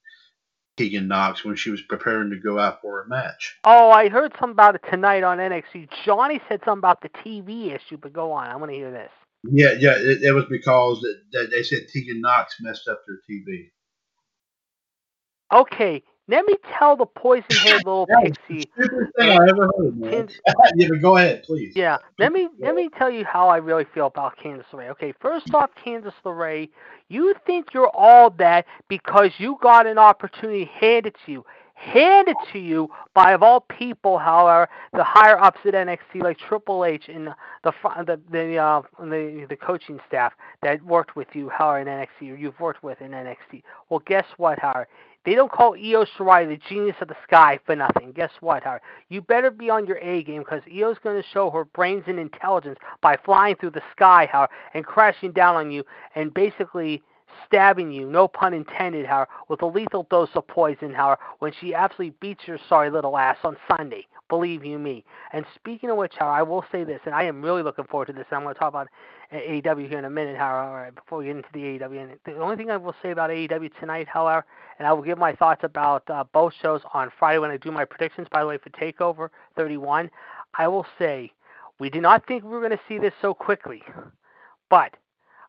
Tegan 0.76 1.08
Nox 1.08 1.44
when 1.44 1.56
she 1.56 1.70
was 1.70 1.80
preparing 1.82 2.30
to 2.30 2.38
go 2.38 2.58
out 2.58 2.80
for 2.82 3.02
a 3.02 3.08
match. 3.08 3.56
Oh, 3.64 3.90
I 3.90 4.08
heard 4.08 4.32
something 4.38 4.52
about 4.52 4.74
it 4.74 4.82
tonight 4.90 5.22
on 5.22 5.38
NXT. 5.38 5.88
Johnny 6.04 6.40
said 6.48 6.60
something 6.64 6.78
about 6.78 7.00
the 7.00 7.08
TV 7.08 7.74
issue, 7.74 7.96
but 7.96 8.12
go 8.12 8.32
on. 8.32 8.48
I 8.48 8.56
want 8.56 8.70
to 8.70 8.76
hear 8.76 8.90
this. 8.90 9.10
Yeah, 9.44 9.72
yeah, 9.78 9.94
it, 9.96 10.22
it 10.22 10.32
was 10.32 10.44
because 10.50 11.04
they 11.32 11.62
said 11.62 11.86
Tegan 11.92 12.20
Nox 12.20 12.56
messed 12.60 12.88
up 12.88 13.02
their 13.06 13.18
TV. 13.30 13.70
Okay, 15.54 16.02
let 16.28 16.44
me 16.46 16.54
tell 16.78 16.96
the 16.96 17.06
poison-haired 17.06 17.84
little 17.84 18.06
That 18.10 18.22
pixie. 18.24 18.70
the 18.76 18.82
stupidest 18.84 19.16
thing 19.16 19.30
I 19.30 19.48
ever 19.48 19.70
heard, 19.78 19.98
man. 19.98 20.12
Candice- 20.28 20.38
yeah, 20.76 20.88
but 20.90 21.00
go 21.02 21.16
ahead, 21.16 21.42
please. 21.44 21.72
Yeah, 21.76 21.98
let 22.18 22.32
me 22.32 22.48
let 22.58 22.74
me 22.74 22.88
tell 22.98 23.10
you 23.10 23.24
how 23.24 23.48
I 23.48 23.58
really 23.58 23.86
feel 23.94 24.06
about 24.06 24.36
Candice 24.38 24.64
LeRae. 24.72 24.90
Okay, 24.90 25.12
first 25.20 25.52
off, 25.54 25.70
Candice 25.84 26.12
LeRae, 26.24 26.68
you 27.08 27.34
think 27.46 27.72
you're 27.74 27.90
all 27.94 28.30
that 28.38 28.66
because 28.88 29.30
you 29.38 29.56
got 29.62 29.86
an 29.86 29.98
opportunity 29.98 30.64
handed 30.80 31.14
to 31.26 31.32
you, 31.32 31.44
handed 31.74 32.36
to 32.52 32.58
you 32.58 32.88
by 33.14 33.32
of 33.32 33.42
all 33.42 33.60
people, 33.60 34.18
however, 34.18 34.68
the 34.94 35.04
higher 35.04 35.38
ups 35.38 35.60
at 35.64 35.74
NXT 35.74 36.22
like 36.22 36.38
Triple 36.38 36.84
H 36.84 37.08
and 37.08 37.28
the 37.62 37.72
the 38.04 38.20
the 38.32 38.56
uh, 38.58 38.82
the 39.00 39.46
the 39.48 39.56
coaching 39.56 40.00
staff 40.08 40.32
that 40.62 40.82
worked 40.84 41.14
with 41.14 41.28
you, 41.34 41.48
Howard, 41.50 41.86
in 41.86 41.92
NXT, 41.94 42.32
or 42.32 42.36
you've 42.36 42.58
worked 42.58 42.82
with 42.82 43.00
in 43.00 43.12
NXT. 43.12 43.62
Well, 43.90 44.02
guess 44.06 44.24
what, 44.38 44.58
Howard? 44.58 44.88
They 45.26 45.34
don't 45.34 45.50
call 45.50 45.74
Io 45.74 46.04
Shirai 46.04 46.48
the 46.48 46.56
genius 46.68 46.94
of 47.00 47.08
the 47.08 47.16
sky 47.24 47.58
for 47.66 47.74
nothing. 47.74 48.12
Guess 48.12 48.30
what, 48.40 48.62
Howard? 48.62 48.80
You 49.08 49.20
better 49.20 49.50
be 49.50 49.68
on 49.68 49.84
your 49.84 49.98
A 49.98 50.22
game 50.22 50.38
because 50.42 50.62
Io's 50.72 50.98
going 51.02 51.20
to 51.20 51.28
show 51.28 51.50
her 51.50 51.64
brains 51.64 52.04
and 52.06 52.20
intelligence 52.20 52.78
by 53.02 53.18
flying 53.24 53.56
through 53.56 53.72
the 53.72 53.82
sky, 53.90 54.28
Howard, 54.30 54.50
and 54.72 54.86
crashing 54.86 55.32
down 55.32 55.56
on 55.56 55.72
you 55.72 55.82
and 56.14 56.32
basically 56.32 57.02
stabbing 57.46 57.92
you, 57.92 58.06
no 58.06 58.28
pun 58.28 58.54
intended, 58.54 59.06
Howard, 59.06 59.28
with 59.48 59.62
a 59.62 59.66
lethal 59.66 60.06
dose 60.10 60.30
of 60.34 60.46
poison, 60.46 60.92
Howard, 60.92 61.18
when 61.38 61.52
she 61.60 61.74
absolutely 61.74 62.16
beats 62.20 62.46
your 62.46 62.58
sorry 62.68 62.90
little 62.90 63.16
ass 63.16 63.38
on 63.44 63.56
Sunday. 63.76 64.06
Believe 64.28 64.64
you 64.64 64.78
me. 64.78 65.04
And 65.32 65.46
speaking 65.54 65.88
of 65.90 65.96
which, 65.96 66.14
Howard, 66.18 66.38
I 66.38 66.42
will 66.42 66.64
say 66.72 66.82
this, 66.82 67.00
and 67.06 67.14
I 67.14 67.22
am 67.24 67.42
really 67.42 67.62
looking 67.62 67.84
forward 67.84 68.06
to 68.06 68.12
this. 68.12 68.26
And 68.30 68.38
I'm 68.38 68.42
going 68.42 68.54
to 68.54 68.58
talk 68.58 68.70
about 68.70 68.88
AEW 69.32 69.88
here 69.88 69.98
in 69.98 70.04
a 70.04 70.10
minute, 70.10 70.36
Howard, 70.36 70.68
all 70.68 70.74
right, 70.74 70.94
before 70.94 71.18
we 71.18 71.26
get 71.26 71.36
into 71.36 71.48
the 71.52 71.60
AEW. 71.60 72.02
And 72.02 72.18
the 72.24 72.42
only 72.42 72.56
thing 72.56 72.70
I 72.70 72.76
will 72.76 72.94
say 73.02 73.12
about 73.12 73.30
AEW 73.30 73.70
tonight, 73.78 74.08
however, 74.08 74.44
and 74.78 74.88
I 74.88 74.92
will 74.92 75.02
give 75.02 75.18
my 75.18 75.32
thoughts 75.32 75.62
about 75.62 76.08
uh, 76.10 76.24
both 76.32 76.52
shows 76.60 76.80
on 76.92 77.10
Friday 77.18 77.38
when 77.38 77.50
I 77.50 77.56
do 77.56 77.70
my 77.70 77.84
predictions, 77.84 78.26
by 78.30 78.40
the 78.40 78.48
way, 78.48 78.58
for 78.58 78.70
TakeOver 78.70 79.28
31. 79.56 80.10
I 80.58 80.66
will 80.68 80.86
say 80.98 81.32
we 81.78 81.90
did 81.90 82.02
not 82.02 82.26
think 82.26 82.42
we 82.42 82.50
were 82.50 82.60
going 82.60 82.70
to 82.72 82.80
see 82.88 82.98
this 82.98 83.14
so 83.20 83.32
quickly, 83.32 83.82
but 84.70 84.96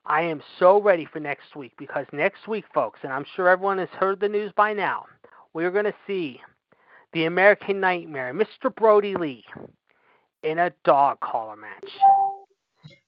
I 0.08 0.22
am 0.22 0.42
so 0.58 0.82
ready 0.82 1.06
for 1.06 1.20
next 1.20 1.56
week 1.56 1.74
because 1.78 2.06
next 2.14 2.48
week, 2.48 2.64
folks, 2.74 3.00
and 3.04 3.12
I'm 3.12 3.26
sure 3.36 3.50
everyone 3.50 3.78
has 3.78 3.90
heard 3.90 4.22
the 4.22 4.30
news 4.30 4.54
by 4.56 4.72
now, 4.72 5.06
we're 5.54 5.72
going 5.72 5.86
to 5.86 5.94
see 6.08 6.40
the 7.12 7.26
American 7.26 7.82
Nightmare, 7.82 8.34
Mr. 8.34 8.74
Brodie 8.74 9.16
Lee, 9.16 9.44
in 10.44 10.60
a 10.60 10.72
dog 10.86 11.20
collar 11.20 11.58
match. 11.58 11.92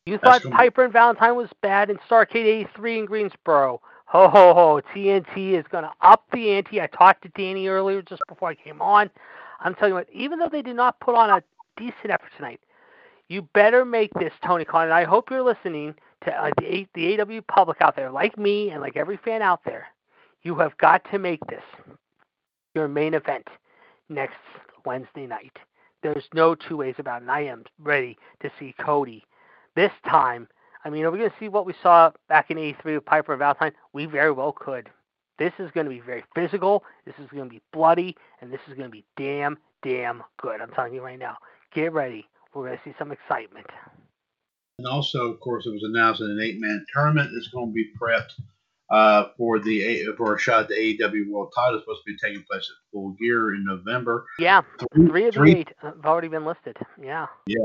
You 0.06 0.18
thought 0.18 0.42
Piper 0.52 0.84
and 0.84 0.92
Valentine 0.94 1.36
was 1.36 1.50
bad 1.62 1.90
in 1.90 1.98
Starcade 2.10 2.46
83 2.46 3.00
in 3.00 3.06
Greensboro. 3.06 3.82
Ho 4.06 4.28
ho 4.28 4.54
ho! 4.54 4.82
TNT 4.94 5.58
is 5.58 5.66
going 5.72 5.84
to 5.86 5.92
up 6.02 6.26
the 6.34 6.52
ante. 6.52 6.82
I 6.82 6.88
talked 6.88 7.22
to 7.24 7.30
Danny 7.30 7.68
earlier 7.68 8.02
just 8.02 8.24
before 8.28 8.50
I 8.50 8.56
came 8.56 8.82
on. 8.82 9.10
I'm 9.62 9.76
telling 9.76 9.92
you 9.92 9.96
what, 9.96 10.08
even 10.12 10.40
though 10.40 10.50
they 10.50 10.64
did 10.64 10.76
not 10.76 11.00
put 11.00 11.16
on 11.16 11.30
a 11.30 11.44
decent 11.78 12.10
effort 12.10 12.32
tonight, 12.36 12.60
you 13.28 13.44
better 13.54 13.86
make 13.86 14.12
this 14.16 14.34
Tony 14.44 14.66
Khan. 14.66 14.86
And 14.86 14.94
I 14.94 15.04
hope 15.04 15.30
you're 15.30 15.44
listening 15.44 15.94
to 16.26 16.32
uh, 16.32 16.50
the 16.58 16.88
the 16.94 17.20
AW 17.20 17.42
public 17.48 17.82
out 17.82 17.96
there, 17.96 18.12
like 18.12 18.38
me 18.38 18.70
and 18.70 18.82
like 18.82 18.98
every 18.98 19.18
fan 19.18 19.42
out 19.42 19.62
there. 19.66 19.88
You 20.44 20.56
have 20.56 20.78
got 20.78 21.04
to 21.12 21.20
make 21.20 21.46
this 21.48 21.64
your 22.76 22.88
main 22.88 23.14
event 23.14 23.48
next 24.08 24.38
Wednesday 24.86 25.28
night. 25.28 25.58
There's 26.02 26.24
no 26.34 26.56
two 26.56 26.78
ways 26.78 26.96
about 26.98 27.22
it. 27.22 27.24
And 27.24 27.32
I 27.32 27.42
am 27.42 27.66
ready 27.80 28.18
to 28.42 28.50
see 28.58 28.74
Cody 28.80 29.24
this 29.76 29.92
time. 30.08 30.48
I 30.86 30.90
mean, 30.90 31.04
are 31.04 31.12
we 31.12 31.20
going 31.20 31.30
to 31.30 31.36
see 31.40 31.50
what 31.50 31.66
we 31.66 31.74
saw 31.84 32.12
back 32.30 32.50
in 32.52 32.58
'83 32.58 32.96
with 32.96 33.06
Piper 33.06 33.34
and 33.34 33.40
Valentine? 33.40 33.74
We 33.94 34.06
very 34.06 34.32
well 34.32 34.54
could. 34.54 34.90
This 35.38 35.54
is 35.60 35.72
going 35.72 35.86
to 35.86 35.90
be 35.90 36.02
very 36.02 36.24
physical. 36.36 36.84
This 37.06 37.16
is 37.18 37.30
going 37.32 37.46
to 37.46 37.50
be 37.50 37.62
bloody, 37.72 38.16
and 38.42 38.52
this 38.52 38.60
is 38.68 38.74
going 38.74 38.90
to 38.90 38.92
be 38.92 39.06
damn, 39.16 39.58
damn 39.84 40.22
good. 40.42 40.62
I'm 40.62 40.72
telling 40.72 40.94
you 40.94 41.02
right 41.02 41.20
now. 41.20 41.38
Get 41.74 41.94
ready. 41.94 42.28
We're 42.54 42.68
going 42.68 42.78
to 42.78 42.84
see 42.84 42.96
some 43.00 43.12
excitement. 43.12 43.68
And 44.80 44.88
also, 44.88 45.30
of 45.30 45.42
course, 45.42 45.66
it 45.66 45.72
was 45.72 45.84
announced 45.84 46.22
that 46.22 46.28
an 46.32 46.40
eight-man 46.42 46.86
tournament 46.94 47.32
is 47.34 47.50
going 47.50 47.68
to 47.68 47.74
be 47.74 47.92
prepped 48.02 48.32
uh, 48.90 49.26
for 49.38 49.60
the 49.60 49.84
A- 49.84 50.14
for 50.16 50.36
a 50.36 50.40
shot 50.40 50.62
at 50.64 50.68
the 50.70 50.76
AEW 50.76 51.30
World 51.30 51.52
Title. 51.54 51.76
It's 51.76 51.84
supposed 51.84 52.02
to 52.08 52.14
be 52.14 52.18
taking 52.18 52.44
place 52.50 52.62
at 52.62 52.92
Full 52.94 53.12
Gear 53.20 53.56
in 53.56 53.66
November. 53.66 54.26
Yeah, 54.40 54.62
three 54.96 55.26
of 55.28 55.34
the 55.34 55.40
three- 55.42 55.52
eight 55.52 55.74
have 55.82 56.06
already 56.06 56.30
been 56.30 56.46
listed. 56.46 56.78
Yeah. 56.98 57.28
Yeah. 57.46 57.58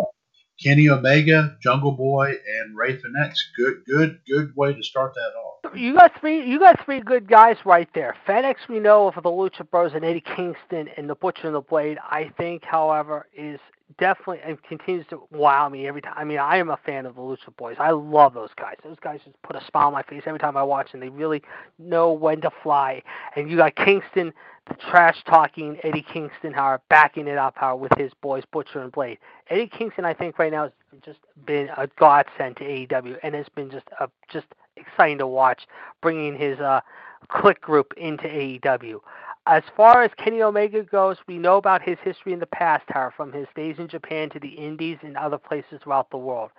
Kenny 0.60 0.88
Omega, 0.88 1.56
Jungle 1.62 1.92
Boy, 1.92 2.30
and 2.30 2.76
Rey 2.76 2.96
Fenix. 2.96 3.48
Good, 3.56 3.84
good, 3.86 4.18
good 4.28 4.52
way 4.56 4.72
to 4.74 4.82
start 4.82 5.14
that 5.14 5.30
off. 5.38 5.76
You 5.78 5.94
got 5.94 6.18
three. 6.18 6.44
You 6.44 6.58
got 6.58 6.84
three 6.84 7.00
good 7.00 7.28
guys 7.28 7.58
right 7.64 7.88
there. 7.94 8.16
Fenix, 8.26 8.62
we 8.68 8.80
know 8.80 9.06
of 9.06 9.14
the 9.14 9.30
Lucha 9.30 9.70
Bros 9.70 9.92
and 9.94 10.04
Eddie 10.04 10.20
Kingston 10.20 10.88
and 10.96 11.08
the 11.08 11.14
Butcher 11.14 11.46
and 11.46 11.54
the 11.54 11.60
Blade. 11.60 11.98
I 12.10 12.32
think, 12.36 12.64
however, 12.64 13.28
is 13.36 13.60
definitely 13.98 14.40
and 14.44 14.62
continues 14.62 15.06
to 15.10 15.22
wow 15.30 15.68
me 15.68 15.86
every 15.86 16.00
time. 16.00 16.14
I 16.16 16.24
mean, 16.24 16.38
I 16.38 16.56
am 16.56 16.70
a 16.70 16.78
fan 16.84 17.06
of 17.06 17.14
the 17.14 17.20
Lucha 17.20 17.54
Boys. 17.56 17.76
I 17.78 17.90
love 17.90 18.34
those 18.34 18.50
guys. 18.56 18.76
Those 18.82 18.96
guys 19.00 19.20
just 19.24 19.40
put 19.42 19.56
a 19.56 19.64
smile 19.70 19.88
on 19.88 19.92
my 19.92 20.02
face 20.02 20.22
every 20.26 20.38
time 20.38 20.56
I 20.56 20.62
watch 20.62 20.92
them. 20.92 21.00
They 21.00 21.08
really 21.08 21.42
know 21.78 22.12
when 22.12 22.40
to 22.42 22.50
fly. 22.62 23.02
And 23.36 23.50
you 23.50 23.56
got 23.56 23.76
Kingston, 23.76 24.32
the 24.66 24.74
trash 24.74 25.22
talking 25.26 25.78
Eddie 25.82 26.04
Kingston, 26.12 26.52
Howard, 26.52 26.80
backing 26.88 27.28
it 27.28 27.38
up, 27.38 27.54
Howard, 27.56 27.80
with 27.80 27.98
his 27.98 28.12
boys 28.20 28.44
Butcher 28.50 28.80
and 28.80 28.90
Blade. 28.90 29.18
Eddie 29.50 29.68
Kingston, 29.68 30.04
I 30.04 30.14
think, 30.14 30.38
right 30.38 30.52
now 30.52 30.64
has 30.64 30.72
just 31.04 31.20
been 31.46 31.68
a 31.76 31.86
godsend 31.98 32.56
to 32.56 32.64
AEW, 32.64 33.18
and 33.22 33.34
it's 33.34 33.48
been 33.50 33.70
just 33.70 33.86
a 34.00 34.08
just 34.32 34.46
exciting 34.76 35.18
to 35.18 35.26
watch, 35.26 35.66
bringing 36.00 36.36
his 36.36 36.58
uh, 36.58 36.80
click 37.28 37.60
group 37.60 37.92
into 37.96 38.24
AEW. 38.24 39.00
As 39.46 39.62
far 39.76 40.02
as 40.02 40.10
Kenny 40.16 40.42
Omega 40.42 40.82
goes, 40.82 41.18
we 41.26 41.38
know 41.38 41.56
about 41.56 41.82
his 41.82 41.98
history 42.02 42.32
in 42.32 42.38
the 42.40 42.46
past, 42.46 42.84
Howard, 42.88 43.12
from 43.14 43.32
his 43.32 43.46
days 43.54 43.76
in 43.78 43.88
Japan 43.88 44.30
to 44.30 44.40
the 44.40 44.48
Indies 44.48 44.98
and 45.02 45.16
other 45.16 45.38
places 45.38 45.80
throughout 45.82 46.10
the 46.10 46.16
world. 46.16 46.50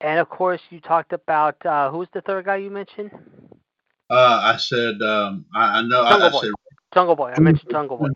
And 0.00 0.20
of 0.20 0.28
course, 0.28 0.60
you 0.70 0.80
talked 0.80 1.12
about 1.12 1.64
uh, 1.64 1.90
who's 1.90 2.08
the 2.12 2.20
third 2.20 2.44
guy 2.44 2.56
you 2.56 2.70
mentioned? 2.70 3.10
Uh, 4.10 4.40
I 4.42 4.56
said, 4.56 5.00
um, 5.02 5.46
I, 5.54 5.78
I 5.78 5.82
know, 5.82 6.02
I, 6.02 6.10
Jungle 6.10 6.28
I 6.28 6.32
Boy. 6.32 6.40
said, 6.40 6.50
Jungle 6.94 7.16
Boy. 7.16 7.32
I 7.36 7.40
mentioned 7.40 7.70
Jungle 7.70 7.96
Boy. 7.96 8.08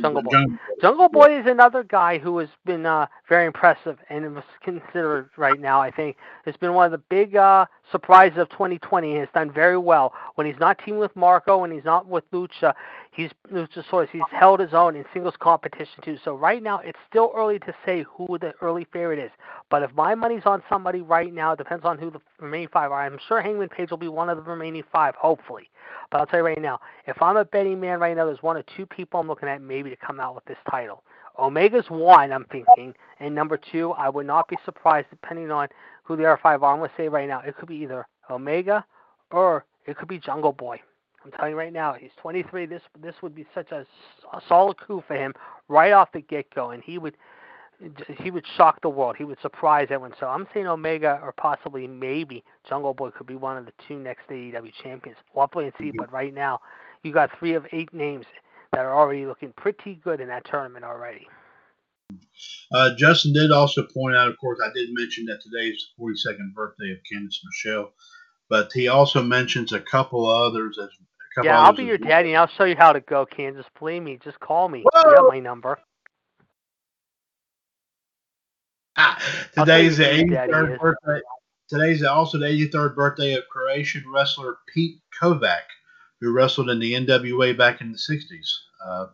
Jungle 0.00 0.22
Boy. 0.22 0.44
Jungle 0.80 1.08
Boy 1.08 1.38
is 1.40 1.46
another 1.46 1.82
guy 1.82 2.18
who 2.18 2.38
has 2.38 2.48
been 2.64 2.86
uh, 2.86 3.06
very 3.28 3.46
impressive 3.46 3.98
and 4.10 4.34
was 4.34 4.44
considered 4.62 5.30
right 5.36 5.60
now. 5.60 5.80
I 5.80 5.90
think 5.90 6.16
has 6.44 6.56
been 6.56 6.74
one 6.74 6.86
of 6.86 6.92
the 6.92 7.02
big 7.08 7.36
uh, 7.36 7.66
surprises 7.90 8.38
of 8.38 8.48
2020. 8.50 9.10
He 9.10 9.16
has 9.16 9.28
done 9.34 9.50
very 9.52 9.78
well 9.78 10.12
when 10.34 10.46
he's 10.46 10.58
not 10.58 10.78
teaming 10.84 11.00
with 11.00 11.14
Marko 11.16 11.64
and 11.64 11.72
he's 11.72 11.84
not 11.84 12.06
with 12.06 12.30
Lucha. 12.30 12.74
He's 13.10 13.30
Luchasaurus. 13.52 14.08
He's 14.10 14.22
held 14.30 14.60
his 14.60 14.74
own 14.74 14.96
in 14.96 15.04
singles 15.12 15.34
competition 15.38 16.02
too. 16.04 16.18
So 16.24 16.34
right 16.34 16.62
now 16.62 16.78
it's 16.78 16.98
still 17.08 17.32
early 17.34 17.58
to 17.60 17.74
say 17.84 18.04
who 18.16 18.38
the 18.38 18.52
early 18.60 18.86
favorite 18.92 19.18
is. 19.18 19.30
But 19.70 19.82
if 19.82 19.92
my 19.94 20.14
money's 20.14 20.42
on 20.46 20.62
somebody 20.68 21.00
right 21.00 21.32
now, 21.32 21.52
it 21.52 21.58
depends 21.58 21.84
on 21.84 21.98
who 21.98 22.10
the 22.10 22.20
remaining 22.40 22.68
five 22.72 22.92
are. 22.92 23.04
I'm 23.04 23.18
sure 23.26 23.40
Hangman 23.40 23.68
Page 23.68 23.90
will 23.90 23.98
be 23.98 24.08
one 24.08 24.28
of 24.28 24.36
the 24.36 24.42
remaining 24.42 24.84
five, 24.92 25.14
hopefully. 25.14 25.68
But 26.10 26.20
I'll 26.20 26.26
tell 26.26 26.40
you 26.40 26.46
right 26.46 26.60
now, 26.60 26.80
if 27.06 27.20
I'm 27.20 27.36
a 27.36 27.44
betting 27.44 27.80
man 27.80 28.00
right 28.00 28.16
now, 28.16 28.26
there's 28.26 28.42
one 28.42 28.56
or 28.56 28.64
two 28.76 28.86
people 28.86 29.20
I'm 29.20 29.26
looking 29.26 29.48
at 29.48 29.60
maybe 29.60 29.90
to 29.90 29.96
come 29.96 30.20
out 30.20 30.34
with 30.34 30.44
this 30.44 30.58
title. 30.70 31.02
Omega's 31.38 31.88
one, 31.88 32.32
I'm 32.32 32.44
thinking, 32.46 32.94
and 33.20 33.34
number 33.34 33.56
two, 33.56 33.92
I 33.92 34.08
would 34.08 34.26
not 34.26 34.48
be 34.48 34.56
surprised 34.64 35.06
depending 35.10 35.52
on 35.52 35.68
who 36.08 36.16
the 36.16 36.24
other 36.24 36.40
five 36.42 36.62
are. 36.62 36.72
I'm 36.72 36.78
going 36.78 36.88
to 36.88 36.96
say 36.96 37.08
right 37.08 37.28
now, 37.28 37.40
it 37.40 37.56
could 37.56 37.68
be 37.68 37.76
either 37.76 38.06
Omega 38.30 38.84
or 39.30 39.64
it 39.86 39.96
could 39.98 40.08
be 40.08 40.18
Jungle 40.18 40.52
Boy. 40.52 40.80
I'm 41.24 41.30
telling 41.32 41.50
you 41.52 41.58
right 41.58 41.72
now, 41.72 41.92
he's 41.92 42.10
23. 42.22 42.64
This 42.66 42.80
this 43.02 43.14
would 43.22 43.34
be 43.34 43.46
such 43.54 43.70
a, 43.70 43.84
a 44.32 44.40
solid 44.48 44.78
coup 44.78 45.04
for 45.06 45.14
him 45.14 45.34
right 45.68 45.92
off 45.92 46.10
the 46.12 46.22
get 46.22 46.52
go, 46.54 46.70
and 46.70 46.82
he 46.82 46.96
would 46.96 47.16
he 48.20 48.30
would 48.30 48.44
shock 48.56 48.80
the 48.80 48.88
world. 48.88 49.16
He 49.18 49.24
would 49.24 49.40
surprise 49.40 49.88
everyone. 49.90 50.14
So 50.18 50.26
I'm 50.26 50.46
saying 50.54 50.66
Omega 50.66 51.20
or 51.22 51.32
possibly 51.32 51.86
maybe 51.86 52.42
Jungle 52.68 52.94
Boy 52.94 53.10
could 53.10 53.26
be 53.26 53.36
one 53.36 53.58
of 53.58 53.66
the 53.66 53.72
two 53.86 53.98
next 53.98 54.28
AEW 54.28 54.72
champions. 54.82 55.18
We'll 55.34 55.48
wait 55.54 55.66
and 55.66 55.72
see. 55.78 55.84
Mm-hmm. 55.86 55.98
But 55.98 56.12
right 56.12 56.34
now, 56.34 56.60
you 57.02 57.12
got 57.12 57.30
three 57.38 57.54
of 57.54 57.66
eight 57.72 57.92
names 57.92 58.24
that 58.72 58.80
are 58.84 58.96
already 58.96 59.26
looking 59.26 59.52
pretty 59.56 60.00
good 60.02 60.20
in 60.20 60.28
that 60.28 60.44
tournament 60.50 60.84
already. 60.84 61.28
Uh, 62.72 62.94
Justin 62.96 63.32
did 63.32 63.50
also 63.50 63.82
point 63.82 64.14
out, 64.14 64.28
of 64.28 64.36
course, 64.38 64.58
I 64.64 64.70
did 64.72 64.90
mention 64.92 65.24
that 65.26 65.40
today 65.42 65.68
is 65.68 65.88
the 65.96 66.04
42nd 66.04 66.54
birthday 66.54 66.92
of 66.92 66.98
Candice 67.10 67.38
Michelle, 67.44 67.92
but 68.48 68.70
he 68.72 68.88
also 68.88 69.22
mentions 69.22 69.72
a 69.72 69.80
couple 69.80 70.26
others 70.26 70.78
as 70.78 70.88
a 70.88 71.34
couple 71.34 71.46
Yeah, 71.46 71.60
I'll 71.60 71.72
be 71.72 71.84
your 71.84 71.98
well. 71.98 72.08
daddy, 72.08 72.30
and 72.30 72.38
I'll 72.38 72.46
show 72.46 72.64
you 72.64 72.76
how 72.76 72.92
to 72.92 73.00
go, 73.00 73.24
Kansas. 73.24 73.64
Believe 73.78 74.02
me, 74.02 74.18
just 74.22 74.38
call 74.40 74.68
me. 74.68 74.80
You 74.80 75.14
got 75.16 75.28
my 75.28 75.40
number. 75.40 75.78
Ah, 78.96 79.16
I'll 79.56 79.64
tell 79.64 79.78
you 79.80 79.90
today's 79.90 79.96
the 79.96 80.04
who 80.08 80.16
your 80.16 80.28
daddy 80.28 80.52
83rd 80.52 80.72
is. 80.74 80.78
birthday. 80.80 81.20
Today's 81.68 82.02
also 82.02 82.38
the 82.38 82.46
83rd 82.46 82.94
birthday 82.94 83.34
of 83.34 83.44
Croatian 83.50 84.04
wrestler 84.12 84.56
Pete 84.74 85.00
Kovac, 85.22 85.62
who 86.20 86.32
wrestled 86.32 86.70
in 86.70 86.80
the 86.80 86.94
NWA 86.94 87.56
back 87.56 87.80
in 87.80 87.92
the 87.92 87.98
60s. 87.98 88.48
Uh, 88.84 89.06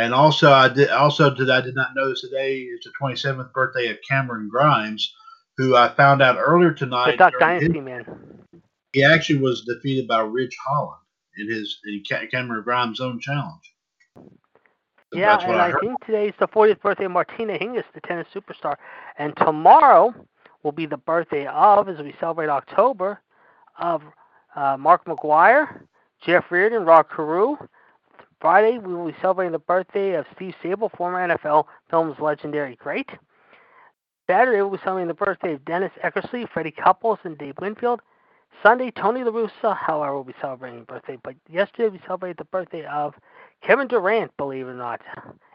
and 0.00 0.14
also, 0.14 0.50
I 0.52 0.68
did 0.68 0.90
also 0.90 1.34
did 1.34 1.50
I 1.50 1.60
did 1.60 1.74
not 1.74 1.94
notice 1.94 2.20
today 2.22 2.58
is 2.60 2.80
the 2.84 2.92
27th 3.00 3.52
birthday 3.52 3.88
of 3.90 3.98
Cameron 4.08 4.48
Grimes, 4.48 5.14
who 5.56 5.76
I 5.76 5.88
found 5.94 6.22
out 6.22 6.36
earlier 6.38 6.70
The 6.70 6.76
tonight. 6.80 7.18
Duck 7.18 7.34
during 7.38 7.60
his- 7.60 7.82
man. 7.82 8.44
he 8.92 9.04
actually 9.04 9.38
was 9.38 9.62
defeated 9.64 10.08
by 10.08 10.20
Ridge 10.20 10.56
Holland 10.66 11.00
in 11.38 11.48
his 11.48 11.78
in 11.86 12.02
Cameron 12.30 12.62
Grimes' 12.62 13.00
own 13.00 13.20
challenge. 13.20 13.74
Yeah, 15.12 15.38
and 15.40 15.60
I 15.60 15.70
I, 15.70 15.80
think 15.80 16.04
today's 16.04 16.34
the 16.38 16.46
40th 16.46 16.80
birthday 16.80 17.04
of 17.04 17.10
Martina 17.10 17.58
Hingis, 17.58 17.82
the 17.94 18.00
tennis 18.00 18.28
superstar. 18.32 18.76
And 19.18 19.36
tomorrow 19.36 20.14
will 20.62 20.72
be 20.72 20.86
the 20.86 20.96
birthday 20.96 21.46
of, 21.46 21.88
as 21.88 21.98
we 21.98 22.14
celebrate 22.20 22.48
October, 22.48 23.20
of 23.78 24.02
uh, 24.54 24.76
Mark 24.76 25.04
McGwire, 25.06 25.82
Jeff 26.24 26.50
Reardon, 26.50 26.84
Rod 26.84 27.06
Carew. 27.10 27.56
Friday, 28.40 28.78
we 28.78 28.94
will 28.94 29.06
be 29.06 29.16
celebrating 29.20 29.52
the 29.52 29.58
birthday 29.58 30.14
of 30.14 30.24
Steve 30.34 30.54
Sabol, 30.62 30.90
former 30.96 31.18
NFL 31.28 31.64
Films 31.90 32.16
legendary 32.18 32.76
great. 32.76 33.10
Saturday, 34.26 34.62
we'll 34.62 34.70
be 34.70 34.78
celebrating 34.78 35.08
the 35.08 35.14
birthday 35.14 35.54
of 35.54 35.64
Dennis 35.64 35.92
Eckersley, 36.02 36.48
Freddie 36.48 36.70
Couples, 36.70 37.18
and 37.24 37.36
Dave 37.36 37.56
Winfield. 37.60 38.00
Sunday, 38.62 38.90
Tony 38.90 39.24
La 39.24 39.30
Russa, 39.30 39.76
however, 39.76 40.14
will 40.14 40.24
be 40.24 40.34
celebrating 40.40 40.84
birthday. 40.84 41.18
But 41.22 41.34
yesterday, 41.50 41.88
we 41.88 42.00
celebrated 42.06 42.38
the 42.38 42.44
birthday 42.44 42.86
of 42.86 43.14
Kevin 43.62 43.88
Durant, 43.88 44.34
believe 44.38 44.66
it 44.66 44.70
or 44.70 44.74
not, 44.74 45.02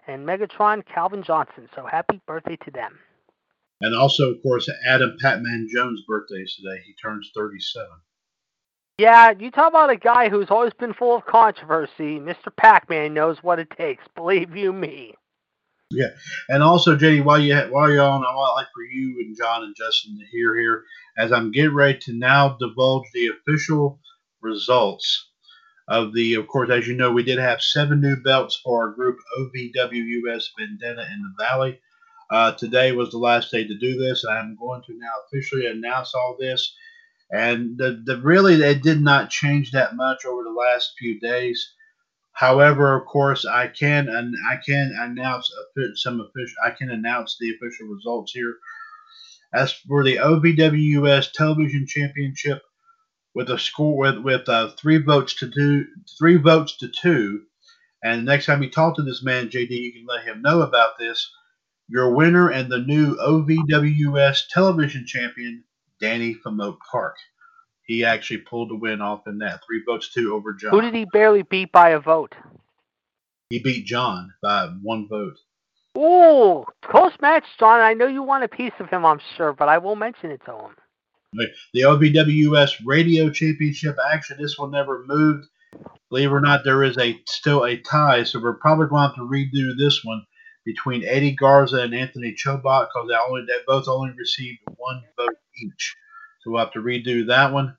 and 0.07 0.28
Megatron 0.28 0.86
Calvin 0.86 1.24
Johnson. 1.24 1.68
So 1.76 1.86
happy 1.86 2.22
birthday 2.28 2.57
to 2.57 2.72
them. 2.72 2.99
And 3.82 3.95
also, 3.95 4.32
of 4.32 4.41
course, 4.44 4.70
Adam 4.86 5.18
Pacman 5.24 5.68
Jones' 5.74 6.03
birthday 6.07 6.41
is 6.44 6.56
today. 6.56 6.82
He 6.86 6.94
turns 7.02 7.32
37. 7.36 7.88
Yeah, 8.97 9.34
you 9.38 9.51
talk 9.51 9.69
about 9.69 9.89
a 9.89 9.97
guy 9.97 10.30
who's 10.30 10.49
always 10.49 10.73
been 10.73 10.93
full 10.93 11.17
of 11.17 11.26
controversy. 11.26 12.17
Mr. 12.19 12.55
Pac-Man 12.55 13.13
knows 13.13 13.43
what 13.43 13.59
it 13.59 13.69
takes. 13.77 14.05
Believe 14.15 14.55
you 14.55 14.72
me. 14.72 15.13
Yeah, 15.91 16.09
and 16.49 16.63
also, 16.63 16.95
JD, 16.95 17.23
while 17.23 17.39
you 17.39 17.55
while 17.69 17.91
you're 17.91 18.01
on, 18.01 18.26
I 18.26 18.35
would 18.35 18.53
like 18.55 18.67
for 18.73 18.84
you 18.84 19.19
and 19.19 19.38
John 19.38 19.63
and 19.63 19.76
Justin 19.76 20.17
to 20.17 20.26
hear 20.26 20.57
here 20.57 20.84
as 21.17 21.31
I'm 21.31 21.51
getting 21.51 21.76
ready 21.76 21.99
to 21.99 22.13
now 22.13 22.57
divulge 22.59 23.05
the 23.13 23.27
official 23.27 23.99
results 24.41 25.30
of 25.88 26.13
the. 26.13 26.35
Of 26.35 26.47
course, 26.47 26.69
as 26.72 26.88
you 26.88 26.95
know, 26.95 27.11
we 27.11 27.23
did 27.23 27.38
have 27.38 27.61
seven 27.61 28.01
new 28.01 28.15
belts 28.15 28.59
for 28.63 28.88
our 28.88 28.93
group 28.93 29.19
OVWUS 29.38 30.49
Vendetta 30.57 31.01
in 31.01 31.22
the 31.22 31.43
Valley. 31.43 31.80
Uh, 32.31 32.53
today 32.53 32.91
was 32.91 33.11
the 33.11 33.19
last 33.19 33.51
day 33.51 33.67
to 33.67 33.77
do 33.77 33.97
this. 33.99 34.26
I'm 34.26 34.55
going 34.55 34.81
to 34.88 34.97
now 34.97 35.11
officially 35.27 35.67
announce 35.67 36.15
all 36.15 36.35
this. 36.39 36.76
And 37.31 37.77
the, 37.77 38.02
the 38.06 38.22
really 38.22 38.61
it 38.61 38.84
did 38.84 39.02
not 39.02 39.30
change 39.30 39.72
that 39.72 39.95
much 39.95 40.26
over 40.26 40.43
the 40.43 40.52
last 40.52 40.93
few 40.97 41.19
days. 41.19 41.73
However, 42.34 42.95
of 42.95 43.06
course, 43.07 43.45
I 43.45 43.68
can 43.68 44.10
and 44.10 44.35
I 44.49 44.57
can 44.57 44.95
announce 44.99 45.52
some 45.95 46.19
official. 46.19 46.56
I 46.64 46.72
can 46.72 46.91
announce 46.91 47.38
the 47.39 47.52
official 47.56 47.88
results 47.88 48.31
here. 48.31 48.57
As 49.53 49.72
for 49.72 50.03
the 50.03 50.18
OVWS 50.18 51.31
Television 51.31 51.88
Championship, 51.88 52.61
with 53.35 53.49
a 53.49 53.60
score 53.60 53.97
with 53.97 54.18
with 54.19 54.47
uh, 54.47 54.69
three 54.69 54.97
votes 54.97 55.35
to 55.35 55.52
two, 55.52 55.85
three 56.18 56.38
votes 56.38 56.77
to 56.77 56.88
two, 56.88 57.43
and 58.02 58.26
next 58.26 58.45
time 58.45 58.64
you 58.64 58.69
talk 58.69 58.95
to 58.95 59.03
this 59.03 59.22
man, 59.22 59.49
JD, 59.49 59.69
you 59.72 59.91
can 59.91 60.06
let 60.07 60.23
him 60.23 60.41
know 60.41 60.61
about 60.61 60.97
this. 60.97 61.30
Your 61.88 62.15
winner 62.15 62.49
and 62.49 62.72
the 62.72 62.80
new 62.80 63.15
OVWS 63.18 64.47
Television 64.49 65.06
Champion, 65.06 65.64
Danny 65.99 66.34
from 66.34 66.59
Oak 66.61 66.80
Park. 66.91 67.15
He 67.85 68.03
actually 68.03 68.39
pulled 68.39 68.69
the 68.69 68.76
win 68.76 69.01
off 69.01 69.27
in 69.27 69.38
that 69.39 69.61
three 69.65 69.84
votes 69.85 70.11
to 70.13 70.22
two 70.22 70.34
over 70.34 70.53
John. 70.53 70.72
Who 70.72 70.81
did 70.81 70.95
he 70.95 71.05
barely 71.05 71.43
beat 71.43 71.72
by 71.72 71.89
a 71.89 71.99
vote? 71.99 72.34
He 73.49 73.59
beat 73.59 73.85
John 73.85 74.34
by 74.41 74.69
one 74.81 75.07
vote. 75.07 75.38
Ooh, 75.97 76.65
close 76.81 77.13
match, 77.22 77.45
John. 77.59 77.80
I 77.80 77.93
know 77.93 78.07
you 78.07 78.23
want 78.23 78.43
a 78.43 78.47
piece 78.47 78.73
of 78.80 78.89
him, 78.89 79.05
I'm 79.05 79.22
sure, 79.38 79.53
but 79.53 79.69
I 79.69 79.77
will 79.77 79.95
mention 79.95 80.31
it 80.31 80.41
to 80.45 80.51
him. 80.51 80.76
The 81.73 81.81
OVWS 81.81 82.81
Radio 82.85 83.30
Championship 83.30 83.97
action. 84.11 84.38
This 84.39 84.57
one 84.57 84.72
never 84.72 85.05
moved. 85.05 85.47
Believe 86.09 86.30
it 86.30 86.34
or 86.34 86.41
not, 86.41 86.63
there 86.63 86.84
is 86.84 86.97
a 86.97 87.19
still 87.27 87.65
a 87.65 87.77
tie, 87.77 88.23
so 88.23 88.41
we're 88.41 88.53
probably 88.53 88.88
going 88.88 89.03
to 89.03 89.07
have 89.07 89.15
to 89.15 89.22
redo 89.22 89.77
this 89.77 90.03
one 90.03 90.26
between 90.65 91.05
Eddie 91.05 91.35
Garza 91.35 91.77
and 91.77 91.93
Anthony 91.93 92.33
Chobot 92.33 92.87
because 92.87 93.07
they 93.07 93.15
only 93.15 93.43
they 93.47 93.53
both 93.67 93.87
only 93.87 94.11
received 94.17 94.59
one 94.77 95.03
vote 95.15 95.37
each. 95.63 95.95
So 96.41 96.51
we'll 96.51 96.63
have 96.63 96.73
to 96.73 96.79
redo 96.79 97.27
that 97.27 97.53
one. 97.53 97.77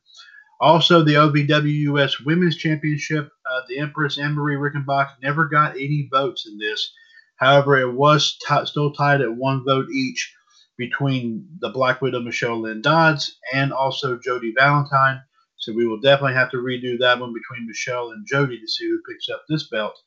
Also, 0.58 1.02
the 1.02 1.14
OVWS 1.14 2.24
Women's 2.24 2.56
Championship, 2.56 3.30
uh, 3.50 3.60
the 3.68 3.78
Empress 3.78 4.18
Anne 4.18 4.32
Marie 4.32 4.56
Rickenbach 4.56 5.08
never 5.22 5.46
got 5.46 5.72
any 5.72 6.08
votes 6.10 6.46
in 6.46 6.56
this. 6.56 6.92
However, 7.36 7.76
it 7.78 7.92
was 7.92 8.38
ti 8.46 8.64
still 8.64 8.92
tied 8.92 9.20
at 9.20 9.34
one 9.34 9.64
vote 9.64 9.90
each 9.90 10.34
between 10.78 11.46
the 11.60 11.70
Black 11.70 12.00
Widow 12.00 12.20
Michelle 12.20 12.60
Lynn 12.60 12.80
Dodds 12.80 13.38
and 13.52 13.72
also 13.72 14.18
Jody 14.18 14.54
Valentine. 14.56 15.20
So 15.58 15.72
we 15.72 15.86
will 15.86 16.00
definitely 16.00 16.34
have 16.34 16.50
to 16.52 16.58
redo 16.58 16.98
that 17.00 17.18
one 17.18 17.34
between 17.34 17.66
Michelle 17.66 18.10
and 18.10 18.26
Jody 18.26 18.58
to 18.58 18.68
see 18.68 18.88
who 18.88 19.00
picks 19.08 19.28
up 19.28 19.42
this 19.48 19.68
belt. 19.68 19.98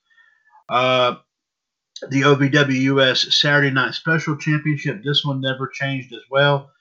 Uh, 0.68 1.16
the 2.10 2.22
OVWS 2.22 3.32
Saturday 3.34 3.72
Night 3.72 3.94
Special 3.94 4.38
Championship, 4.38 5.04
this 5.04 5.24
one 5.26 5.42
never 5.42 5.68
changed 5.68 6.14
as 6.14 6.24
well. 6.30 6.72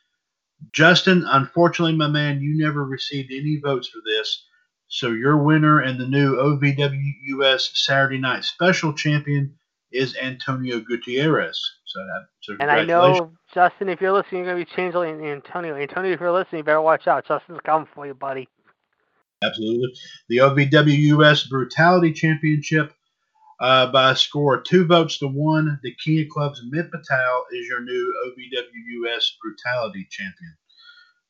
Justin, 0.73 1.25
unfortunately, 1.27 1.97
my 1.97 2.09
man, 2.09 2.41
you 2.41 2.57
never 2.57 2.85
received 2.85 3.31
any 3.33 3.61
votes 3.63 3.89
for 3.89 4.01
this. 4.05 4.45
So 4.89 5.11
your 5.11 5.37
winner 5.37 5.81
and 5.81 6.01
the 6.01 6.09
new 6.09 6.37
OVWS 6.37 7.77
Saturday 7.77 8.19
Night 8.19 8.45
Special 8.45 8.93
Champion 8.93 9.55
is 9.93 10.17
Antonio 10.17 10.81
Gutierrez. 10.81 11.61
So, 11.87 12.01
that, 12.01 12.27
so 12.41 12.57
And 12.61 12.71
I 12.71 12.85
know, 12.85 13.33
Justin, 13.55 13.89
if 13.89 14.01
you're 14.01 14.13
listening, 14.13 14.45
you're 14.45 14.55
going 14.55 14.65
to 14.65 14.71
be 14.71 14.77
changing 14.77 15.27
Antonio. 15.27 15.77
Antonio, 15.77 16.13
if 16.13 16.21
you're 16.21 16.33
listening, 16.33 16.59
you 16.59 16.65
better 16.65 16.81
watch 16.81 17.07
out. 17.07 17.27
Justin's 17.27 17.61
coming 17.65 17.89
for 17.95 18.07
you, 18.07 18.15
buddy. 18.15 18.49
Absolutely. 19.43 19.93
The 20.29 20.39
OVWS 20.39 21.49
Brutality 21.49 22.13
Championship 22.13 22.93
uh, 23.61 23.91
by 23.93 24.13
a 24.13 24.17
score 24.17 24.57
of 24.59 24.65
two 24.65 24.87
votes 24.87 25.19
to 25.19 25.29
one. 25.29 25.79
The 25.83 25.95
Kenya 26.05 26.27
Club's 26.31 26.63
Mitt 26.71 26.91
Patel 26.91 27.47
is 27.53 27.67
your 27.67 27.83
new 27.83 28.15
OVWS 28.27 29.25
Brutality 29.43 30.07
Champion. 30.11 30.57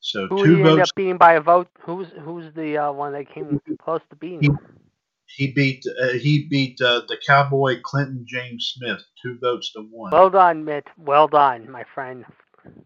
So 0.01 0.29
Who 0.29 0.45
two 0.45 0.57
he 0.57 0.65
end 0.65 0.79
votes. 0.79 0.81
up 0.81 0.95
beating 0.95 1.19
by 1.19 1.35
a 1.35 1.41
vote? 1.41 1.69
Who's 1.81 2.09
who's 2.25 2.53
the 2.55 2.79
uh, 2.79 2.93
one 2.93 3.13
that 3.15 3.33
came 3.33 3.61
close 3.83 4.01
to 4.11 4.17
beating 4.17 4.45
him? 4.45 4.59
He 5.37 5.53
beat 5.53 5.85
uh, 6.03 6.09
he 6.15 6.49
beat 6.49 6.81
uh, 6.81 7.03
the 7.09 7.19
Cowboy 7.27 7.81
Clinton 7.83 8.25
James 8.29 8.75
Smith 8.77 9.03
two 9.23 9.39
votes 9.41 9.73
to 9.73 9.83
one. 9.91 10.13
Well 10.13 10.31
done, 10.31 10.65
Mitt. 10.65 10.87
Well 10.99 11.29
done, 11.29 11.71
my 11.71 11.85
friend. 11.95 12.25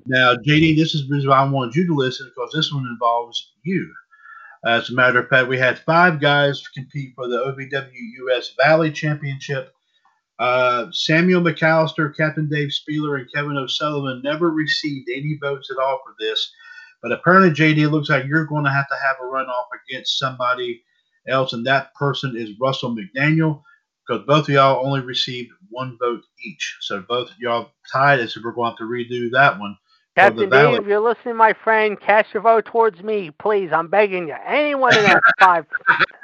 Now, 0.07 0.35
JD, 0.35 0.77
this 0.77 0.95
is 0.95 1.09
the 1.09 1.15
reason 1.15 1.31
why 1.31 1.39
I 1.39 1.49
wanted 1.49 1.77
you 1.77 1.87
to 1.87 1.95
listen 1.95 2.31
because 2.35 2.53
this 2.53 2.73
one 2.73 2.87
involves 2.87 3.55
you. 3.63 3.93
As 4.65 4.91
a 4.91 4.95
matter 4.95 5.19
of 5.19 5.29
fact, 5.29 5.49
we 5.49 5.59
had 5.59 5.81
five 5.81 6.21
guys 6.21 6.67
compete 6.69 7.15
for 7.17 7.27
the 7.27 7.37
OVW 7.37 8.29
US 8.29 8.55
Valley 8.57 8.93
Championship. 8.93 9.75
Uh, 10.39 10.87
Samuel 10.93 11.43
McAllister, 11.43 12.17
Captain 12.17 12.49
Dave 12.49 12.71
Spieler, 12.71 13.21
and 13.21 13.33
Kevin 13.33 13.57
O'Sullivan 13.57 14.23
never 14.23 14.51
received 14.51 15.09
any 15.09 15.37
votes 15.41 15.71
at 15.71 15.83
all 15.83 16.01
for 16.05 16.15
this. 16.19 16.53
But 17.03 17.13
apparently, 17.13 17.51
JD, 17.51 17.79
it 17.79 17.89
looks 17.89 18.09
like 18.09 18.27
you're 18.27 18.47
going 18.47 18.65
to 18.65 18.71
have 18.71 18.89
to 18.89 18.97
have 18.97 19.17
a 19.21 19.25
runoff 19.25 19.67
against 19.89 20.19
somebody 20.19 20.83
else, 21.29 21.53
and 21.53 21.67
that 21.67 21.95
person 21.95 22.37
is 22.37 22.59
Russell 22.61 22.97
McDaniel 22.97 23.63
because 24.07 24.25
both 24.27 24.49
of 24.49 24.55
y'all 24.55 24.85
only 24.87 25.01
received 25.01 25.51
one 25.71 25.97
vote 26.01 26.23
each. 26.45 26.79
So 26.81 27.05
both 27.09 27.31
of 27.31 27.39
y'all 27.39 27.73
tied, 27.93 28.21
and 28.21 28.31
so 28.31 28.41
we're 28.45 28.53
going 28.53 28.77
to 28.77 28.83
have 28.83 28.89
to 28.89 28.93
redo 28.93 29.31
that 29.33 29.59
one. 29.59 29.77
Captain. 30.15 30.51
Dave, 30.51 30.81
if 30.81 30.87
you're 30.87 31.01
listening, 31.01 31.37
my 31.37 31.55
friend, 31.65 31.99
cast 31.99 32.35
your 32.35 32.43
vote 32.43 32.67
towards 32.67 33.03
me, 33.03 33.31
please. 33.31 33.71
I'm 33.73 33.89
begging 33.89 34.29
you. 34.29 34.37
Anyone 34.47 34.97
in 34.97 35.05
that 35.05 35.23
five. 35.41 35.67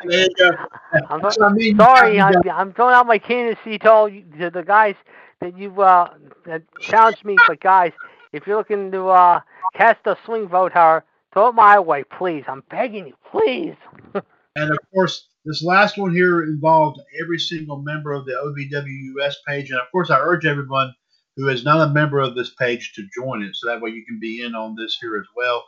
There. 0.04 0.68
I'm 1.10 1.20
what 1.20 1.42
I 1.42 1.48
mean. 1.52 1.78
sorry, 1.78 2.20
I'm, 2.20 2.34
I'm 2.52 2.72
throwing 2.74 2.94
out 2.94 3.06
my 3.06 3.18
candidacy 3.18 3.78
to 3.78 3.90
all 3.90 4.08
you, 4.08 4.24
to 4.38 4.50
the 4.50 4.62
guys 4.62 4.94
that 5.40 5.56
you 5.56 5.80
uh 5.80 6.12
that 6.44 6.62
challenged 6.80 7.24
me. 7.24 7.36
But 7.46 7.60
guys, 7.60 7.92
if 8.32 8.46
you're 8.46 8.58
looking 8.58 8.90
to 8.92 9.08
uh 9.08 9.40
cast 9.74 10.06
a 10.06 10.18
swing 10.26 10.48
vote, 10.48 10.72
however, 10.72 11.04
throw 11.32 11.48
it 11.48 11.54
my 11.54 11.78
way, 11.78 12.04
please. 12.04 12.44
I'm 12.46 12.62
begging 12.70 13.06
you, 13.06 13.14
please. 13.30 13.76
And 14.56 14.72
of 14.72 14.78
course, 14.92 15.28
this 15.44 15.62
last 15.62 15.98
one 15.98 16.12
here 16.12 16.42
involved 16.42 17.00
every 17.22 17.38
single 17.38 17.80
member 17.80 18.12
of 18.12 18.26
the 18.26 18.32
OVWUS 18.32 19.34
page. 19.46 19.70
And 19.70 19.78
of 19.78 19.86
course, 19.92 20.10
I 20.10 20.18
urge 20.18 20.44
everyone 20.46 20.92
who 21.38 21.48
is 21.48 21.64
not 21.64 21.88
a 21.88 21.92
member 21.92 22.18
of 22.18 22.34
this 22.34 22.52
page 22.54 22.92
to 22.94 23.08
join 23.14 23.42
it 23.42 23.54
so 23.54 23.68
that 23.68 23.80
way 23.80 23.90
you 23.90 24.04
can 24.04 24.18
be 24.18 24.42
in 24.42 24.56
on 24.56 24.74
this 24.74 24.98
here 25.00 25.16
as 25.16 25.26
well. 25.36 25.64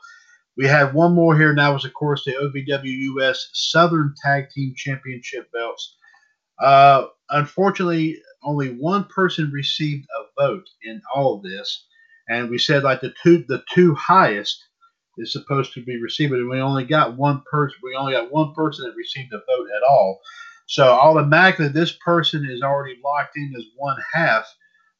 We 0.56 0.66
have 0.66 0.94
one 0.94 1.14
more 1.14 1.38
here, 1.38 1.50
and 1.50 1.58
that 1.60 1.68
was, 1.68 1.84
of 1.84 1.94
course, 1.94 2.24
the 2.24 2.32
OVWUS 2.32 3.36
Southern 3.52 4.12
Tag 4.20 4.50
Team 4.50 4.74
Championship 4.76 5.48
belts. 5.52 5.96
Uh, 6.60 7.06
unfortunately, 7.30 8.20
only 8.42 8.70
one 8.70 9.04
person 9.04 9.52
received 9.52 10.06
a 10.18 10.42
vote 10.42 10.66
in 10.82 11.00
all 11.14 11.36
of 11.36 11.44
this, 11.44 11.86
and 12.28 12.50
we 12.50 12.58
said 12.58 12.82
like 12.82 13.00
the 13.00 13.14
two 13.22 13.44
the 13.46 13.62
two 13.72 13.94
highest 13.94 14.66
is 15.18 15.32
supposed 15.32 15.72
to 15.74 15.84
be 15.84 16.02
received, 16.02 16.32
and 16.32 16.50
we 16.50 16.58
only 16.58 16.84
got 16.84 17.16
one 17.16 17.42
person. 17.48 17.78
We 17.80 17.94
only 17.94 18.12
got 18.12 18.32
one 18.32 18.54
person 18.54 18.86
that 18.86 18.96
received 18.96 19.32
a 19.32 19.38
vote 19.38 19.68
at 19.76 19.88
all. 19.88 20.20
So 20.66 20.84
automatically, 20.84 21.68
this 21.68 21.92
person 22.04 22.44
is 22.50 22.60
already 22.60 22.98
locked 23.04 23.36
in 23.36 23.54
as 23.56 23.64
one 23.76 23.96
half 24.12 24.52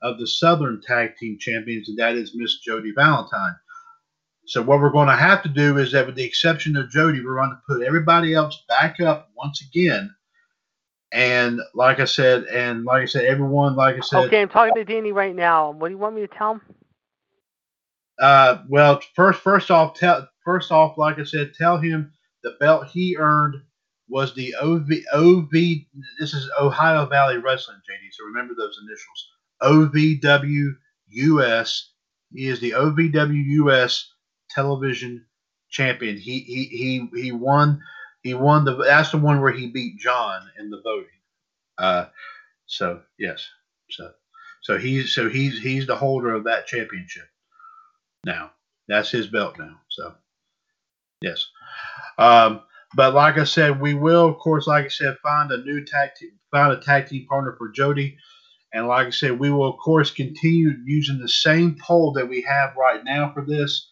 of 0.03 0.19
the 0.19 0.27
Southern 0.27 0.81
Tag 0.81 1.17
Team 1.17 1.39
Champions, 1.39 1.89
and 1.89 1.99
that 1.99 2.15
is 2.17 2.35
Miss 2.35 2.59
Jody 2.59 2.93
Valentine. 2.95 3.55
So 4.47 4.63
what 4.63 4.81
we're 4.81 4.91
going 4.91 5.09
to 5.09 5.17
have 5.17 5.43
to 5.45 5.49
do 5.49 5.79
is 5.79 5.93
that, 5.93 6.07
with 6.07 6.17
the 6.17 6.25
exception 6.25 6.77
of 6.77 6.91
Jody, 6.91 7.25
we're 7.25 7.37
going 7.37 7.51
to 7.51 7.61
put 7.69 7.83
everybody 7.87 8.35
else 8.35 8.65
back 8.69 8.99
up 9.01 9.31
once 9.37 9.63
again. 9.63 10.15
and 11.13 11.61
like 11.75 12.01
I 12.01 12.05
said, 12.05 12.45
and 12.45 12.85
like 12.85 13.03
I 13.03 13.07
said, 13.07 13.25
everyone, 13.27 13.77
like 13.77 13.97
I 13.97 14.01
said, 14.01 14.25
Okay, 14.27 14.43
I'm 14.43 14.49
talking 14.49 14.75
to 14.75 14.85
Danny 14.85 15.13
right 15.13 15.35
now. 15.35 15.71
What 15.73 15.89
do 15.89 15.95
you 15.95 15.99
want 15.99 16.15
me 16.17 16.23
to 16.23 16.29
tell 16.29 16.53
him? 16.53 16.63
uh, 18.21 18.63
well, 18.69 19.01
first, 19.15 19.41
first 19.41 19.71
off, 19.71 19.95
tell, 19.95 20.29
first 20.45 20.71
off, 20.71 20.99
like 20.99 21.19
I 21.19 21.25
said, 21.25 21.53
tell 21.55 21.79
him 21.79 22.13
the 22.43 22.57
belt 22.61 22.87
he 22.89 23.17
earned 23.19 23.57
was 24.09 24.35
the 24.35 24.55
OV, 24.61 24.89
OV. 25.13 25.51
This 26.19 26.35
is 26.35 26.51
Ohio 26.61 27.07
Valley 27.07 27.39
Wrestling, 27.39 27.79
JD. 27.79 28.13
So 28.13 28.25
remember 28.25 28.55
those 28.57 28.79
initials. 28.83 29.30
OVWUS. 29.63 30.75
He 32.33 32.47
is 32.49 32.61
the 32.61 32.73
OVWUS 32.73 34.05
television 34.51 35.27
champion. 35.71 36.17
He 36.17 36.41
he 36.41 36.65
he 36.65 37.09
he 37.23 37.33
won. 37.33 37.83
He 38.23 38.35
won 38.35 38.65
the. 38.65 38.77
That's 38.77 39.11
the 39.11 39.19
one 39.19 39.41
where 39.41 39.53
he 39.53 39.69
beat 39.69 39.99
John 39.99 40.43
in 40.59 40.71
the 40.71 40.81
voting. 40.83 41.09
Uh, 41.79 42.07
so 42.67 43.01
yes, 43.19 43.49
so 43.91 44.13
so 44.63 44.79
he's 44.79 45.13
so 45.13 45.29
he's 45.29 45.61
he's 45.61 45.87
the 45.87 45.97
holder 45.97 46.35
of 46.35 46.45
that 46.45 46.67
championship 46.67 47.27
now. 48.25 48.53
That's 48.89 49.11
his 49.11 49.27
belt 49.27 49.57
now. 49.59 49.81
So 49.89 50.15
yes. 51.23 51.47
Um, 52.19 52.63
but 52.95 53.15
like 53.15 53.39
I 53.39 53.45
said, 53.45 53.81
we 53.81 53.95
will, 53.95 54.27
of 54.27 54.39
course, 54.39 54.67
like 54.67 54.85
I 54.85 54.89
said, 54.89 55.17
find 55.23 55.51
a 55.53 55.63
new 55.63 55.85
tag 55.85 56.11
team, 56.17 56.33
find 56.51 56.73
a 56.73 56.81
tag 56.81 57.09
team 57.09 57.27
partner 57.27 57.55
for 57.57 57.71
Jody. 57.71 58.19
And 58.73 58.87
like 58.87 59.09
I 59.09 59.11
said, 59.11 59.39
we 59.39 59.51
will, 59.51 59.69
of 59.69 59.79
course, 59.79 60.11
continue 60.11 60.71
using 60.85 61.19
the 61.19 61.29
same 61.29 61.77
poll 61.81 62.13
that 62.13 62.29
we 62.29 62.43
have 62.43 62.77
right 62.77 63.03
now 63.05 63.33
for 63.33 63.45
this, 63.45 63.89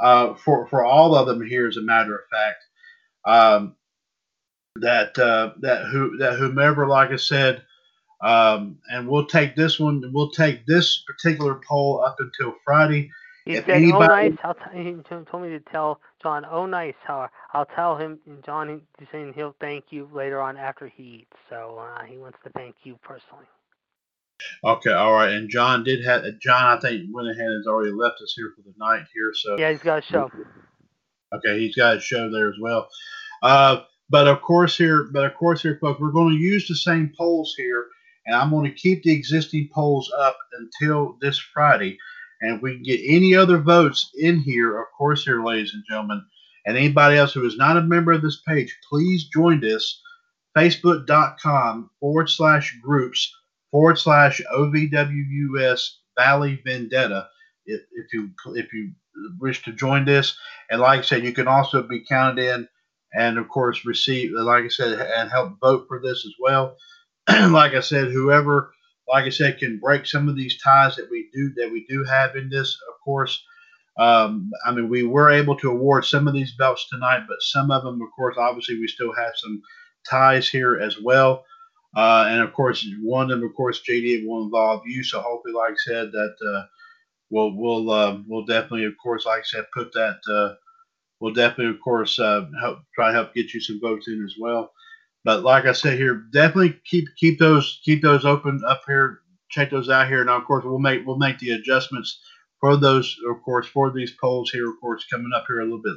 uh, 0.00 0.34
for 0.34 0.66
for 0.68 0.84
all 0.84 1.14
of 1.14 1.26
them 1.26 1.44
here, 1.46 1.66
as 1.68 1.76
a 1.76 1.82
matter 1.82 2.14
of 2.14 2.22
fact. 2.30 2.64
Um, 3.26 3.76
that 4.76 5.18
uh, 5.18 5.52
that 5.60 5.86
who 5.86 6.16
that 6.18 6.38
whomever, 6.38 6.86
like 6.86 7.10
I 7.10 7.16
said, 7.16 7.62
um, 8.22 8.78
and 8.90 9.08
we'll 9.08 9.26
take 9.26 9.54
this 9.56 9.78
one. 9.78 10.02
We'll 10.12 10.30
take 10.30 10.66
this 10.66 11.02
particular 11.06 11.60
poll 11.66 12.02
up 12.04 12.16
until 12.18 12.54
Friday. 12.64 13.10
He 13.44 13.52
If 13.54 13.66
said, 13.66 13.74
"Oh, 13.74 13.76
anybody- 13.76 14.30
nice." 14.30 14.38
I'll 14.42 14.54
t- 14.54 14.82
he 14.82 14.92
told 15.30 15.42
me 15.42 15.50
to 15.50 15.60
tell 15.60 16.00
John, 16.22 16.44
"Oh, 16.50 16.66
nice." 16.66 16.94
How 17.04 17.28
I'll 17.52 17.66
tell 17.66 17.96
him, 17.96 18.18
John, 18.44 18.82
he's 18.98 19.08
saying 19.12 19.34
he'll 19.34 19.54
thank 19.60 19.84
you 19.90 20.08
later 20.12 20.40
on 20.40 20.56
after 20.56 20.88
he 20.88 21.02
eats. 21.02 21.36
So 21.48 21.78
uh, 21.78 22.02
he 22.04 22.18
wants 22.18 22.38
to 22.44 22.50
thank 22.50 22.76
you 22.82 22.98
personally. 23.02 23.46
Okay, 24.64 24.92
all 24.92 25.14
right. 25.14 25.32
And 25.32 25.48
John 25.48 25.84
did 25.84 26.04
have 26.04 26.24
John. 26.40 26.76
I 26.76 26.80
think 26.80 27.06
went 27.12 27.28
ahead 27.28 27.46
and 27.46 27.60
has 27.60 27.66
already 27.66 27.92
left 27.92 28.20
us 28.22 28.34
here 28.36 28.52
for 28.54 28.62
the 28.62 28.74
night 28.78 29.06
here. 29.14 29.32
So 29.34 29.56
Yeah, 29.58 29.70
he's 29.70 29.82
got 29.82 29.98
a 29.98 30.02
show. 30.02 30.30
Okay, 31.34 31.58
he's 31.58 31.74
got 31.74 31.96
a 31.96 32.00
show 32.00 32.30
there 32.30 32.48
as 32.48 32.56
well. 32.60 32.88
Uh, 33.42 33.82
but 34.08 34.28
of 34.28 34.40
course 34.42 34.76
here, 34.76 35.08
but 35.12 35.24
of 35.24 35.34
course 35.34 35.62
here, 35.62 35.78
folks, 35.80 36.00
we're 36.00 36.12
going 36.12 36.34
to 36.34 36.40
use 36.40 36.68
the 36.68 36.76
same 36.76 37.12
polls 37.16 37.54
here, 37.56 37.86
and 38.26 38.36
I'm 38.36 38.50
going 38.50 38.64
to 38.64 38.78
keep 38.78 39.02
the 39.02 39.12
existing 39.12 39.68
polls 39.74 40.12
up 40.18 40.36
until 40.58 41.16
this 41.20 41.38
Friday. 41.38 41.98
And 42.40 42.56
if 42.56 42.62
we 42.62 42.74
can 42.74 42.82
get 42.82 43.00
any 43.04 43.34
other 43.34 43.58
votes 43.58 44.10
in 44.18 44.40
here, 44.40 44.78
of 44.78 44.86
course, 44.96 45.24
here, 45.24 45.44
ladies 45.44 45.72
and 45.74 45.82
gentlemen, 45.88 46.24
and 46.66 46.76
anybody 46.76 47.16
else 47.16 47.32
who 47.32 47.46
is 47.46 47.56
not 47.56 47.76
a 47.76 47.82
member 47.82 48.12
of 48.12 48.22
this 48.22 48.42
page, 48.46 48.76
please 48.88 49.28
join 49.32 49.64
us. 49.64 50.00
Facebook.com 50.56 51.90
forward 52.00 52.30
slash 52.30 52.78
groups 52.82 53.30
forward 53.70 53.98
slash 53.98 54.40
OVWUS 54.52 55.90
Valley 56.18 56.62
Vendetta. 56.64 57.28
If, 57.66 57.82
if 57.92 58.12
you 58.12 58.30
if 58.54 58.72
you 58.72 58.92
wish 59.40 59.62
to 59.64 59.72
join 59.72 60.04
this, 60.04 60.36
and 60.70 60.80
like 60.80 61.00
I 61.00 61.02
said, 61.02 61.24
you 61.24 61.32
can 61.32 61.48
also 61.48 61.82
be 61.82 62.04
counted 62.08 62.44
in, 62.44 62.68
and 63.12 63.38
of 63.38 63.48
course 63.48 63.84
receive, 63.84 64.30
like 64.32 64.64
I 64.64 64.68
said, 64.68 64.98
and 65.00 65.30
help 65.30 65.58
vote 65.60 65.86
for 65.88 66.00
this 66.00 66.24
as 66.24 66.32
well. 66.38 66.76
like 67.28 67.74
I 67.74 67.80
said, 67.80 68.12
whoever, 68.12 68.72
like 69.08 69.24
I 69.24 69.30
said, 69.30 69.58
can 69.58 69.80
break 69.80 70.06
some 70.06 70.28
of 70.28 70.36
these 70.36 70.60
ties 70.62 70.96
that 70.96 71.10
we 71.10 71.28
do 71.34 71.52
that 71.56 71.72
we 71.72 71.84
do 71.88 72.04
have 72.04 72.36
in 72.36 72.48
this. 72.48 72.78
Of 72.88 72.94
course, 73.04 73.42
um, 73.98 74.50
I 74.64 74.72
mean 74.72 74.88
we 74.88 75.02
were 75.02 75.30
able 75.30 75.56
to 75.56 75.70
award 75.70 76.04
some 76.04 76.28
of 76.28 76.34
these 76.34 76.54
belts 76.56 76.88
tonight, 76.88 77.24
but 77.28 77.38
some 77.40 77.70
of 77.70 77.82
them, 77.82 78.00
of 78.00 78.08
course, 78.14 78.36
obviously 78.38 78.78
we 78.78 78.86
still 78.86 79.12
have 79.14 79.32
some 79.34 79.60
ties 80.08 80.48
here 80.48 80.78
as 80.78 81.00
well. 81.00 81.44
Uh, 81.96 82.26
and 82.28 82.42
of 82.42 82.52
course, 82.52 82.86
one 83.00 83.30
of 83.30 83.40
them, 83.40 83.48
of 83.48 83.54
course, 83.56 83.82
JD 83.88 84.26
will 84.26 84.44
involve 84.44 84.82
you. 84.84 85.02
So 85.02 85.20
hopefully, 85.20 85.54
like 85.54 85.72
I 85.72 85.76
said, 85.78 86.12
that 86.12 86.36
uh, 86.46 86.66
we'll 87.30 87.56
we'll 87.56 87.90
uh, 87.90 88.18
we'll 88.26 88.44
definitely, 88.44 88.84
of 88.84 88.94
course, 89.02 89.24
like 89.24 89.40
I 89.40 89.44
said, 89.44 89.64
put 89.72 89.92
that. 89.94 90.18
Uh, 90.30 90.56
we'll 91.20 91.32
definitely, 91.32 91.74
of 91.74 91.80
course, 91.82 92.18
uh, 92.18 92.44
help 92.60 92.80
try 92.94 93.08
to 93.08 93.14
help 93.14 93.34
get 93.34 93.54
you 93.54 93.60
some 93.60 93.80
votes 93.80 94.08
in 94.08 94.22
as 94.22 94.34
well. 94.38 94.72
But 95.24 95.42
like 95.42 95.64
I 95.64 95.72
said 95.72 95.98
here, 95.98 96.26
definitely 96.32 96.78
keep 96.84 97.08
keep 97.16 97.38
those 97.38 97.80
keep 97.82 98.02
those 98.02 98.26
open 98.26 98.60
up 98.68 98.82
here. 98.86 99.20
Check 99.48 99.70
those 99.70 99.88
out 99.88 100.08
here. 100.08 100.22
Now, 100.22 100.36
of 100.36 100.44
course, 100.44 100.64
we'll 100.66 100.78
make 100.78 101.06
we'll 101.06 101.16
make 101.16 101.38
the 101.38 101.52
adjustments 101.52 102.20
for 102.60 102.76
those, 102.76 103.16
of 103.28 103.42
course, 103.42 103.66
for 103.66 103.90
these 103.90 104.12
polls 104.20 104.50
here. 104.50 104.68
Of 104.68 104.78
course, 104.82 105.06
coming 105.10 105.32
up 105.34 105.44
here 105.48 105.60
a 105.60 105.64
little 105.64 105.82
bit 105.82 105.94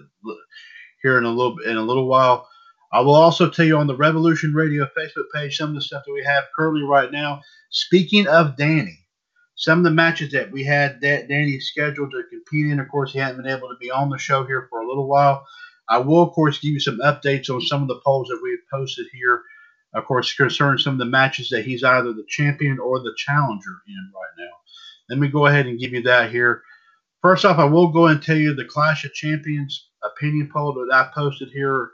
here 1.04 1.18
in 1.18 1.26
a 1.26 1.30
little 1.30 1.60
in 1.60 1.76
a 1.76 1.82
little 1.82 2.08
while. 2.08 2.48
I 2.92 3.02
will 3.02 3.16
also 3.16 3.50
tell 3.50 3.66
you 3.66 3.78
on 3.78 3.88
the 3.88 3.96
Revolution 3.96 4.54
Radio 4.54 4.88
Facebook 4.98 5.26
page 5.34 5.58
some 5.58 5.70
of 5.70 5.76
the 5.76 5.82
stuff 5.82 6.04
that 6.06 6.14
we 6.14 6.24
have 6.24 6.46
currently 6.56 6.84
right 6.84 7.12
now. 7.12 7.42
Speaking 7.70 8.28
of 8.28 8.58
Danny, 8.58 9.00
some 9.56 9.80
of 9.80 9.84
the 9.84 9.92
matches 9.92 10.32
that 10.32 10.52
we 10.52 10.64
had 10.64 11.00
that 11.02 11.28
Danny 11.28 11.60
scheduled 11.60 12.12
to 12.12 12.24
compete 12.32 12.72
in. 12.72 12.80
Of 12.80 12.90
course, 12.90 13.12
he 13.12 13.20
hasn't 13.20 13.44
been 13.44 13.52
able 13.52 13.68
to 13.70 13.78
be 13.80 13.92
on 13.92 14.10
the 14.10 14.18
show 14.18 14.46
here 14.46 14.68
for 14.70 14.82
a 14.82 14.88
little 14.88 15.08
while. 15.08 15.46
I 15.88 15.98
will, 15.98 16.24
of 16.24 16.32
course, 16.32 16.60
give 16.60 16.72
you 16.72 16.80
some 16.80 17.00
updates 17.00 17.54
on 17.54 17.62
some 17.62 17.82
of 17.82 17.88
the 17.90 18.00
polls 18.04 18.28
that 18.30 18.40
we 18.42 18.52
have 18.52 18.80
posted 18.80 19.08
here. 19.14 19.44
Of 19.94 20.06
course, 20.06 20.34
concerning 20.34 20.78
some 20.78 20.94
of 20.94 21.00
the 21.00 21.06
matches 21.06 21.50
that 21.50 21.66
he's 21.66 21.84
either 21.84 22.14
the 22.14 22.26
champion 22.28 22.80
or 22.80 23.00
the 23.00 23.14
challenger 23.18 23.82
in 23.88 24.12
right 24.16 24.46
now. 24.46 24.54
Let 25.10 25.20
me 25.20 25.28
go 25.28 25.48
ahead 25.48 25.66
and 25.66 25.80
give 25.80 25.94
you 25.94 26.04
that 26.04 26.32
here. 26.32 26.64
First 27.22 27.44
off, 27.44 27.58
I 27.60 27.66
will 27.66 27.90
go 27.90 28.08
and 28.08 28.22
tell 28.22 28.38
you 28.38 28.54
the 28.54 28.66
Clash 28.66 29.04
of 29.04 29.14
Champions 29.14 29.90
opinion 30.04 30.50
poll 30.54 30.74
that 30.74 30.94
I 30.94 31.10
posted 31.14 31.50
here 31.50 31.92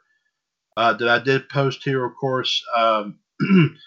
uh, 0.77 0.93
that 0.93 1.09
I 1.09 1.19
did 1.19 1.49
post 1.49 1.83
here, 1.83 2.05
of 2.05 2.15
course, 2.15 2.63
um, 2.75 3.19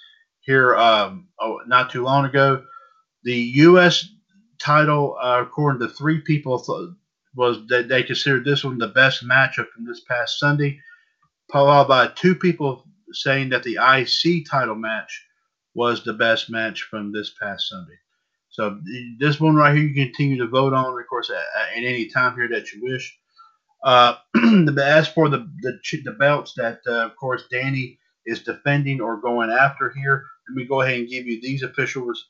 here 0.40 0.76
um, 0.76 1.28
oh, 1.40 1.60
not 1.66 1.90
too 1.90 2.02
long 2.02 2.24
ago. 2.24 2.64
The 3.24 3.34
U.S. 3.34 4.08
title, 4.60 5.16
uh, 5.20 5.42
according 5.42 5.80
to 5.86 5.94
three 5.94 6.20
people, 6.20 6.58
th- 6.58 6.90
was 7.34 7.58
that 7.68 7.88
they 7.88 8.02
considered 8.02 8.44
this 8.44 8.64
one 8.64 8.78
the 8.78 8.88
best 8.88 9.26
matchup 9.26 9.68
from 9.68 9.86
this 9.86 10.00
past 10.08 10.38
Sunday, 10.38 10.80
followed 11.52 11.88
by 11.88 12.08
two 12.08 12.34
people 12.34 12.84
saying 13.12 13.50
that 13.50 13.62
the 13.62 13.78
IC 13.80 14.46
title 14.50 14.74
match 14.74 15.26
was 15.74 16.04
the 16.04 16.12
best 16.12 16.50
match 16.50 16.82
from 16.90 17.12
this 17.12 17.32
past 17.40 17.68
Sunday. 17.68 17.98
So 18.50 18.80
this 19.18 19.38
one 19.38 19.54
right 19.54 19.76
here, 19.76 19.84
you 19.84 19.94
continue 19.94 20.38
to 20.38 20.48
vote 20.48 20.72
on, 20.72 20.98
of 20.98 21.06
course, 21.08 21.30
at, 21.30 21.36
at 21.36 21.76
any 21.76 22.06
time 22.06 22.34
here 22.34 22.48
that 22.48 22.72
you 22.72 22.82
wish. 22.82 23.16
Uh, 23.84 24.16
as 24.82 25.08
for 25.08 25.28
the, 25.28 25.48
the 25.62 25.78
the 26.04 26.12
belts 26.12 26.54
that, 26.54 26.80
uh, 26.86 27.06
of 27.06 27.16
course, 27.16 27.44
Danny 27.50 27.98
is 28.26 28.42
defending 28.42 29.00
or 29.00 29.20
going 29.20 29.50
after 29.50 29.90
here, 29.90 30.24
let 30.48 30.56
me 30.56 30.66
go 30.66 30.80
ahead 30.82 31.00
and 31.00 31.08
give 31.08 31.26
you 31.26 31.40
these 31.40 31.62
officials. 31.62 32.28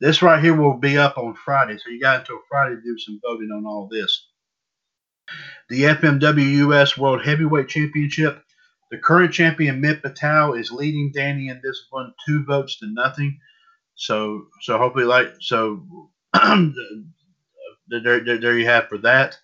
This 0.00 0.22
right 0.22 0.42
here 0.42 0.54
will 0.54 0.76
be 0.78 0.96
up 0.96 1.18
on 1.18 1.34
Friday, 1.34 1.76
so 1.76 1.90
you 1.90 2.00
got 2.00 2.20
until 2.20 2.38
Friday 2.48 2.76
to 2.76 2.82
do 2.82 2.98
some 2.98 3.20
voting 3.22 3.50
on 3.50 3.66
all 3.66 3.88
this. 3.90 4.28
The 5.68 5.82
FMW 5.82 6.68
US 6.68 6.96
World 6.96 7.24
Heavyweight 7.24 7.68
Championship. 7.68 8.42
The 8.90 8.98
current 8.98 9.34
champion 9.34 9.80
Mitt 9.80 10.02
Patel 10.02 10.54
is 10.54 10.72
leading 10.72 11.12
Danny 11.12 11.48
in 11.48 11.60
this 11.62 11.86
one, 11.90 12.14
two 12.26 12.44
votes 12.44 12.78
to 12.78 12.86
nothing. 12.86 13.38
So, 13.96 14.46
so 14.62 14.78
hopefully, 14.78 15.04
like 15.04 15.34
so, 15.40 15.84
there, 16.32 16.72
there, 18.00 18.40
there 18.40 18.58
you 18.58 18.66
have 18.66 18.88
for 18.88 18.98
that. 18.98 19.36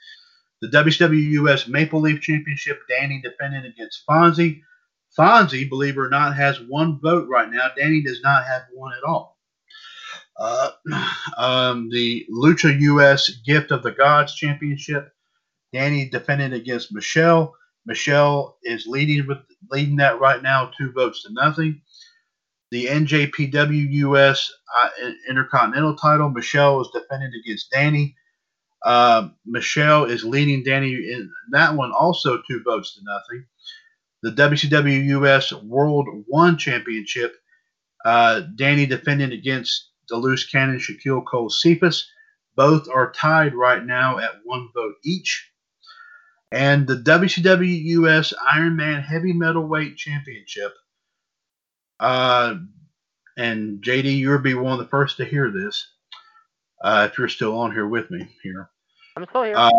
The 0.70 0.78
WCW 0.78 1.30
US 1.42 1.68
Maple 1.68 2.00
Leaf 2.00 2.22
Championship, 2.22 2.80
Danny 2.88 3.20
defending 3.20 3.66
against 3.66 4.02
Fonzie. 4.08 4.62
Fonzie, 5.16 5.68
believe 5.68 5.98
it 5.98 6.00
or 6.00 6.08
not, 6.08 6.34
has 6.34 6.58
one 6.58 6.98
vote 7.00 7.28
right 7.28 7.50
now. 7.50 7.68
Danny 7.76 8.02
does 8.02 8.22
not 8.22 8.46
have 8.46 8.62
one 8.72 8.92
at 8.96 9.06
all. 9.06 9.36
Uh, 10.38 10.70
um, 11.36 11.90
the 11.90 12.26
Lucha 12.32 12.80
US 12.80 13.28
Gift 13.44 13.72
of 13.72 13.82
the 13.82 13.90
Gods 13.90 14.34
Championship, 14.34 15.12
Danny 15.74 16.08
defending 16.08 16.54
against 16.54 16.94
Michelle. 16.94 17.54
Michelle 17.84 18.56
is 18.62 18.86
leading 18.86 19.26
with 19.26 19.38
leading 19.70 19.96
that 19.96 20.18
right 20.18 20.42
now, 20.42 20.70
two 20.78 20.92
votes 20.92 21.24
to 21.24 21.32
nothing. 21.32 21.82
The 22.70 22.86
NJPW 22.86 23.90
US 23.90 24.50
uh, 24.80 24.88
Intercontinental 25.28 25.94
title, 25.94 26.30
Michelle 26.30 26.80
is 26.80 26.88
defending 26.94 27.32
against 27.44 27.70
Danny. 27.70 28.16
Uh, 28.84 29.28
Michelle 29.46 30.04
is 30.04 30.24
leading 30.24 30.62
Danny 30.62 30.92
in 30.92 31.30
that 31.52 31.74
one, 31.74 31.92
also 31.92 32.42
two 32.42 32.62
votes 32.62 32.94
to 32.94 33.00
nothing. 33.02 33.46
The 34.22 34.30
WCW 34.30 35.06
US 35.22 35.52
World 35.52 36.06
One 36.26 36.58
Championship, 36.58 37.34
uh, 38.04 38.42
Danny 38.56 38.84
defending 38.84 39.32
against 39.32 39.90
the 40.08 40.16
loose 40.16 40.46
cannon 40.46 40.78
Shaquille 40.78 41.24
Cole 41.24 41.48
Cephas. 41.48 42.06
Both 42.56 42.88
are 42.88 43.10
tied 43.12 43.54
right 43.54 43.84
now 43.84 44.18
at 44.18 44.40
one 44.44 44.68
vote 44.74 44.94
each. 45.02 45.50
And 46.52 46.86
the 46.86 46.96
WCW 46.96 47.84
US 47.84 48.34
Iron 48.52 48.76
Man 48.76 49.02
Heavy 49.02 49.32
Metal 49.32 49.66
Weight 49.66 49.96
Championship, 49.96 50.72
uh, 51.98 52.56
and 53.36 53.82
JD, 53.82 54.18
you'll 54.18 54.38
be 54.38 54.54
one 54.54 54.72
of 54.72 54.78
the 54.78 54.86
first 54.86 55.16
to 55.16 55.24
hear 55.24 55.50
this 55.50 55.90
uh, 56.82 57.08
if 57.10 57.18
you're 57.18 57.28
still 57.28 57.58
on 57.58 57.72
here 57.72 57.88
with 57.88 58.10
me 58.10 58.28
here. 58.42 58.70
I'm 59.16 59.26
still 59.28 59.44
here. 59.44 59.56
Uh, 59.56 59.70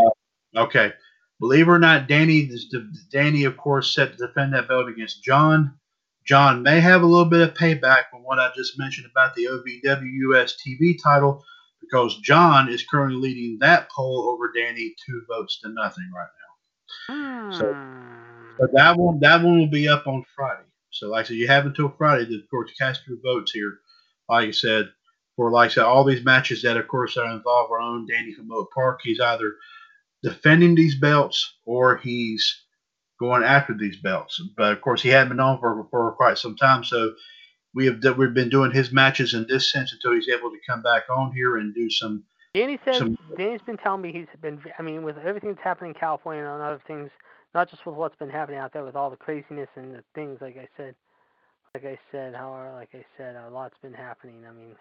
okay. 0.56 0.94
Believe 1.40 1.68
it 1.68 1.72
or 1.72 1.80
not, 1.80 2.07
Danny, 2.07 2.49
Danny, 3.12 3.44
of 3.44 3.57
course, 3.57 3.94
set 3.94 4.12
to 4.12 4.28
defend 4.28 4.53
that 4.53 4.68
belt 4.68 4.88
against 4.88 5.24
John. 5.24 5.78
John 6.26 6.64
may 6.64 6.80
have 6.80 7.03
a 7.03 7.06
little 7.06 7.30
bit 7.30 7.41
of 7.41 7.53
payback 7.56 8.10
from 8.10 8.24
what 8.24 8.40
I 8.40 8.52
just 8.56 8.80
mentioned 8.80 9.07
about 9.12 9.36
the 9.36 9.45
OVW 9.45 10.32
US 10.32 10.56
TV 10.66 10.95
title 11.02 11.44
because 11.82 12.20
John 12.22 12.70
is 12.70 12.84
currently 12.84 13.20
leading 13.20 13.60
that 13.60 13.90
poll 13.91 14.30
over 14.30 14.52
Danny 14.52 14.95
two 15.06 15.22
votes 15.28 15.60
to 15.62 15.70
nothing 15.70 16.10
right 16.16 16.28
now. 16.40 17.14
Hmm. 17.14 17.52
So, 17.53 17.76
but 18.57 18.72
that 18.74 18.98
one 18.98 19.20
that 19.20 19.44
one 19.44 19.60
will 19.60 19.68
be 19.68 19.88
up 19.88 20.07
on 20.07 20.24
Friday. 20.36 20.64
So 20.90 21.10
like 21.10 21.26
I 21.26 21.28
said, 21.28 21.38
you 21.38 21.48
have 21.48 21.66
until 21.66 21.94
Friday 21.98 22.26
to 22.26 22.36
of 22.36 22.49
course 22.49 22.72
cast 22.80 23.02
your 23.07 23.18
votes 23.22 23.52
here. 23.52 23.80
Like 24.30 24.48
I 24.48 24.52
said, 24.52 24.90
for 25.36 25.52
like 25.52 25.72
I 25.72 25.74
said, 25.74 25.84
all 25.84 26.03
these 26.03 26.24
matches 26.24 26.62
that 26.62 26.78
of 26.78 26.88
course 26.88 27.18
are 27.18 27.32
involve 27.32 27.72
our 27.72 27.80
own 27.80 28.07
Danny 28.07 28.34
from 28.34 28.52
Oak 28.52 28.70
Park. 28.74 29.02
He's 29.03 29.20
either 29.20 29.56
defending 30.24 30.76
these 30.76 30.95
belts 30.95 31.57
or 31.66 31.98
he's 31.98 32.66
going 33.20 33.44
after 33.44 33.74
these 33.74 33.98
belts. 33.98 34.41
But 34.57 34.74
of 34.74 34.82
course, 34.82 35.02
he 35.02 35.10
hadn't 35.10 35.30
been 35.30 35.40
on 35.40 35.60
for, 35.60 35.88
for 35.90 36.12
quite 36.14 36.38
some 36.38 36.56
time, 36.56 36.84
so 36.84 37.14
we 37.74 37.86
have 37.86 38.03
we've 38.18 38.34
been 38.34 38.49
doing 38.49 38.72
his 38.72 38.91
matches 38.91 39.34
in 39.34 39.45
this 39.48 39.72
sense 39.72 39.94
until 39.94 40.14
he's 40.14 40.30
able 40.30 40.49
to 40.49 40.57
come 40.68 40.82
back 40.82 41.03
on 41.10 41.34
here 41.34 41.57
and 41.57 41.76
do 41.76 41.90
some. 41.90 42.24
Danny 42.53 42.80
says 42.86 42.98
some, 42.98 43.18
Danny's 43.38 43.62
been 43.66 43.78
telling 43.78 44.02
me 44.02 44.14
he's 44.14 44.28
been. 44.41 44.62
I 44.80 44.82
mean, 44.82 45.03
with 45.03 45.18
everything 45.18 45.49
that's 45.49 45.64
happening 45.64 45.91
in 45.91 45.99
California 45.99 46.44
and 46.44 46.62
other 46.62 46.82
things, 46.88 47.10
not 47.53 47.70
just 47.70 47.86
with 47.86 47.95
what's 47.95 48.16
been 48.16 48.30
happening 48.30 48.60
out 48.60 48.72
there 48.72 48.86
with 48.86 48.95
all 48.95 49.10
the 49.10 49.18
craziness 49.18 49.70
and 49.76 49.94
the 49.94 50.03
things. 50.14 50.40
Like 50.40 50.57
I 50.57 50.68
said, 50.78 50.95
like 51.74 51.86
I 51.86 51.99
said, 52.12 52.34
however, 52.34 52.72
like 52.74 52.90
I 52.94 53.03
said, 53.18 53.36
a 53.36 53.49
lot's 53.49 53.78
been 53.82 53.94
happening. 53.94 54.44
I 54.48 54.53
mean. 54.53 54.76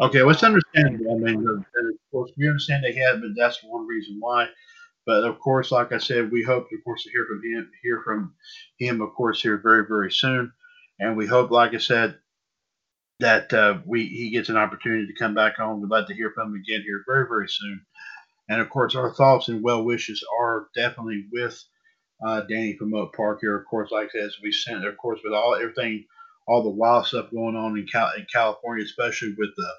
Okay, 0.00 0.22
well, 0.22 0.30
it's 0.30 0.42
understandable. 0.42 1.14
I 1.14 1.18
mean, 1.18 1.46
of 1.46 1.64
course, 2.10 2.30
we 2.36 2.48
understand 2.48 2.84
they 2.84 2.94
had, 2.94 3.20
but 3.20 3.30
that's 3.36 3.62
one 3.62 3.86
reason 3.86 4.16
why. 4.18 4.48
But 5.06 5.24
of 5.24 5.38
course, 5.40 5.70
like 5.70 5.92
I 5.92 5.98
said, 5.98 6.30
we 6.30 6.42
hope, 6.42 6.64
of 6.72 6.84
course, 6.84 7.02
to 7.04 7.10
hear 7.10 7.26
from 7.26 7.42
him, 7.44 7.70
hear 7.82 8.02
from 8.04 8.34
him, 8.78 9.00
of 9.00 9.12
course, 9.14 9.42
here 9.42 9.58
very, 9.62 9.86
very 9.86 10.10
soon. 10.10 10.52
And 10.98 11.16
we 11.16 11.26
hope, 11.26 11.50
like 11.50 11.74
I 11.74 11.78
said, 11.78 12.18
that 13.20 13.52
uh, 13.52 13.78
we 13.84 14.06
he 14.06 14.30
gets 14.30 14.48
an 14.48 14.56
opportunity 14.56 15.06
to 15.06 15.18
come 15.18 15.34
back 15.34 15.58
on. 15.58 15.80
We'd 15.80 15.90
like 15.90 16.06
to 16.06 16.14
hear 16.14 16.32
from 16.34 16.54
him 16.54 16.62
again 16.62 16.82
here 16.82 17.02
very, 17.06 17.26
very 17.28 17.48
soon. 17.48 17.84
And 18.48 18.60
of 18.60 18.70
course, 18.70 18.94
our 18.94 19.14
thoughts 19.14 19.48
and 19.48 19.62
well 19.62 19.84
wishes 19.84 20.24
are 20.40 20.68
definitely 20.74 21.26
with 21.32 21.62
uh, 22.26 22.42
Danny 22.42 22.76
from 22.76 22.94
Oak 22.94 23.14
Park 23.14 23.38
here. 23.40 23.56
Of 23.56 23.66
course, 23.66 23.90
like 23.90 24.08
I 24.08 24.12
said, 24.12 24.22
as 24.24 24.36
we 24.42 24.52
sent, 24.52 24.86
of 24.86 24.96
course, 24.96 25.20
with 25.22 25.32
all 25.32 25.54
everything, 25.54 26.04
all 26.46 26.62
the 26.62 26.70
wild 26.70 27.06
stuff 27.06 27.30
going 27.30 27.56
on 27.56 27.78
in, 27.78 27.86
Cal- 27.86 28.12
in 28.16 28.26
California, 28.32 28.84
especially 28.84 29.34
with 29.38 29.50
the 29.56 29.72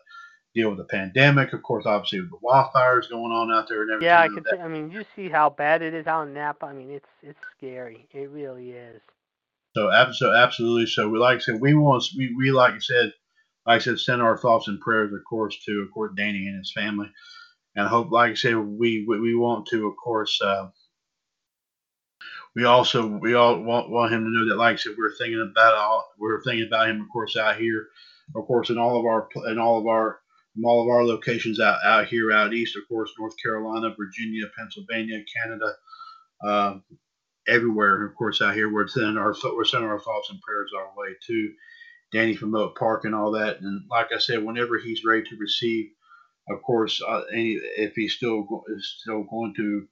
deal 0.53 0.69
with 0.69 0.77
the 0.77 0.85
pandemic. 0.85 1.53
Of 1.53 1.63
course, 1.63 1.85
obviously 1.85 2.21
with 2.21 2.31
the 2.31 2.37
wildfires 2.37 3.09
going 3.09 3.31
on 3.31 3.51
out 3.51 3.67
there 3.67 3.83
and 3.83 3.91
everything. 3.91 4.07
Yeah, 4.07 4.21
I 4.21 4.27
can. 4.27 4.61
I 4.61 4.67
mean, 4.67 4.91
you 4.91 5.03
see 5.15 5.29
how 5.29 5.49
bad 5.49 5.81
it 5.81 5.93
is 5.93 6.07
out 6.07 6.27
in 6.27 6.33
Napa. 6.33 6.65
I 6.65 6.73
mean, 6.73 6.91
it's 6.91 7.09
it's 7.21 7.39
scary. 7.57 8.07
It 8.11 8.29
really 8.29 8.71
is. 8.71 9.01
So 9.75 9.91
absolutely, 9.91 10.39
absolutely. 10.39 10.85
So 10.87 11.09
we 11.09 11.19
like 11.19 11.37
I 11.37 11.39
said, 11.39 11.61
we 11.61 11.73
want 11.73 12.03
we, 12.17 12.33
we 12.35 12.51
like 12.51 12.73
I 12.73 12.79
said, 12.79 13.13
like 13.65 13.81
I 13.81 13.83
said, 13.83 13.99
send 13.99 14.21
our 14.21 14.37
thoughts 14.37 14.67
and 14.67 14.79
prayers, 14.79 15.13
of 15.13 15.23
course, 15.23 15.57
to 15.65 15.81
of 15.81 15.91
course 15.91 16.11
Danny 16.15 16.47
and 16.47 16.57
his 16.57 16.73
family, 16.73 17.09
and 17.75 17.85
I 17.85 17.89
hope, 17.89 18.11
like 18.11 18.31
I 18.31 18.35
said, 18.35 18.57
we 18.57 19.05
we, 19.07 19.19
we 19.19 19.35
want 19.35 19.67
to, 19.67 19.87
of 19.87 19.95
course. 19.95 20.41
Uh, 20.41 20.69
we 22.53 22.65
also 22.65 23.07
we 23.07 23.33
all 23.33 23.61
want, 23.61 23.89
want 23.89 24.11
him 24.11 24.25
to 24.25 24.29
know 24.29 24.49
that, 24.49 24.57
like 24.57 24.73
I 24.73 24.75
said, 24.75 24.93
we're 24.97 25.15
thinking 25.15 25.41
about 25.41 25.75
all 25.75 26.09
we're 26.19 26.43
thinking 26.43 26.67
about 26.67 26.89
him, 26.89 27.01
of 27.01 27.09
course, 27.09 27.37
out 27.37 27.55
here, 27.55 27.87
of 28.35 28.45
course, 28.45 28.69
in 28.69 28.77
all 28.77 28.99
of 28.99 29.05
our 29.05 29.29
in 29.49 29.57
all 29.57 29.79
of 29.79 29.87
our 29.87 30.19
from 30.53 30.65
all 30.65 30.81
of 30.81 30.89
our 30.89 31.03
locations 31.03 31.59
out, 31.59 31.79
out 31.83 32.07
here 32.07 32.31
out 32.31 32.53
east, 32.53 32.75
of 32.75 32.87
course, 32.87 33.11
North 33.17 33.35
Carolina, 33.41 33.95
Virginia, 33.97 34.45
Pennsylvania, 34.57 35.23
Canada, 35.35 35.73
uh, 36.45 36.77
everywhere. 37.47 38.05
Of 38.05 38.15
course, 38.15 38.41
out 38.41 38.53
here 38.53 38.71
we're 38.71 38.87
sending 38.87 39.17
our 39.17 39.33
we're 39.43 39.65
sending 39.65 39.89
our 39.89 39.99
thoughts 39.99 40.29
and 40.29 40.41
prayers 40.41 40.71
our 40.77 40.91
way 40.95 41.15
to 41.27 41.53
Danny 42.11 42.35
from 42.35 42.55
Oak 42.55 42.77
Park 42.77 43.05
and 43.05 43.15
all 43.15 43.31
that. 43.31 43.61
And 43.61 43.83
like 43.89 44.07
I 44.13 44.19
said, 44.19 44.43
whenever 44.43 44.77
he's 44.77 45.05
ready 45.05 45.23
to 45.23 45.37
receive, 45.37 45.91
of 46.49 46.61
course, 46.61 47.01
uh, 47.01 47.23
any 47.33 47.59
if 47.77 47.93
he's 47.95 48.13
still 48.13 48.45
is 48.67 48.95
still 48.99 49.23
going 49.23 49.53
to 49.55 49.87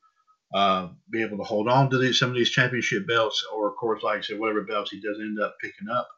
uh, 0.53 0.89
be 1.09 1.21
able 1.23 1.37
to 1.37 1.43
hold 1.43 1.69
on 1.69 1.89
to 1.89 1.97
these 1.97 2.19
some 2.19 2.29
of 2.29 2.35
these 2.35 2.49
championship 2.49 3.07
belts, 3.07 3.45
or 3.55 3.69
of 3.69 3.75
course, 3.77 4.03
like 4.03 4.19
I 4.19 4.21
said, 4.21 4.39
whatever 4.39 4.61
belts 4.61 4.91
he 4.91 4.99
does 4.99 5.19
end 5.19 5.39
up 5.39 5.55
picking 5.61 5.89
up, 5.89 6.09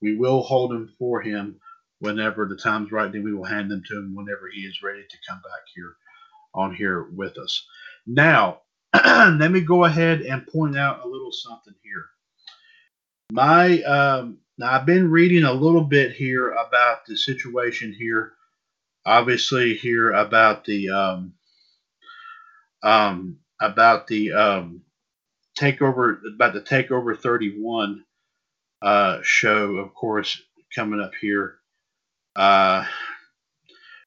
we 0.00 0.16
will 0.16 0.42
hold 0.42 0.70
them 0.70 0.92
for 0.98 1.20
him 1.20 1.60
whenever 2.02 2.46
the 2.46 2.56
time's 2.56 2.90
right, 2.90 3.12
then 3.12 3.22
we 3.22 3.32
will 3.32 3.44
hand 3.44 3.70
them 3.70 3.82
to 3.86 3.96
him 3.96 4.14
whenever 4.16 4.50
he 4.52 4.62
is 4.62 4.82
ready 4.82 5.04
to 5.08 5.16
come 5.26 5.38
back 5.38 5.62
here 5.72 5.94
on 6.52 6.74
here 6.74 7.04
with 7.14 7.38
us. 7.38 7.64
Now, 8.06 8.62
let 8.94 9.52
me 9.52 9.60
go 9.60 9.84
ahead 9.84 10.22
and 10.22 10.46
point 10.46 10.76
out 10.76 11.04
a 11.04 11.08
little 11.08 11.30
something 11.30 11.74
here. 11.82 12.06
My 13.30 13.80
um, 13.82 14.38
now 14.58 14.72
I've 14.72 14.84
been 14.84 15.12
reading 15.12 15.44
a 15.44 15.52
little 15.52 15.84
bit 15.84 16.12
here 16.12 16.50
about 16.50 17.06
the 17.06 17.16
situation 17.16 17.94
here. 17.96 18.32
Obviously, 19.06 19.74
here 19.74 20.10
about 20.10 20.64
the 20.64 20.90
um, 20.90 21.34
um, 22.82 23.38
about 23.60 24.08
the 24.08 24.32
um, 24.32 24.82
takeover 25.56 26.18
about 26.34 26.52
the 26.52 26.60
takeover 26.60 27.16
31 27.16 28.04
uh, 28.82 29.20
show, 29.22 29.76
of 29.76 29.94
course, 29.94 30.42
coming 30.74 31.00
up 31.00 31.12
here 31.20 31.58
uh, 32.36 32.84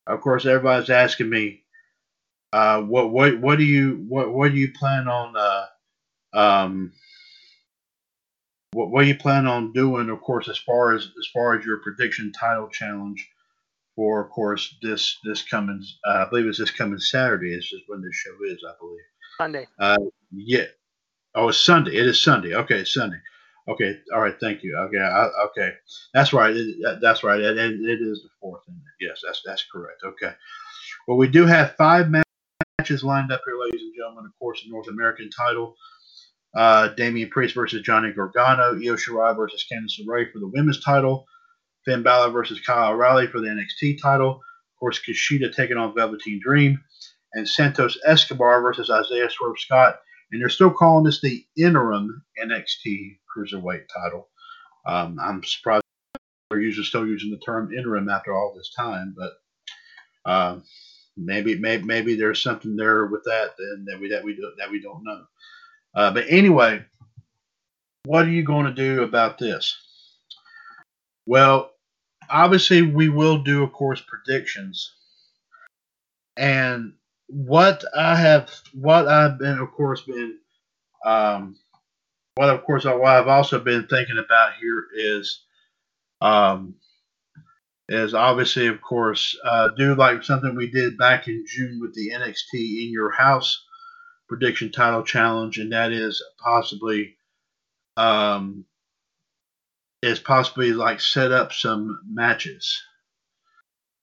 of 0.08 0.22
course, 0.22 0.46
everybody's 0.46 0.90
asking 0.90 1.30
me, 1.30 1.64
uh, 2.54 2.82
what 2.82 3.12
what 3.12 3.40
what 3.40 3.58
do 3.58 3.66
you 3.66 4.06
what 4.08 4.34
what 4.34 4.52
do 4.52 4.58
you 4.58 4.72
plan 4.72 5.08
on 5.08 5.36
uh, 5.36 5.66
um, 6.34 6.94
what 8.74 8.92
what 8.92 9.04
do 9.04 9.08
you 9.08 9.18
plan 9.18 9.48
on 9.48 9.74
doing? 9.74 10.10
Of 10.10 10.22
course, 10.22 10.50
as 10.50 10.58
far 10.58 10.96
as 10.96 11.04
as 11.04 11.28
far 11.34 11.58
as 11.58 11.66
your 11.66 11.80
prediction 11.80 12.32
title 12.32 12.70
challenge 12.70 13.30
for, 13.96 14.24
of 14.24 14.32
course, 14.32 14.76
this 14.82 15.18
this 15.26 15.44
coming 15.44 15.84
uh, 16.08 16.26
I 16.26 16.30
believe 16.30 16.48
it's 16.48 16.60
this 16.60 16.72
coming 16.72 17.00
Saturday. 17.00 17.54
Is 17.54 17.74
when 17.88 18.02
this 18.02 18.16
show 18.16 18.32
is, 18.48 18.64
I 18.68 18.74
believe. 18.80 19.00
Sunday. 19.40 19.68
Uh, 19.80 19.98
yeah. 20.32 20.66
Oh, 21.36 21.50
it's 21.50 21.64
Sunday. 21.64 21.96
It 21.96 22.08
is 22.08 22.22
Sunday. 22.22 22.56
Okay, 22.56 22.80
it's 22.80 22.94
Sunday. 22.94 23.18
Okay, 23.68 23.98
all 24.14 24.22
right, 24.22 24.36
thank 24.40 24.62
you. 24.62 24.78
Okay, 24.78 25.00
I, 25.00 25.28
okay, 25.48 25.74
that's 26.14 26.34
right. 26.34 26.56
That's 27.02 27.24
right. 27.24 27.40
It, 27.40 27.58
it 27.58 28.00
is 28.02 28.22
the 28.22 28.30
fourth. 28.40 28.62
Yes, 29.00 29.22
that's 29.26 29.42
that's 29.44 29.66
correct. 29.72 30.04
Okay. 30.04 30.34
Well, 31.08 31.18
we 31.18 31.28
do 31.28 31.46
have 31.46 31.76
five 31.76 32.12
matches 32.12 33.04
lined 33.04 33.32
up 33.32 33.42
here, 33.46 33.60
ladies 33.60 33.82
and 33.82 33.94
gentlemen. 33.96 34.26
Of 34.26 34.38
course, 34.40 34.62
the 34.64 34.70
North 34.70 34.88
American 34.88 35.30
title. 35.32 35.76
Uh, 36.56 36.90
Damian 36.90 37.30
Priest 37.30 37.54
versus 37.54 37.82
Johnny 37.82 38.14
Gargano, 38.14 38.76
Io 38.76 38.96
Shirai 38.96 39.36
versus 39.36 39.66
Candice 39.70 40.00
LeRae 40.08 40.32
for 40.32 40.40
the 40.40 40.48
women's 40.48 40.82
title, 40.82 41.26
Finn 41.84 42.02
Balor 42.02 42.30
versus 42.32 42.62
Kyle 42.62 42.94
O'Reilly 42.94 43.28
for 43.28 43.42
the 43.42 43.48
NXT 43.48 44.02
title, 44.02 44.36
of 44.36 44.80
course 44.80 45.02
Kushida 45.06 45.54
taking 45.54 45.76
on 45.76 45.94
Velveteen 45.94 46.40
Dream, 46.42 46.82
and 47.34 47.46
Santos 47.46 47.98
Escobar 48.06 48.62
versus 48.62 48.90
Isaiah 48.90 49.30
Swerve 49.30 49.60
Scott, 49.60 50.00
and 50.32 50.42
they're 50.42 50.48
still 50.48 50.72
calling 50.72 51.04
this 51.04 51.20
the 51.20 51.46
interim 51.58 52.24
NXT 52.42 53.18
cruiserweight 53.36 53.88
title. 53.94 54.30
Um, 54.86 55.18
I'm 55.22 55.44
surprised 55.44 55.84
they're 56.50 56.60
usually 56.60 56.86
still 56.86 57.08
using 57.08 57.32
the 57.32 57.38
term 57.38 57.74
interim 57.74 58.10
after 58.10 58.34
all 58.34 58.54
this 58.56 58.72
time, 58.76 59.16
but 59.18 59.34
uh, 60.30 60.60
maybe, 61.18 61.58
maybe 61.58 61.84
maybe 61.84 62.16
there's 62.16 62.42
something 62.42 62.76
there 62.76 63.06
with 63.06 63.24
that 63.26 63.56
that 63.58 64.00
we 64.00 64.10
that 64.10 64.24
we 64.24 64.36
do, 64.36 64.52
that 64.58 64.72
we 64.72 64.82
don't 64.82 65.04
know. 65.04 65.24
Uh, 65.96 66.12
but 66.12 66.26
anyway, 66.30 66.84
what 68.06 68.26
are 68.26 68.32
you 68.32 68.44
going 68.44 68.66
to 68.66 68.74
do 68.74 69.04
about 69.04 69.38
this? 69.38 69.76
Well, 71.26 71.72
obviously 72.30 72.82
we 72.84 73.10
will 73.10 73.40
do, 73.40 73.64
of 73.64 73.74
course, 73.74 74.02
predictions, 74.02 74.94
and 76.38 76.94
what 77.28 77.84
I 77.98 78.16
have, 78.16 78.52
what 78.74 79.08
I've 79.08 79.40
been, 79.40 79.58
of 79.58 79.72
course, 79.72 80.02
been 80.02 80.38
um, 81.06 81.58
what 82.36 82.50
of 82.50 82.64
course 82.64 82.86
what 82.86 83.06
I've 83.06 83.28
also 83.28 83.60
been 83.60 83.88
thinking 83.88 84.18
about 84.18 84.54
here 84.60 84.86
is 84.94 85.42
um, 86.22 86.76
is 87.88 88.14
obviously 88.14 88.68
of 88.68 88.82
course 88.82 89.38
uh, 89.44 89.70
do 89.78 89.96
like 89.96 90.24
something 90.24 90.56
we 90.56 90.70
did 90.70 90.98
back 90.98 91.28
in 91.28 91.46
June 91.48 91.80
with 91.82 91.94
the 91.94 92.12
NXT 92.12 92.84
in 92.84 92.92
your 92.92 93.12
house 93.12 93.64
prediction 94.28 94.72
title 94.72 95.04
challenge, 95.04 95.58
and 95.60 95.72
that 95.72 95.92
is 95.92 96.22
possibly 96.40 97.16
um, 97.98 98.66
is 100.02 100.20
possibly 100.20 100.74
like 100.74 101.00
set 101.00 101.32
up 101.32 101.54
some 101.54 102.00
matches. 102.10 102.82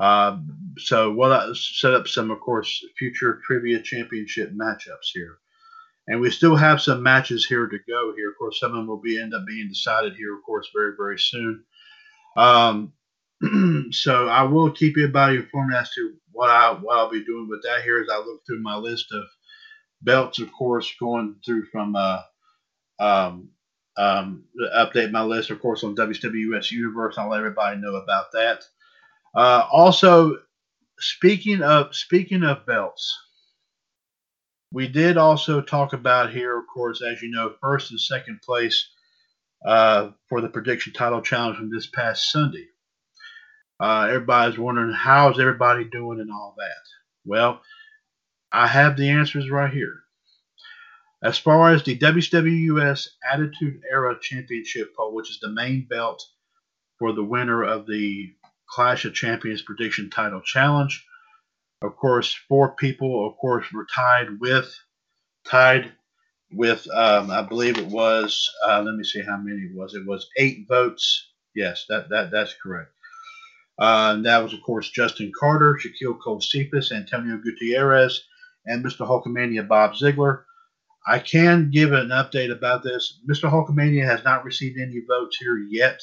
Uh, 0.01 0.39
so 0.79 1.13
what 1.13 1.33
I 1.33 1.53
set 1.55 1.95
up 1.95 2.09
some, 2.09 2.31
of 2.31 2.41
course, 2.41 2.85
future 2.99 3.41
trivia 3.45 3.81
championship 3.81 4.53
matchups 4.53 5.11
here. 5.13 5.39
And 6.09 6.21
we 6.21 6.31
still 6.31 6.57
have 6.57 6.81
some 6.81 7.03
matches 7.03 7.47
here 7.47 7.67
to 7.69 7.79
go 7.89 8.13
here. 8.17 8.31
Of 8.31 8.39
course, 8.39 8.59
some 8.59 8.73
of 8.73 8.77
them 8.77 8.87
will 8.89 9.01
be 9.01 9.21
end 9.21 9.35
up 9.35 9.47
being 9.47 9.69
decided 9.69 10.15
here, 10.17 10.35
of 10.35 10.43
course, 10.43 10.69
very, 10.75 10.95
very 10.97 11.19
soon. 11.19 11.65
Um, 12.37 12.93
so 13.93 14.29
I 14.29 14.43
will 14.43 14.71
keep 14.73 14.97
everybody 14.97 15.37
informed 15.37 15.75
as 15.75 15.91
to 15.93 16.15
what 16.33 16.51
I 16.51 16.73
what 16.73 16.97
I'll 16.97 17.11
be 17.11 17.25
doing 17.25 17.49
with 17.49 17.63
that 17.63 17.83
here 17.83 18.01
as 18.01 18.09
I 18.11 18.19
look 18.19 18.41
through 18.47 18.63
my 18.63 18.77
list 18.77 19.07
of 19.13 19.25
belts, 20.01 20.39
of 20.41 20.53
course, 20.53 20.93
going 20.99 21.37
through 21.45 21.67
from 21.67 21.95
uh, 21.97 22.23
um, 22.99 23.51
um, 23.97 24.45
update 24.77 25.11
my 25.11 25.23
list, 25.23 25.51
of 25.51 25.61
course, 25.61 25.85
on 25.85 25.97
WWS 25.97 26.71
Universe. 26.71 27.17
I'll 27.19 27.29
let 27.29 27.39
everybody 27.39 27.81
know 27.81 27.97
about 27.97 28.33
that. 28.33 28.65
Uh, 29.35 29.67
also, 29.71 30.39
speaking 30.99 31.63
of 31.63 31.95
speaking 31.95 32.43
of 32.43 32.67
belts, 32.67 33.17
we 34.73 34.89
did 34.89 35.17
also 35.17 35.61
talk 35.61 35.93
about 35.93 36.33
here, 36.33 36.59
of 36.59 36.65
course, 36.73 37.03
as 37.03 37.21
you 37.21 37.31
know, 37.31 37.55
first 37.61 37.91
and 37.91 38.01
second 38.01 38.41
place 38.43 38.89
uh, 39.67 40.11
for 40.29 40.41
the 40.41 40.49
prediction 40.49 40.93
title 40.93 41.21
challenge 41.21 41.57
from 41.57 41.71
this 41.71 41.87
past 41.87 42.31
Sunday. 42.31 42.67
Uh, 43.79 44.07
everybody's 44.09 44.59
wondering 44.59 44.93
how's 44.93 45.39
everybody 45.39 45.85
doing 45.85 46.21
and 46.21 46.31
all 46.31 46.55
that. 46.57 46.71
Well, 47.25 47.61
I 48.51 48.67
have 48.67 48.97
the 48.97 49.11
answers 49.11 49.51
right 49.51 49.73
here. 49.73 50.01
As 51.23 51.39
far 51.39 51.73
as 51.73 51.85
the 51.85 51.97
WWS 51.99 53.09
Attitude 53.31 53.81
Era 53.91 54.17
Championship 54.21 54.95
poll, 54.97 55.15
which 55.15 55.31
is 55.31 55.39
the 55.41 55.51
main 55.51 55.87
belt 55.89 56.25
for 56.99 57.13
the 57.13 57.23
winner 57.23 57.63
of 57.63 57.87
the 57.87 58.35
Clash 58.69 59.05
of 59.05 59.15
Champions 59.15 59.63
Prediction 59.63 60.11
Title 60.11 60.41
Challenge, 60.41 61.05
of 61.83 61.97
course, 61.97 62.35
four 62.49 62.75
people, 62.75 63.27
of 63.27 63.37
course, 63.37 63.67
were 63.73 63.87
tied 63.95 64.41
with 64.41 64.75
tied 65.45 65.93
with 66.53 66.87
um, 66.95 67.31
I 67.31 67.43
believe 67.43 67.79
it 67.79 67.87
was 67.87 68.51
uh, 68.67 68.83
let 68.83 68.95
me 68.95 69.05
see 69.05 69.23
how 69.23 69.37
many 69.37 69.63
it 69.63 69.75
was. 69.75 69.95
It 69.95 70.07
was 70.07 70.29
eight 70.37 70.67
votes. 70.69 71.31
Yes, 71.55 71.87
that 71.89 72.09
that 72.11 72.31
that's 72.31 72.55
correct. 72.63 72.93
Uh, 73.79 74.17
that 74.23 74.43
was, 74.43 74.53
of 74.53 74.63
course, 74.63 74.91
Justin 74.91 75.33
Carter, 75.39 75.79
Shaquille 75.83 76.19
Cole 76.23 76.41
Antonio 76.93 77.39
Gutierrez, 77.39 78.23
and 78.67 78.85
Mr. 78.85 79.07
Hulkamania 79.07 79.67
Bob 79.67 79.97
Ziegler. 79.97 80.47
I 81.07 81.19
can 81.19 81.71
give 81.71 81.93
an 81.93 82.11
update 82.11 82.53
about 82.53 82.85
this. 82.85 83.21
Mr. 83.29 83.51
Hulkamania 83.51 84.05
has 84.05 84.23
not 84.23 84.45
received 84.45 84.79
any 84.79 85.01
votes 85.09 85.37
here 85.39 85.59
yet 85.59 86.01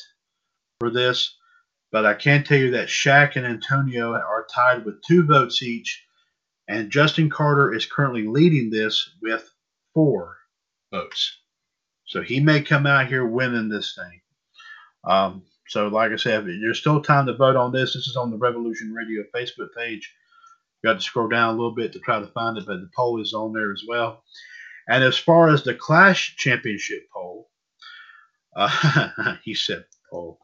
for 0.80 0.90
this, 0.90 1.38
but 1.91 2.06
I 2.06 2.14
can 2.14 2.44
tell 2.44 2.57
you 2.57 2.72
that 2.72 2.88
Shaq 2.88 3.36
and 3.36 3.45
Antonio 3.45 4.14
are 4.14 4.48
tied 4.53 4.86
with 4.86 5.02
two 5.07 5.24
votes 5.24 5.64
each, 5.64 6.06
and 6.68 6.91
Justin 6.91 7.30
Carter 7.30 7.74
is 7.74 7.86
currently 7.86 8.28
leading 8.28 8.70
this 8.70 9.16
with 9.22 9.49
four 9.94 10.38
votes. 10.91 11.38
So 12.06 12.22
he 12.22 12.40
may 12.40 12.61
come 12.61 12.86
out 12.86 13.07
here 13.07 13.26
winning 13.26 13.70
this 13.70 13.95
thing. 13.95 14.22
Um, 15.03 15.44
so, 15.68 15.88
like 15.88 16.11
I 16.11 16.16
said, 16.16 16.45
there's 16.45 16.80
still 16.80 17.02
time 17.02 17.28
to 17.28 17.36
vote 17.36 17.56
on 17.56 17.72
this. 17.72 17.94
This 17.94 18.07
is 18.07 18.16
on 18.16 18.32
the 18.32 18.38
Revolution 18.38 18.91
Radio 18.94 19.24
Facebook 19.36 19.70
page. 19.78 20.11
You 20.82 20.90
got 20.90 20.95
to 20.95 21.02
scroll 21.02 21.28
down 21.28 21.53
a 21.53 21.57
little 21.57 21.76
bit 21.76 21.94
to 21.94 21.99
try 21.99 22.20
to 22.20 22.28
find 22.28 22.57
it, 22.57 22.66
but 22.66 22.80
the 22.80 22.90
poll 22.95 23.22
is 23.22 23.34
on 23.34 23.53
there 23.53 23.72
as 23.72 23.84
well. 23.88 24.24
And 24.88 25.03
as 25.03 25.18
far 25.18 25.49
as 25.49 25.64
the 25.64 25.76
Clash 25.76 26.36
Championship 26.38 27.03
poll, 27.14 27.49
uh, 28.56 29.36
he 29.44 29.53
said 29.53 29.86
poll. 30.10 30.40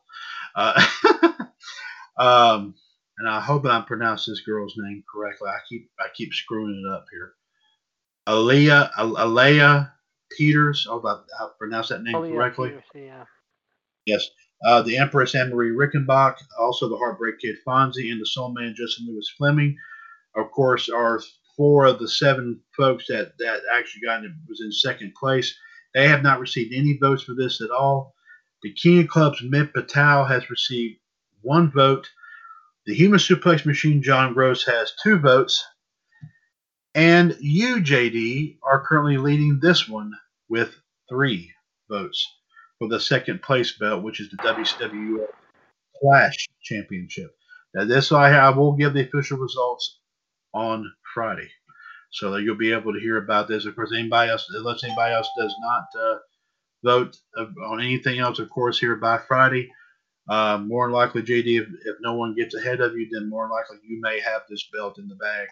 Uh, 0.55 0.81
um, 2.17 2.75
and 3.17 3.29
I 3.29 3.39
hope 3.39 3.65
I'm 3.65 3.85
pronouncing 3.85 4.33
this 4.33 4.41
girl's 4.41 4.75
name 4.77 5.03
correctly. 5.11 5.49
I 5.49 5.59
keep 5.67 5.89
I 5.99 6.07
keep 6.13 6.33
screwing 6.33 6.83
it 6.85 6.91
up 6.91 7.05
here. 7.11 7.33
Alea 8.27 8.91
Alea 8.97 9.93
Peters. 10.35 10.85
I 10.89 10.93
hope 10.93 11.05
I, 11.05 11.19
I 11.39 11.49
pronounced 11.57 11.89
that 11.89 12.03
name 12.03 12.13
correctly. 12.13 12.69
Peters, 12.69 12.83
yeah. 12.93 13.23
Yes. 14.05 14.27
Uh, 14.63 14.81
the 14.81 14.97
Empress 14.97 15.35
Anne 15.35 15.49
Marie 15.49 15.71
Rickenbach, 15.71 16.37
also 16.57 16.89
the 16.89 16.97
Heartbreak 16.97 17.39
Kid 17.39 17.57
Fonzie, 17.67 18.11
and 18.11 18.21
the 18.21 18.25
Soul 18.25 18.53
Man 18.53 18.73
Justin 18.75 19.07
Lewis 19.07 19.31
Fleming, 19.37 19.77
of 20.35 20.49
course, 20.51 20.89
are 20.89 21.21
four 21.55 21.85
of 21.85 21.99
the 21.99 22.07
seven 22.07 22.59
folks 22.75 23.05
that, 23.07 23.33
that 23.39 23.59
actually 23.73 24.01
got 24.01 24.23
in, 24.23 24.35
was 24.47 24.61
in 24.61 24.71
second 24.71 25.13
place. 25.13 25.55
They 25.93 26.07
have 26.07 26.23
not 26.23 26.39
received 26.39 26.73
any 26.73 26.97
votes 26.99 27.23
for 27.23 27.33
this 27.33 27.61
at 27.61 27.69
all. 27.69 28.14
The 28.65 28.73
King 28.73 29.01
of 29.01 29.09
Clubs 29.09 29.43
Mitt 29.43 29.75
Patel 29.75 30.25
has 30.25 30.49
received 30.49 30.97
one 31.43 31.71
vote. 31.71 32.09
The 32.87 32.95
Human 32.95 33.19
Suplex 33.19 33.63
Machine 33.63 34.01
John 34.01 34.33
Gross 34.33 34.65
has 34.65 34.91
two 35.03 35.19
votes. 35.19 35.63
And 36.95 37.37
you, 37.39 37.75
JD, 37.75 38.57
are 38.63 38.83
currently 38.83 39.17
leading 39.17 39.59
this 39.59 39.87
one 39.87 40.13
with 40.49 40.75
three 41.07 41.53
votes 41.91 42.27
for 42.79 42.87
the 42.87 42.99
second 42.99 43.43
place 43.43 43.77
belt, 43.77 44.01
which 44.01 44.19
is 44.19 44.31
the 44.31 44.37
WWF 44.37 45.27
Clash 46.01 46.47
Championship. 46.63 47.37
Now, 47.75 47.85
this 47.85 48.11
I, 48.11 48.31
I 48.31 48.49
will 48.49 48.71
give 48.71 48.95
the 48.95 49.07
official 49.07 49.37
results 49.37 49.99
on 50.55 50.91
Friday, 51.13 51.51
so 52.11 52.31
that 52.31 52.41
you'll 52.41 52.57
be 52.57 52.73
able 52.73 52.93
to 52.93 52.99
hear 52.99 53.17
about 53.17 53.47
this. 53.47 53.67
Of 53.67 53.75
course, 53.75 53.93
anybody 53.93 54.31
else, 54.31 54.47
unless 54.49 54.83
anybody 54.83 55.13
else 55.13 55.29
does 55.37 55.53
not 55.61 55.85
uh, 56.01 56.15
vote 56.85 57.17
on 57.37 57.81
anything 57.81 58.19
else, 58.19 58.39
of 58.39 58.49
course, 58.49 58.79
here 58.79 58.95
by 58.95 59.17
Friday. 59.17 59.71
Uh, 60.29 60.57
more 60.57 60.89
likely, 60.89 61.21
JD, 61.21 61.61
if, 61.61 61.67
if 61.85 61.95
no 62.01 62.13
one 62.13 62.35
gets 62.35 62.55
ahead 62.55 62.81
of 62.81 62.95
you, 62.95 63.07
then 63.11 63.29
more 63.29 63.49
likely 63.49 63.77
you 63.85 63.99
may 64.01 64.19
have 64.19 64.41
this 64.49 64.67
belt 64.73 64.97
in 64.97 65.07
the 65.07 65.15
bag, 65.15 65.47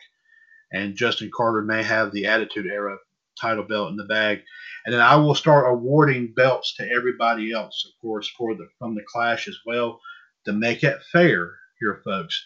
and 0.72 0.96
Justin 0.96 1.30
Carter 1.36 1.62
may 1.62 1.84
have 1.84 2.12
the 2.12 2.26
Attitude 2.26 2.68
Era 2.68 2.98
title 3.40 3.64
belt 3.64 3.92
in 3.92 3.98
the 3.98 4.06
bag 4.06 4.42
and 4.86 4.94
then 4.94 5.02
I 5.02 5.16
will 5.16 5.36
start 5.36 5.72
awarding 5.72 6.34
belts 6.34 6.76
to 6.76 6.90
everybody 6.90 7.54
else, 7.54 7.86
of 7.88 8.02
course, 8.02 8.28
for 8.28 8.56
the 8.56 8.68
from 8.80 8.96
the 8.96 9.04
clash 9.08 9.48
as 9.48 9.58
well, 9.66 10.00
to 10.46 10.54
make 10.54 10.84
it 10.84 11.02
fair 11.12 11.56
here, 11.80 12.02
folks. 12.04 12.46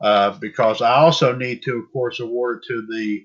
Uh, 0.00 0.36
because 0.38 0.82
I 0.82 0.96
also 0.96 1.34
need 1.34 1.62
to, 1.62 1.76
of 1.76 1.92
course, 1.92 2.20
award 2.20 2.62
to 2.66 2.86
the 2.90 3.24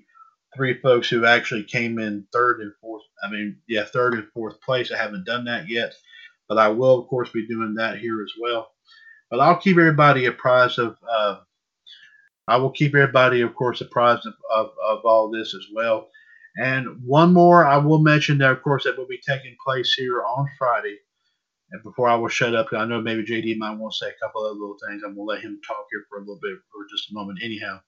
three 0.56 0.80
folks 0.80 1.08
who 1.08 1.24
actually 1.24 1.64
came 1.64 1.98
in 1.98 2.26
third 2.32 2.60
and 2.60 2.72
fourth. 2.80 3.02
I 3.22 3.30
mean, 3.30 3.58
yeah, 3.68 3.84
third 3.84 4.14
and 4.14 4.28
fourth 4.32 4.60
place. 4.60 4.90
I 4.90 4.98
haven't 4.98 5.26
done 5.26 5.44
that 5.44 5.68
yet, 5.68 5.94
but 6.48 6.58
I 6.58 6.68
will, 6.68 7.00
of 7.00 7.08
course, 7.08 7.30
be 7.30 7.46
doing 7.46 7.74
that 7.74 7.98
here 7.98 8.22
as 8.22 8.32
well. 8.40 8.70
But 9.30 9.40
I'll 9.40 9.56
keep 9.56 9.76
everybody 9.78 10.26
apprised 10.26 10.78
of. 10.78 10.96
Uh, 11.08 11.40
I 12.48 12.56
will 12.56 12.70
keep 12.70 12.94
everybody, 12.94 13.42
of 13.42 13.54
course, 13.54 13.82
apprised 13.82 14.26
of, 14.26 14.32
of, 14.50 14.70
of 14.82 15.04
all 15.04 15.30
this 15.30 15.54
as 15.54 15.66
well. 15.74 16.08
And 16.56 17.02
one 17.04 17.34
more 17.34 17.66
I 17.66 17.76
will 17.76 17.98
mention 17.98 18.38
that, 18.38 18.50
of 18.50 18.62
course, 18.62 18.84
that 18.84 18.96
will 18.96 19.06
be 19.06 19.20
taking 19.26 19.54
place 19.64 19.92
here 19.92 20.22
on 20.22 20.48
Friday. 20.58 20.98
And 21.70 21.82
before 21.82 22.08
I 22.08 22.14
will 22.14 22.28
shut 22.28 22.54
up, 22.54 22.68
I 22.72 22.86
know 22.86 23.02
maybe 23.02 23.22
JD 23.22 23.58
might 23.58 23.76
want 23.76 23.92
to 23.92 24.06
say 24.06 24.10
a 24.10 24.24
couple 24.24 24.46
of 24.46 24.56
little 24.56 24.78
things. 24.88 25.02
I'm 25.04 25.14
going 25.14 25.28
to 25.28 25.34
let 25.34 25.42
him 25.42 25.60
talk 25.66 25.84
here 25.90 26.04
for 26.08 26.18
a 26.18 26.20
little 26.20 26.40
bit 26.42 26.56
for 26.72 26.86
just 26.90 27.10
a 27.10 27.14
moment, 27.14 27.40
anyhow. 27.44 27.78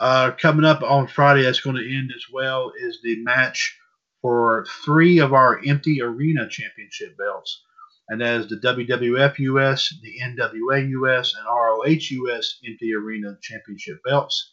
Uh, 0.00 0.32
coming 0.32 0.64
up 0.64 0.82
on 0.82 1.06
Friday, 1.06 1.42
that's 1.42 1.60
going 1.60 1.76
to 1.76 1.96
end 1.96 2.10
as 2.14 2.24
well, 2.32 2.72
is 2.78 3.00
the 3.02 3.16
match 3.22 3.78
for 4.20 4.66
three 4.84 5.18
of 5.18 5.32
our 5.32 5.60
empty 5.64 6.00
arena 6.02 6.48
championship 6.48 7.16
belts. 7.16 7.62
And 8.08 8.20
that 8.20 8.40
is 8.40 8.48
the 8.48 8.56
WWF 8.56 9.38
US, 9.38 9.94
the 10.02 10.18
NWA 10.22 10.88
US, 10.90 11.34
and 11.34 11.46
ROH 11.46 12.28
US 12.28 12.58
empty 12.66 12.94
arena 12.94 13.38
championship 13.40 14.02
belts. 14.04 14.52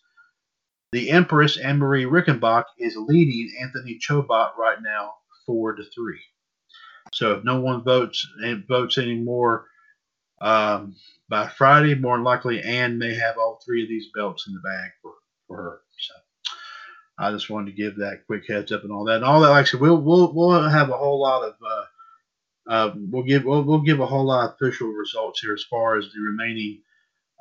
The 0.91 1.09
Empress 1.09 1.57
Anne 1.57 1.79
Marie 1.79 2.05
Rickenbach 2.05 2.65
is 2.77 2.95
leading 2.97 3.53
Anthony 3.61 3.97
Chobot 3.97 4.57
right 4.57 4.81
now, 4.81 5.13
four 5.45 5.73
to 5.73 5.83
three. 5.95 6.19
So 7.13 7.33
if 7.33 7.43
no 7.43 7.61
one 7.61 7.83
votes 7.83 8.27
and 8.43 8.67
votes 8.67 8.97
anymore 8.97 9.67
um, 10.41 10.95
by 11.29 11.47
Friday, 11.47 11.95
more 11.95 12.19
likely 12.19 12.61
Anne 12.61 12.97
may 12.97 13.13
have 13.15 13.37
all 13.37 13.61
three 13.65 13.83
of 13.83 13.89
these 13.89 14.07
belts 14.13 14.47
in 14.47 14.53
the 14.53 14.59
bag 14.59 14.91
for, 15.01 15.13
for 15.51 15.61
her. 15.61 15.81
So 15.99 16.13
I 17.19 17.31
just 17.31 17.49
wanted 17.49 17.71
to 17.71 17.81
give 17.81 17.97
that 17.97 18.25
quick 18.25 18.47
heads 18.47 18.71
up 18.71 18.83
and 18.83 18.91
all 18.91 19.05
that. 19.05 19.17
And 19.17 19.25
all 19.25 19.41
that, 19.41 19.49
like 19.49 19.67
I 19.67 19.69
said, 19.69 19.81
we'll 19.81 19.97
we'll, 19.97 20.31
we'll 20.33 20.69
have 20.69 20.89
a 20.89 20.97
whole 20.97 21.19
lot 21.19 21.43
of 21.43 21.55
uh, 21.65 21.85
uh, 22.71 22.93
we'll 22.95 23.23
give 23.23 23.43
we'll, 23.43 23.63
we'll 23.63 23.81
give 23.81 23.99
a 23.99 24.05
whole 24.05 24.25
lot 24.25 24.45
of 24.45 24.55
official 24.55 24.87
results 24.89 25.41
here 25.41 25.53
as 25.53 25.63
far 25.63 25.97
as 25.97 26.05
the 26.13 26.21
remaining 26.21 26.81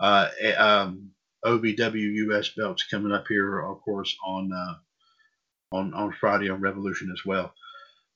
uh, 0.01 0.29
um, 0.59 1.11
OVW 1.45 2.15
US 2.31 2.49
belts 2.51 2.85
coming 2.85 3.13
up 3.13 3.27
here, 3.29 3.61
of 3.61 3.81
course, 3.83 4.17
on 4.27 4.53
uh, 4.53 5.77
on 5.77 5.95
on 5.95 6.13
Friday 6.13 6.51
on 6.51 6.61
Revolution 6.61 7.11
as 7.13 7.25
well. 7.25 7.55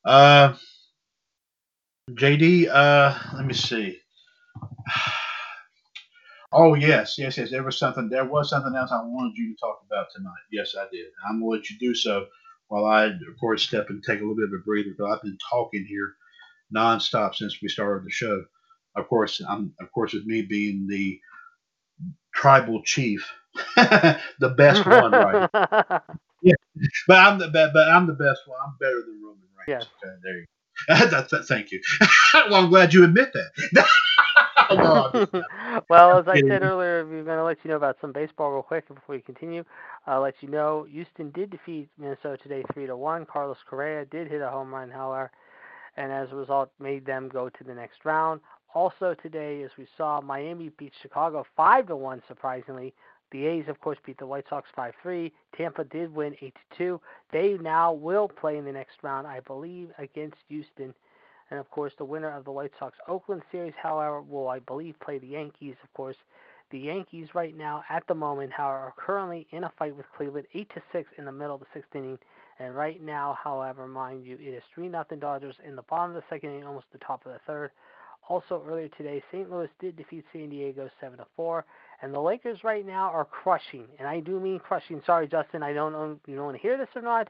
Uh, 0.05 0.55
JD, 2.11 2.69
uh, 2.69 3.19
let 3.35 3.47
me 3.47 3.55
see. 3.55 3.99
Oh 6.57 6.75
yes, 6.75 7.17
yes, 7.19 7.37
yes. 7.37 7.51
There 7.51 7.65
was 7.65 7.77
something. 7.77 8.09
There 8.09 8.25
was 8.25 8.49
something 8.49 8.77
else 8.77 8.93
I 8.93 9.03
wanted 9.03 9.37
you 9.37 9.53
to 9.53 9.61
talk 9.61 9.83
about 9.85 10.07
tonight. 10.15 10.33
Yes, 10.53 10.77
I 10.79 10.87
did. 10.93 11.07
I'm 11.29 11.41
gonna 11.41 11.51
let 11.51 11.69
you 11.69 11.77
do 11.81 11.95
so 11.97 12.27
while 12.69 12.85
I, 12.85 13.07
of 13.07 13.39
course, 13.41 13.65
step 13.65 13.91
and 13.91 14.03
take 14.05 14.21
a 14.21 14.23
little 14.23 14.37
bit 14.37 14.45
of 14.45 14.61
a 14.61 14.63
breather. 14.65 14.95
But 14.97 15.07
I've 15.07 15.23
been 15.23 15.37
talking 15.51 15.85
here 15.85 16.15
nonstop 16.75 17.35
since 17.35 17.59
we 17.61 17.69
started 17.69 18.07
the 18.07 18.11
show. 18.11 18.45
Of 18.97 19.09
course, 19.09 19.43
I'm 19.47 19.75
of 19.81 19.91
course 19.91 20.13
with 20.13 20.27
me 20.27 20.43
being 20.43 20.87
the 20.89 21.19
tribal 22.33 22.83
chief, 22.85 23.29
the 23.77 24.55
best 24.57 24.87
one, 24.87 25.11
right? 25.11 25.51
yeah, 26.43 26.55
but 27.09 27.19
I'm 27.19 27.41
the 27.41 27.49
best. 27.49 27.73
But 27.75 27.89
I'm 27.89 28.07
the 28.07 28.13
best 28.13 28.43
one. 28.47 28.61
I'm 28.65 28.77
better 28.79 29.03
than 29.05 29.21
Roman 29.21 29.43
Reigns. 29.59 29.67
Yes. 29.67 29.87
Okay, 30.05 30.15
there 30.23 30.39
you. 30.39 31.29
go. 31.29 31.43
Thank 31.49 31.73
you. 31.73 31.81
well, 32.35 32.55
I'm 32.55 32.71
glad 32.71 32.95
you 32.95 33.03
admit 33.03 33.33
that. 33.33 33.89
No, 34.71 35.11
well, 35.89 36.19
as 36.19 36.29
I 36.29 36.41
said 36.49 36.63
earlier, 36.63 37.05
we're 37.07 37.25
going 37.25 37.39
to 37.39 37.45
let 37.45 37.59
you 37.65 37.71
know 37.71 37.77
about 37.77 37.97
some 38.01 38.13
baseball 38.13 38.53
real 38.53 38.63
quick 38.63 38.87
before 38.89 39.17
we 39.17 39.21
continue. 39.21 39.65
I'll 40.07 40.23
let 40.23 40.35
you 40.41 40.49
know 40.49 40.87
Houston 40.91 41.31
did 41.31 41.51
defeat 41.51 41.89
Minnesota 41.99 42.37
today 42.43 42.65
three 42.73 42.87
to 42.87 42.97
one. 42.97 43.27
Carlos 43.27 43.59
Correa 43.69 44.05
did 44.07 44.29
hit 44.29 44.43
a 44.43 44.49
home 44.49 44.75
run, 44.75 44.91
however, 44.91 45.31
and 45.97 46.13
as 46.13 46.31
a 46.33 46.37
result, 46.37 46.71
made 46.79 47.07
them 47.07 47.29
go 47.29 47.49
to 47.49 47.65
the 47.65 47.75
next 47.75 48.05
round. 48.05 48.41
Also 48.75 49.15
today, 49.23 49.63
as 49.63 49.71
we 49.79 49.87
saw, 49.97 50.21
Miami 50.21 50.71
beat 50.79 50.93
Chicago 51.01 51.47
five 51.57 51.87
to 51.87 51.97
one. 51.97 52.23
Surprisingly, 52.27 52.93
the 53.35 53.47
A's, 53.47 53.65
of 53.69 53.81
course, 53.81 53.99
beat 54.07 54.19
the 54.19 54.27
White 54.27 54.45
Sox 54.49 54.69
5 54.77 54.95
3. 55.03 55.33
Tampa 55.57 55.85
did 55.85 56.15
win 56.15 56.37
8 56.41 56.57
2. 56.79 57.01
They 57.33 57.59
now 57.61 57.93
will 57.93 58.29
play 58.29 58.59
in 58.59 58.65
the 58.65 58.73
next 58.73 59.03
round, 59.03 59.27
I 59.27 59.41
believe, 59.41 59.91
against 59.99 60.37
Houston. 60.49 60.95
And, 61.51 61.61
of 61.61 61.71
course, 61.71 61.93
the 61.99 62.05
winner 62.05 62.31
of 62.31 62.45
the 62.45 62.53
White 62.53 62.73
Sox 62.79 62.97
Oakland 63.07 63.43
series, 63.53 63.75
however, 63.81 64.23
will, 64.23 64.49
I 64.49 64.61
believe, 64.61 64.95
play 65.01 65.19
the 65.19 65.27
Yankees. 65.27 65.77
Of 65.83 65.93
course, 65.93 66.17
the 66.71 66.79
Yankees 66.79 67.29
right 67.35 67.57
now, 67.57 67.85
at 67.91 68.07
the 68.07 68.15
moment, 68.15 68.53
however, 68.53 68.79
are 68.79 68.95
currently 68.97 69.47
in 69.51 69.65
a 69.65 69.73
fight 69.79 69.97
with 69.97 70.07
Cleveland, 70.17 70.47
8 70.55 70.71
to 70.75 70.83
6 70.93 71.09
in 71.19 71.25
the 71.27 71.33
middle 71.33 71.55
of 71.55 71.61
the 71.61 71.67
sixth 71.75 71.95
inning. 71.95 72.19
And 72.59 72.75
right 72.75 73.03
now, 73.03 73.37
however, 73.43 73.87
mind 73.87 74.25
you, 74.25 74.37
it 74.41 74.55
is 74.55 74.63
3 74.75 74.89
nothing 74.89 75.19
Dodgers 75.19 75.57
in 75.67 75.77
the 75.77 75.83
bottom 75.83 76.17
of 76.17 76.23
the 76.23 76.35
second 76.35 76.51
inning, 76.51 76.65
almost 76.65 76.87
the 76.93 76.99
top 76.99 77.27
of 77.27 77.33
the 77.33 77.41
third. 77.47 77.71
Also 78.29 78.63
earlier 78.67 78.89
today, 78.97 79.23
St. 79.31 79.51
Louis 79.51 79.69
did 79.81 79.97
defeat 79.97 80.25
San 80.33 80.49
Diego 80.49 80.89
7 80.99 81.19
to 81.19 81.27
4, 81.37 81.65
and 82.01 82.15
the 82.15 82.21
Lakers 82.21 82.65
right 82.65 82.87
now 82.87 83.11
are 83.11 83.27
crushing, 83.27 83.87
and 83.99 84.09
I 84.09 84.21
do 84.21 84.41
mean 84.41 84.59
crushing. 84.59 85.03
Sorry, 85.05 85.29
Justin, 85.29 85.63
I 85.63 85.75
don't 85.75 85.93
know 85.93 86.19
you 86.27 86.37
don't 86.37 86.47
want 86.47 86.57
to 86.57 86.63
hear 86.63 86.79
this 86.79 86.89
or 86.97 87.03
not. 87.03 87.29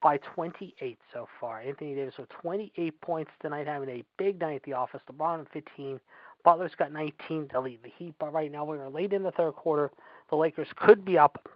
By 0.00 0.18
28 0.18 0.98
so 1.12 1.28
far, 1.40 1.60
Anthony 1.60 1.94
Davis 1.94 2.18
with 2.18 2.28
28 2.28 3.00
points 3.00 3.32
tonight, 3.40 3.66
having 3.66 3.88
a 3.88 4.04
big 4.16 4.40
night 4.40 4.56
at 4.56 4.62
the 4.62 4.74
office. 4.74 5.00
LeBron 5.10 5.46
15, 5.52 5.98
Butler's 6.44 6.74
got 6.78 6.92
19 6.92 7.48
to 7.48 7.60
lead 7.60 7.82
the 7.82 7.90
Heat, 7.98 8.14
but 8.20 8.32
right 8.32 8.50
now 8.50 8.64
we're 8.64 8.86
late 8.88 9.12
in 9.12 9.24
the 9.24 9.32
third 9.32 9.54
quarter. 9.54 9.90
The 10.30 10.36
Lakers 10.36 10.68
could 10.76 11.04
be 11.04 11.18
up 11.18 11.48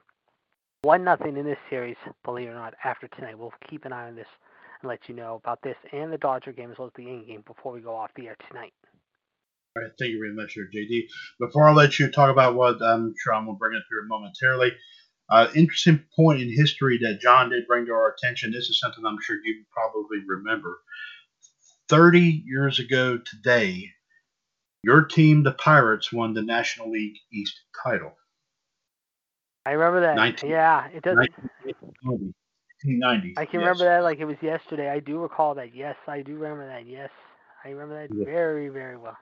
one 0.82 1.04
nothing 1.04 1.36
in 1.36 1.44
this 1.44 1.58
series, 1.70 1.96
believe 2.24 2.48
it 2.48 2.50
or 2.50 2.54
not. 2.54 2.74
After 2.82 3.06
tonight, 3.06 3.38
we'll 3.38 3.52
keep 3.70 3.84
an 3.84 3.92
eye 3.92 4.08
on 4.08 4.16
this 4.16 4.26
and 4.82 4.88
let 4.88 5.08
you 5.08 5.14
know 5.14 5.36
about 5.36 5.62
this 5.62 5.76
and 5.92 6.12
the 6.12 6.18
Dodger 6.18 6.50
game 6.52 6.72
as 6.72 6.78
well 6.78 6.88
as 6.88 6.92
the 6.96 7.04
Yankee 7.04 7.28
game 7.28 7.44
before 7.46 7.72
we 7.72 7.80
go 7.80 7.94
off 7.94 8.10
the 8.16 8.26
air 8.26 8.36
tonight. 8.48 8.72
All 9.76 9.82
right, 9.82 9.92
thank 9.98 10.10
you 10.10 10.18
very 10.18 10.34
much, 10.34 10.56
JD. 10.56 11.04
Before 11.40 11.68
I 11.68 11.72
let 11.72 11.98
you 11.98 12.10
talk 12.10 12.30
about 12.30 12.56
what 12.56 12.82
I'm 12.82 13.14
sure 13.22 13.32
I'm 13.32 13.46
going 13.46 13.56
to 13.56 13.58
bring 13.58 13.76
up 13.76 13.84
here 13.88 14.02
momentarily, 14.06 14.72
uh, 15.32 15.48
interesting 15.54 16.04
point 16.14 16.42
in 16.42 16.54
history 16.54 16.98
that 16.98 17.20
John 17.20 17.48
did 17.48 17.66
bring 17.66 17.86
to 17.86 17.92
our 17.92 18.12
attention. 18.12 18.52
This 18.52 18.68
is 18.68 18.78
something 18.78 19.02
I'm 19.06 19.16
sure 19.22 19.36
you 19.42 19.64
probably 19.72 20.18
remember. 20.28 20.80
30 21.88 22.42
years 22.44 22.78
ago 22.78 23.18
today, 23.18 23.88
your 24.82 25.04
team, 25.04 25.42
the 25.42 25.52
Pirates, 25.52 26.12
won 26.12 26.34
the 26.34 26.42
National 26.42 26.90
League 26.90 27.16
East 27.32 27.58
title. 27.82 28.12
I 29.64 29.70
remember 29.70 30.00
that. 30.02 30.16
19, 30.16 30.50
yeah, 30.50 30.88
it 30.88 31.02
does. 31.02 31.16
1990. 31.16 32.34
1990. 32.84 33.34
I 33.38 33.46
can 33.46 33.60
yes. 33.60 33.66
remember 33.66 33.84
that 33.84 34.02
like 34.02 34.18
it 34.18 34.26
was 34.26 34.36
yesterday. 34.42 34.90
I 34.90 34.98
do 34.98 35.18
recall 35.18 35.54
that. 35.54 35.74
Yes, 35.74 35.96
I 36.06 36.20
do 36.20 36.34
remember 36.34 36.66
that. 36.66 36.86
Yes, 36.86 37.10
I 37.64 37.70
remember 37.70 38.06
that 38.06 38.14
yeah. 38.14 38.24
very, 38.26 38.68
very 38.68 38.98
well. 38.98 39.16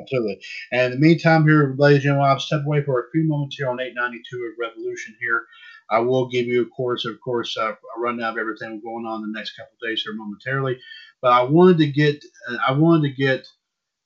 Absolutely. 0.00 0.40
And 0.72 0.92
in 0.92 1.00
the 1.00 1.06
meantime, 1.06 1.46
here, 1.46 1.74
ladies 1.78 1.96
and 1.96 2.02
gentlemen, 2.04 2.30
I'll 2.30 2.38
step 2.38 2.64
away 2.64 2.82
for 2.82 3.00
a 3.00 3.10
few 3.10 3.24
moments 3.24 3.56
here 3.56 3.68
on 3.68 3.80
892 3.80 4.36
of 4.36 4.52
Revolution 4.58 5.16
here. 5.20 5.46
I 5.90 6.00
will 6.00 6.28
give 6.28 6.46
you, 6.46 6.62
of 6.62 6.70
course, 6.70 7.04
of 7.04 7.20
course, 7.20 7.56
uh, 7.56 7.72
a 7.72 8.00
rundown 8.00 8.32
of 8.32 8.38
everything 8.38 8.80
going 8.80 9.06
on 9.06 9.22
the 9.22 9.38
next 9.38 9.56
couple 9.56 9.76
days 9.82 10.02
here 10.02 10.14
momentarily. 10.14 10.78
But 11.22 11.32
I 11.32 11.42
wanted 11.42 11.78
to 11.78 11.86
get, 11.86 12.24
I 12.66 12.72
wanted 12.72 13.08
to 13.08 13.14
get, 13.14 13.46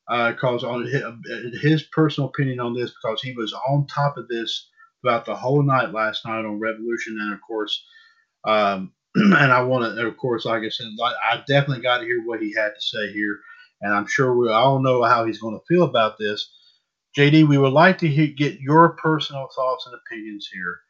uh, 0.08 0.32
because 0.32 0.64
uh, 0.64 0.70
on 0.70 0.86
his, 0.86 1.60
his 1.60 1.82
personal 1.84 2.28
opinion 2.28 2.60
on 2.60 2.74
this, 2.74 2.90
because 2.90 3.20
he 3.22 3.32
was 3.32 3.52
on 3.52 3.86
top 3.86 4.16
of 4.16 4.28
this 4.28 4.68
throughout 5.00 5.24
the 5.24 5.34
whole 5.34 5.62
night 5.62 5.92
last 5.92 6.24
night 6.26 6.44
on 6.44 6.60
Revolution, 6.60 7.18
and 7.20 7.32
of 7.32 7.40
course, 7.40 7.84
um, 8.46 8.92
and 9.14 9.52
I 9.52 9.62
want 9.62 9.96
to, 9.96 10.06
of 10.06 10.16
course, 10.16 10.44
like 10.44 10.62
I 10.62 10.68
said, 10.68 10.86
I 11.02 11.42
definitely 11.48 11.82
got 11.82 11.98
to 11.98 12.04
hear 12.04 12.22
what 12.24 12.40
he 12.40 12.54
had 12.54 12.74
to 12.74 12.80
say 12.80 13.12
here, 13.12 13.40
and 13.81 13.93
I'm 13.93 14.07
sure 14.07 14.36
we 14.36 14.51
all 14.51 14.81
know 14.81 15.02
how 15.02 15.24
he's 15.24 15.40
going 15.40 15.59
to 15.59 15.65
feel 15.66 15.85
about 15.85 16.19
this. 16.19 16.51
JD, 17.16 17.48
we 17.48 17.59
would 17.59 17.73
like 17.73 17.98
to 17.98 18.09
get 18.09 18.61
your 18.61 18.90
personal 18.90 19.48
thoughts 19.55 19.86
and 19.86 19.94
opinions 19.94 20.48
here 20.52 20.81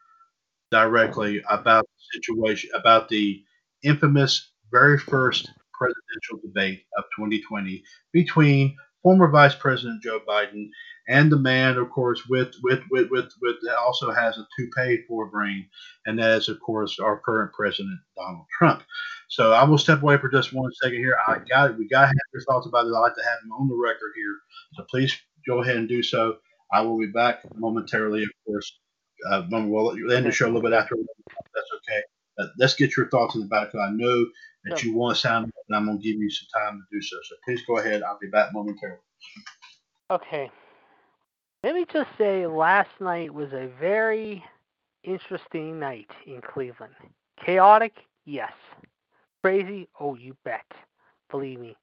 directly 0.70 1.42
about 1.48 1.84
the 1.84 2.18
situation, 2.20 2.70
about 2.74 3.08
the 3.08 3.42
infamous 3.82 4.50
very 4.70 4.98
first 4.98 5.50
presidential 5.72 6.38
debate 6.44 6.84
of 6.96 7.04
2020 7.16 7.82
between 8.12 8.76
former 9.02 9.28
Vice 9.28 9.54
President 9.54 10.02
Joe 10.02 10.20
Biden 10.28 10.68
and 11.08 11.30
the 11.30 11.36
man, 11.36 11.76
of 11.76 11.90
course, 11.90 12.26
with 12.28 12.54
with 12.62 12.82
with 12.90 13.10
with, 13.10 13.32
with 13.42 13.56
also 13.78 14.12
has 14.12 14.38
a 14.38 14.46
toupee 14.56 15.02
for 15.08 15.26
a 15.26 15.30
brain, 15.30 15.66
and 16.06 16.18
that 16.18 16.38
is, 16.38 16.48
of 16.48 16.60
course, 16.60 16.98
our 17.00 17.18
current 17.18 17.52
president 17.52 17.98
Donald 18.16 18.46
Trump. 18.58 18.82
So 19.28 19.52
I 19.52 19.64
will 19.64 19.78
step 19.78 20.02
away 20.02 20.18
for 20.18 20.28
just 20.28 20.52
one 20.52 20.70
second 20.82 20.98
here. 20.98 21.16
I 21.26 21.38
got 21.48 21.70
it. 21.70 21.78
We 21.78 21.88
got 21.88 22.02
to 22.02 22.06
have 22.06 22.16
your 22.32 22.42
thoughts 22.42 22.66
about 22.66 22.86
it. 22.86 22.94
I 22.94 22.98
like 23.00 23.14
to 23.14 23.22
have 23.22 23.40
them 23.42 23.52
on 23.52 23.68
the 23.68 23.76
record 23.76 24.12
here. 24.16 24.36
So 24.74 24.84
please 24.90 25.16
go 25.46 25.62
ahead 25.62 25.76
and 25.76 25.88
do 25.88 26.02
so. 26.02 26.36
I 26.72 26.82
will 26.82 26.98
be 26.98 27.06
back 27.06 27.42
momentarily, 27.56 28.22
of 28.22 28.30
course. 28.46 28.78
Uh, 29.30 29.42
we'll 29.50 30.12
end 30.12 30.26
the 30.26 30.32
show 30.32 30.46
a 30.46 30.52
little 30.52 30.62
bit 30.62 30.72
after. 30.72 30.96
That's 31.54 31.68
okay. 31.76 32.02
Uh, 32.38 32.46
let's 32.58 32.74
get 32.74 32.96
your 32.96 33.08
thoughts 33.08 33.34
in 33.34 33.42
about 33.42 33.74
it 33.74 33.78
I 33.78 33.90
know 33.90 34.26
that 34.64 34.82
you 34.82 34.94
want 34.94 35.16
to 35.16 35.20
sound, 35.20 35.44
and 35.68 35.76
I'm 35.76 35.86
going 35.86 35.98
to 35.98 36.04
give 36.04 36.16
you 36.16 36.30
some 36.30 36.48
time 36.62 36.78
to 36.78 36.96
do 36.96 37.02
so. 37.02 37.16
So 37.28 37.36
please 37.44 37.62
go 37.66 37.78
ahead. 37.78 38.02
I'll 38.02 38.18
be 38.20 38.28
back 38.28 38.52
momentarily. 38.52 38.98
Okay. 40.10 40.50
Let 41.62 41.74
me 41.74 41.86
just 41.92 42.08
say 42.16 42.46
last 42.46 42.90
night 43.00 43.32
was 43.32 43.52
a 43.52 43.68
very 43.78 44.44
interesting 45.04 45.78
night 45.78 46.10
in 46.26 46.40
Cleveland. 46.40 46.94
Chaotic? 47.44 47.94
Yes. 48.24 48.52
Crazy? 49.42 49.88
Oh, 49.98 50.14
you 50.14 50.36
bet. 50.44 50.66
Believe 51.30 51.60
me. 51.60 51.76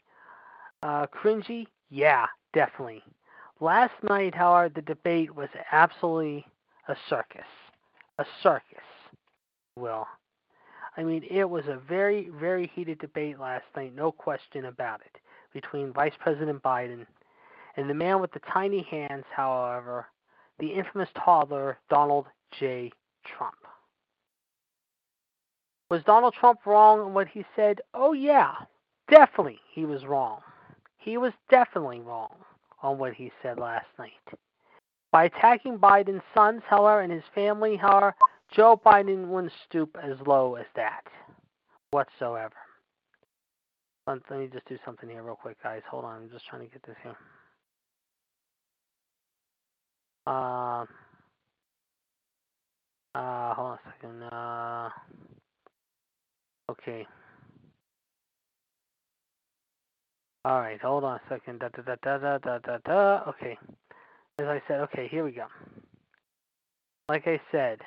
Uh, 0.84 1.08
cringy? 1.08 1.68
Yeah, 1.90 2.26
definitely. 2.54 3.04
Last 3.60 3.94
night, 4.04 4.36
however, 4.36 4.70
the 4.74 4.82
debate 4.82 5.36
was 5.36 5.50
absolutely 5.72 6.46
a 6.88 6.96
circus. 7.10 7.46
A 8.20 8.26
circus, 8.42 8.84
well. 9.76 10.08
I 10.98 11.04
mean, 11.04 11.24
it 11.30 11.48
was 11.48 11.66
a 11.68 11.80
very, 11.88 12.30
very 12.40 12.72
heated 12.74 13.00
debate 13.00 13.40
last 13.40 13.66
night, 13.76 13.96
no 13.96 14.12
question 14.12 14.66
about 14.66 15.02
it, 15.02 15.22
between 15.54 15.94
Vice 15.94 16.16
President 16.20 16.62
Biden 16.64 17.06
and 17.78 17.88
the 17.88 17.94
man 17.94 18.20
with 18.20 18.32
the 18.34 18.42
tiny 18.52 18.82
hands, 18.82 19.24
however, 19.32 20.08
the 20.60 20.68
infamous 20.68 21.10
toddler 21.24 21.78
Donald 21.90 22.26
J. 22.60 22.92
Trump. 23.24 23.56
Was 25.90 26.04
Donald 26.04 26.34
Trump 26.34 26.66
wrong 26.66 27.08
in 27.08 27.14
what 27.14 27.28
he 27.28 27.46
said? 27.56 27.80
Oh, 27.94 28.14
yeah, 28.14 28.54
definitely 29.10 29.60
he 29.72 29.86
was 29.86 30.06
wrong. 30.06 30.42
He 30.98 31.18
was 31.18 31.32
definitely 31.50 32.02
wrong 32.02 32.36
on 32.82 32.98
what 32.98 33.14
he 33.14 33.32
said 33.42 33.60
last 33.60 33.86
night. 33.98 34.12
By 35.12 35.26
attacking 35.26 35.78
Biden's 35.78 36.24
sons, 36.34 36.64
however, 36.68 37.02
and 37.02 37.14
his 37.14 37.24
family, 37.34 37.78
however, 37.78 38.16
Joe 38.56 38.80
Biden 38.84 39.28
wouldn't 39.28 39.54
stoop 39.68 39.96
as 40.02 40.16
low 40.26 40.56
as 40.56 40.66
that 40.76 41.04
whatsoever. 41.92 42.54
Let 44.08 44.32
me 44.32 44.48
just 44.52 44.68
do 44.68 44.78
something 44.86 45.10
here 45.10 45.22
real 45.22 45.36
quick, 45.36 45.62
guys. 45.62 45.82
Hold 45.92 46.06
on. 46.06 46.24
I'm 46.24 46.30
just 46.30 46.46
trying 46.48 46.66
to 46.66 46.72
get 46.72 46.82
this 46.84 46.96
here. 47.04 47.16
Uh, 50.26 50.86
uh, 53.16 53.54
hold 53.54 53.68
on 53.68 53.78
a 53.78 53.92
second. 53.92 54.24
Uh, 54.24 54.90
okay. 56.72 57.06
All 60.46 60.62
right, 60.62 60.80
hold 60.82 61.04
on 61.04 61.16
a 61.16 61.22
second. 61.28 61.60
Da, 61.60 61.68
da, 61.68 61.82
da, 61.82 62.18
da, 62.18 62.38
da, 62.38 62.58
da, 62.60 62.78
da. 62.86 63.30
Okay. 63.30 63.58
As 64.40 64.46
I 64.46 64.62
said, 64.68 64.80
okay, 64.82 65.10
here 65.10 65.26
we 65.26 65.32
go. 65.32 65.46
Like 67.10 67.28
I 67.28 67.42
said, 67.52 67.80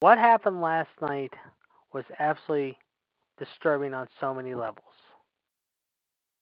what 0.00 0.18
happened 0.18 0.60
last 0.60 0.90
night 1.00 1.32
was 1.92 2.04
absolutely 2.18 2.76
disturbing 3.38 3.94
on 3.94 4.08
so 4.20 4.34
many 4.34 4.54
levels. 4.54 4.84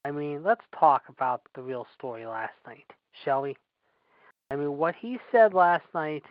I 0.05 0.11
mean, 0.11 0.43
let's 0.43 0.63
talk 0.77 1.03
about 1.09 1.41
the 1.55 1.61
real 1.61 1.85
story 1.97 2.25
last 2.25 2.53
night, 2.65 2.85
shall 3.23 3.41
we? 3.41 3.55
I 4.49 4.55
mean, 4.55 4.77
what 4.77 4.95
he 4.95 5.19
said 5.31 5.53
last 5.53 5.85
night, 5.93 6.23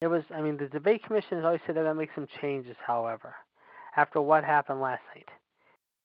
it 0.00 0.08
was, 0.08 0.22
I 0.34 0.40
mean, 0.40 0.56
the 0.56 0.66
debate 0.66 1.04
commission 1.04 1.36
has 1.36 1.44
always 1.44 1.60
said 1.66 1.76
they're 1.76 1.84
going 1.84 1.94
to 1.94 2.00
make 2.00 2.14
some 2.14 2.26
changes, 2.40 2.76
however, 2.84 3.34
after 3.96 4.20
what 4.20 4.44
happened 4.44 4.80
last 4.80 5.02
night. 5.14 5.28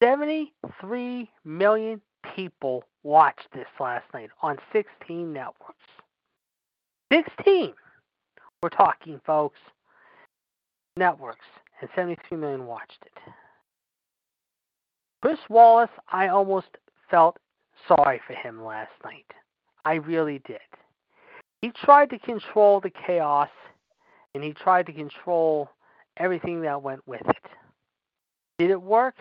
73 0.03 1.29
million 1.45 2.01
people 2.35 2.83
watched 3.03 3.47
this 3.53 3.67
last 3.79 4.05
night 4.13 4.29
on 4.41 4.57
16 4.73 5.31
networks. 5.31 5.75
16! 7.11 7.73
We're 8.61 8.69
talking, 8.69 9.19
folks. 9.25 9.57
Networks, 10.97 11.45
and 11.79 11.89
73 11.95 12.37
million 12.37 12.65
watched 12.65 13.03
it. 13.05 13.33
Chris 15.21 15.39
Wallace, 15.49 15.89
I 16.11 16.27
almost 16.27 16.67
felt 17.09 17.37
sorry 17.87 18.19
for 18.25 18.33
him 18.33 18.63
last 18.63 18.91
night. 19.03 19.25
I 19.85 19.95
really 19.95 20.39
did. 20.45 20.59
He 21.61 21.71
tried 21.71 22.09
to 22.09 22.19
control 22.19 22.79
the 22.79 22.89
chaos 22.89 23.49
and 24.33 24.43
he 24.43 24.53
tried 24.53 24.87
to 24.87 24.93
control 24.93 25.69
everything 26.17 26.61
that 26.61 26.81
went 26.81 27.07
with 27.07 27.21
it. 27.21 27.51
Did 28.57 28.71
it 28.71 28.81
work? 28.81 29.15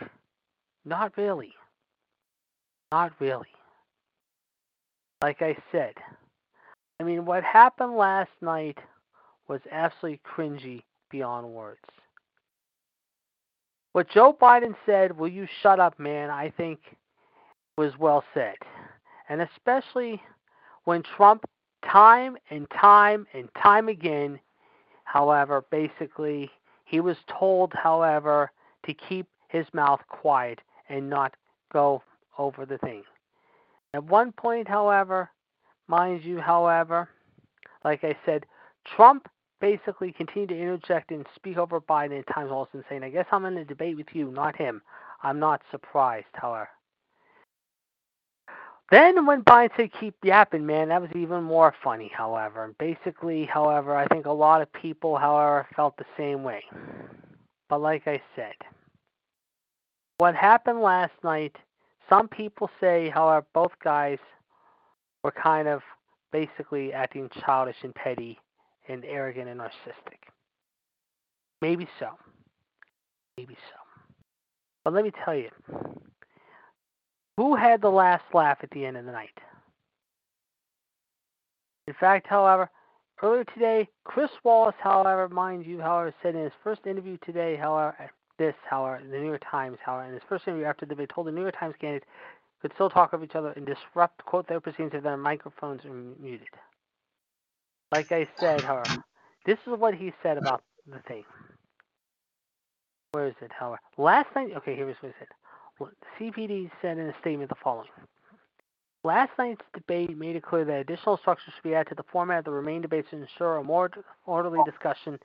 Not 0.84 1.16
really. 1.16 1.52
Not 2.92 3.12
really. 3.20 3.48
Like 5.22 5.42
I 5.42 5.56
said, 5.70 5.94
I 6.98 7.04
mean, 7.04 7.26
what 7.26 7.44
happened 7.44 7.96
last 7.96 8.30
night 8.40 8.78
was 9.48 9.60
absolutely 9.70 10.20
cringy 10.24 10.82
beyond 11.10 11.48
words. 11.48 11.80
What 13.92 14.08
Joe 14.08 14.36
Biden 14.40 14.74
said, 14.86 15.18
will 15.18 15.28
you 15.28 15.46
shut 15.62 15.80
up, 15.80 15.98
man, 15.98 16.30
I 16.30 16.50
think 16.56 16.78
was 17.76 17.98
well 17.98 18.22
said. 18.34 18.54
And 19.28 19.40
especially 19.40 20.22
when 20.84 21.02
Trump, 21.02 21.44
time 21.84 22.36
and 22.50 22.66
time 22.70 23.26
and 23.32 23.48
time 23.60 23.88
again, 23.88 24.38
however, 25.04 25.64
basically, 25.70 26.50
he 26.84 27.00
was 27.00 27.16
told, 27.26 27.72
however, 27.72 28.50
to 28.86 28.94
keep 28.94 29.26
his 29.48 29.66
mouth 29.72 30.00
quiet 30.08 30.60
and 30.88 31.08
not 31.08 31.34
go 31.72 32.02
over 32.38 32.64
the 32.64 32.78
thing. 32.78 33.02
At 33.94 34.04
one 34.04 34.32
point, 34.32 34.68
however, 34.68 35.30
mind 35.88 36.24
you, 36.24 36.38
however, 36.38 37.08
like 37.84 38.04
I 38.04 38.16
said, 38.24 38.46
Trump 38.84 39.28
basically 39.60 40.12
continued 40.12 40.50
to 40.50 40.58
interject 40.60 41.10
and 41.10 41.26
speak 41.34 41.56
over 41.56 41.80
Biden 41.80 42.18
at 42.18 42.34
times 42.34 42.50
also 42.50 42.82
saying, 42.88 43.02
I 43.02 43.10
guess 43.10 43.26
I'm 43.30 43.44
in 43.44 43.58
a 43.58 43.64
debate 43.64 43.96
with 43.96 44.08
you, 44.12 44.30
not 44.30 44.56
him. 44.56 44.82
I'm 45.22 45.38
not 45.38 45.62
surprised, 45.70 46.26
however. 46.32 46.68
Then 48.90 49.24
when 49.24 49.44
Biden 49.44 49.70
said 49.76 49.90
keep 50.00 50.16
yapping, 50.24 50.66
man, 50.66 50.88
that 50.88 51.00
was 51.00 51.10
even 51.14 51.44
more 51.44 51.74
funny, 51.84 52.10
however. 52.12 52.74
Basically, 52.78 53.44
however, 53.44 53.96
I 53.96 54.06
think 54.08 54.26
a 54.26 54.32
lot 54.32 54.62
of 54.62 54.72
people, 54.72 55.16
however, 55.16 55.66
felt 55.76 55.96
the 55.96 56.04
same 56.16 56.42
way. 56.42 56.64
But 57.68 57.80
like 57.80 58.08
I 58.08 58.20
said, 58.34 58.54
what 60.18 60.34
happened 60.34 60.80
last 60.80 61.12
night, 61.22 61.54
some 62.08 62.26
people 62.26 62.68
say, 62.80 63.08
however, 63.10 63.46
both 63.54 63.72
guys 63.82 64.18
were 65.22 65.30
kind 65.30 65.68
of 65.68 65.82
basically 66.32 66.92
acting 66.92 67.30
childish 67.44 67.76
and 67.84 67.94
petty 67.94 68.38
and 68.90 69.04
arrogant 69.04 69.48
and 69.48 69.60
narcissistic. 69.60 70.18
Maybe 71.62 71.88
so. 71.98 72.10
Maybe 73.36 73.54
so. 73.54 74.02
But 74.84 74.94
let 74.94 75.04
me 75.04 75.12
tell 75.24 75.34
you, 75.34 75.50
who 77.36 77.54
had 77.54 77.80
the 77.80 77.90
last 77.90 78.24
laugh 78.34 78.58
at 78.62 78.70
the 78.70 78.84
end 78.84 78.96
of 78.96 79.04
the 79.04 79.12
night? 79.12 79.38
In 81.86 81.94
fact, 81.98 82.26
however, 82.26 82.70
earlier 83.22 83.44
today, 83.44 83.88
Chris 84.04 84.30
Wallace, 84.44 84.74
however, 84.78 85.28
mind 85.28 85.66
you, 85.66 85.80
however, 85.80 86.14
said 86.22 86.34
in 86.34 86.44
his 86.44 86.52
first 86.62 86.86
interview 86.86 87.18
today, 87.24 87.56
however, 87.56 88.10
this, 88.38 88.54
however, 88.68 89.02
the 89.04 89.18
New 89.18 89.26
York 89.26 89.42
Times, 89.50 89.78
however, 89.84 90.06
in 90.06 90.14
his 90.14 90.22
first 90.28 90.46
interview 90.46 90.66
after 90.66 90.86
the 90.86 90.90
debate, 90.90 91.10
told 91.14 91.26
the 91.26 91.32
New 91.32 91.42
York 91.42 91.58
Times 91.58 91.74
candidate 91.80 92.08
could 92.62 92.72
still 92.74 92.90
talk 92.90 93.12
of 93.12 93.22
each 93.22 93.34
other 93.34 93.50
and 93.50 93.66
disrupt, 93.66 94.24
quote, 94.24 94.46
their 94.48 94.60
proceedings 94.60 94.92
if 94.94 95.02
their 95.02 95.16
microphones 95.16 95.84
are 95.84 95.92
muted. 96.20 96.48
Like 97.92 98.12
I 98.12 98.28
said, 98.38 98.60
however, 98.60 99.04
this 99.46 99.58
is 99.66 99.78
what 99.78 99.94
he 99.94 100.12
said 100.22 100.38
about 100.38 100.62
the 100.86 101.00
thing. 101.08 101.24
Where 103.12 103.26
is 103.26 103.34
it, 103.40 103.50
however? 103.52 103.80
Last 103.98 104.28
night, 104.36 104.50
okay, 104.56 104.76
here's 104.76 104.96
what 105.00 105.12
he 105.12 105.14
said. 105.18 105.28
CPD 106.18 106.70
said 106.80 106.98
in 106.98 107.06
a 107.06 107.14
statement 107.20 107.48
the 107.48 107.56
following. 107.62 107.88
Last 109.02 109.30
night's 109.38 109.62
debate 109.72 110.16
made 110.16 110.36
it 110.36 110.42
clear 110.42 110.64
that 110.66 110.80
additional 110.80 111.16
structure 111.16 111.50
should 111.54 111.68
be 111.68 111.74
added 111.74 111.88
to 111.88 111.94
the 111.94 112.04
format 112.12 112.40
of 112.40 112.44
the 112.44 112.50
remaining 112.50 112.82
debates 112.82 113.08
to 113.10 113.16
ensure 113.16 113.56
a 113.56 113.64
more 113.64 113.90
orderly 114.26 114.60
discussion 114.66 115.18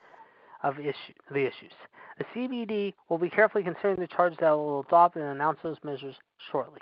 of 0.64 0.80
issue, 0.80 1.14
the 1.30 1.42
issues. 1.42 1.74
The 2.18 2.26
CPD 2.34 2.94
will 3.10 3.18
be 3.18 3.30
carefully 3.30 3.64
considering 3.64 4.00
the 4.00 4.08
charges 4.08 4.38
that 4.40 4.48
it 4.48 4.56
will 4.56 4.80
adopt 4.80 5.18
and 5.18 5.26
announce 5.26 5.60
those 5.62 5.76
measures 5.84 6.16
shortly. 6.50 6.80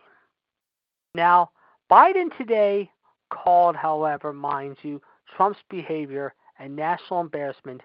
Now, 1.16 1.50
Biden 1.92 2.36
today 2.38 2.92
called, 3.32 3.76
however, 3.76 4.32
mind 4.32 4.78
you, 4.84 5.02
Trump's 5.36 5.60
behavior 5.70 6.34
and 6.60 6.76
national 6.76 7.22
embarrassment 7.22 7.82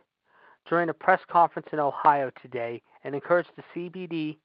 during 0.68 0.88
a 0.88 0.94
press 0.94 1.20
conference 1.30 1.68
in 1.72 1.78
Ohio 1.78 2.30
today 2.42 2.82
and 3.04 3.14
encouraged 3.14 3.50
the 3.56 3.62
CPD 3.74 4.36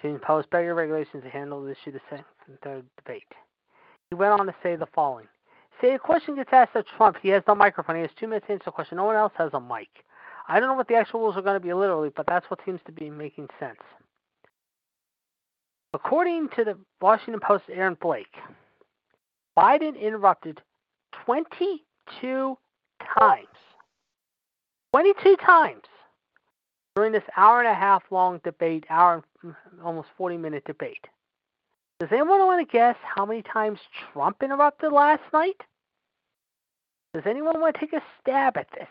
to 0.00 0.08
impose 0.08 0.44
better 0.50 0.74
regulations 0.74 1.22
to 1.22 1.30
handle 1.30 1.62
the 1.62 1.72
issue 1.72 1.92
the 1.92 2.00
second 2.08 2.24
and 2.46 2.58
third 2.60 2.84
debate. 2.96 3.22
He 4.08 4.14
went 4.14 4.32
on 4.32 4.46
to 4.46 4.54
say 4.62 4.76
the 4.76 4.88
following. 4.94 5.26
Say 5.80 5.94
a 5.94 5.98
question 5.98 6.34
gets 6.34 6.50
asked 6.52 6.76
of 6.76 6.84
Trump, 6.96 7.16
he 7.22 7.28
has 7.28 7.42
no 7.46 7.54
microphone. 7.54 7.96
He 7.96 8.02
has 8.02 8.10
two 8.18 8.26
minutes 8.26 8.46
to 8.46 8.52
answer 8.52 8.64
the 8.66 8.72
question. 8.72 8.96
No 8.96 9.04
one 9.04 9.16
else 9.16 9.32
has 9.36 9.50
a 9.54 9.60
mic. 9.60 9.88
I 10.48 10.58
don't 10.58 10.68
know 10.68 10.74
what 10.74 10.88
the 10.88 10.96
actual 10.96 11.20
rules 11.20 11.36
are 11.36 11.42
going 11.42 11.54
to 11.54 11.60
be 11.60 11.72
literally, 11.72 12.10
but 12.14 12.26
that's 12.26 12.48
what 12.50 12.60
seems 12.66 12.80
to 12.86 12.92
be 12.92 13.08
making 13.08 13.48
sense. 13.58 13.78
According 15.94 16.48
to 16.56 16.64
the 16.64 16.78
Washington 17.00 17.40
Post's 17.40 17.68
Aaron 17.72 17.96
Blake, 18.00 18.34
Biden 19.56 20.00
interrupted 20.00 20.60
22 22.18 22.56
times. 23.18 23.46
22 24.92 25.36
times 25.36 25.82
during 26.96 27.12
this 27.12 27.22
hour 27.36 27.60
and 27.60 27.68
a 27.68 27.74
half 27.74 28.02
long 28.10 28.40
debate, 28.42 28.84
hour 28.90 29.22
and 29.42 29.54
mm, 29.54 29.84
almost 29.84 30.08
40 30.16 30.36
minute 30.36 30.64
debate. 30.64 31.06
Does 32.00 32.08
anyone 32.12 32.44
want 32.46 32.66
to 32.66 32.72
guess 32.72 32.96
how 33.14 33.26
many 33.26 33.42
times 33.42 33.78
Trump 34.12 34.42
interrupted 34.42 34.90
last 34.92 35.22
night? 35.32 35.60
Does 37.14 37.24
anyone 37.26 37.60
want 37.60 37.74
to 37.74 37.80
take 37.80 37.92
a 37.92 38.02
stab 38.20 38.56
at 38.56 38.68
this? 38.72 38.88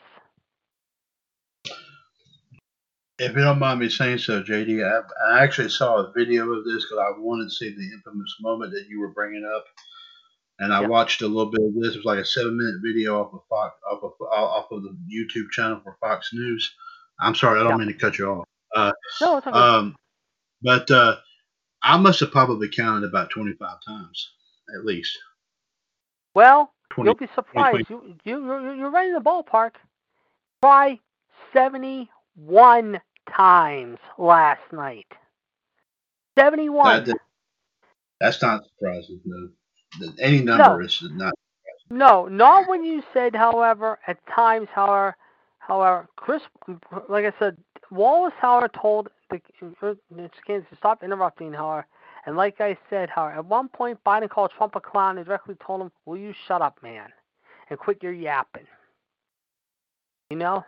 If 3.17 3.35
you 3.35 3.41
don't 3.41 3.59
mind 3.59 3.81
me 3.81 3.89
saying 3.89 4.19
so, 4.19 4.41
JD, 4.41 4.85
I, 4.85 5.01
I 5.33 5.43
actually 5.43 5.69
saw 5.69 5.97
a 5.97 6.11
video 6.13 6.49
of 6.51 6.63
this 6.63 6.85
because 6.85 7.03
I 7.03 7.19
wanted 7.19 7.45
to 7.45 7.55
see 7.55 7.69
the 7.69 7.91
infamous 7.93 8.33
moment 8.39 8.71
that 8.71 8.85
you 8.89 9.01
were 9.01 9.11
bringing 9.11 9.43
up, 9.43 9.65
and 10.59 10.73
I 10.73 10.85
watched 10.85 11.21
a 11.21 11.27
little 11.27 11.51
bit 11.51 11.61
of 11.61 11.73
this. 11.75 11.95
It 11.95 11.99
was 11.99 12.05
like 12.05 12.19
a 12.19 12.25
seven-minute 12.25 12.81
video 12.83 13.21
off 13.21 13.33
of 13.33 13.41
Fox, 13.49 13.75
off 13.89 14.03
of, 14.03 14.11
off 14.21 14.71
of 14.71 14.83
the 14.83 14.95
YouTube 15.11 15.49
channel 15.51 15.79
for 15.83 15.97
Fox 15.99 16.31
News. 16.33 16.73
I'm 17.19 17.35
sorry, 17.35 17.59
I 17.59 17.63
don't 17.63 17.79
mean 17.79 17.87
to 17.87 17.93
cut 17.93 18.17
you 18.17 18.29
off. 18.29 18.45
Uh, 18.75 18.91
no, 19.21 19.37
it's 19.37 19.47
okay. 19.47 19.57
Um, 19.57 19.95
but 20.61 20.89
uh, 20.91 21.15
I 21.81 21.97
must 21.97 22.19
have 22.19 22.31
probably 22.31 22.69
counted 22.69 23.07
about 23.07 23.29
25 23.29 23.77
times 23.85 24.29
at 24.77 24.85
least. 24.85 25.17
Well, 26.35 26.73
20, 26.91 27.07
you'll 27.07 27.15
be 27.15 27.27
surprised. 27.33 27.87
20, 27.87 28.01
20. 28.01 28.15
You, 28.25 28.45
you, 28.45 28.75
you're 28.77 28.91
right 28.91 29.07
in 29.07 29.13
the 29.13 29.19
ballpark. 29.19 29.71
Try 30.61 30.99
71 31.53 33.01
times 33.35 33.97
last 34.17 34.61
night. 34.71 35.07
71. 36.37 37.05
That, 37.05 37.17
that's 38.19 38.41
not 38.41 38.63
surprising. 38.65 39.19
No. 39.25 39.49
Any 40.19 40.41
number 40.41 40.79
no. 40.79 40.85
is 40.85 41.03
not. 41.11 41.33
No, 41.89 42.27
not 42.27 42.69
when 42.69 42.83
you 42.83 43.01
said, 43.13 43.35
however, 43.35 43.97
at 44.07 44.17
times, 44.27 44.67
however, 44.73 45.15
however, 45.57 46.07
Chris, 46.15 46.41
like 47.09 47.25
I 47.25 47.33
said, 47.39 47.57
Wallace, 47.89 48.33
however, 48.39 48.69
told 48.69 49.09
the 49.31 49.41
Kansas 50.45 50.69
to 50.69 50.77
stop 50.77 51.03
interrupting, 51.03 51.51
however, 51.53 51.87
and 52.25 52.37
like 52.37 52.61
I 52.61 52.77
said, 52.89 53.09
however, 53.09 53.39
at 53.39 53.45
one 53.45 53.69
point 53.69 53.99
Biden 54.05 54.29
called 54.29 54.51
Trump 54.55 54.75
a 54.75 54.81
clown 54.81 55.17
and 55.17 55.25
directly 55.25 55.55
told 55.65 55.81
him, 55.81 55.91
"Will 56.05 56.17
you 56.17 56.33
shut 56.47 56.61
up, 56.61 56.77
man, 56.83 57.09
and 57.69 57.79
quit 57.79 58.03
your 58.03 58.13
yapping?" 58.13 58.67
You 60.29 60.37
know. 60.37 60.63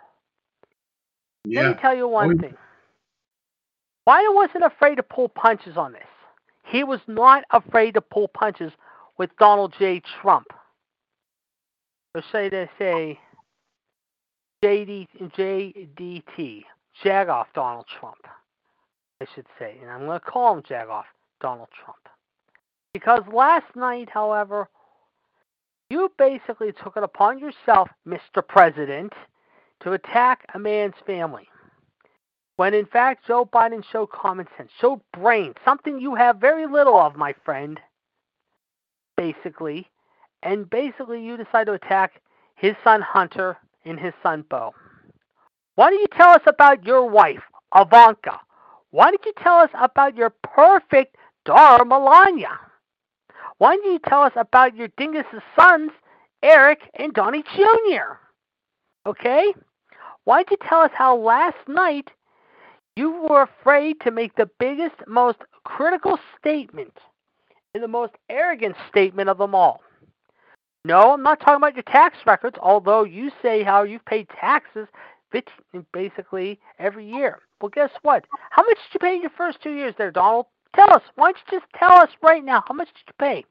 Yeah. 1.45 1.61
Let 1.61 1.75
me 1.75 1.81
tell 1.81 1.95
you 1.95 2.07
one 2.07 2.37
oh, 2.37 2.41
thing. 2.41 2.55
Biden 4.07 4.33
wasn't 4.33 4.63
afraid 4.63 4.95
to 4.95 5.03
pull 5.03 5.29
punches 5.29 5.77
on 5.77 5.93
this. 5.93 6.01
He 6.65 6.83
was 6.83 6.99
not 7.07 7.43
afraid 7.51 7.93
to 7.95 8.01
pull 8.01 8.27
punches 8.27 8.71
with 9.17 9.29
Donald 9.37 9.73
J. 9.77 10.01
Trump. 10.21 10.47
Or 12.13 12.23
say 12.31 12.49
they 12.49 12.69
say 12.77 13.19
JD, 14.63 15.07
JDT, 15.37 16.63
Jagoff 17.03 17.45
Donald 17.55 17.85
Trump, 17.99 18.27
I 19.21 19.25
should 19.33 19.47
say. 19.57 19.77
And 19.81 19.89
I'm 19.89 20.05
going 20.05 20.19
to 20.19 20.25
call 20.25 20.55
him 20.55 20.63
Jagoff 20.63 21.05
Donald 21.39 21.69
Trump. 21.83 21.97
Because 22.93 23.21
last 23.33 23.75
night, 23.75 24.09
however, 24.09 24.67
you 25.89 26.11
basically 26.17 26.71
took 26.83 26.97
it 26.97 27.03
upon 27.03 27.39
yourself, 27.39 27.89
Mr. 28.07 28.45
President, 28.47 29.13
to 29.83 29.93
attack 29.93 30.45
a 30.53 30.59
man's 30.59 30.95
family. 31.05 31.47
When 32.57 32.73
in 32.73 32.85
fact 32.85 33.25
Joe 33.25 33.49
Biden 33.51 33.83
showed 33.91 34.11
common 34.11 34.47
sense, 34.57 34.69
showed 34.79 35.01
brain, 35.13 35.53
something 35.65 35.99
you 35.99 36.13
have 36.15 36.37
very 36.37 36.67
little 36.67 36.95
of, 36.95 37.15
my 37.15 37.33
friend, 37.43 37.79
basically. 39.21 39.87
And 40.43 40.67
basically, 40.69 41.23
you 41.23 41.37
decide 41.37 41.67
to 41.67 41.73
attack 41.73 42.21
his 42.55 42.73
son 42.83 43.01
Hunter 43.01 43.57
and 43.85 43.99
his 43.99 44.13
son 44.23 44.43
Bo. 44.49 44.73
Why 45.75 45.91
don't 45.91 45.99
you 45.99 46.07
tell 46.17 46.29
us 46.29 46.41
about 46.47 46.83
your 46.85 47.07
wife, 47.07 47.43
Ivanka? 47.75 48.39
Why 48.89 49.11
don't 49.11 49.25
you 49.25 49.33
tell 49.41 49.59
us 49.59 49.69
about 49.79 50.15
your 50.15 50.31
perfect 50.31 51.15
daughter, 51.45 51.85
Melania. 51.85 52.59
Why 53.59 53.75
don't 53.75 53.93
you 53.93 53.99
tell 53.99 54.23
us 54.23 54.33
about 54.35 54.75
your 54.75 54.89
dingus' 54.97 55.25
sons, 55.55 55.91
Eric 56.43 56.79
and 56.95 57.13
Donnie 57.13 57.43
Jr.? 57.55 58.17
Okay? 59.05 59.53
Why 60.23 60.37
don't 60.37 60.51
you 60.51 60.57
tell 60.67 60.81
us 60.81 60.91
how 60.93 61.15
last 61.15 61.57
night 61.67 62.09
you 62.95 63.11
were 63.11 63.43
afraid 63.43 64.01
to 64.01 64.11
make 64.11 64.35
the 64.35 64.49
biggest, 64.59 64.95
most 65.07 65.37
critical 65.63 66.19
statement 66.39 66.93
and 67.73 67.83
the 67.83 67.87
most 67.87 68.13
arrogant 68.29 68.75
statement 68.89 69.29
of 69.29 69.37
them 69.37 69.55
all? 69.55 69.81
No, 70.83 71.13
I'm 71.13 71.21
not 71.23 71.39
talking 71.39 71.55
about 71.57 71.75
your 71.75 71.83
tax 71.83 72.17
records, 72.25 72.57
although 72.59 73.03
you 73.03 73.31
say 73.41 73.63
how 73.63 73.83
you've 73.83 74.05
paid 74.05 74.27
taxes 74.29 74.87
basically 75.93 76.59
every 76.79 77.05
year. 77.07 77.39
Well, 77.61 77.69
guess 77.69 77.91
what? 78.01 78.25
How 78.49 78.63
much 78.63 78.77
did 78.77 78.93
you 78.95 78.99
pay 78.99 79.15
in 79.15 79.21
your 79.21 79.31
first 79.37 79.61
two 79.61 79.71
years 79.73 79.93
there, 79.97 80.11
Donald? 80.11 80.47
Tell 80.75 80.91
us. 80.93 81.03
Why 81.15 81.31
don't 81.31 81.37
you 81.51 81.59
just 81.59 81.71
tell 81.77 81.93
us 81.93 82.09
right 82.21 82.43
now? 82.43 82.63
How 82.67 82.73
much 82.73 82.87
did 82.87 83.03
you 83.07 83.13
pay? 83.19 83.45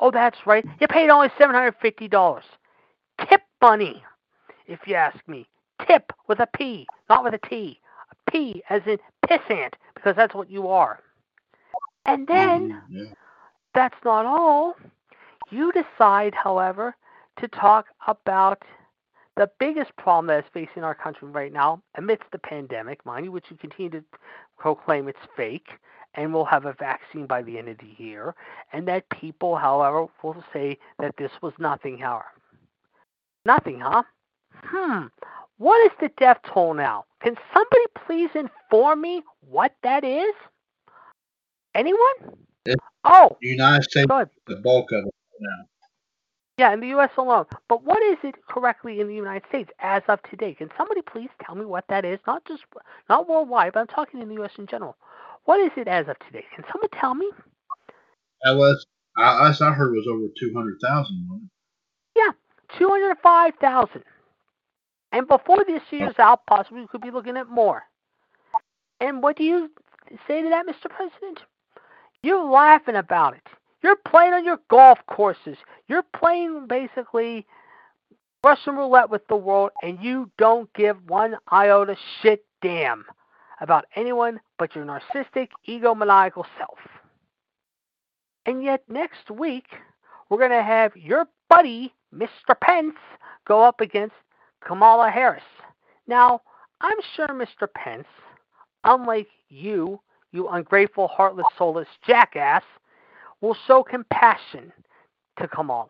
Oh, 0.00 0.10
that's 0.10 0.38
right. 0.46 0.64
You 0.80 0.86
paid 0.86 1.10
only 1.10 1.28
$750. 1.40 2.42
Tip 3.28 3.42
money, 3.60 4.02
if 4.68 4.78
you 4.86 4.94
ask 4.94 5.18
me. 5.26 5.46
Tip 5.86 6.12
with 6.28 6.38
a 6.38 6.46
P, 6.56 6.86
not 7.10 7.24
with 7.24 7.34
a 7.34 7.48
T. 7.48 7.80
A 8.12 8.30
P 8.30 8.62
as 8.70 8.82
in 8.86 8.98
pissant, 9.26 9.72
because 9.94 10.14
that's 10.14 10.34
what 10.34 10.48
you 10.48 10.68
are. 10.68 11.00
And 12.06 12.26
then, 12.26 12.80
Mm-hmm. 12.92 13.12
That's 13.74 13.96
not 14.04 14.26
all. 14.26 14.74
You 15.50 15.72
decide, 15.72 16.34
however, 16.34 16.96
to 17.40 17.48
talk 17.48 17.86
about 18.06 18.62
the 19.36 19.50
biggest 19.58 19.94
problem 19.96 20.26
that 20.26 20.44
is 20.44 20.50
facing 20.52 20.84
our 20.84 20.94
country 20.94 21.28
right 21.28 21.52
now, 21.52 21.82
amidst 21.96 22.30
the 22.32 22.38
pandemic, 22.38 23.04
mind 23.06 23.24
you, 23.24 23.32
which 23.32 23.46
you 23.50 23.56
continue 23.56 23.90
to 23.90 24.04
proclaim 24.58 25.08
it's 25.08 25.18
fake, 25.36 25.68
and 26.14 26.32
we'll 26.32 26.44
have 26.44 26.66
a 26.66 26.74
vaccine 26.74 27.26
by 27.26 27.42
the 27.42 27.58
end 27.58 27.68
of 27.68 27.78
the 27.78 27.94
year, 28.02 28.34
and 28.72 28.86
that 28.86 29.08
people, 29.08 29.56
however, 29.56 30.06
will 30.22 30.44
say 30.52 30.78
that 30.98 31.16
this 31.16 31.30
was 31.40 31.54
nothing, 31.58 31.98
however. 31.98 32.26
Nothing, 33.46 33.80
huh? 33.80 34.02
Hmm. 34.54 35.06
What 35.56 35.84
is 35.86 35.92
the 36.00 36.10
death 36.18 36.38
toll 36.52 36.74
now? 36.74 37.04
Can 37.22 37.36
somebody 37.54 37.84
please 38.06 38.30
inform 38.34 39.00
me 39.00 39.22
what 39.48 39.74
that 39.82 40.04
is? 40.04 40.34
Anyone? 41.74 42.36
It- 42.64 42.78
Oh, 43.04 43.36
The 43.40 43.48
United 43.48 43.82
States, 43.84 44.06
good. 44.08 44.30
the 44.46 44.56
bulk 44.56 44.92
of 44.92 45.04
it 45.04 45.14
now. 45.40 45.64
Yeah, 46.58 46.72
in 46.72 46.80
the 46.80 46.88
U.S. 46.88 47.10
alone. 47.16 47.46
But 47.68 47.82
what 47.82 48.00
is 48.02 48.18
it 48.22 48.36
correctly 48.46 49.00
in 49.00 49.08
the 49.08 49.14
United 49.14 49.42
States 49.48 49.70
as 49.80 50.02
of 50.06 50.22
today? 50.30 50.54
Can 50.54 50.70
somebody 50.76 51.02
please 51.02 51.30
tell 51.44 51.56
me 51.56 51.64
what 51.64 51.84
that 51.88 52.04
is? 52.04 52.20
Not 52.26 52.44
just 52.44 52.62
not 53.08 53.28
worldwide, 53.28 53.72
but 53.72 53.80
I'm 53.80 53.86
talking 53.88 54.20
in 54.20 54.28
the 54.28 54.34
U.S. 54.34 54.52
in 54.58 54.66
general. 54.66 54.96
What 55.46 55.60
is 55.60 55.72
it 55.76 55.88
as 55.88 56.06
of 56.08 56.16
today? 56.20 56.44
Can 56.54 56.64
someone 56.70 56.90
tell 56.90 57.14
me? 57.14 57.28
That 58.44 58.52
was, 58.56 58.86
I, 59.16 59.42
last 59.42 59.60
I 59.60 59.72
heard 59.72 59.92
was 59.92 60.06
over 60.06 60.26
200,000. 60.38 61.26
wasn't? 61.28 61.50
Two 62.78 62.88
hundred 62.88 63.16
five 63.22 63.54
thousand. 63.60 64.02
And 65.12 65.28
before 65.28 65.64
this 65.66 65.82
oh. 65.92 65.96
year's 65.96 66.18
out, 66.18 66.46
possibly 66.46 66.80
we 66.80 66.86
could 66.86 67.02
be 67.02 67.10
looking 67.10 67.36
at 67.36 67.48
more. 67.48 67.82
And 69.00 69.22
what 69.22 69.36
do 69.36 69.44
you 69.44 69.70
say 70.26 70.42
to 70.42 70.48
that, 70.48 70.66
Mr. 70.66 70.88
President? 70.88 71.40
You're 72.22 72.44
laughing 72.48 72.96
about 72.96 73.34
it. 73.34 73.46
You're 73.82 73.96
playing 73.96 74.32
on 74.32 74.44
your 74.44 74.60
golf 74.70 74.98
courses. 75.08 75.56
You're 75.88 76.04
playing 76.16 76.66
basically 76.68 77.46
Russian 78.44 78.76
roulette 78.76 79.10
with 79.10 79.26
the 79.28 79.36
world, 79.36 79.70
and 79.82 79.98
you 80.00 80.30
don't 80.38 80.72
give 80.74 80.96
one 81.08 81.36
iota 81.50 81.96
shit 82.20 82.44
damn 82.60 83.04
about 83.60 83.86
anyone 83.96 84.40
but 84.58 84.74
your 84.74 84.84
narcissistic, 84.84 85.48
egomaniacal 85.68 86.44
self. 86.58 86.78
And 88.46 88.62
yet, 88.62 88.82
next 88.88 89.30
week, 89.30 89.66
we're 90.28 90.38
going 90.38 90.50
to 90.50 90.62
have 90.62 90.96
your 90.96 91.26
buddy, 91.48 91.92
Mr. 92.14 92.58
Pence, 92.60 92.96
go 93.46 93.62
up 93.62 93.80
against 93.80 94.14
Kamala 94.66 95.10
Harris. 95.10 95.42
Now, 96.06 96.40
I'm 96.80 96.98
sure 97.14 97.28
Mr. 97.28 97.68
Pence, 97.72 98.08
unlike 98.82 99.28
you, 99.48 100.00
you 100.32 100.48
ungrateful, 100.48 101.08
heartless, 101.08 101.46
soulless 101.56 101.88
jackass, 102.06 102.62
will 103.40 103.56
show 103.66 103.82
compassion 103.82 104.72
to 105.38 105.48
Kamala. 105.48 105.88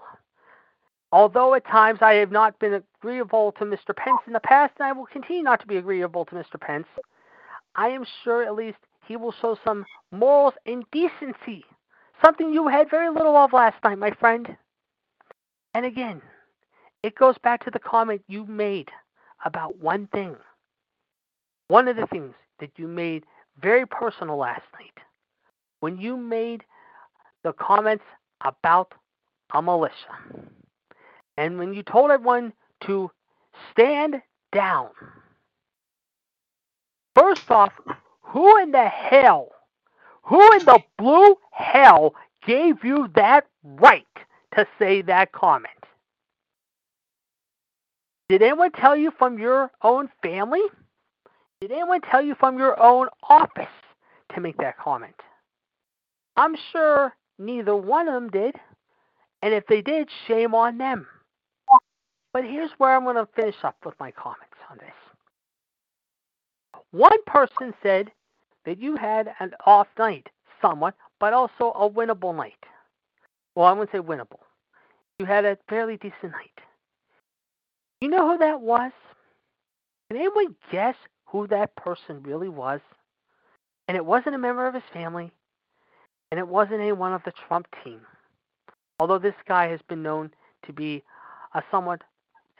Although 1.12 1.54
at 1.54 1.66
times 1.66 1.98
I 2.00 2.14
have 2.14 2.32
not 2.32 2.58
been 2.58 2.82
agreeable 3.00 3.52
to 3.52 3.64
Mr. 3.64 3.94
Pence 3.94 4.20
in 4.26 4.32
the 4.32 4.40
past, 4.40 4.72
and 4.78 4.86
I 4.86 4.92
will 4.92 5.06
continue 5.06 5.42
not 5.42 5.60
to 5.60 5.66
be 5.66 5.76
agreeable 5.76 6.24
to 6.26 6.34
Mr. 6.34 6.58
Pence, 6.58 6.86
I 7.76 7.88
am 7.88 8.04
sure 8.24 8.42
at 8.42 8.54
least 8.54 8.78
he 9.06 9.16
will 9.16 9.34
show 9.40 9.58
some 9.64 9.84
morals 10.10 10.54
and 10.64 10.84
decency, 10.90 11.64
something 12.24 12.52
you 12.52 12.68
had 12.68 12.90
very 12.90 13.10
little 13.10 13.36
of 13.36 13.52
last 13.52 13.76
night, 13.84 13.98
my 13.98 14.10
friend. 14.12 14.56
And 15.74 15.84
again, 15.84 16.22
it 17.02 17.14
goes 17.14 17.36
back 17.42 17.64
to 17.64 17.70
the 17.70 17.78
comment 17.78 18.22
you 18.28 18.46
made 18.46 18.90
about 19.44 19.78
one 19.78 20.06
thing. 20.08 20.36
One 21.68 21.88
of 21.88 21.96
the 21.96 22.06
things 22.06 22.34
that 22.60 22.70
you 22.76 22.86
made 22.86 23.24
very 23.60 23.86
personal 23.86 24.36
last 24.36 24.64
night 24.78 25.04
when 25.80 25.98
you 25.98 26.16
made 26.16 26.62
the 27.44 27.52
comments 27.54 28.04
about 28.44 28.92
a 29.54 29.62
militia. 29.62 29.94
And 31.36 31.58
when 31.58 31.74
you 31.74 31.82
told 31.82 32.10
everyone 32.10 32.52
to 32.86 33.10
stand 33.72 34.16
down. 34.52 34.90
First 37.14 37.50
off, 37.50 37.72
who 38.22 38.58
in 38.62 38.70
the 38.72 38.88
hell, 38.88 39.50
who 40.22 40.40
in 40.54 40.64
the 40.64 40.80
blue 40.98 41.36
hell 41.52 42.14
gave 42.46 42.84
you 42.84 43.08
that 43.14 43.46
right 43.64 44.06
to 44.56 44.66
say 44.78 45.02
that 45.02 45.32
comment? 45.32 45.68
Did 48.28 48.42
anyone 48.42 48.72
tell 48.72 48.96
you 48.96 49.12
from 49.18 49.38
your 49.38 49.70
own 49.82 50.08
family? 50.22 50.62
Did 51.62 51.70
anyone 51.70 52.00
tell 52.00 52.20
you 52.20 52.34
from 52.40 52.58
your 52.58 52.82
own 52.82 53.06
office 53.30 53.68
to 54.34 54.40
make 54.40 54.56
that 54.56 54.76
comment? 54.76 55.14
I'm 56.36 56.56
sure 56.72 57.14
neither 57.38 57.76
one 57.76 58.08
of 58.08 58.14
them 58.14 58.30
did. 58.30 58.56
And 59.42 59.54
if 59.54 59.64
they 59.68 59.80
did, 59.80 60.08
shame 60.26 60.56
on 60.56 60.76
them. 60.76 61.06
But 62.32 62.42
here's 62.42 62.72
where 62.78 62.96
I'm 62.96 63.04
going 63.04 63.14
to 63.14 63.28
finish 63.36 63.54
up 63.62 63.76
with 63.86 63.94
my 64.00 64.10
comments 64.10 64.56
on 64.72 64.78
this. 64.78 64.90
One 66.90 67.22
person 67.28 67.72
said 67.80 68.10
that 68.66 68.80
you 68.80 68.96
had 68.96 69.32
an 69.38 69.52
off 69.64 69.86
night, 69.96 70.26
somewhat, 70.60 70.96
but 71.20 71.32
also 71.32 71.70
a 71.76 71.88
winnable 71.88 72.34
night. 72.34 72.58
Well, 73.54 73.66
I 73.66 73.72
wouldn't 73.72 73.92
say 73.92 73.98
winnable. 73.98 74.40
You 75.20 75.26
had 75.26 75.44
a 75.44 75.56
fairly 75.68 75.96
decent 75.96 76.32
night. 76.32 76.58
You 78.00 78.08
know 78.08 78.32
who 78.32 78.38
that 78.38 78.60
was? 78.60 78.90
Can 80.10 80.18
anyone 80.18 80.56
guess 80.72 80.96
who 81.32 81.46
that 81.48 81.74
person 81.74 82.22
really 82.22 82.50
was? 82.50 82.80
And 83.88 83.96
it 83.96 84.04
wasn't 84.04 84.34
a 84.34 84.38
member 84.38 84.66
of 84.66 84.74
his 84.74 84.82
family, 84.92 85.32
and 86.30 86.38
it 86.38 86.46
wasn't 86.46 86.80
any 86.80 86.92
one 86.92 87.14
of 87.14 87.22
the 87.24 87.32
Trump 87.48 87.66
team. 87.82 88.02
Although 89.00 89.18
this 89.18 89.34
guy 89.48 89.68
has 89.68 89.80
been 89.88 90.02
known 90.02 90.30
to 90.66 90.72
be 90.72 91.02
a 91.54 91.62
somewhat, 91.70 92.02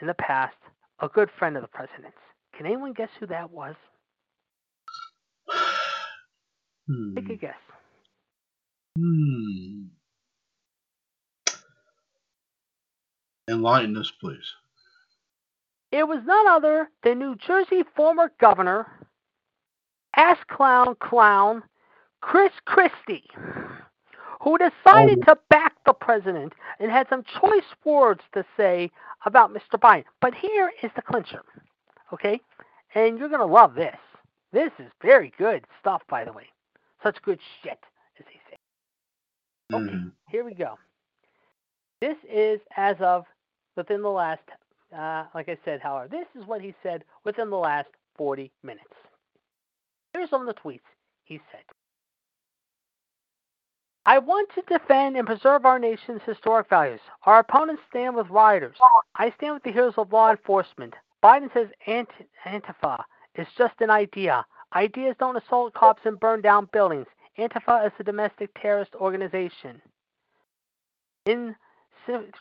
in 0.01 0.09
the 0.09 0.15
past, 0.15 0.57
a 1.01 1.09
good 1.09 1.31
friend 1.39 1.57
of 1.57 1.63
the 1.63 1.69
president's. 1.69 2.17
Can 2.57 2.67
anyone 2.67 2.93
guess 2.93 3.09
who 3.21 3.27
that 3.29 3.51
was? 3.51 3.77
Hmm. 6.89 7.15
Take 7.17 7.31
a 7.31 7.37
guess. 7.37 7.55
Hmm. 8.99 9.85
Enlighten 13.49 13.97
us, 13.97 14.11
please. 14.21 14.55
It 15.93 16.09
was 16.09 16.21
none 16.25 16.47
other 16.49 16.89
than 17.05 17.19
New 17.19 17.37
Jersey 17.37 17.85
former 17.95 18.33
governor, 18.41 18.87
ass 20.17 20.39
clown 20.49 20.97
clown, 21.01 21.63
Chris 22.23 22.53
Christie, 22.65 23.29
who 24.41 24.57
decided 24.59 25.21
to 25.27 25.37
back 25.51 25.75
the 25.85 25.93
president 25.93 26.55
and 26.81 26.91
had 26.91 27.09
some 27.09 27.23
choice 27.41 27.65
words 27.85 28.23
to 28.33 28.45
say 28.57 28.91
about 29.27 29.53
Mr. 29.53 29.79
Biden. 29.79 30.05
But 30.21 30.35
here 30.35 30.73
is 30.83 30.91
the 30.97 31.03
clincher, 31.03 31.43
okay? 32.13 32.41
And 32.95 33.19
you're 33.19 33.29
going 33.29 33.41
to 33.41 33.47
love 33.47 33.75
this. 33.75 33.97
This 34.53 34.71
is 34.79 34.91
very 35.03 35.33
good 35.39 35.65
stuff, 35.79 36.03
by 36.09 36.25
the 36.25 36.33
way. 36.33 36.47
Such 37.03 37.21
good 37.23 37.41
shit, 37.63 37.79
as 38.19 38.25
they 38.27 38.41
say. 38.51 38.57
Okay, 39.75 39.93
Mhm. 39.95 40.13
here 40.29 40.45
we 40.45 40.55
go. 40.55 40.79
This 42.01 42.17
is 42.25 42.61
as 42.77 43.01
of 43.01 43.27
within 43.77 44.03
the 44.03 44.11
last, 44.11 44.43
uh, 44.97 45.25
like 45.35 45.49
I 45.49 45.57
said, 45.65 45.81
however, 45.81 46.09
this 46.09 46.27
is 46.41 46.47
what 46.47 46.61
he 46.61 46.75
said 46.83 47.05
within 47.25 47.51
the 47.51 47.57
last 47.57 47.89
40 48.17 48.51
minutes. 48.63 48.85
Here's 50.13 50.31
some 50.31 50.47
of 50.47 50.55
the 50.55 50.61
tweets 50.61 50.81
he 51.25 51.41
said. 51.51 51.63
I 54.05 54.19
want 54.19 54.51
to 54.55 54.63
defend 54.63 55.17
and 55.17 55.27
preserve 55.27 55.65
our 55.65 55.79
nation's 55.79 56.23
historic 56.27 56.69
values. 56.69 57.01
Our 57.25 57.39
opponents 57.39 57.83
stand 57.89 58.17
with 58.17 58.29
rioters. 58.31 58.77
I 59.15 59.33
stand 59.37 59.55
with 59.55 59.63
the 59.63 59.71
heroes 59.73 59.95
of 59.97 60.13
law 60.13 60.31
enforcement. 60.31 60.95
Biden 61.23 61.53
says 61.55 61.69
anti- 61.87 62.27
Antifa 62.45 63.05
is 63.37 63.47
just 63.57 63.75
an 63.81 63.91
idea. 63.91 64.45
Ideas 64.75 65.15
don't 65.21 65.37
assault 65.37 65.75
cops 65.75 66.03
and 66.05 66.19
burn 66.19 66.41
down 66.41 66.69
buildings. 66.73 67.07
Antifa 67.39 67.87
is 67.87 67.93
a 68.01 68.05
domestic 68.05 68.51
terrorist 68.61 68.93
organization. 68.97 69.81
In 71.27 71.55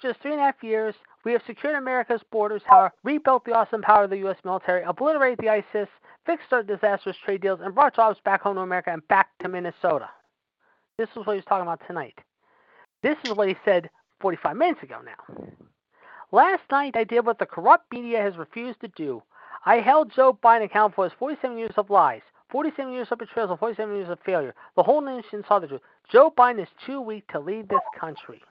just 0.02 0.20
three 0.22 0.32
and 0.32 0.40
a 0.40 0.44
half 0.44 0.64
years, 0.64 0.96
we 1.24 1.32
have 1.34 1.42
secured 1.46 1.76
America's 1.76 2.22
borders, 2.32 2.62
rebuilt 3.04 3.46
the 3.46 3.54
awesome 3.54 3.82
power 3.82 4.06
of 4.06 4.10
the 4.10 4.18
U.S. 4.18 4.38
military, 4.44 4.84
obliterated 4.84 5.40
the 5.40 5.50
ISIS, 5.50 5.88
fixed 6.26 6.52
our 6.52 6.64
disastrous 6.64 7.18
trade 7.24 7.42
deals, 7.42 7.60
and 7.62 7.76
brought 7.76 7.96
jobs 7.96 8.20
back 8.24 8.42
home 8.42 8.56
to 8.56 8.62
America 8.62 8.92
and 8.92 9.08
back 9.08 9.30
to 9.42 9.50
Minnesota. 9.50 10.10
This 10.98 11.10
is 11.12 11.26
what 11.26 11.34
he 11.34 11.38
was 11.38 11.46
talking 11.46 11.64
about 11.64 11.82
tonight. 11.88 12.20
This 13.04 13.18
is 13.24 13.34
what 13.34 13.48
he 13.48 13.56
said 13.66 13.90
45 14.20 14.56
minutes 14.56 14.84
ago 14.84 15.00
now. 15.04 15.44
Last 16.32 16.64
night, 16.72 16.96
I 16.96 17.04
did 17.04 17.26
what 17.26 17.40
the 17.40 17.46
corrupt 17.46 17.92
media 17.92 18.22
has 18.22 18.38
refused 18.38 18.80
to 18.82 18.88
do. 18.90 19.22
I 19.66 19.78
held 19.78 20.12
Joe 20.16 20.38
Biden 20.44 20.66
accountable 20.66 20.96
for 20.96 21.04
his 21.06 21.14
47 21.20 21.58
years 21.58 21.74
of 21.78 21.90
lies, 21.90 22.22
47 22.52 22.94
years 22.94 23.08
of 23.12 23.20
betrayals, 23.20 23.50
and 23.50 23.60
47 23.60 23.96
years 23.96 24.10
of 24.10 24.20
failure. 24.26 24.56
The 24.76 24.84
whole 24.84 25.02
nation 25.02 25.44
saw 25.48 25.60
the 25.60 25.68
truth. 25.68 25.82
Joe 26.12 26.34
Biden 26.36 26.62
is 26.62 26.70
too 26.86 27.02
weak 27.02 27.28
to 27.32 27.40
lead 27.40 27.70
this 27.70 27.80
country. 28.00 28.42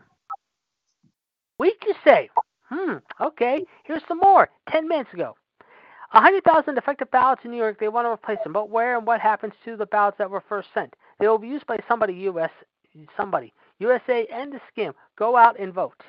Weak, 1.61 1.85
you 1.87 1.93
say? 2.03 2.31
Hmm, 2.71 2.95
okay. 3.21 3.67
Here's 3.85 4.01
some 4.09 4.17
more. 4.17 4.49
10 4.71 4.89
minutes 4.89 5.13
ago. 5.13 5.37
100,000 6.13 6.75
defective 6.75 7.11
ballots 7.11 7.43
in 7.45 7.51
New 7.51 7.59
York. 7.59 7.79
They 7.79 7.89
want 7.89 8.07
to 8.07 8.11
replace 8.11 8.39
them. 8.45 8.55
But 8.55 8.71
where 8.71 8.97
and 8.97 9.07
what 9.07 9.21
happens 9.21 9.53
to 9.67 9.77
the 9.77 9.85
ballots 9.85 10.17
that 10.17 10.31
were 10.31 10.43
first 10.49 10.69
sent? 10.73 10.95
They 11.19 11.29
will 11.29 11.37
be 11.37 11.49
used 11.49 11.67
by 11.67 11.79
somebody, 11.87 12.15
U.S. 12.15 12.49
Somebody. 13.15 13.53
USA 13.79 14.27
and 14.33 14.55
the 14.55 14.61
scam. 14.73 14.95
Go 15.19 15.37
out 15.37 15.61
and 15.61 15.75
vote. 15.75 16.01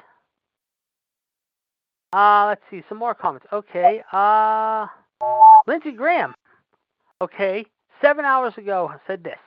Uh, 2.13 2.45
let's 2.47 2.61
see. 2.71 2.81
Some 2.87 2.99
more 2.99 3.13
comments. 3.13 3.45
Okay. 3.51 4.01
Uh, 4.13 4.87
Lindsey 5.67 5.91
Graham. 5.91 6.33
Okay. 7.19 7.65
Seven 8.01 8.23
hours 8.23 8.53
ago 8.55 8.93
said 9.05 9.21
this. 9.21 9.39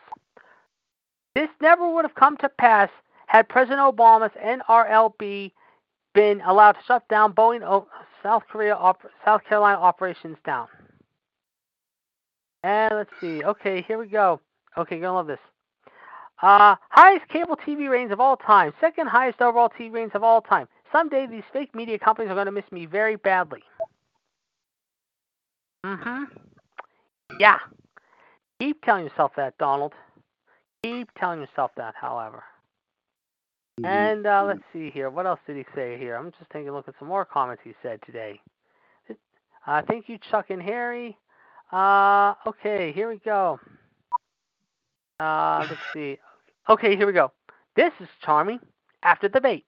This 1.34 1.48
never 1.62 1.90
would 1.90 2.04
have 2.04 2.14
come 2.14 2.36
to 2.36 2.50
pass 2.50 2.90
had 3.26 3.48
President 3.48 3.80
Obama's 3.80 4.32
NRLB 4.44 5.50
been 6.14 6.40
allowed 6.42 6.72
to 6.72 6.78
shut 6.86 7.06
down 7.08 7.32
Boeing 7.32 7.86
South 8.22 8.42
Korea 8.50 8.76
South 9.24 9.44
Carolina 9.44 9.78
operations 9.78 10.36
down. 10.46 10.68
And 12.62 12.94
let's 12.94 13.10
see. 13.20 13.44
Okay, 13.44 13.82
here 13.82 13.98
we 13.98 14.06
go. 14.06 14.40
Okay, 14.78 14.96
you're 14.96 15.02
gonna 15.02 15.16
love 15.16 15.26
this. 15.26 15.38
Uh, 16.42 16.76
highest 16.90 17.28
cable 17.28 17.56
TV 17.56 17.88
ratings 17.88 18.10
of 18.10 18.20
all 18.20 18.36
time. 18.36 18.72
Second 18.80 19.08
highest 19.08 19.40
overall 19.40 19.68
TV 19.68 19.92
ratings 19.92 20.12
of 20.14 20.24
all 20.24 20.40
time. 20.40 20.66
Someday 20.90 21.26
these 21.26 21.42
fake 21.52 21.74
media 21.74 21.98
companies 21.98 22.30
are 22.30 22.44
to 22.44 22.52
miss 22.52 22.70
me 22.72 22.86
very 22.86 23.16
badly. 23.16 23.62
Mm-hmm. 25.84 26.24
Yeah. 27.38 27.58
Keep 28.60 28.82
telling 28.82 29.04
yourself 29.04 29.32
that, 29.36 29.58
Donald. 29.58 29.92
Keep 30.82 31.10
telling 31.18 31.40
yourself 31.40 31.72
that, 31.76 31.94
however. 32.00 32.42
Mm-hmm. 33.80 33.86
And 33.86 34.26
uh, 34.26 34.44
let's 34.46 34.62
see 34.72 34.90
here. 34.90 35.10
What 35.10 35.26
else 35.26 35.40
did 35.46 35.56
he 35.56 35.64
say 35.74 35.98
here? 35.98 36.16
I'm 36.16 36.30
just 36.38 36.50
taking 36.52 36.68
a 36.68 36.72
look 36.72 36.86
at 36.86 36.94
some 36.98 37.08
more 37.08 37.24
comments 37.24 37.62
he 37.64 37.74
said 37.82 38.00
today. 38.06 38.40
Uh, 39.66 39.82
thank 39.88 40.08
you, 40.08 40.18
Chuck 40.30 40.50
and 40.50 40.62
Harry. 40.62 41.16
Uh, 41.72 42.34
okay, 42.46 42.92
here 42.92 43.08
we 43.08 43.16
go. 43.18 43.58
Uh, 45.18 45.66
let's 45.68 45.80
see. 45.92 46.18
Okay, 46.68 46.96
here 46.96 47.06
we 47.06 47.12
go. 47.12 47.32
This 47.74 47.92
is 48.00 48.08
charming. 48.22 48.60
After 49.02 49.28
debate. 49.28 49.64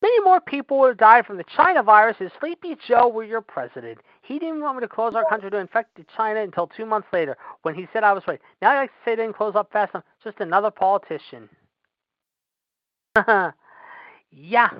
Many 0.00 0.20
more 0.20 0.40
people 0.40 0.78
would 0.78 0.88
have 0.88 0.98
died 0.98 1.26
from 1.26 1.36
the 1.36 1.44
China 1.56 1.82
virus 1.82 2.16
if 2.20 2.32
Sleepy 2.40 2.76
Joe 2.86 3.08
were 3.08 3.24
your 3.24 3.40
president. 3.40 3.98
He 4.22 4.38
didn't 4.38 4.60
want 4.60 4.76
me 4.76 4.80
to 4.82 4.88
close 4.88 5.14
our 5.14 5.24
country 5.28 5.50
to 5.50 5.56
infected 5.56 6.06
China 6.16 6.40
until 6.40 6.68
two 6.68 6.86
months 6.86 7.08
later 7.12 7.36
when 7.62 7.74
he 7.74 7.88
said 7.92 8.04
I 8.04 8.12
was 8.12 8.22
right. 8.28 8.40
Now 8.62 8.72
he 8.72 8.76
likes 8.78 8.92
to 8.92 9.10
say 9.10 9.16
they 9.16 9.22
didn't 9.22 9.36
close 9.36 9.56
up 9.56 9.72
fast 9.72 9.94
enough. 9.94 10.04
Just 10.22 10.40
another 10.40 10.70
politician. 10.70 11.48
yeah. 14.30 14.70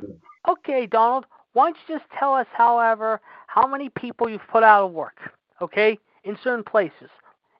Okay, 0.48 0.86
Donald. 0.86 1.26
Why 1.52 1.66
don't 1.66 1.76
you 1.88 1.96
just 1.98 2.10
tell 2.18 2.34
us, 2.34 2.46
however, 2.52 3.20
how 3.46 3.66
many 3.66 3.88
people 3.88 4.28
you've 4.28 4.46
put 4.50 4.62
out 4.62 4.84
of 4.84 4.92
work, 4.92 5.18
okay, 5.60 5.98
in 6.24 6.38
certain 6.44 6.64
places, 6.64 7.10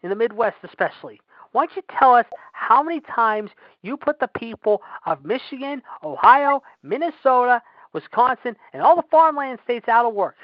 in 0.03 0.11
the 0.11 0.17
Midwest 0.17 0.57
especially. 0.63 1.21
Why 1.53 1.67
don't 1.67 1.77
you 1.77 1.83
tell 1.99 2.15
us 2.15 2.27
how 2.53 2.83
many 2.83 3.01
times 3.01 3.51
you 3.83 3.97
put 3.97 4.21
the 4.21 4.29
people 4.29 4.83
of 5.07 5.25
Michigan, 5.25 5.83
Ohio, 6.05 6.63
Minnesota, 6.83 7.63
Wisconsin, 7.93 8.55
and 8.73 8.83
all 8.83 8.97
the 8.97 9.03
farmland 9.11 9.59
states 9.65 9.89
out 9.89 10.05
of 10.05 10.15
work, 10.15 10.37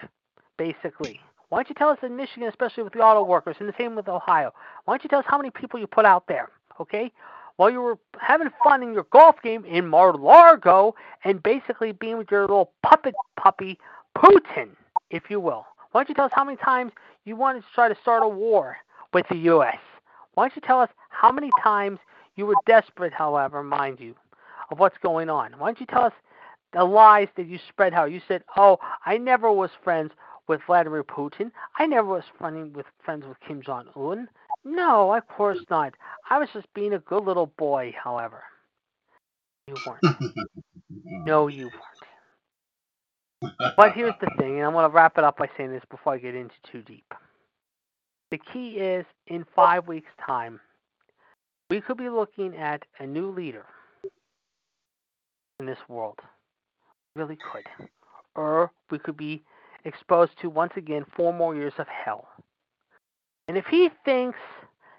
basically? 0.56 1.20
Why 1.50 1.58
don't 1.58 1.68
you 1.68 1.74
tell 1.74 1.90
us 1.90 1.98
in 2.02 2.16
Michigan, 2.16 2.48
especially 2.48 2.82
with 2.82 2.94
the 2.94 3.00
auto 3.00 3.22
workers, 3.22 3.56
and 3.60 3.68
the 3.68 3.74
same 3.78 3.94
with 3.94 4.08
Ohio? 4.08 4.52
Why 4.86 4.94
don't 4.94 5.04
you 5.04 5.08
tell 5.08 5.20
us 5.20 5.26
how 5.28 5.36
many 5.36 5.50
people 5.50 5.78
you 5.78 5.86
put 5.86 6.06
out 6.06 6.26
there, 6.26 6.48
okay? 6.80 7.12
While 7.56 7.70
you 7.70 7.80
were 7.80 7.98
having 8.18 8.48
fun 8.62 8.82
in 8.82 8.92
your 8.92 9.06
golf 9.12 9.36
game 9.42 9.64
in 9.64 9.86
Mar-Largo 9.86 10.94
and 11.22 11.42
basically 11.42 11.92
being 11.92 12.18
with 12.18 12.30
your 12.30 12.40
little 12.40 12.72
puppet 12.82 13.14
puppy, 13.36 13.78
Putin, 14.16 14.70
if 15.10 15.30
you 15.30 15.38
will. 15.38 15.66
Why 15.92 16.00
don't 16.00 16.08
you 16.08 16.14
tell 16.14 16.24
us 16.24 16.32
how 16.34 16.44
many 16.44 16.56
times 16.56 16.92
you 17.24 17.36
wanted 17.36 17.60
to 17.60 17.68
try 17.74 17.88
to 17.88 17.96
start 18.02 18.24
a 18.24 18.28
war 18.28 18.76
with 19.12 19.26
the 19.28 19.36
U.S.? 19.36 19.78
Why 20.34 20.48
don't 20.48 20.56
you 20.56 20.62
tell 20.62 20.80
us 20.80 20.90
how 21.10 21.30
many 21.30 21.50
times 21.62 22.00
you 22.34 22.46
were 22.46 22.56
desperate, 22.66 23.12
however, 23.12 23.62
mind 23.62 24.00
you, 24.00 24.16
of 24.72 24.80
what's 24.80 24.98
going 24.98 25.30
on? 25.30 25.52
Why 25.52 25.68
don't 25.68 25.78
you 25.78 25.86
tell 25.86 26.04
us 26.04 26.12
the 26.72 26.84
lies 26.84 27.28
that 27.36 27.46
you 27.46 27.60
spread? 27.68 27.94
How 27.94 28.06
you 28.06 28.20
said, 28.26 28.42
"Oh, 28.56 28.80
I 29.06 29.16
never 29.18 29.52
was 29.52 29.70
friends 29.84 30.12
with 30.48 30.60
Vladimir 30.66 31.04
Putin. 31.04 31.52
I 31.78 31.86
never 31.86 32.08
was 32.08 32.24
friends 32.36 32.74
with 32.74 32.86
friends 33.04 33.24
with 33.24 33.38
Kim 33.40 33.62
Jong 33.62 33.86
Un." 33.94 34.28
No, 34.64 35.14
of 35.14 35.26
course 35.28 35.58
not. 35.70 35.94
I 36.30 36.38
was 36.38 36.48
just 36.54 36.72
being 36.74 36.94
a 36.94 36.98
good 37.00 37.24
little 37.24 37.46
boy, 37.58 37.94
however. 38.02 38.42
You 39.68 39.76
weren't. 39.86 40.34
no, 41.26 41.48
you 41.48 41.66
weren't. 41.66 41.74
But 43.76 43.92
here's 43.92 44.14
the 44.20 44.30
thing, 44.38 44.56
and 44.58 44.66
I'm 44.66 44.72
going 44.72 44.88
to 44.88 44.94
wrap 44.94 45.18
it 45.18 45.24
up 45.24 45.38
by 45.38 45.48
saying 45.56 45.72
this 45.72 45.82
before 45.90 46.14
I 46.14 46.18
get 46.18 46.34
into 46.34 46.54
too 46.70 46.82
deep. 46.82 47.12
The 48.30 48.38
key 48.52 48.72
is 48.78 49.06
in 49.28 49.44
five 49.54 49.86
weeks' 49.86 50.10
time, 50.26 50.60
we 51.70 51.80
could 51.80 51.98
be 51.98 52.08
looking 52.08 52.56
at 52.56 52.82
a 53.00 53.06
new 53.06 53.30
leader 53.30 53.66
in 55.60 55.66
this 55.66 55.78
world. 55.88 56.18
Really 57.16 57.36
could. 57.52 57.64
Or 58.34 58.70
we 58.90 58.98
could 58.98 59.16
be 59.16 59.44
exposed 59.84 60.32
to, 60.42 60.50
once 60.50 60.72
again, 60.76 61.04
four 61.16 61.32
more 61.32 61.54
years 61.54 61.74
of 61.78 61.86
hell. 61.88 62.28
And 63.48 63.56
if 63.56 63.66
he 63.66 63.90
thinks 64.04 64.38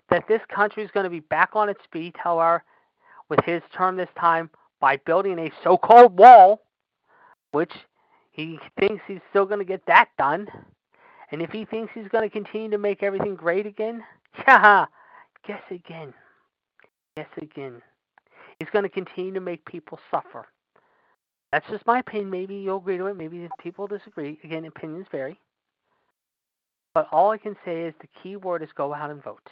that 0.10 0.28
this 0.28 0.42
country 0.54 0.84
is 0.84 0.92
going 0.92 1.06
to 1.06 1.10
be 1.10 1.20
back 1.20 1.52
on 1.54 1.70
its 1.70 1.82
feet, 1.92 2.16
however, 2.18 2.64
with 3.30 3.40
his 3.46 3.62
term 3.76 3.98
this 3.98 4.10
time 4.20 4.50
by 4.80 4.98
building 4.98 5.40
a 5.40 5.52
so 5.64 5.78
called 5.78 6.18
wall, 6.18 6.62
which 7.52 7.74
he 8.32 8.60
thinks 8.80 9.04
he's 9.08 9.22
still 9.30 9.46
going 9.46 9.60
to 9.60 9.66
get 9.66 9.86
that 9.88 10.10
done, 10.18 10.48
and 11.32 11.42
if 11.42 11.50
he 11.50 11.66
thinks 11.66 11.92
he's 11.94 12.08
going 12.08 12.24
to 12.24 12.30
continue 12.30 12.70
to 12.70 12.78
make 12.78 13.02
everything 13.02 13.36
great 13.36 13.66
again, 13.66 14.04
yeah, 14.48 14.86
guess 15.48 15.62
again. 15.72 16.14
Guess 17.18 17.28
again. 17.42 17.82
He's 18.60 18.70
going 18.70 18.84
to 18.84 18.90
continue 18.90 19.34
to 19.34 19.42
make 19.42 19.66
people 19.66 20.00
suffer. 20.12 20.48
That's 21.52 21.68
just 21.70 21.86
my 21.86 22.00
opinion. 22.00 22.30
Maybe 22.30 22.56
you'll 22.56 22.78
agree 22.78 22.98
to 22.98 23.06
it. 23.08 23.16
Maybe 23.16 23.48
people 23.60 23.88
disagree. 23.88 24.40
Again, 24.44 24.66
opinions 24.66 25.08
vary. 25.12 25.40
But 26.96 27.10
all 27.12 27.30
I 27.32 27.38
can 27.38 27.58
say 27.66 27.82
is 27.82 27.94
the 28.00 28.08
key 28.24 28.38
word 28.38 28.64
is 28.64 28.70
go 28.76 28.94
out 28.94 29.12
and 29.12 29.22
vote. 29.22 29.42
At 29.46 29.52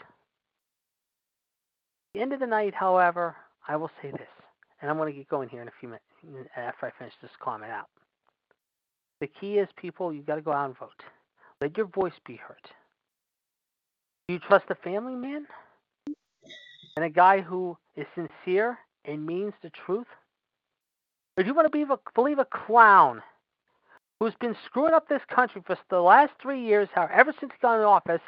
the 2.16 2.22
end 2.22 2.32
of 2.32 2.40
the 2.40 2.48
night, 2.48 2.74
however, 2.74 3.36
I 3.68 3.76
will 3.76 3.92
say 4.02 4.12
this, 4.12 4.30
and 4.82 4.90
I'm 4.90 4.98
going 4.98 5.12
to 5.12 5.18
get 5.18 5.28
going 5.28 5.50
here 5.50 5.62
in 5.62 5.68
a 5.68 5.74
few 5.80 5.90
minutes 5.90 6.50
after 6.56 6.86
I 6.86 6.92
finish 6.98 7.14
this 7.22 7.32
comment 7.42 7.72
out. 7.72 7.90
The 9.20 9.28
key 9.28 9.58
is, 9.58 9.68
people, 9.76 10.14
you've 10.14 10.26
got 10.26 10.36
to 10.36 10.42
go 10.42 10.54
out 10.54 10.68
and 10.68 10.78
vote. 10.78 11.04
Let 11.60 11.76
your 11.78 11.88
voice 11.88 12.14
be 12.26 12.38
heard. 12.38 12.56
Do 14.28 14.36
you 14.36 14.40
trust 14.40 14.66
a 14.70 14.76
family 14.76 15.16
man? 15.16 15.46
And 16.96 17.04
a 17.04 17.10
guy 17.10 17.42
who 17.42 17.78
is 17.98 18.06
sincere 18.16 18.78
and 19.04 19.26
means 19.26 19.54
the 19.62 19.72
truth? 19.86 20.08
Or 21.36 21.44
do 21.44 21.48
you 21.48 21.54
want 21.56 21.66
to 21.66 21.78
be 21.78 21.86
believe 22.16 22.40
a 22.40 22.46
clown 22.46 23.22
who's 24.20 24.34
been 24.40 24.56
screwing 24.66 24.94
up 24.94 25.10
this 25.10 25.22
country 25.30 25.62
for 25.66 25.78
the 25.90 26.00
last 26.00 26.32
three 26.42 26.62
years, 26.62 26.90
ever 26.96 27.34
since 27.40 27.52
he 27.52 27.60
got 27.62 27.80
in 27.80 27.86
office, 27.86 28.22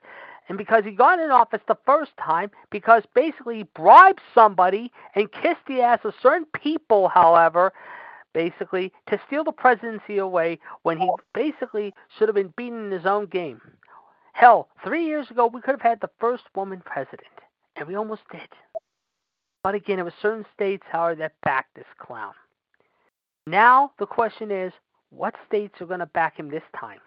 and 0.48 0.58
because 0.58 0.84
he 0.84 0.92
got 0.92 1.20
in 1.20 1.32
office 1.32 1.62
the 1.68 1.78
first 1.86 2.12
time, 2.18 2.52
because 2.70 3.04
basically 3.14 3.58
he 3.58 3.64
bribed 3.76 4.22
somebody 4.34 4.92
and 5.16 5.32
kissed 5.32 5.66
the 5.68 5.82
ass 5.82 6.00
of 6.04 6.14
certain 6.22 6.46
people, 6.54 7.08
however, 7.08 7.74
basically, 8.34 8.92
to 9.08 9.20
steal 9.26 9.44
the 9.44 9.52
presidency 9.52 10.18
away 10.18 10.60
when 10.84 10.98
he 10.98 11.10
basically 11.34 11.94
should 12.18 12.28
have 12.28 12.36
been 12.36 12.54
beaten 12.58 12.86
in 12.86 12.92
his 12.92 13.06
own 13.06 13.26
game. 13.26 13.62
Hell, 14.34 14.68
three 14.84 15.06
years 15.06 15.32
ago, 15.32 15.48
we 15.48 15.62
could 15.62 15.72
have 15.72 15.82
had 15.82 16.02
the 16.02 16.10
first 16.20 16.44
woman 16.56 16.82
president, 16.86 17.30
and 17.78 17.88
we 17.88 17.96
almost 17.96 18.24
did. 18.32 18.50
But 19.64 19.74
again, 19.74 19.98
it 19.98 20.04
was 20.04 20.14
certain 20.22 20.46
states, 20.54 20.84
however, 20.92 21.16
that 21.16 21.34
backed 21.44 21.74
this 21.76 21.86
clown. 21.98 22.34
Now, 23.48 23.94
the 23.98 24.06
question 24.06 24.52
is 24.52 24.74
what 25.16 25.36
states 25.48 25.76
are 25.80 25.86
going 25.86 26.00
to 26.00 26.06
back 26.08 26.38
him 26.38 26.50
this 26.50 26.64
time? 26.80 27.00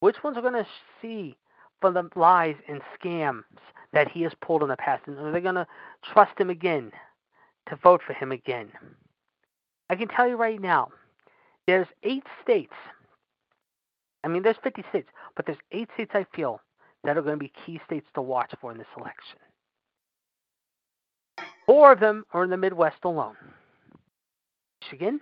Which 0.00 0.16
ones 0.22 0.36
are 0.36 0.42
going 0.42 0.54
to 0.54 0.66
see 1.00 1.36
from 1.80 1.94
the 1.94 2.08
lies 2.14 2.56
and 2.68 2.80
scams 2.98 3.44
that 3.92 4.10
he 4.10 4.22
has 4.22 4.32
pulled 4.40 4.62
in 4.62 4.68
the 4.68 4.76
past, 4.76 5.02
and 5.06 5.18
are 5.18 5.32
they 5.32 5.40
going 5.40 5.54
to 5.54 5.66
trust 6.12 6.38
him 6.38 6.50
again 6.50 6.92
to 7.68 7.76
vote 7.76 8.00
for 8.06 8.12
him 8.12 8.32
again? 8.32 8.70
I 9.90 9.96
can 9.96 10.08
tell 10.08 10.28
you 10.28 10.36
right 10.36 10.60
now, 10.60 10.88
there's 11.66 11.86
eight 12.02 12.24
states. 12.42 12.74
I 14.24 14.28
mean, 14.28 14.42
there's 14.42 14.56
50 14.62 14.84
states, 14.90 15.08
but 15.34 15.46
there's 15.46 15.58
eight 15.72 15.88
states 15.94 16.12
I 16.14 16.26
feel 16.34 16.60
that 17.04 17.16
are 17.16 17.22
going 17.22 17.38
to 17.38 17.42
be 17.44 17.52
key 17.64 17.80
states 17.86 18.06
to 18.14 18.22
watch 18.22 18.52
for 18.60 18.72
in 18.72 18.78
this 18.78 18.86
election. 18.96 19.38
Four 21.66 21.92
of 21.92 22.00
them 22.00 22.24
are 22.32 22.44
in 22.44 22.50
the 22.50 22.56
Midwest 22.56 22.98
alone 23.04 23.36
Michigan, 24.80 25.20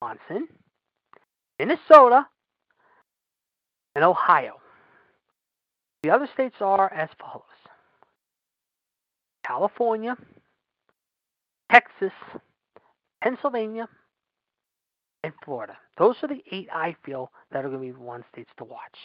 Wisconsin, 0.00 0.48
Minnesota, 1.58 2.26
and 3.94 4.04
Ohio. 4.04 4.54
The 6.02 6.10
other 6.10 6.28
states 6.32 6.56
are 6.60 6.92
as 6.92 7.08
follows 7.18 7.42
California, 9.44 10.16
Texas, 11.72 12.12
Pennsylvania, 13.22 13.88
and 15.24 15.32
Florida. 15.44 15.76
Those 15.96 16.14
are 16.22 16.28
the 16.28 16.42
eight 16.52 16.68
I 16.72 16.94
feel 17.04 17.32
that 17.50 17.64
are 17.64 17.68
going 17.68 17.88
to 17.88 17.94
be 17.94 17.98
one 17.98 18.24
states 18.32 18.50
to 18.58 18.64
watch. 18.64 18.96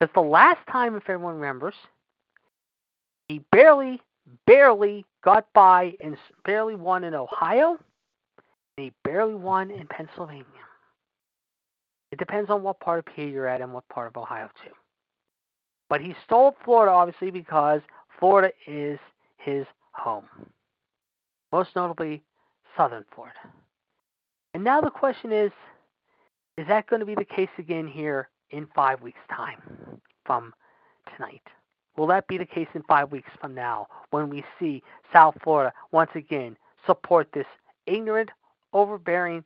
Because 0.00 0.12
the 0.14 0.20
last 0.20 0.66
time, 0.70 0.96
if 0.96 1.08
everyone 1.08 1.36
remembers, 1.36 1.74
he 3.28 3.40
barely, 3.52 4.00
barely 4.46 5.04
got 5.22 5.46
by 5.54 5.94
and 6.00 6.16
barely 6.44 6.74
won 6.74 7.04
in 7.04 7.14
Ohio, 7.14 7.78
he 8.76 8.92
barely 9.04 9.34
won 9.34 9.70
in 9.70 9.86
Pennsylvania. 9.86 10.44
It 12.10 12.18
depends 12.18 12.50
on 12.50 12.62
what 12.62 12.80
part 12.80 12.98
of 12.98 13.06
PA 13.06 13.22
you're 13.22 13.46
at 13.46 13.60
and 13.60 13.72
what 13.72 13.88
part 13.88 14.08
of 14.08 14.16
Ohio, 14.16 14.48
too. 14.62 14.72
But 15.88 16.00
he 16.00 16.14
stole 16.24 16.56
Florida, 16.64 16.92
obviously, 16.92 17.30
because 17.30 17.80
Florida 18.18 18.52
is 18.66 18.98
his 19.38 19.66
home. 19.92 20.24
Most 21.52 21.70
notably, 21.76 22.22
southern 22.76 23.04
Florida. 23.14 23.38
And 24.54 24.64
now 24.64 24.80
the 24.80 24.90
question 24.90 25.32
is 25.32 25.52
is 26.58 26.66
that 26.68 26.86
going 26.86 27.00
to 27.00 27.06
be 27.06 27.14
the 27.14 27.24
case 27.24 27.48
again 27.58 27.86
here 27.86 28.28
in 28.50 28.66
five 28.74 29.00
weeks' 29.00 29.18
time 29.30 29.60
from 30.24 30.52
tonight? 31.14 31.42
Will 31.96 32.06
that 32.08 32.26
be 32.26 32.36
the 32.38 32.46
case 32.46 32.68
in 32.74 32.82
five 32.82 33.10
weeks 33.10 33.30
from 33.40 33.54
now 33.54 33.86
when 34.10 34.28
we 34.28 34.44
see 34.58 34.82
South 35.12 35.36
Florida 35.42 35.72
once 35.92 36.10
again 36.14 36.56
support 36.86 37.28
this 37.32 37.46
ignorant, 37.86 38.30
overbearing, 38.72 39.44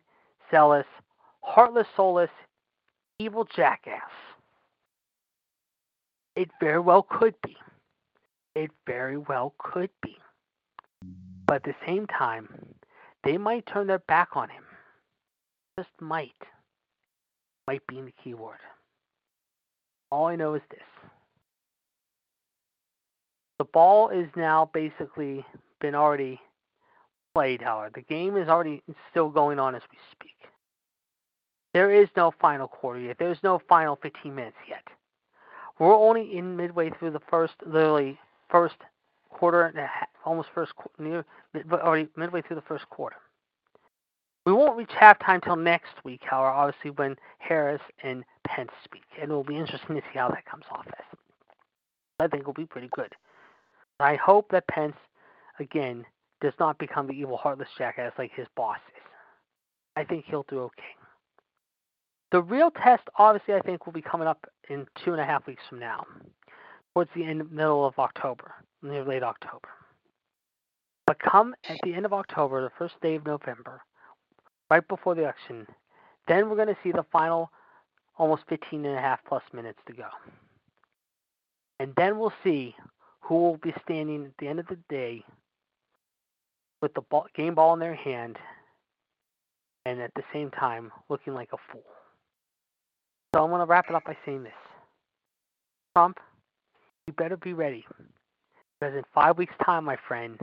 zealous, 0.50 0.86
heartless, 1.42 1.86
soulless, 1.96 2.30
evil 3.18 3.46
jackass? 3.56 4.00
It 6.34 6.50
very 6.60 6.80
well 6.80 7.06
could 7.08 7.34
be. 7.42 7.56
It 8.54 8.70
very 8.86 9.16
well 9.16 9.54
could 9.58 9.90
be. 10.02 10.16
But 11.46 11.56
at 11.56 11.64
the 11.64 11.74
same 11.86 12.06
time, 12.06 12.48
they 13.24 13.38
might 13.38 13.66
turn 13.66 13.86
their 13.86 14.00
back 14.00 14.30
on 14.34 14.48
him. 14.48 14.64
Just 15.78 15.90
might. 16.00 16.32
Might 17.66 17.86
be 17.86 17.98
in 17.98 18.06
the 18.06 18.14
key 18.22 18.34
word. 18.34 18.58
All 20.10 20.26
I 20.26 20.36
know 20.36 20.54
is 20.54 20.62
this. 20.70 20.80
The 23.58 23.64
ball 23.64 24.10
is 24.10 24.28
now 24.36 24.70
basically 24.72 25.44
been 25.80 25.94
already 25.94 26.40
played, 27.36 27.60
however. 27.60 27.90
The 27.94 28.00
game 28.00 28.38
is 28.38 28.48
already 28.48 28.82
still 29.10 29.28
going 29.28 29.58
on 29.58 29.74
as 29.74 29.82
we 29.92 29.98
speak. 30.10 30.48
There 31.74 31.92
is 31.92 32.08
no 32.16 32.32
final 32.40 32.66
quarter 32.66 32.98
yet. 32.98 33.16
There's 33.18 33.36
no 33.42 33.60
final 33.68 33.98
15 34.02 34.34
minutes 34.34 34.56
yet. 34.66 34.82
We're 35.78 35.94
only 35.94 36.38
in 36.38 36.56
midway 36.56 36.88
through 36.98 37.10
the 37.10 37.20
first, 37.30 37.52
literally, 37.66 38.18
first 38.48 38.76
quarter 39.28 39.66
and 39.66 39.76
a 39.76 39.86
half, 39.86 40.08
almost 40.24 40.48
first 40.54 40.72
near 40.98 41.26
already 41.70 42.08
midway 42.16 42.40
through 42.40 42.56
the 42.56 42.62
first 42.62 42.88
quarter. 42.88 43.16
We 44.46 44.52
won't 44.52 44.78
reach 44.78 44.88
halftime 44.98 45.44
till 45.44 45.56
next 45.56 45.92
week, 46.04 46.22
however, 46.24 46.48
obviously 46.48 46.92
when 46.92 47.16
Harris 47.38 47.82
and 48.02 48.24
Pence 48.46 48.70
speak, 48.82 49.04
and 49.20 49.30
it 49.30 49.34
will 49.34 49.44
be 49.44 49.58
interesting 49.58 49.96
to 49.96 50.00
see 50.00 50.18
how 50.18 50.30
that 50.30 50.46
comes 50.46 50.64
off. 50.70 50.86
I 52.18 52.28
think 52.28 52.44
it 52.44 52.46
will 52.46 52.54
be 52.54 52.64
pretty 52.64 52.88
good. 52.96 53.12
I 54.00 54.14
hope 54.14 54.50
that 54.52 54.66
Pence, 54.68 54.96
again, 55.60 56.06
does 56.40 56.52
not 56.58 56.78
become 56.78 57.06
the 57.06 57.12
evil, 57.12 57.36
heartless 57.36 57.68
jackass 57.78 58.12
like 58.18 58.32
his 58.34 58.46
boss 58.56 58.78
is. 58.94 59.02
I 59.96 60.04
think 60.04 60.24
he'll 60.26 60.46
do 60.48 60.60
okay. 60.60 60.82
The 62.32 62.42
real 62.42 62.70
test, 62.70 63.04
obviously, 63.16 63.54
I 63.54 63.60
think 63.60 63.86
will 63.86 63.92
be 63.92 64.02
coming 64.02 64.28
up 64.28 64.46
in 64.68 64.86
two 65.04 65.12
and 65.12 65.20
a 65.20 65.24
half 65.24 65.46
weeks 65.46 65.62
from 65.68 65.78
now, 65.78 66.04
towards 66.92 67.10
the 67.14 67.24
end, 67.24 67.50
middle 67.50 67.86
of 67.86 67.98
October 67.98 68.52
near 68.82 69.04
late 69.04 69.22
October. 69.22 69.68
But 71.06 71.18
come 71.20 71.54
at 71.68 71.78
the 71.82 71.94
end 71.94 72.04
of 72.04 72.12
October, 72.12 72.62
the 72.62 72.72
first 72.78 72.94
day 73.00 73.14
of 73.14 73.24
November, 73.24 73.80
right 74.70 74.86
before 74.86 75.14
the 75.14 75.22
election, 75.22 75.66
then 76.26 76.50
we're 76.50 76.56
going 76.56 76.68
to 76.68 76.76
see 76.82 76.92
the 76.92 77.06
final 77.12 77.50
almost 78.18 78.42
15 78.48 78.84
and 78.84 78.96
a 78.96 79.00
half 79.00 79.20
plus 79.26 79.42
minutes 79.52 79.78
to 79.86 79.92
go. 79.92 80.08
And 81.78 81.92
then 81.96 82.18
we'll 82.18 82.32
see 82.42 82.74
who 83.20 83.34
will 83.34 83.58
be 83.58 83.74
standing 83.84 84.24
at 84.26 84.32
the 84.38 84.48
end 84.48 84.60
of 84.60 84.66
the 84.66 84.78
day 84.88 85.22
with 86.82 86.94
the 86.94 87.00
ball, 87.02 87.26
game 87.34 87.54
ball 87.54 87.74
in 87.74 87.80
their 87.80 87.94
hand 87.94 88.36
and 89.84 90.00
at 90.00 90.12
the 90.14 90.22
same 90.32 90.50
time 90.50 90.90
looking 91.08 91.34
like 91.34 91.50
a 91.52 91.72
fool. 91.72 91.84
So 93.34 93.42
I'm 93.42 93.50
going 93.50 93.60
to 93.60 93.66
wrap 93.66 93.86
it 93.88 93.94
up 93.94 94.04
by 94.04 94.16
saying 94.24 94.42
this 94.42 94.52
Trump, 95.94 96.18
you 97.06 97.12
better 97.12 97.36
be 97.36 97.52
ready 97.52 97.84
because 98.80 98.94
in 98.94 99.02
five 99.14 99.38
weeks' 99.38 99.54
time, 99.64 99.84
my 99.84 99.96
friend, 100.08 100.38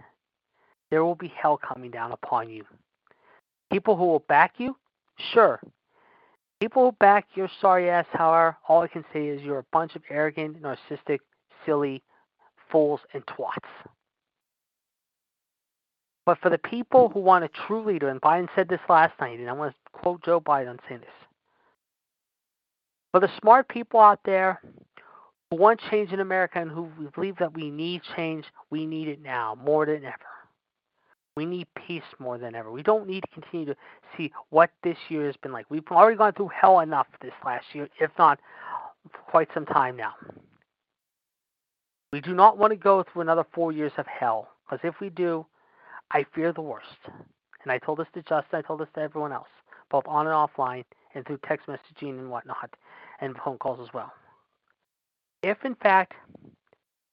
there 0.90 1.04
will 1.04 1.16
be 1.16 1.32
hell 1.36 1.58
coming 1.58 1.92
down 1.92 2.12
upon 2.12 2.50
you. 2.50 2.64
People 3.72 3.96
who 3.96 4.06
will 4.06 4.24
back 4.28 4.54
you, 4.58 4.76
sure. 5.34 5.60
People 6.60 6.86
who 6.86 6.92
back 7.00 7.28
your 7.36 7.50
sorry 7.60 7.90
ass, 7.90 8.06
however, 8.12 8.56
all 8.68 8.82
I 8.82 8.88
can 8.88 9.04
say 9.12 9.28
is 9.28 9.42
you're 9.42 9.60
a 9.60 9.66
bunch 9.74 9.96
of 9.96 10.04
arrogant, 10.10 10.62
narcissistic, 10.62 11.20
silly 11.66 12.04
fools 12.72 13.02
and 13.14 13.26
twats. 13.26 13.70
But 16.26 16.40
for 16.40 16.50
the 16.50 16.58
people 16.58 17.10
who 17.10 17.20
want 17.20 17.44
a 17.44 17.50
true 17.68 17.84
leader, 17.84 18.10
and 18.10 18.22
Biden 18.22 18.48
said 18.56 18.70
this 18.70 18.80
last 18.88 19.14
night, 19.20 19.40
and 19.40 19.50
I 19.50 19.54
want 19.54 19.74
to 19.74 19.92
quote 19.92 20.24
Joe 20.24 20.40
Biden 20.40 20.80
saying 20.88 21.02
this. 21.02 21.10
For 23.12 23.20
the 23.20 23.30
smart 23.42 23.68
people 23.68 24.00
out 24.00 24.22
there 24.26 24.62
who 25.52 25.58
want 25.58 25.82
change 25.92 26.12
in 26.14 26.20
America 26.20 26.60
and 26.60 26.72
who 26.72 26.90
believe 27.14 27.38
that 27.38 27.54
we 27.54 27.70
need 27.70 28.02
change, 28.16 28.46
we 28.70 28.86
need 28.86 29.08
it 29.08 29.22
now 29.22 29.58
more 29.64 29.86
than 29.86 30.06
ever. 30.06 30.18
We 31.36 31.46
need 31.46 31.68
peace 31.76 32.04
more 32.20 32.38
than 32.38 32.56
ever. 32.56 32.72
We 32.72 32.84
don't 32.84 33.08
need 33.08 33.22
to 33.22 33.42
continue 33.42 33.66
to 33.66 33.76
see 34.16 34.32
what 34.50 34.70
this 34.84 34.98
year 35.10 35.26
has 35.26 35.36
been 35.38 35.52
like. 35.52 35.66
We've 35.70 35.84
already 35.92 36.18
gone 36.18 36.34
through 36.34 36.52
hell 36.60 36.80
enough 36.80 37.08
this 37.22 37.34
last 37.44 37.66
year, 37.74 37.90
if 38.00 38.12
not 38.18 38.40
quite 39.28 39.50
some 39.54 39.66
time 39.66 39.98
now. 39.98 40.14
We 42.14 42.22
do 42.22 42.34
not 42.34 42.58
want 42.58 42.72
to 42.72 42.78
go 42.78 43.04
through 43.04 43.24
another 43.24 43.46
four 43.54 43.72
years 43.72 43.92
of 43.98 44.06
hell, 44.08 44.50
because 44.66 44.80
if 44.88 45.00
we 45.00 45.10
do, 45.10 45.46
I 46.12 46.26
fear 46.36 46.54
the 46.54 46.62
worst. 46.62 46.88
And 47.08 47.72
I 47.72 47.78
told 47.80 48.00
this 48.00 48.08
to 48.14 48.22
Justin, 48.22 48.60
I 48.60 48.62
told 48.62 48.82
this 48.82 48.90
to 48.96 49.02
everyone 49.02 49.32
else, 49.32 49.48
both 49.90 50.04
on 50.08 50.28
and 50.28 50.36
offline, 50.36 50.84
and 51.16 51.26
through 51.26 51.40
text 51.48 51.68
messaging 51.68 52.20
and 52.20 52.30
whatnot, 52.30 52.70
and 53.22 53.36
phone 53.38 53.58
calls 53.58 53.80
as 53.80 53.94
well 53.94 54.12
if 55.44 55.58
in 55.66 55.76
fact 55.76 56.14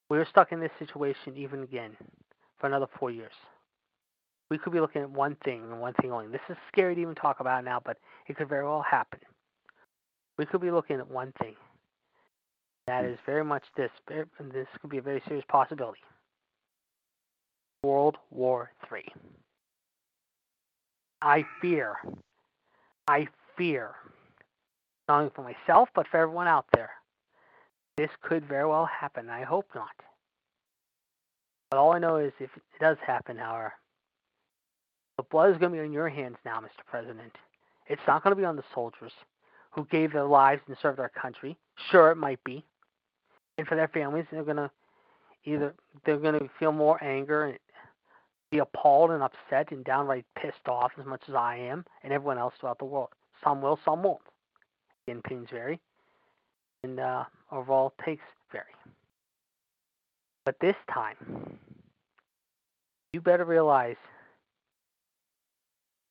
we're 0.09 0.25
stuck 0.25 0.53
in 0.53 0.61
this 0.61 0.71
situation 0.79 1.37
even 1.37 1.63
again 1.63 1.97
for 2.59 2.69
another 2.69 2.87
four 2.99 3.11
years, 3.11 3.33
we 4.51 4.59
could 4.59 4.73
be 4.73 4.81
looking 4.81 5.03
at 5.03 5.11
one 5.11 5.37
thing 5.45 5.63
and 5.63 5.81
one 5.81 5.95
thing 5.95 6.11
only. 6.11 6.29
This 6.29 6.41
is 6.49 6.57
scary 6.73 6.95
to 6.95 7.01
even 7.01 7.15
talk 7.15 7.41
about 7.41 7.65
now, 7.65 7.81
but 7.85 7.99
it 8.27 8.37
could 8.37 8.49
very 8.49 8.65
well 8.65 8.83
happen. 8.89 9.21
We 10.39 10.47
could 10.47 10.61
be 10.61 10.71
looking 10.71 10.97
at 10.97 11.11
one 11.11 11.33
thing. 11.41 11.55
That 12.87 13.05
hmm. 13.05 13.13
is 13.13 13.19
very 13.27 13.45
much 13.45 13.65
this. 13.77 13.91
This 14.09 14.67
could 14.81 14.91
be 14.91 14.99
a 14.99 15.03
very 15.03 15.23
serious 15.27 15.45
possibility. 15.49 16.01
World 17.83 18.17
War 18.31 18.71
III. 18.93 19.05
I 21.23 21.45
fear, 21.61 21.97
I 23.09 23.29
fear, 23.57 23.91
not 25.09 25.19
only 25.21 25.33
for 25.35 25.43
myself, 25.43 25.89
but 25.95 26.07
for 26.09 26.19
everyone 26.19 26.47
out 26.47 26.67
there, 26.75 26.91
this 27.97 28.11
could 28.23 28.47
very 28.47 28.67
well 28.67 28.87
happen. 28.87 29.29
I 29.29 29.43
hope 29.43 29.67
not. 29.75 29.91
But 31.71 31.79
all 31.79 31.93
I 31.93 31.99
know 31.99 32.17
is 32.17 32.33
if 32.41 32.51
it 32.57 32.63
does 32.81 32.97
happen, 33.07 33.37
however, 33.37 33.73
the 35.17 35.23
blood 35.25 35.51
is 35.51 35.59
going 35.59 35.73
to 35.73 35.79
be 35.79 35.85
on 35.85 35.93
your 35.93 36.09
hands 36.09 36.37
now, 36.45 36.61
Mr. 36.61 36.85
President. 36.87 37.33
It's 37.87 38.01
not 38.07 38.23
going 38.23 38.35
to 38.35 38.41
be 38.41 38.47
on 38.47 38.57
the 38.57 38.65
soldiers 38.75 39.13
who 39.71 39.87
gave 39.91 40.13
their 40.13 40.25
lives 40.25 40.63
and 40.67 40.77
served 40.81 40.99
our 40.99 41.11
country. 41.11 41.57
Sure, 41.91 42.11
it 42.11 42.17
might 42.17 42.43
be. 42.45 42.65
And 43.59 43.67
for 43.67 43.75
their 43.75 43.89
families, 43.89 44.25
they're 44.31 44.43
going 44.43 44.57
to 44.57 44.71
either 45.45 45.75
they're 46.05 46.19
going 46.19 46.39
to 46.39 46.49
feel 46.59 46.73
more 46.73 47.03
anger 47.03 47.45
and 47.45 47.59
be 48.51 48.59
appalled 48.59 49.11
and 49.11 49.23
upset 49.23 49.71
and 49.71 49.85
downright 49.85 50.25
pissed 50.37 50.67
off 50.69 50.93
as 50.99 51.07
much 51.07 51.23
as 51.29 51.35
I 51.35 51.57
am 51.57 51.85
and 52.03 52.13
everyone 52.13 52.39
else 52.39 52.55
throughout 52.59 52.79
the 52.79 52.85
world. 52.85 53.11
Some 53.45 53.63
will, 53.63 53.79
some 53.85 54.03
won't. 54.03 54.21
Again, 55.07 55.19
opinions 55.25 55.49
vary 55.51 55.81
and 56.83 56.99
uh, 56.99 57.25
overall 57.53 57.93
takes 58.05 58.25
vary. 58.51 58.65
But 60.45 60.57
this 60.61 60.77
time, 60.93 61.59
you 63.13 63.21
better 63.21 63.45
realize 63.45 63.97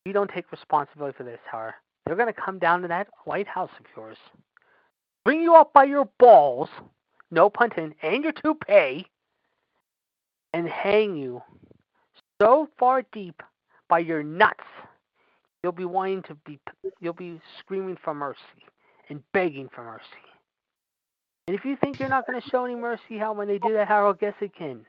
you 0.06 0.12
don't 0.12 0.30
take 0.30 0.50
responsibility 0.50 1.16
for 1.16 1.24
this, 1.24 1.40
however. 1.50 1.74
They're 2.06 2.16
going 2.16 2.32
to 2.32 2.40
come 2.40 2.58
down 2.58 2.82
to 2.82 2.88
that 2.88 3.08
White 3.24 3.46
House 3.46 3.70
of 3.78 3.84
yours, 3.96 4.16
bring 5.24 5.42
you 5.42 5.54
up 5.54 5.72
by 5.72 5.84
your 5.84 6.08
balls, 6.18 6.68
no 7.30 7.50
pun 7.50 7.66
intended, 7.66 7.96
and 8.02 8.24
your 8.24 8.32
toupee, 8.32 9.06
and 10.54 10.66
hang 10.68 11.16
you 11.16 11.42
so 12.40 12.68
far 12.78 13.02
deep 13.12 13.42
by 13.88 13.98
your 13.98 14.22
nuts, 14.22 14.64
you'll 15.62 15.72
be 15.72 15.84
wanting 15.84 16.22
to 16.22 16.34
be, 16.46 16.58
you'll 17.00 17.12
be 17.12 17.40
screaming 17.58 17.96
for 18.02 18.14
mercy 18.14 18.38
and 19.08 19.22
begging 19.32 19.68
for 19.74 19.84
mercy. 19.84 20.04
And 21.48 21.58
if 21.58 21.64
you 21.64 21.76
think 21.76 21.98
you're 21.98 22.08
not 22.08 22.26
going 22.26 22.40
to 22.40 22.48
show 22.48 22.64
any 22.64 22.76
mercy, 22.76 23.18
how 23.18 23.32
when 23.32 23.48
they 23.48 23.58
do 23.58 23.72
that, 23.72 23.88
Harold, 23.88 24.20
guess 24.20 24.34
again, 24.40 24.86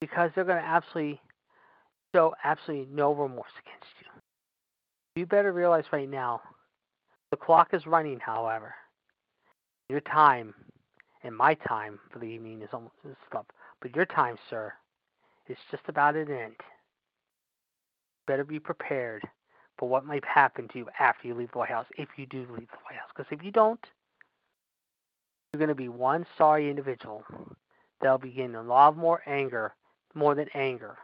because 0.00 0.30
they're 0.34 0.44
going 0.44 0.60
to 0.60 0.68
absolutely 0.68 1.20
show 2.14 2.34
absolutely 2.44 2.92
no 2.92 3.12
remorse 3.12 3.50
against 3.60 3.94
you. 4.00 5.20
You 5.20 5.26
better 5.26 5.52
realize 5.52 5.84
right 5.92 6.10
now, 6.10 6.40
the 7.30 7.36
clock 7.36 7.68
is 7.72 7.86
running. 7.86 8.18
However, 8.18 8.74
your 9.88 10.00
time 10.00 10.54
and 11.22 11.34
my 11.34 11.54
time 11.54 11.98
for 12.12 12.18
the 12.18 12.26
evening 12.26 12.62
is 12.62 12.68
almost 12.72 12.94
up, 13.34 13.46
but 13.80 13.94
your 13.94 14.06
time, 14.06 14.36
sir, 14.50 14.72
is 15.48 15.58
just 15.70 15.82
about 15.88 16.16
an 16.16 16.30
end. 16.30 16.56
Better 18.26 18.44
be 18.44 18.58
prepared 18.58 19.22
for 19.78 19.88
what 19.88 20.04
might 20.04 20.24
happen 20.24 20.68
to 20.68 20.78
you 20.78 20.88
after 20.98 21.28
you 21.28 21.34
leave 21.34 21.52
the 21.52 21.58
White 21.58 21.70
House, 21.70 21.86
if 21.96 22.08
you 22.16 22.26
do 22.26 22.40
leave 22.40 22.68
the 22.70 22.78
White 22.88 22.98
House. 22.98 23.10
Because 23.14 23.30
if 23.30 23.44
you 23.44 23.50
don't, 23.50 23.84
you're 25.52 25.58
going 25.58 25.68
to 25.68 25.74
be 25.74 25.88
one 25.88 26.26
sorry 26.36 26.68
individual 26.68 27.24
that'll 28.00 28.18
begin 28.18 28.54
a 28.54 28.62
lot 28.62 28.96
more 28.96 29.22
anger, 29.26 29.74
more 30.14 30.34
than 30.34 30.48
anger. 30.54 30.96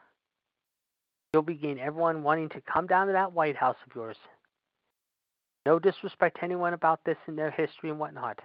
You'll 1.32 1.42
begin 1.42 1.78
everyone 1.78 2.22
wanting 2.22 2.50
to 2.50 2.60
come 2.60 2.86
down 2.86 3.06
to 3.06 3.12
that 3.12 3.32
White 3.32 3.56
House 3.56 3.76
of 3.86 3.94
yours. 3.94 4.16
No 5.64 5.78
disrespect 5.78 6.38
to 6.38 6.44
anyone 6.44 6.74
about 6.74 7.00
this 7.04 7.16
in 7.28 7.36
their 7.36 7.50
history 7.50 7.90
and 7.90 7.98
whatnot. 7.98 8.38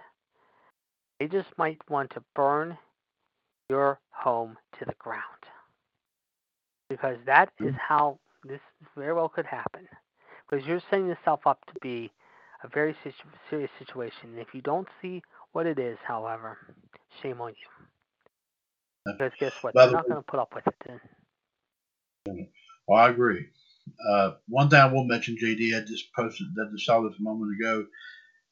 They 1.18 1.26
just 1.26 1.48
might 1.58 1.78
want 1.90 2.10
to 2.12 2.22
burn 2.34 2.78
your 3.68 3.98
home 4.10 4.56
to 4.78 4.84
the 4.84 4.94
ground. 4.98 5.24
Because 6.88 7.16
that 7.26 7.50
is 7.60 7.74
how 7.76 8.18
this 8.44 8.60
very 8.96 9.12
well 9.12 9.28
could 9.28 9.46
happen. 9.46 9.86
Because 10.48 10.66
you're 10.66 10.80
setting 10.90 11.06
yourself 11.06 11.46
up 11.46 11.64
to 11.66 11.74
be 11.80 12.10
a 12.64 12.68
very 12.68 12.96
serious 13.50 13.70
situation. 13.78 14.30
And 14.30 14.38
if 14.38 14.54
you 14.54 14.62
don't 14.62 14.88
see 15.02 15.22
what 15.52 15.66
it 15.66 15.78
is, 15.78 15.98
however, 16.06 16.56
shame 17.22 17.40
on 17.40 17.50
you. 17.50 19.12
Because 19.12 19.32
guess 19.38 19.52
what? 19.60 19.74
They're 19.74 19.90
not 19.90 20.08
going 20.08 20.22
to 20.22 20.22
put 20.22 20.40
up 20.40 20.54
with 20.54 20.66
it. 20.66 22.46
Well, 22.86 22.98
I 22.98 23.10
agree. 23.10 23.46
Uh, 24.10 24.32
one 24.48 24.68
thing 24.68 24.80
I 24.80 24.92
will 24.92 25.04
mention, 25.04 25.36
JD, 25.42 25.76
I 25.76 25.84
just 25.84 26.12
posted 26.14 26.48
that 26.54 26.70
I 26.72 26.78
saw 26.78 27.00
this 27.02 27.18
a 27.18 27.22
moment 27.22 27.58
ago. 27.58 27.86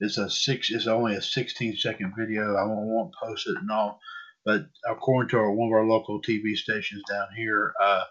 It's 0.01 0.19
a 0.19 0.29
six. 0.29 0.71
It's 0.71 0.87
only 0.87 1.15
a 1.15 1.23
16 1.23 1.77
second 1.77 2.13
video. 2.19 2.55
I 2.57 2.65
won't, 2.65 2.87
won't 2.87 3.15
post 3.15 3.47
it 3.47 3.57
and 3.59 3.71
all, 3.71 4.01
but 4.47 4.66
according 4.89 5.28
to 5.31 5.39
our, 5.39 5.51
one 5.51 5.68
of 5.68 5.74
our 5.74 5.85
local 5.85 6.23
TV 6.23 6.55
stations 6.55 7.02
down 7.10 7.27
here, 7.36 7.74
uh, 7.82 8.05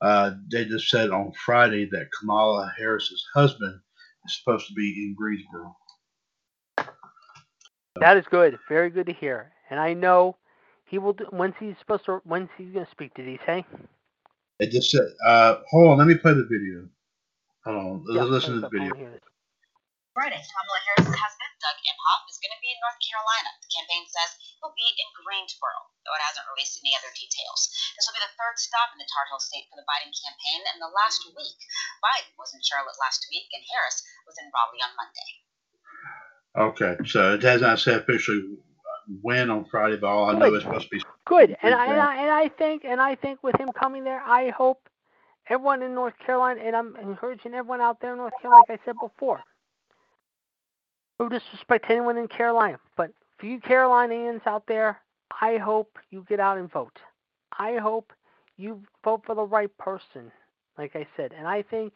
uh, 0.00 0.30
they 0.50 0.64
just 0.64 0.88
said 0.88 1.10
on 1.10 1.32
Friday 1.44 1.88
that 1.90 2.08
Kamala 2.18 2.72
Harris's 2.78 3.26
husband 3.34 3.80
is 4.24 4.38
supposed 4.38 4.68
to 4.68 4.74
be 4.74 5.04
in 5.04 5.16
Greensboro. 5.18 5.76
That 8.00 8.16
is 8.16 8.24
good. 8.30 8.56
Very 8.68 8.90
good 8.90 9.06
to 9.06 9.12
hear. 9.12 9.52
And 9.68 9.80
I 9.80 9.92
know 9.92 10.36
he 10.84 10.98
will. 10.98 11.14
Do, 11.14 11.26
when's 11.30 11.54
he 11.58 11.74
supposed 11.80 12.04
to? 12.04 12.20
When's 12.24 12.50
he 12.56 12.66
going 12.66 12.84
to 12.84 12.90
speak? 12.90 13.14
Did 13.14 13.26
he 13.26 13.40
say? 13.44 13.64
It 14.60 14.70
just 14.70 14.90
said. 14.90 15.08
Uh, 15.26 15.56
hold 15.70 15.88
on. 15.88 15.98
Let 15.98 16.06
me 16.06 16.14
play 16.14 16.34
the 16.34 16.46
video. 16.48 16.88
Hold 17.64 17.76
on. 17.76 18.04
Let's 18.06 18.16
Yeah, 18.16 18.22
listen 18.24 18.54
to 18.54 18.60
the 18.60 18.68
video. 18.68 18.92
Friday, 20.14 20.36
Kamala 20.36 20.78
Harris's 20.86 21.20
husband, 21.20 21.35
Doug 21.66 21.82
Emhoff, 21.82 22.22
is 22.30 22.38
going 22.38 22.54
to 22.54 22.62
be 22.62 22.70
in 22.70 22.78
North 22.78 23.02
Carolina. 23.02 23.50
The 23.58 23.74
campaign 23.74 24.06
says 24.06 24.38
he'll 24.62 24.70
be 24.78 24.86
in 24.86 25.08
Greensboro, 25.18 25.74
though 26.06 26.14
it 26.14 26.22
hasn't 26.22 26.46
released 26.54 26.78
any 26.78 26.94
other 26.94 27.10
details. 27.10 27.66
This 27.98 28.06
will 28.06 28.14
be 28.14 28.22
the 28.22 28.38
third 28.38 28.54
stop 28.54 28.94
in 28.94 29.02
the 29.02 29.10
Tar 29.10 29.26
Heel 29.26 29.42
state 29.42 29.66
for 29.66 29.74
the 29.74 29.88
Biden 29.90 30.14
campaign 30.14 30.62
in 30.62 30.78
the 30.78 30.94
last 30.94 31.26
week. 31.34 31.58
Biden 31.98 32.30
was 32.38 32.54
in 32.54 32.62
Charlotte 32.62 32.94
last 33.02 33.26
week, 33.34 33.50
and 33.50 33.66
Harris 33.66 33.98
was 34.30 34.38
in 34.38 34.46
Raleigh 34.54 34.86
on 34.86 34.94
Monday. 34.94 35.30
Okay, 36.54 36.94
so 37.10 37.34
it 37.34 37.42
has 37.42 37.66
not 37.66 37.82
said 37.82 38.06
officially 38.06 38.62
when 39.20 39.50
on 39.50 39.66
Friday, 39.66 39.98
but 39.98 40.06
all 40.06 40.30
I 40.30 40.38
know 40.38 40.54
it's 40.54 40.62
supposed 40.62 40.86
to 40.86 40.94
be. 40.94 41.02
Good. 41.26 41.56
And 41.62 41.74
I, 41.74 41.90
and 41.90 42.00
I 42.00 42.16
and 42.22 42.30
I 42.30 42.48
think 42.48 42.84
and 42.84 43.00
I 43.00 43.14
think 43.14 43.42
with 43.42 43.58
him 43.58 43.70
coming 43.72 44.04
there, 44.04 44.22
I 44.22 44.50
hope 44.50 44.88
everyone 45.48 45.82
in 45.82 45.94
North 45.94 46.14
Carolina 46.24 46.60
and 46.64 46.74
I'm 46.74 46.96
encouraging 46.96 47.54
everyone 47.54 47.80
out 47.80 48.00
there 48.00 48.12
in 48.12 48.18
North 48.18 48.32
Carolina, 48.40 48.64
like 48.68 48.80
I 48.80 48.84
said 48.84 48.94
before. 49.00 49.42
No 51.18 51.28
disrespect 51.28 51.86
to 51.86 51.92
anyone 51.92 52.18
in 52.18 52.28
Carolina, 52.28 52.78
but 52.96 53.10
for 53.38 53.46
you 53.46 53.60
Carolinians 53.60 54.42
out 54.46 54.64
there, 54.66 55.00
I 55.40 55.56
hope 55.56 55.98
you 56.10 56.24
get 56.28 56.40
out 56.40 56.58
and 56.58 56.70
vote. 56.70 56.98
I 57.58 57.76
hope 57.76 58.12
you 58.56 58.82
vote 59.04 59.22
for 59.24 59.34
the 59.34 59.42
right 59.42 59.74
person, 59.78 60.30
like 60.78 60.94
I 60.94 61.06
said. 61.16 61.32
And 61.36 61.46
I 61.46 61.62
think 61.62 61.94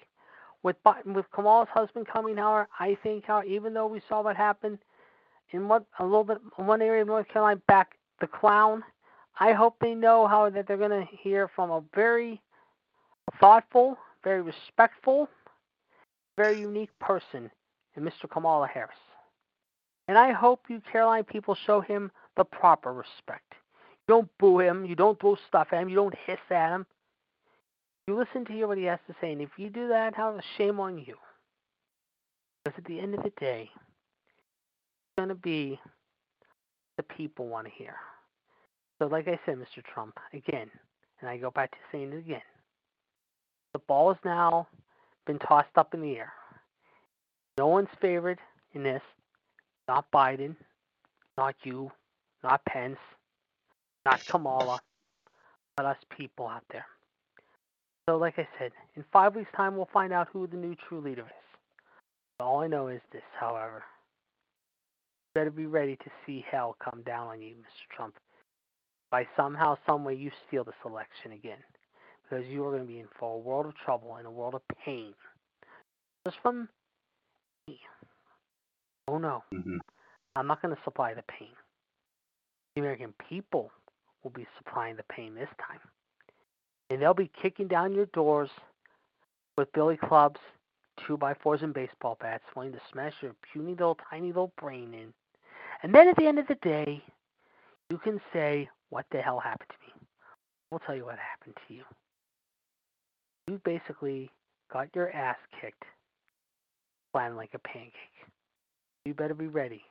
with 0.62 0.76
with 1.04 1.30
Kamala's 1.32 1.68
husband 1.72 2.06
coming, 2.06 2.38
out, 2.38 2.68
I 2.78 2.96
think 3.02 3.24
how 3.26 3.42
even 3.44 3.74
though 3.74 3.86
we 3.86 4.00
saw 4.08 4.22
what 4.22 4.36
happened 4.36 4.78
in 5.50 5.68
what 5.68 5.84
a 5.98 6.04
little 6.04 6.24
bit 6.24 6.38
one 6.56 6.82
area 6.82 7.02
of 7.02 7.08
North 7.08 7.28
Carolina 7.28 7.60
back 7.66 7.96
the 8.20 8.26
clown, 8.26 8.82
I 9.38 9.52
hope 9.52 9.76
they 9.80 9.94
know 9.94 10.26
how 10.26 10.48
that 10.50 10.66
they're 10.66 10.76
going 10.76 10.90
to 10.90 11.16
hear 11.22 11.48
from 11.54 11.70
a 11.70 11.82
very 11.94 12.40
thoughtful, 13.40 13.96
very 14.22 14.42
respectful, 14.42 15.28
very 16.36 16.60
unique 16.60 16.90
person 17.00 17.50
in 17.96 18.02
Mr. 18.02 18.30
Kamala 18.30 18.66
Harris. 18.66 18.96
And 20.10 20.18
I 20.18 20.32
hope 20.32 20.62
you 20.68 20.82
Caroline 20.90 21.22
people 21.22 21.54
show 21.54 21.80
him 21.80 22.10
the 22.36 22.42
proper 22.42 22.92
respect. 22.92 23.54
You 24.08 24.14
don't 24.16 24.28
boo 24.40 24.58
him, 24.58 24.84
you 24.84 24.96
don't 24.96 25.20
throw 25.20 25.36
stuff 25.46 25.68
at 25.70 25.80
him, 25.80 25.88
you 25.88 25.94
don't 25.94 26.16
hiss 26.26 26.40
at 26.50 26.72
him. 26.72 26.84
You 28.08 28.18
listen 28.18 28.44
to 28.46 28.52
hear 28.52 28.66
what 28.66 28.76
he 28.76 28.82
has 28.86 28.98
to 29.06 29.14
say, 29.20 29.30
and 29.30 29.40
if 29.40 29.50
you 29.56 29.70
do 29.70 29.86
that, 29.86 30.16
how 30.16 30.36
shame 30.58 30.80
on 30.80 30.98
you. 30.98 31.14
Because 32.64 32.76
at 32.76 32.86
the 32.86 32.98
end 32.98 33.14
of 33.14 33.22
the 33.22 33.30
day, 33.38 33.70
it's 33.70 35.16
going 35.16 35.28
to 35.28 35.36
be 35.36 35.78
the 36.96 37.04
people 37.04 37.46
want 37.46 37.68
to 37.68 37.72
hear. 37.72 37.94
So, 38.98 39.06
like 39.06 39.28
I 39.28 39.38
said, 39.46 39.58
Mr. 39.58 39.80
Trump, 39.94 40.18
again, 40.32 40.68
and 41.20 41.30
I 41.30 41.36
go 41.36 41.52
back 41.52 41.70
to 41.70 41.78
saying 41.92 42.12
it 42.12 42.18
again, 42.18 42.42
the 43.74 43.80
ball 43.86 44.12
has 44.12 44.18
now 44.24 44.66
been 45.28 45.38
tossed 45.38 45.76
up 45.76 45.94
in 45.94 46.02
the 46.02 46.16
air. 46.16 46.32
No 47.56 47.68
one's 47.68 47.90
favored 48.00 48.40
in 48.74 48.82
this. 48.82 49.02
Not 49.90 50.08
Biden, 50.12 50.54
not 51.36 51.56
you, 51.64 51.90
not 52.44 52.64
Pence, 52.64 52.96
not 54.06 54.24
Kamala, 54.24 54.78
but 55.76 55.84
us 55.84 55.96
people 56.16 56.46
out 56.46 56.62
there. 56.70 56.86
So, 58.08 58.16
like 58.16 58.38
I 58.38 58.46
said, 58.56 58.70
in 58.94 59.04
five 59.12 59.34
weeks' 59.34 59.50
time, 59.56 59.76
we'll 59.76 59.88
find 59.92 60.12
out 60.12 60.28
who 60.32 60.46
the 60.46 60.56
new 60.56 60.76
true 60.88 61.00
leader 61.00 61.22
is. 61.22 61.58
All 62.38 62.60
I 62.60 62.68
know 62.68 62.86
is 62.86 63.00
this, 63.10 63.24
however. 63.40 63.82
You 65.34 65.40
better 65.40 65.50
be 65.50 65.66
ready 65.66 65.96
to 65.96 66.10
see 66.24 66.44
hell 66.48 66.76
come 66.78 67.02
down 67.04 67.26
on 67.26 67.42
you, 67.42 67.56
Mr. 67.56 67.96
Trump. 67.96 68.14
By 69.10 69.26
somehow, 69.36 69.76
some 69.88 70.04
way, 70.04 70.14
you 70.14 70.30
steal 70.46 70.62
this 70.62 70.74
election 70.86 71.32
again. 71.32 71.58
Because 72.22 72.46
you 72.46 72.64
are 72.64 72.70
going 72.70 72.86
to 72.86 72.92
be 72.92 73.00
in 73.00 73.08
for 73.18 73.34
a 73.34 73.38
world 73.38 73.66
of 73.66 73.74
trouble 73.74 74.14
and 74.14 74.26
a 74.28 74.30
world 74.30 74.54
of 74.54 74.62
pain. 74.84 75.14
Just 76.24 76.38
from 76.44 76.68
me. 77.66 77.80
Oh 79.10 79.18
no. 79.18 79.42
Mhm. 79.52 79.80
I'm 80.36 80.46
not 80.46 80.62
going 80.62 80.74
to 80.74 80.82
supply 80.84 81.14
the 81.14 81.24
pain. 81.24 81.50
The 82.74 82.80
American 82.82 83.12
people 83.28 83.72
will 84.22 84.30
be 84.30 84.46
supplying 84.56 84.94
the 84.94 85.02
pain 85.04 85.34
this 85.34 85.48
time. 85.58 85.80
And 86.90 87.02
they'll 87.02 87.14
be 87.14 87.30
kicking 87.42 87.66
down 87.66 87.92
your 87.92 88.06
doors 88.06 88.50
with 89.56 89.72
billy 89.72 89.96
clubs, 89.96 90.38
two 91.06 91.16
by 91.16 91.34
fours, 91.34 91.62
and 91.62 91.74
baseball 91.74 92.16
bats, 92.20 92.44
wanting 92.54 92.72
to 92.72 92.80
smash 92.92 93.14
your 93.20 93.34
puny 93.52 93.72
little 93.72 93.98
tiny 94.08 94.28
little 94.28 94.52
brain 94.56 94.94
in. 94.94 95.12
And 95.82 95.92
then 95.92 96.06
at 96.08 96.16
the 96.16 96.26
end 96.26 96.38
of 96.38 96.46
the 96.46 96.54
day, 96.56 97.02
you 97.90 97.98
can 97.98 98.20
say, 98.32 98.68
What 98.90 99.06
the 99.10 99.20
hell 99.20 99.40
happened 99.40 99.70
to 99.70 99.86
me? 99.86 100.06
We'll 100.70 100.80
tell 100.80 100.94
you 100.94 101.04
what 101.04 101.18
happened 101.18 101.56
to 101.66 101.74
you. 101.74 101.82
You 103.48 103.60
basically 103.64 104.30
got 104.72 104.94
your 104.94 105.10
ass 105.12 105.38
kicked, 105.60 105.84
flat 107.12 107.34
like 107.34 107.54
a 107.54 107.58
pancake. 107.58 108.29
You 109.10 109.14
better 109.14 109.34
be 109.34 109.48
ready 109.48 109.82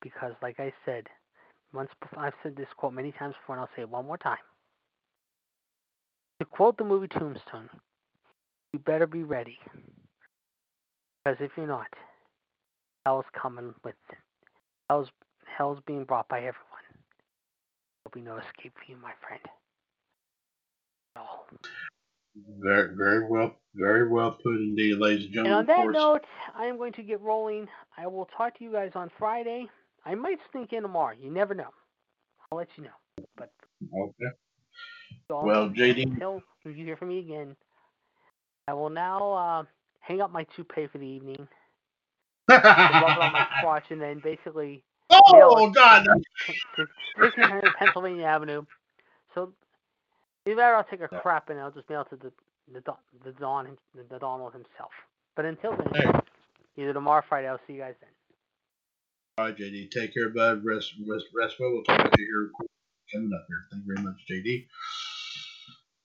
because, 0.00 0.34
like 0.40 0.60
I 0.60 0.72
said, 0.86 1.08
once 1.74 1.90
before, 2.00 2.24
I've 2.24 2.34
said 2.44 2.54
this 2.54 2.68
quote 2.76 2.92
many 2.92 3.10
times 3.10 3.34
before, 3.34 3.56
and 3.56 3.62
I'll 3.62 3.70
say 3.74 3.82
it 3.82 3.88
one 3.88 4.06
more 4.06 4.16
time. 4.16 4.38
To 6.38 6.44
quote 6.44 6.78
the 6.78 6.84
movie 6.84 7.08
Tombstone, 7.08 7.68
you 8.72 8.78
better 8.78 9.08
be 9.08 9.24
ready 9.24 9.58
because 11.24 11.38
if 11.40 11.50
you're 11.56 11.66
not, 11.66 11.88
hell's 13.04 13.24
coming 13.42 13.74
with 13.82 13.96
hell's 14.88 15.08
hell's 15.44 15.80
being 15.84 16.04
brought 16.04 16.28
by 16.28 16.38
everyone. 16.38 16.86
There'll 18.04 18.14
be 18.14 18.20
no 18.20 18.36
escape 18.36 18.74
for 18.76 18.92
you, 18.92 18.96
my 19.02 19.10
friend. 19.26 19.42
Oh. 21.16 21.46
Very, 22.60 22.94
very 22.96 23.28
well, 23.28 23.56
very 23.74 24.08
well 24.08 24.32
put 24.32 24.56
indeed, 24.56 24.98
ladies 24.98 25.26
and 25.26 25.34
gentlemen. 25.34 25.60
And 25.60 25.70
on 25.70 25.92
that 25.92 25.92
note, 25.92 26.24
I 26.56 26.66
am 26.66 26.76
going 26.76 26.92
to 26.94 27.02
get 27.02 27.20
rolling. 27.20 27.66
I 27.96 28.06
will 28.06 28.28
talk 28.36 28.58
to 28.58 28.64
you 28.64 28.72
guys 28.72 28.92
on 28.94 29.10
Friday. 29.18 29.66
I 30.04 30.14
might 30.14 30.38
sneak 30.52 30.72
in 30.72 30.82
tomorrow. 30.82 31.14
You 31.20 31.30
never 31.30 31.54
know. 31.54 31.70
I'll 32.50 32.58
let 32.58 32.68
you 32.76 32.84
know. 32.84 33.26
But 33.36 33.52
okay. 33.94 34.34
so 35.28 35.44
Well, 35.44 35.68
JD, 35.70 36.04
until 36.04 36.42
you 36.64 36.84
hear 36.84 36.96
from 36.96 37.08
me 37.08 37.18
again, 37.18 37.56
I 38.68 38.74
will 38.74 38.90
now 38.90 39.32
uh, 39.32 39.62
hang 40.00 40.20
up 40.20 40.32
my 40.32 40.44
toupee 40.56 40.88
for 40.90 40.98
the 40.98 41.06
evening, 41.06 41.48
rub 42.48 42.64
it 42.64 42.66
on 42.66 43.32
my 43.32 43.46
crotch, 43.60 43.84
and 43.90 44.00
then 44.00 44.20
basically 44.22 44.82
oh 45.10 45.70
God, 45.70 46.04
to 46.04 46.86
1600 47.16 47.74
Pennsylvania 47.78 48.24
Avenue. 48.24 48.62
So 49.34 49.52
either 50.50 50.62
I'll 50.62 50.84
take 50.84 51.00
a 51.00 51.08
crap 51.08 51.50
and 51.50 51.58
I'll 51.60 51.70
just 51.70 51.88
mail 51.90 52.02
it 52.02 52.10
to 52.10 52.16
the 52.16 52.32
the 52.72 52.80
Don 52.80 52.96
the 53.24 53.32
Don 53.32 53.76
the 54.10 54.18
Donald 54.18 54.52
himself. 54.52 54.90
But 55.36 55.44
until 55.44 55.76
then, 55.76 55.88
Hey. 55.94 56.10
either 56.76 56.92
tomorrow 56.92 57.20
or 57.20 57.24
Friday, 57.28 57.48
I'll 57.48 57.60
see 57.66 57.74
you 57.74 57.80
guys 57.80 57.94
then. 58.00 58.10
All 59.38 59.44
right, 59.46 59.56
JD. 59.56 59.90
Take 59.90 60.12
care, 60.14 60.30
bud. 60.30 60.64
Rest, 60.64 60.94
rest, 61.08 61.26
rest 61.34 61.54
well. 61.60 61.70
We'll 61.72 61.84
talk 61.84 62.10
to 62.10 62.20
you 62.20 62.26
here 62.26 62.50
coming 63.14 63.30
up 63.32 63.46
here. 63.48 63.64
Thank 63.70 63.84
you 63.86 63.94
very 63.94 64.04
much, 64.04 64.16
JD. 64.28 64.66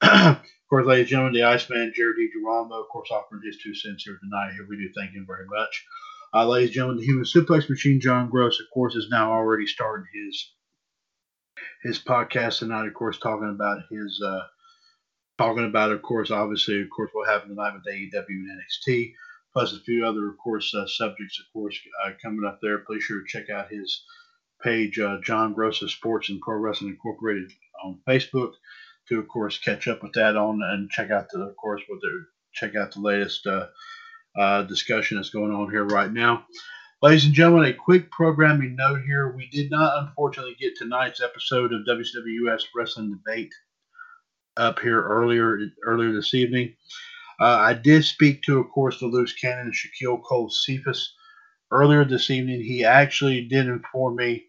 of 0.37 0.69
course, 0.69 0.85
ladies 0.85 1.03
and 1.05 1.09
gentlemen, 1.09 1.33
the 1.33 1.43
Iceman, 1.43 1.93
Jared 1.95 2.17
DiGirolamo, 2.17 2.79
of 2.81 2.89
course, 2.89 3.09
offering 3.11 3.41
his 3.45 3.57
two 3.57 3.73
cents 3.73 4.03
here 4.03 4.17
tonight. 4.21 4.53
Here 4.53 4.67
we 4.69 4.77
do 4.77 4.89
thank 4.95 5.11
him 5.13 5.25
very 5.27 5.47
much. 5.47 5.83
Uh, 6.33 6.47
ladies 6.47 6.69
and 6.69 6.75
gentlemen, 6.75 6.97
the 6.99 7.05
Human 7.05 7.25
Suplex 7.25 7.69
Machine, 7.69 7.99
John 7.99 8.29
Gross, 8.29 8.59
of 8.59 8.67
course, 8.73 8.95
is 8.95 9.07
now 9.09 9.31
already 9.31 9.65
starting 9.67 10.05
his 10.13 10.51
his 11.83 11.99
podcast 11.99 12.59
tonight. 12.59 12.87
Of 12.87 12.93
course, 12.93 13.19
talking 13.19 13.49
about 13.49 13.83
his 13.91 14.21
uh, 14.25 14.43
talking 15.37 15.65
about, 15.65 15.91
of 15.91 16.01
course, 16.01 16.31
obviously, 16.31 16.81
of 16.81 16.89
course, 16.89 17.09
what 17.13 17.29
happened 17.29 17.55
tonight 17.55 17.73
with 17.73 17.85
AEW 17.85 18.27
and 18.27 18.61
NXT 18.61 19.13
plus 19.53 19.73
a 19.73 19.79
few 19.79 20.05
other, 20.05 20.27
of 20.27 20.37
course, 20.37 20.73
uh, 20.73 20.87
subjects, 20.87 21.39
of 21.39 21.45
course, 21.53 21.77
uh, 22.05 22.11
coming 22.21 22.45
up 22.45 22.59
there. 22.61 22.79
Please 22.79 23.03
sure 23.03 23.21
to 23.21 23.27
check 23.27 23.49
out 23.49 23.69
his 23.69 24.03
page, 24.63 24.99
uh, 24.99 25.17
John 25.23 25.53
Gross 25.53 25.81
of 25.81 25.91
Sports 25.91 26.29
and 26.29 26.41
Pro 26.41 26.57
Wrestling 26.57 26.91
Incorporated 26.91 27.51
on 27.83 27.99
Facebook, 28.07 28.53
to, 29.09 29.19
of 29.19 29.27
course, 29.27 29.59
catch 29.59 29.87
up 29.87 30.01
with 30.01 30.13
that 30.13 30.35
on 30.35 30.61
and 30.63 30.89
check 30.89 31.11
out 31.11 31.27
the, 31.31 31.41
of 31.41 31.55
course, 31.55 31.81
what 31.87 31.99
they're 32.01 32.27
check 32.53 32.75
out 32.75 32.91
the 32.91 33.01
latest 33.01 33.47
uh, 33.47 33.65
uh, 34.39 34.61
discussion 34.63 35.17
that's 35.17 35.31
going 35.31 35.51
on 35.51 35.71
here 35.71 35.85
right 35.85 36.11
now. 36.11 36.45
Ladies 37.03 37.25
and 37.25 37.33
gentlemen, 37.33 37.69
a 37.69 37.73
quick 37.73 38.09
programming 38.11 38.77
note 38.77 39.01
here. 39.05 39.35
We 39.35 39.49
did 39.49 39.69
not, 39.69 40.05
unfortunately, 40.05 40.55
get 40.57 40.77
tonight's 40.77 41.19
episode 41.19 41.73
of 41.73 41.81
WWS 41.85 42.61
Wrestling 42.73 43.11
Debate 43.11 43.53
up 44.55 44.79
here 44.79 45.01
earlier 45.01 45.59
earlier 45.85 46.13
this 46.13 46.33
evening. 46.33 46.77
Uh, 47.41 47.57
I 47.57 47.73
did 47.73 48.05
speak 48.05 48.41
to, 48.43 48.57
of 48.57 48.69
course, 48.69 49.01
the 49.01 49.07
loose 49.07 49.33
cannon 49.33 49.73
Shaquille 49.73 50.23
Cole 50.23 50.49
Cephas 50.49 51.13
earlier 51.71 52.05
this 52.05 52.29
evening. 52.29 52.61
He 52.61 52.85
actually 52.85 53.49
did 53.49 53.67
inform 53.67 54.15
me 54.15 54.45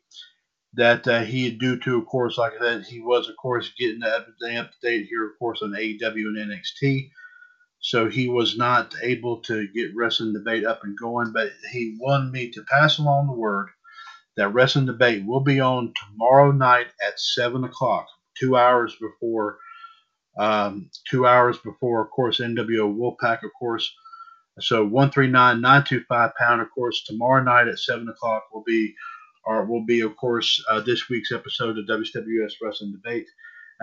that 0.74 1.08
uh, 1.08 1.24
he, 1.24 1.50
due 1.50 1.80
to, 1.80 1.98
of 1.98 2.06
course, 2.06 2.38
like 2.38 2.52
I 2.60 2.64
said, 2.64 2.84
he 2.84 3.00
was, 3.00 3.28
of 3.28 3.36
course, 3.36 3.72
getting 3.76 4.04
everything 4.04 4.58
up 4.58 4.70
to 4.70 4.76
date 4.80 5.08
here, 5.10 5.26
of 5.26 5.36
course, 5.40 5.60
on 5.60 5.72
AEW 5.72 6.00
and 6.04 6.52
NXT. 6.52 7.10
So 7.84 8.08
he 8.08 8.28
was 8.28 8.56
not 8.56 8.94
able 9.02 9.42
to 9.42 9.68
get 9.68 9.94
Wrestling 9.94 10.32
Debate 10.32 10.64
up 10.64 10.84
and 10.84 10.98
going, 10.98 11.32
but 11.34 11.50
he 11.72 11.98
wanted 12.00 12.32
me 12.32 12.50
to 12.52 12.64
pass 12.64 12.98
along 12.98 13.26
the 13.26 13.34
word 13.34 13.68
that 14.38 14.54
Wrestling 14.54 14.86
Debate 14.86 15.26
will 15.26 15.40
be 15.40 15.60
on 15.60 15.92
tomorrow 15.94 16.50
night 16.52 16.86
at 17.06 17.20
7 17.20 17.62
o'clock, 17.64 18.06
two 18.38 18.56
hours 18.56 18.96
before 19.00 19.58
um, 20.38 20.90
two 21.08 21.26
hours 21.26 21.58
before, 21.58 22.02
of 22.02 22.10
course, 22.10 22.40
NWO 22.40 22.94
Wolfpack, 22.96 23.44
of 23.44 23.50
course. 23.58 23.92
So 24.60 24.84
one 24.84 25.10
three 25.10 25.28
nine 25.28 25.60
nine 25.60 25.84
two 25.84 26.02
five 26.08 26.32
pound, 26.38 26.60
of 26.60 26.70
course, 26.70 27.04
tomorrow 27.04 27.42
night 27.42 27.68
at 27.68 27.78
seven 27.78 28.08
o'clock 28.08 28.44
will 28.52 28.64
be, 28.64 28.94
or 29.44 29.64
will 29.66 29.84
be, 29.84 30.00
of 30.00 30.16
course, 30.16 30.62
uh, 30.70 30.80
this 30.80 31.08
week's 31.08 31.32
episode 31.32 31.78
of 31.78 31.86
WWS 31.86 32.54
Wrestling 32.62 32.92
Debate. 32.92 33.26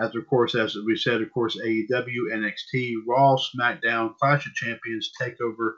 As 0.00 0.14
of 0.14 0.26
course, 0.26 0.54
as 0.54 0.76
we 0.86 0.96
said, 0.96 1.20
of 1.20 1.30
course, 1.32 1.56
AEW, 1.56 2.32
NXT, 2.32 2.94
Raw, 3.06 3.36
SmackDown, 3.36 4.16
Clash 4.16 4.46
of 4.46 4.54
Champions, 4.54 5.10
Takeover, 5.20 5.74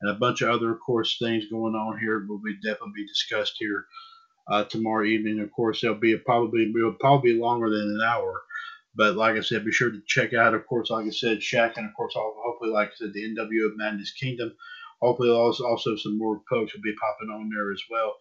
and 0.00 0.10
a 0.10 0.14
bunch 0.14 0.42
of 0.42 0.50
other, 0.50 0.72
of 0.72 0.80
course, 0.80 1.16
things 1.18 1.46
going 1.50 1.74
on 1.74 1.98
here 1.98 2.24
will 2.28 2.38
be 2.38 2.54
definitely 2.56 2.92
be 2.96 3.06
discussed 3.06 3.56
here 3.58 3.86
uh, 4.48 4.64
tomorrow 4.64 5.04
evening. 5.04 5.40
Of 5.40 5.50
course, 5.52 5.80
there'll 5.80 5.96
be 5.98 6.12
a, 6.12 6.18
probably 6.18 6.70
will 6.72 6.94
probably 7.00 7.34
be 7.34 7.40
longer 7.40 7.70
than 7.70 7.98
an 8.00 8.02
hour. 8.06 8.42
But 8.94 9.16
like 9.16 9.36
I 9.36 9.40
said, 9.40 9.64
be 9.64 9.72
sure 9.72 9.90
to 9.90 10.00
check 10.06 10.32
out, 10.32 10.54
of 10.54 10.66
course, 10.66 10.90
like 10.90 11.06
I 11.06 11.10
said, 11.10 11.38
Shaq, 11.38 11.76
and 11.76 11.86
of 11.86 11.94
course, 11.94 12.14
hopefully, 12.16 12.70
like 12.70 12.88
I 12.88 12.94
said, 12.94 13.12
the 13.12 13.28
NWO 13.28 13.76
Madness 13.76 14.12
Kingdom. 14.12 14.54
Hopefully, 15.02 15.28
also, 15.28 15.66
also 15.66 15.96
some 15.96 16.16
more 16.16 16.40
folks 16.48 16.74
will 16.74 16.80
be 16.80 16.94
popping 16.94 17.28
on 17.28 17.50
there 17.50 17.72
as 17.72 17.82
well. 17.90 18.14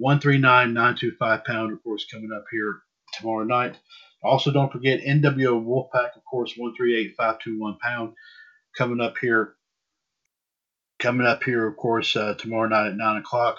139-925 0.00 1.44
pound, 1.44 1.72
of 1.72 1.82
course, 1.82 2.06
coming 2.10 2.30
up 2.34 2.44
here 2.50 2.80
tomorrow 3.12 3.44
night. 3.44 3.76
Also, 4.24 4.50
don't 4.50 4.72
forget 4.72 5.04
NWO 5.04 5.62
Wolfpack, 5.64 6.16
of 6.16 6.24
course, 6.24 6.54
138-521 6.58 7.78
pound, 7.78 8.14
coming 8.76 9.00
up 9.00 9.16
here. 9.20 9.54
Coming 10.98 11.26
up 11.26 11.42
here, 11.42 11.66
of 11.66 11.76
course, 11.76 12.16
uh, 12.16 12.34
tomorrow 12.34 12.68
night 12.68 12.88
at 12.88 12.96
9 12.96 13.16
o'clock. 13.18 13.58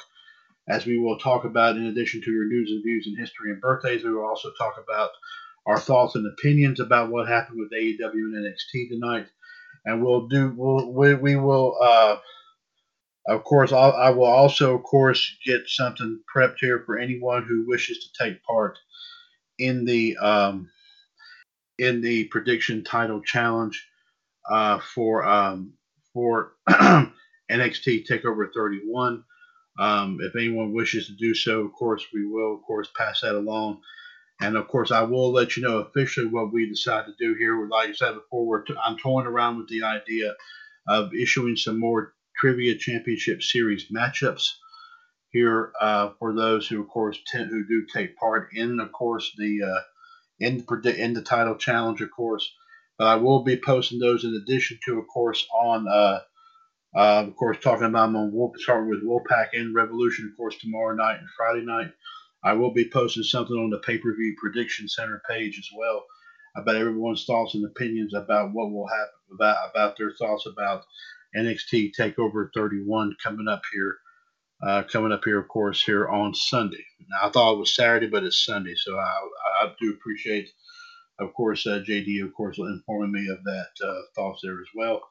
As 0.67 0.85
we 0.85 0.97
will 0.97 1.19
talk 1.19 1.45
about, 1.45 1.75
in 1.75 1.85
addition 1.85 2.21
to 2.23 2.31
your 2.31 2.47
news 2.47 2.71
and 2.71 2.83
views 2.83 3.05
and 3.05 3.17
history 3.17 3.51
and 3.51 3.61
birthdays, 3.61 4.03
we 4.03 4.11
will 4.11 4.25
also 4.25 4.51
talk 4.57 4.81
about 4.83 5.11
our 5.65 5.79
thoughts 5.79 6.15
and 6.15 6.25
opinions 6.27 6.79
about 6.79 7.09
what 7.09 7.27
happened 7.27 7.59
with 7.59 7.71
AEW 7.71 8.13
and 8.13 8.45
NXT 8.45 8.89
tonight, 8.89 9.27
and 9.83 10.03
we'll 10.03 10.27
do 10.27 10.53
we'll, 10.55 10.91
we 10.91 11.15
we 11.15 11.35
will 11.35 11.77
uh, 11.81 12.17
of 13.27 13.43
course 13.43 13.71
I'll, 13.71 13.93
I 13.93 14.11
will 14.11 14.25
also 14.25 14.75
of 14.75 14.83
course 14.83 15.35
get 15.45 15.67
something 15.67 16.21
prepped 16.33 16.57
here 16.59 16.83
for 16.85 16.97
anyone 16.97 17.43
who 17.43 17.65
wishes 17.67 17.99
to 17.99 18.23
take 18.23 18.43
part 18.43 18.77
in 19.59 19.85
the 19.85 20.17
um, 20.17 20.69
in 21.77 22.01
the 22.01 22.25
prediction 22.25 22.83
title 22.83 23.21
challenge 23.21 23.87
uh, 24.49 24.79
for 24.79 25.25
um, 25.25 25.73
for 26.13 26.53
NXT 26.69 28.07
Takeover 28.07 28.47
31. 28.53 29.23
Um, 29.77 30.19
if 30.21 30.35
anyone 30.35 30.73
wishes 30.73 31.07
to 31.07 31.13
do 31.13 31.33
so, 31.33 31.61
of 31.61 31.73
course 31.73 32.05
we 32.13 32.25
will 32.25 32.55
of 32.55 32.61
course 32.63 32.89
pass 32.97 33.21
that 33.21 33.35
along. 33.35 33.81
And 34.41 34.57
of 34.57 34.67
course, 34.67 34.91
I 34.91 35.01
will 35.03 35.31
let 35.31 35.55
you 35.55 35.63
know 35.63 35.77
officially 35.79 36.27
what 36.27 36.51
we 36.51 36.67
decide 36.67 37.05
to 37.05 37.13
do 37.17 37.35
here. 37.35 37.67
Like 37.69 37.89
I 37.89 37.93
said 37.93 38.15
before, 38.15 38.63
t- 38.63 38.75
I'm 38.83 38.97
toying 38.97 39.27
around 39.27 39.57
with 39.57 39.69
the 39.69 39.83
idea 39.83 40.33
of 40.87 41.13
issuing 41.13 41.55
some 41.55 41.79
more 41.79 42.13
Trivia 42.37 42.75
Championship 42.75 43.41
Series 43.41 43.89
matchups 43.89 44.49
here 45.35 45.73
uh, 45.81 46.11
for 46.17 46.33
those 46.33 46.65
who, 46.67 46.81
of 46.81 46.87
course, 46.87 47.19
tend, 47.27 47.49
who 47.49 47.65
do 47.67 47.85
take 47.93 48.17
part 48.17 48.49
in, 48.53 48.79
of 48.79 48.91
course, 48.93 49.33
the 49.37 49.61
uh, 49.63 49.81
in 50.39 50.65
the 50.83 50.95
in 50.97 51.13
the 51.13 51.21
title 51.21 51.55
challenge, 51.55 52.01
of 52.01 52.09
course. 52.11 52.49
But 52.97 53.07
I 53.07 53.15
will 53.17 53.43
be 53.43 53.57
posting 53.57 53.99
those 53.99 54.23
in 54.23 54.33
addition 54.33 54.79
to, 54.85 54.97
of 54.97 55.07
course, 55.07 55.45
on 55.53 55.87
uh, 55.87 56.19
uh, 56.95 57.25
of 57.27 57.35
course, 57.35 57.57
talking 57.61 57.85
about 57.87 58.07
them 58.07 58.15
on 58.15 58.31
Wolf, 58.31 58.53
starting 58.57 58.89
with 58.89 59.03
Wolfpack 59.03 59.49
and 59.51 59.75
Revolution, 59.75 60.29
of 60.31 60.37
course, 60.37 60.55
tomorrow 60.57 60.95
night 60.95 61.19
and 61.19 61.27
Friday 61.35 61.65
night. 61.65 61.91
I 62.41 62.53
will 62.53 62.71
be 62.71 62.89
posting 62.89 63.23
something 63.23 63.57
on 63.57 63.69
the 63.69 63.79
pay 63.79 63.97
per 63.97 64.15
view 64.15 64.35
prediction 64.39 64.87
center 64.87 65.21
page 65.29 65.59
as 65.59 65.67
well 65.77 66.05
about 66.55 66.75
everyone's 66.75 67.25
thoughts 67.25 67.53
and 67.53 67.65
opinions 67.65 68.13
about 68.13 68.53
what 68.53 68.71
will 68.71 68.87
happen 68.87 69.33
about 69.33 69.69
about 69.71 69.97
their 69.97 70.13
thoughts 70.17 70.45
about 70.45 70.83
NXT 71.35 71.91
Takeover 71.99 72.47
31 72.53 73.15
coming 73.21 73.49
up 73.49 73.63
here, 73.73 73.97
uh, 74.65 74.83
coming 74.91 75.11
up 75.11 75.21
here, 75.23 75.39
of 75.39 75.47
course, 75.47 75.83
here 75.83 76.07
on 76.07 76.33
Sunday. 76.33 76.83
Now 77.09 77.27
I 77.27 77.31
thought 77.31 77.53
it 77.53 77.59
was 77.59 77.75
Saturday, 77.75 78.07
but 78.07 78.23
it's 78.23 78.45
Sunday, 78.45 78.73
so 78.75 78.97
I, 78.97 79.27
I 79.61 79.73
do 79.79 79.91
appreciate, 79.91 80.49
of 81.19 81.33
course, 81.33 81.67
uh, 81.67 81.83
JD, 81.87 82.23
of 82.23 82.33
course, 82.33 82.57
informing 82.57 83.11
me 83.11 83.27
of 83.31 83.43
that 83.43 83.87
uh, 83.87 84.01
thoughts 84.15 84.41
there 84.43 84.59
as 84.59 84.67
well. 84.75 85.01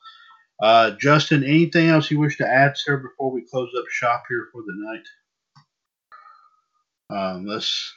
Uh, 0.62 0.92
Justin, 0.92 1.44
anything 1.44 1.88
else 1.88 2.10
you 2.10 2.18
wish 2.18 2.36
to 2.38 2.48
add, 2.48 2.76
sir, 2.76 2.96
before 2.96 3.32
we 3.32 3.46
close 3.50 3.70
up 3.78 3.84
shop 3.90 4.24
here 4.28 4.48
for 4.52 4.62
the 4.62 4.74
night? 4.76 5.06
Um, 7.10 7.46
let's. 7.46 7.92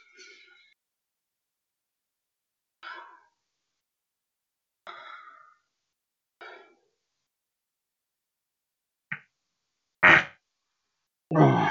Uh, 11.36 11.70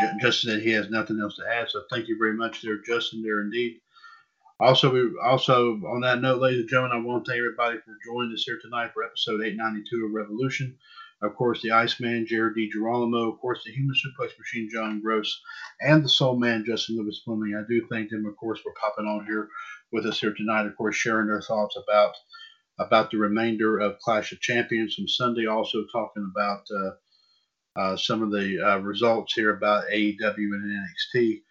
J- 0.00 0.12
Justin 0.20 0.50
said 0.50 0.62
he 0.62 0.70
has 0.70 0.90
nothing 0.90 1.20
else 1.20 1.36
to 1.36 1.42
add, 1.48 1.68
so 1.70 1.82
thank 1.90 2.08
you 2.08 2.16
very 2.18 2.34
much, 2.34 2.62
there, 2.62 2.78
Justin. 2.78 3.22
There 3.22 3.40
indeed. 3.40 3.80
Also, 4.60 4.92
we 4.92 5.10
also 5.24 5.72
on 5.86 6.00
that 6.02 6.20
note, 6.20 6.40
ladies 6.40 6.60
and 6.60 6.68
gentlemen, 6.68 6.96
I 6.96 7.00
want 7.00 7.24
to 7.24 7.30
thank 7.30 7.38
everybody 7.38 7.78
for 7.78 7.96
joining 8.04 8.32
us 8.32 8.44
here 8.44 8.58
tonight 8.62 8.90
for 8.94 9.02
episode 9.04 9.42
892 9.42 10.06
of 10.06 10.12
Revolution. 10.12 10.76
of 11.22 11.34
course, 11.34 11.60
the 11.62 11.72
Iceman, 11.72 12.26
Jared 12.26 12.56
DiGirolamo, 12.56 13.32
of 13.32 13.38
course, 13.40 13.62
the 13.64 13.72
Human 13.72 13.94
Suplex 13.94 14.38
Machine, 14.38 14.68
John 14.72 15.00
Gross, 15.00 15.40
and 15.80 16.04
the 16.04 16.08
Soul 16.08 16.36
Man, 16.38 16.64
Justin 16.66 16.96
Lewis 16.96 17.20
Fleming. 17.24 17.54
I 17.56 17.62
do 17.68 17.86
thank 17.90 18.10
them, 18.10 18.26
of 18.26 18.36
course, 18.36 18.60
for 18.60 18.72
popping 18.80 19.06
on 19.06 19.26
here 19.26 19.48
with 19.92 20.06
us 20.06 20.20
here 20.20 20.34
tonight, 20.34 20.66
of 20.66 20.76
course, 20.76 20.96
sharing 20.96 21.26
their 21.28 21.42
thoughts 21.42 21.76
about 21.76 22.14
about 22.78 23.10
the 23.10 23.18
remainder 23.18 23.78
of 23.78 23.98
Clash 23.98 24.32
of 24.32 24.40
Champions 24.40 24.94
from 24.94 25.08
Sunday, 25.08 25.46
also 25.46 25.84
talking 25.92 26.30
about 26.34 26.62
uh, 26.74 27.80
uh, 27.80 27.96
some 27.96 28.22
of 28.22 28.30
the 28.30 28.60
uh, 28.60 28.78
results 28.78 29.34
here 29.34 29.54
about 29.54 29.88
AEW 29.92 30.36
and 30.36 30.86
NXT. 31.16 31.42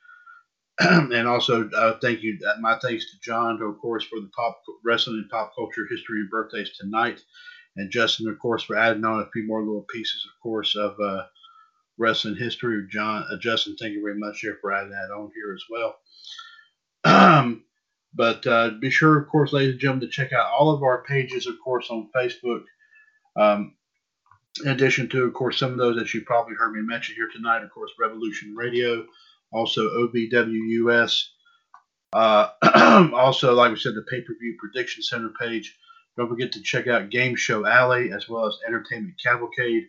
and 0.80 1.28
also, 1.28 1.70
uh, 1.70 1.98
thank 2.02 2.24
you. 2.24 2.38
My 2.62 2.80
thanks 2.80 3.12
to 3.12 3.20
John, 3.22 3.62
of 3.62 3.78
course, 3.80 4.06
for 4.06 4.20
the 4.20 4.30
pop 4.36 4.62
wrestling 4.84 5.18
and 5.18 5.30
pop 5.30 5.54
culture 5.56 5.88
history 5.90 6.22
and 6.22 6.30
birthdays 6.30 6.72
tonight, 6.78 7.22
and 7.76 7.92
Justin, 7.92 8.30
of 8.30 8.40
course, 8.40 8.64
for 8.64 8.78
adding 8.78 9.06
on 9.06 9.22
a 9.22 9.30
few 9.32 9.46
more 9.46 9.62
little 9.62 9.86
pieces, 9.94 10.26
of 10.26 10.42
course, 10.42 10.76
of 10.76 10.96
wrestling 11.98 12.38
history. 12.38 12.88
John, 12.90 13.26
Justin, 13.42 13.76
thank 13.80 13.94
you 13.94 14.02
very 14.02 14.18
much 14.18 14.40
here 14.40 14.58
for 14.62 14.72
adding 14.74 14.92
that 14.92 15.12
on 15.12 15.32
here 15.36 15.54
as 15.54 15.64
well. 15.70 17.52
but 18.14 18.46
uh, 18.48 18.72
be 18.82 18.90
sure, 18.90 19.20
of 19.20 19.28
course, 19.28 19.54
ladies 19.54 19.72
and 19.72 19.80
gentlemen, 19.80 20.08
to 20.08 20.12
check 20.12 20.34
out 20.34 20.52
all 20.52 20.72
of 20.72 20.84
our 20.84 21.04
pages, 21.04 21.48
of 21.48 21.56
course, 21.64 21.90
on 21.90 22.10
Facebook. 22.16 22.64
Um, 23.36 23.76
in 24.64 24.72
addition 24.72 25.08
to, 25.10 25.24
of 25.24 25.34
course, 25.34 25.58
some 25.58 25.72
of 25.72 25.78
those 25.78 25.96
that 25.98 26.14
you 26.14 26.22
probably 26.22 26.56
heard 26.56 26.74
me 26.74 26.82
mention 26.82 27.16
here 27.16 27.30
tonight, 27.32 27.64
of 27.64 27.72
course, 27.72 27.92
Revolution 28.00 28.56
Radio, 28.56 29.06
also 29.52 29.90
OBWUS. 29.90 31.24
Uh, 32.12 32.50
also, 33.14 33.54
like 33.54 33.72
we 33.72 33.78
said, 33.78 33.94
the 33.94 34.06
pay 34.10 34.22
per 34.22 34.34
view 34.40 34.58
prediction 34.60 35.04
center 35.04 35.32
page. 35.40 35.78
Don't 36.18 36.28
forget 36.28 36.52
to 36.54 36.62
check 36.62 36.88
out 36.88 37.12
Game 37.12 37.36
Show 37.36 37.66
Alley 37.66 38.12
as 38.12 38.28
well 38.28 38.48
as 38.48 38.58
Entertainment 38.68 39.16
Cavalcade. 39.24 39.86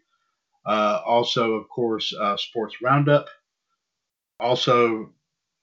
Uh, 0.66 1.00
also, 1.04 1.54
of 1.54 1.68
course, 1.68 2.14
uh, 2.14 2.36
Sports 2.36 2.76
Roundup. 2.82 3.26
Also, 4.38 5.12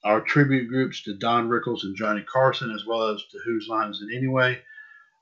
our 0.08 0.22
tribute 0.22 0.68
groups 0.68 1.02
to 1.02 1.12
Don 1.12 1.50
Rickles 1.50 1.82
and 1.82 1.94
Johnny 1.94 2.22
Carson, 2.22 2.70
as 2.70 2.86
well 2.86 3.08
as 3.08 3.22
to 3.30 3.38
Whose 3.44 3.68
Line 3.68 3.90
Is 3.90 4.00
It 4.00 4.16
Anyway. 4.16 4.58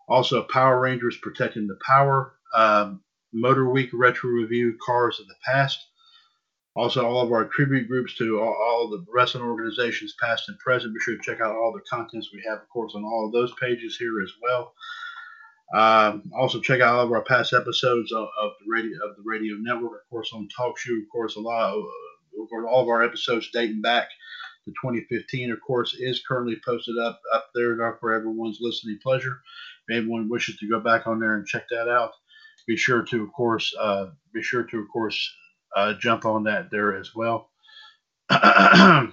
Also, 0.09 0.45
Power 0.45 0.79
Rangers 0.79 1.19
Protecting 1.21 1.67
the 1.67 1.77
Power. 1.85 2.35
Um, 2.55 3.03
Motor 3.33 3.69
Week 3.69 3.91
Retro 3.93 4.31
Review 4.31 4.79
Cars 4.87 5.19
of 5.19 5.27
the 5.27 5.35
Past. 5.45 5.85
Also, 6.77 7.05
all 7.05 7.21
of 7.21 7.33
our 7.33 7.47
tribute 7.47 7.89
groups 7.89 8.17
to 8.19 8.39
all, 8.41 8.55
all 8.55 8.89
the 8.89 9.05
wrestling 9.13 9.43
organizations, 9.43 10.15
past 10.21 10.49
and 10.49 10.59
present. 10.61 10.95
Be 10.95 11.01
sure 11.01 11.17
to 11.17 11.23
check 11.23 11.41
out 11.41 11.57
all 11.57 11.73
the 11.73 11.83
contents 11.91 12.31
we 12.33 12.45
have, 12.49 12.59
of 12.59 12.69
course, 12.69 12.93
on 12.95 13.05
all 13.05 13.27
of 13.27 13.33
those 13.33 13.53
pages 13.61 13.97
here 13.97 14.23
as 14.23 14.31
well. 14.41 14.73
Um, 15.75 16.31
also, 16.39 16.61
check 16.61 16.81
out 16.81 16.95
all 16.95 17.07
of 17.07 17.13
our 17.13 17.25
past 17.25 17.53
episodes 17.53 18.13
of, 18.13 18.29
of, 18.41 18.53
the 18.61 18.71
radio 18.71 18.97
of 19.05 19.17
the 19.17 19.25
radio 19.25 19.57
network, 19.59 20.03
of 20.03 20.11
course, 20.11 20.31
on 20.33 20.47
TalkShoe. 20.57 21.03
Of 21.03 21.09
course, 21.11 21.35
a 21.35 21.41
lot 21.41 21.75
of, 21.75 21.83
of 22.41 22.49
course, 22.49 22.67
all 22.71 22.83
of 22.83 22.89
our 22.89 23.03
episodes 23.03 23.51
dating 23.53 23.83
back 23.83 24.11
to 24.67 24.73
2015, 24.73 25.53
of 25.53 25.61
course, 25.61 25.95
is 25.99 26.25
currently 26.27 26.57
posted 26.65 26.99
up 26.99 27.21
up 27.33 27.51
there 27.55 27.77
for 28.01 28.13
everyone's 28.13 28.59
listening 28.61 28.99
pleasure. 29.03 29.41
If 29.89 29.97
anyone 29.97 30.29
wishes 30.29 30.57
to 30.59 30.69
go 30.69 30.81
back 30.81 31.07
on 31.07 31.21
there 31.21 31.37
and 31.37 31.47
check 31.47 31.69
that 31.71 31.89
out, 31.89 32.13
be 32.67 32.77
sure 32.77 33.03
to, 33.03 33.23
of 33.23 33.33
course, 33.33 33.75
uh, 33.79 34.07
be 34.35 34.43
sure 34.43 34.65
to, 34.65 34.79
of 34.79 34.89
course, 34.93 35.35
uh, 35.77 35.95
jump 35.95 36.25
on 36.25 36.45
that 36.45 36.71
there 36.71 36.97
as 36.97 37.15
well. 37.15 37.51
but 38.29 39.11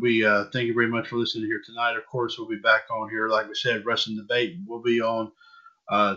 we 0.00 0.24
uh, 0.24 0.44
thank 0.52 0.66
you 0.66 0.74
very 0.74 0.88
much 0.88 1.08
for 1.08 1.16
listening 1.16 1.46
here 1.46 1.62
tonight. 1.64 1.96
Of 1.96 2.06
course, 2.06 2.38
we'll 2.38 2.48
be 2.48 2.56
back 2.56 2.82
on 2.90 3.08
here, 3.08 3.28
like 3.28 3.48
we 3.48 3.54
said, 3.54 3.86
wrestling 3.86 4.16
debate. 4.16 4.58
We'll 4.66 4.82
be 4.82 5.00
on, 5.00 5.32
uh, 5.90 6.16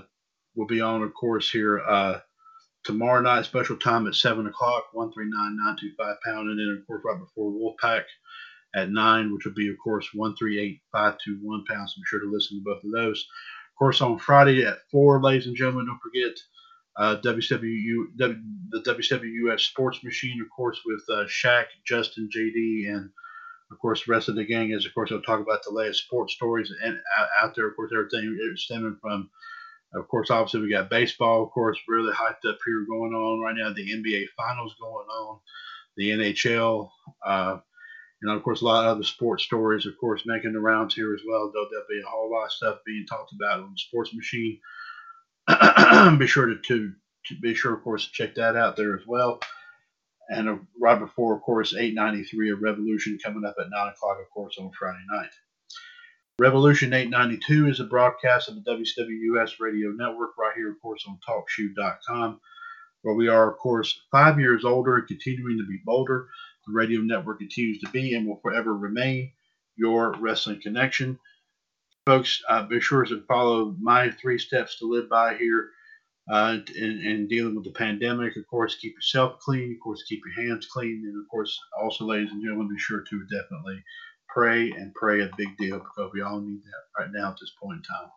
we'll 0.55 0.67
be 0.67 0.81
on, 0.81 1.03
of 1.03 1.13
course, 1.13 1.49
here 1.49 1.79
uh, 1.79 2.19
tomorrow 2.89 3.21
night, 3.21 3.45
special 3.45 3.77
time 3.77 4.07
at 4.07 4.15
seven 4.15 4.47
o'clock, 4.47 4.85
one 4.93 5.13
three 5.13 5.29
nine 5.29 5.55
nine 5.63 5.77
two 5.79 5.91
five 5.95 6.15
pound, 6.25 6.49
and 6.49 6.59
then 6.59 6.75
of 6.75 6.87
course 6.87 7.03
right 7.05 7.19
before 7.19 7.51
Wolfpack 7.51 8.01
at 8.73 8.89
nine, 8.89 9.31
which 9.31 9.45
will 9.45 9.53
be 9.53 9.69
of 9.69 9.75
course 9.83 10.09
one 10.15 10.35
three 10.35 10.59
eight 10.59 10.81
five 10.91 11.15
two 11.23 11.37
one 11.43 11.63
pound. 11.69 11.87
So 11.87 11.97
be 11.97 12.05
sure 12.07 12.19
to 12.19 12.31
listen 12.31 12.57
to 12.57 12.63
both 12.63 12.83
of 12.83 12.91
those. 12.91 13.19
Of 13.19 13.77
course, 13.77 14.01
on 14.01 14.17
Friday 14.17 14.65
at 14.65 14.79
four, 14.91 15.21
ladies 15.21 15.45
and 15.45 15.55
gentlemen, 15.55 15.85
don't 15.85 15.99
forget 16.01 16.35
uh, 16.97 17.21
WCW, 17.21 18.17
w, 18.17 18.39
the 18.71 18.81
WWF 18.81 19.59
Sports 19.59 20.03
Machine, 20.03 20.41
of 20.41 20.49
course, 20.49 20.81
with 20.83 21.03
uh, 21.11 21.25
Shaq, 21.25 21.65
Justin, 21.85 22.27
JD, 22.35 22.89
and 22.89 23.11
of 23.71 23.77
course, 23.77 24.03
the 24.03 24.11
rest 24.11 24.29
of 24.29 24.35
the 24.35 24.45
gang 24.45 24.71
is, 24.71 24.87
of 24.87 24.95
course, 24.95 25.11
they'll 25.11 25.21
talk 25.21 25.41
about 25.41 25.61
the 25.63 25.71
latest 25.71 26.05
sports 26.05 26.33
stories 26.33 26.73
and 26.83 26.97
out 27.39 27.55
there, 27.55 27.67
of 27.67 27.75
course, 27.75 27.91
everything 27.93 28.35
stemming 28.55 28.97
from, 28.99 29.29
of 29.93 30.07
course, 30.07 30.29
obviously 30.29 30.61
we 30.61 30.69
got 30.69 30.89
baseball, 30.89 31.43
of 31.43 31.51
course, 31.51 31.77
really 31.87 32.13
hyped 32.13 32.47
up 32.47 32.59
here 32.65 32.85
going 32.87 33.13
on 33.13 33.41
right 33.41 33.55
now. 33.55 33.73
The 33.73 33.91
NBA 33.91 34.25
Finals 34.37 34.75
going 34.79 35.07
on, 35.07 35.39
the 35.97 36.09
NHL, 36.11 36.89
uh, 37.25 37.57
and 38.21 38.31
of 38.31 38.43
course, 38.43 38.61
a 38.61 38.65
lot 38.65 38.85
of 38.85 38.97
other 38.97 39.03
sports 39.03 39.43
stories, 39.43 39.85
of 39.85 39.97
course, 39.97 40.23
making 40.25 40.53
the 40.53 40.59
rounds 40.59 40.93
here 40.93 41.13
as 41.13 41.21
well. 41.27 41.51
Though 41.53 41.67
there'll 41.71 41.85
be 41.89 42.01
a 42.01 42.09
whole 42.09 42.31
lot 42.31 42.45
of 42.45 42.51
stuff 42.51 42.79
being 42.85 43.05
talked 43.07 43.33
about 43.33 43.61
on 43.61 43.71
the 43.71 43.77
Sports 43.77 44.13
Machine. 44.13 44.59
be 46.19 46.27
sure 46.27 46.47
to, 46.47 46.57
to, 46.67 46.91
to, 47.27 47.35
be 47.41 47.55
sure, 47.55 47.73
of 47.73 47.83
course, 47.83 48.05
to 48.05 48.11
check 48.11 48.35
that 48.35 48.55
out 48.55 48.75
there 48.75 48.95
as 48.95 49.07
well. 49.07 49.39
And 50.29 50.47
uh, 50.47 50.57
right 50.79 50.99
before, 50.99 51.35
of 51.35 51.41
course, 51.41 51.73
893 51.73 52.51
of 52.51 52.61
Revolution 52.61 53.17
coming 53.23 53.45
up 53.45 53.55
at 53.59 53.69
9 53.71 53.87
o'clock, 53.87 54.17
of 54.21 54.29
course, 54.29 54.57
on 54.59 54.69
Friday 54.77 54.99
night. 55.09 55.31
Revolution 56.39 56.93
892 56.93 57.67
is 57.67 57.79
a 57.79 57.83
broadcast 57.83 58.49
of 58.49 58.55
the 58.55 58.71
WWS 58.71 59.59
Radio 59.59 59.89
Network 59.91 60.37
right 60.37 60.53
here, 60.55 60.71
of 60.71 60.81
course, 60.81 61.03
on 61.07 61.19
TalkShoe.com, 61.27 62.39
where 63.01 63.15
we 63.15 63.27
are, 63.27 63.51
of 63.51 63.57
course, 63.57 64.01
five 64.11 64.39
years 64.39 64.63
older 64.63 64.95
and 64.95 65.07
continuing 65.07 65.57
to 65.57 65.67
be 65.67 65.81
bolder. 65.85 66.29
The 66.65 66.73
radio 66.73 67.01
network 67.01 67.39
continues 67.39 67.79
to 67.81 67.89
be 67.89 68.15
and 68.15 68.25
will 68.25 68.39
forever 68.41 68.73
remain 68.75 69.33
your 69.75 70.13
wrestling 70.19 70.61
connection 70.61 71.19
folks, 72.09 72.41
uh, 72.49 72.63
be 72.63 72.81
sure 72.81 73.05
to 73.05 73.23
follow 73.27 73.75
my 73.79 74.09
three 74.09 74.39
steps 74.39 74.79
to 74.79 74.85
live 74.85 75.07
by 75.07 75.35
here 75.35 75.69
uh, 76.31 76.57
in, 76.75 77.01
in, 77.05 77.27
dealing 77.27 77.53
with 77.53 77.65
the 77.65 77.71
pandemic. 77.71 78.35
Of 78.35 78.47
course, 78.47 78.75
keep 78.75 78.95
yourself 78.95 79.37
clean. 79.39 79.73
Of 79.73 79.83
course, 79.83 80.01
keep 80.09 80.21
your 80.25 80.47
hands 80.47 80.65
clean. 80.65 81.03
And 81.05 81.21
of 81.21 81.29
course, 81.29 81.59
also, 81.79 82.05
ladies 82.05 82.31
and 82.31 82.41
gentlemen, 82.41 82.73
be 82.73 82.79
sure 82.79 83.01
to 83.01 83.23
definitely 83.25 83.83
pray 84.33 84.71
and 84.71 84.93
pray 84.93 85.21
a 85.21 85.29
big 85.37 85.57
deal 85.57 85.79
because 85.79 86.11
we 86.13 86.21
all 86.21 86.39
need 86.39 86.61
that 86.63 87.01
right 87.01 87.11
now 87.11 87.29
at 87.29 87.37
this 87.39 87.51
point 87.61 87.77
in 87.77 87.83
time. 87.83 88.09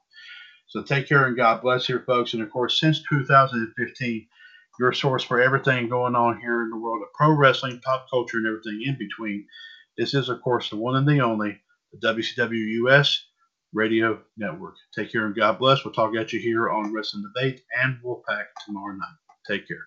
So 0.68 0.82
take 0.82 1.08
care 1.08 1.26
and 1.26 1.36
God 1.36 1.62
bless 1.62 1.86
here, 1.86 2.02
folks. 2.07 2.34
And 2.34 2.42
of 2.42 2.50
course, 2.50 2.81
since 2.81 3.02
2015, 3.08 4.26
your 4.81 4.92
source 4.92 5.23
for 5.23 5.41
everything 5.41 5.89
going 5.89 6.15
on 6.15 6.41
here 6.41 6.62
in 6.62 6.70
the 6.70 6.78
world 6.78 7.02
of 7.02 7.12
pro 7.15 7.31
wrestling, 7.32 7.81
pop 7.84 8.07
culture, 8.10 8.39
and 8.39 8.47
everything 8.47 8.82
in 8.86 8.97
between. 8.99 9.47
This 9.99 10.15
is, 10.15 10.28
of 10.28 10.41
course, 10.41 10.70
the 10.70 10.76
one 10.76 10.97
and 10.97 11.07
the 11.07 11.20
only, 11.20 11.60
the 11.92 12.08
WCW 12.08 12.86
US 12.86 13.23
Radio 13.74 14.20
Network. 14.36 14.76
Take 14.94 15.12
care 15.12 15.26
and 15.26 15.34
God 15.34 15.58
bless. 15.58 15.84
We'll 15.84 15.94
talk 15.94 16.16
at 16.16 16.32
you 16.32 16.41
here 16.41 16.70
on 16.70 16.92
Wrestling 16.92 17.24
Debate 17.34 17.62
and 17.82 17.99
Wolfpack 18.02 18.44
tomorrow 18.65 18.94
night. 18.94 19.16
Take 19.47 19.68
care. 19.68 19.86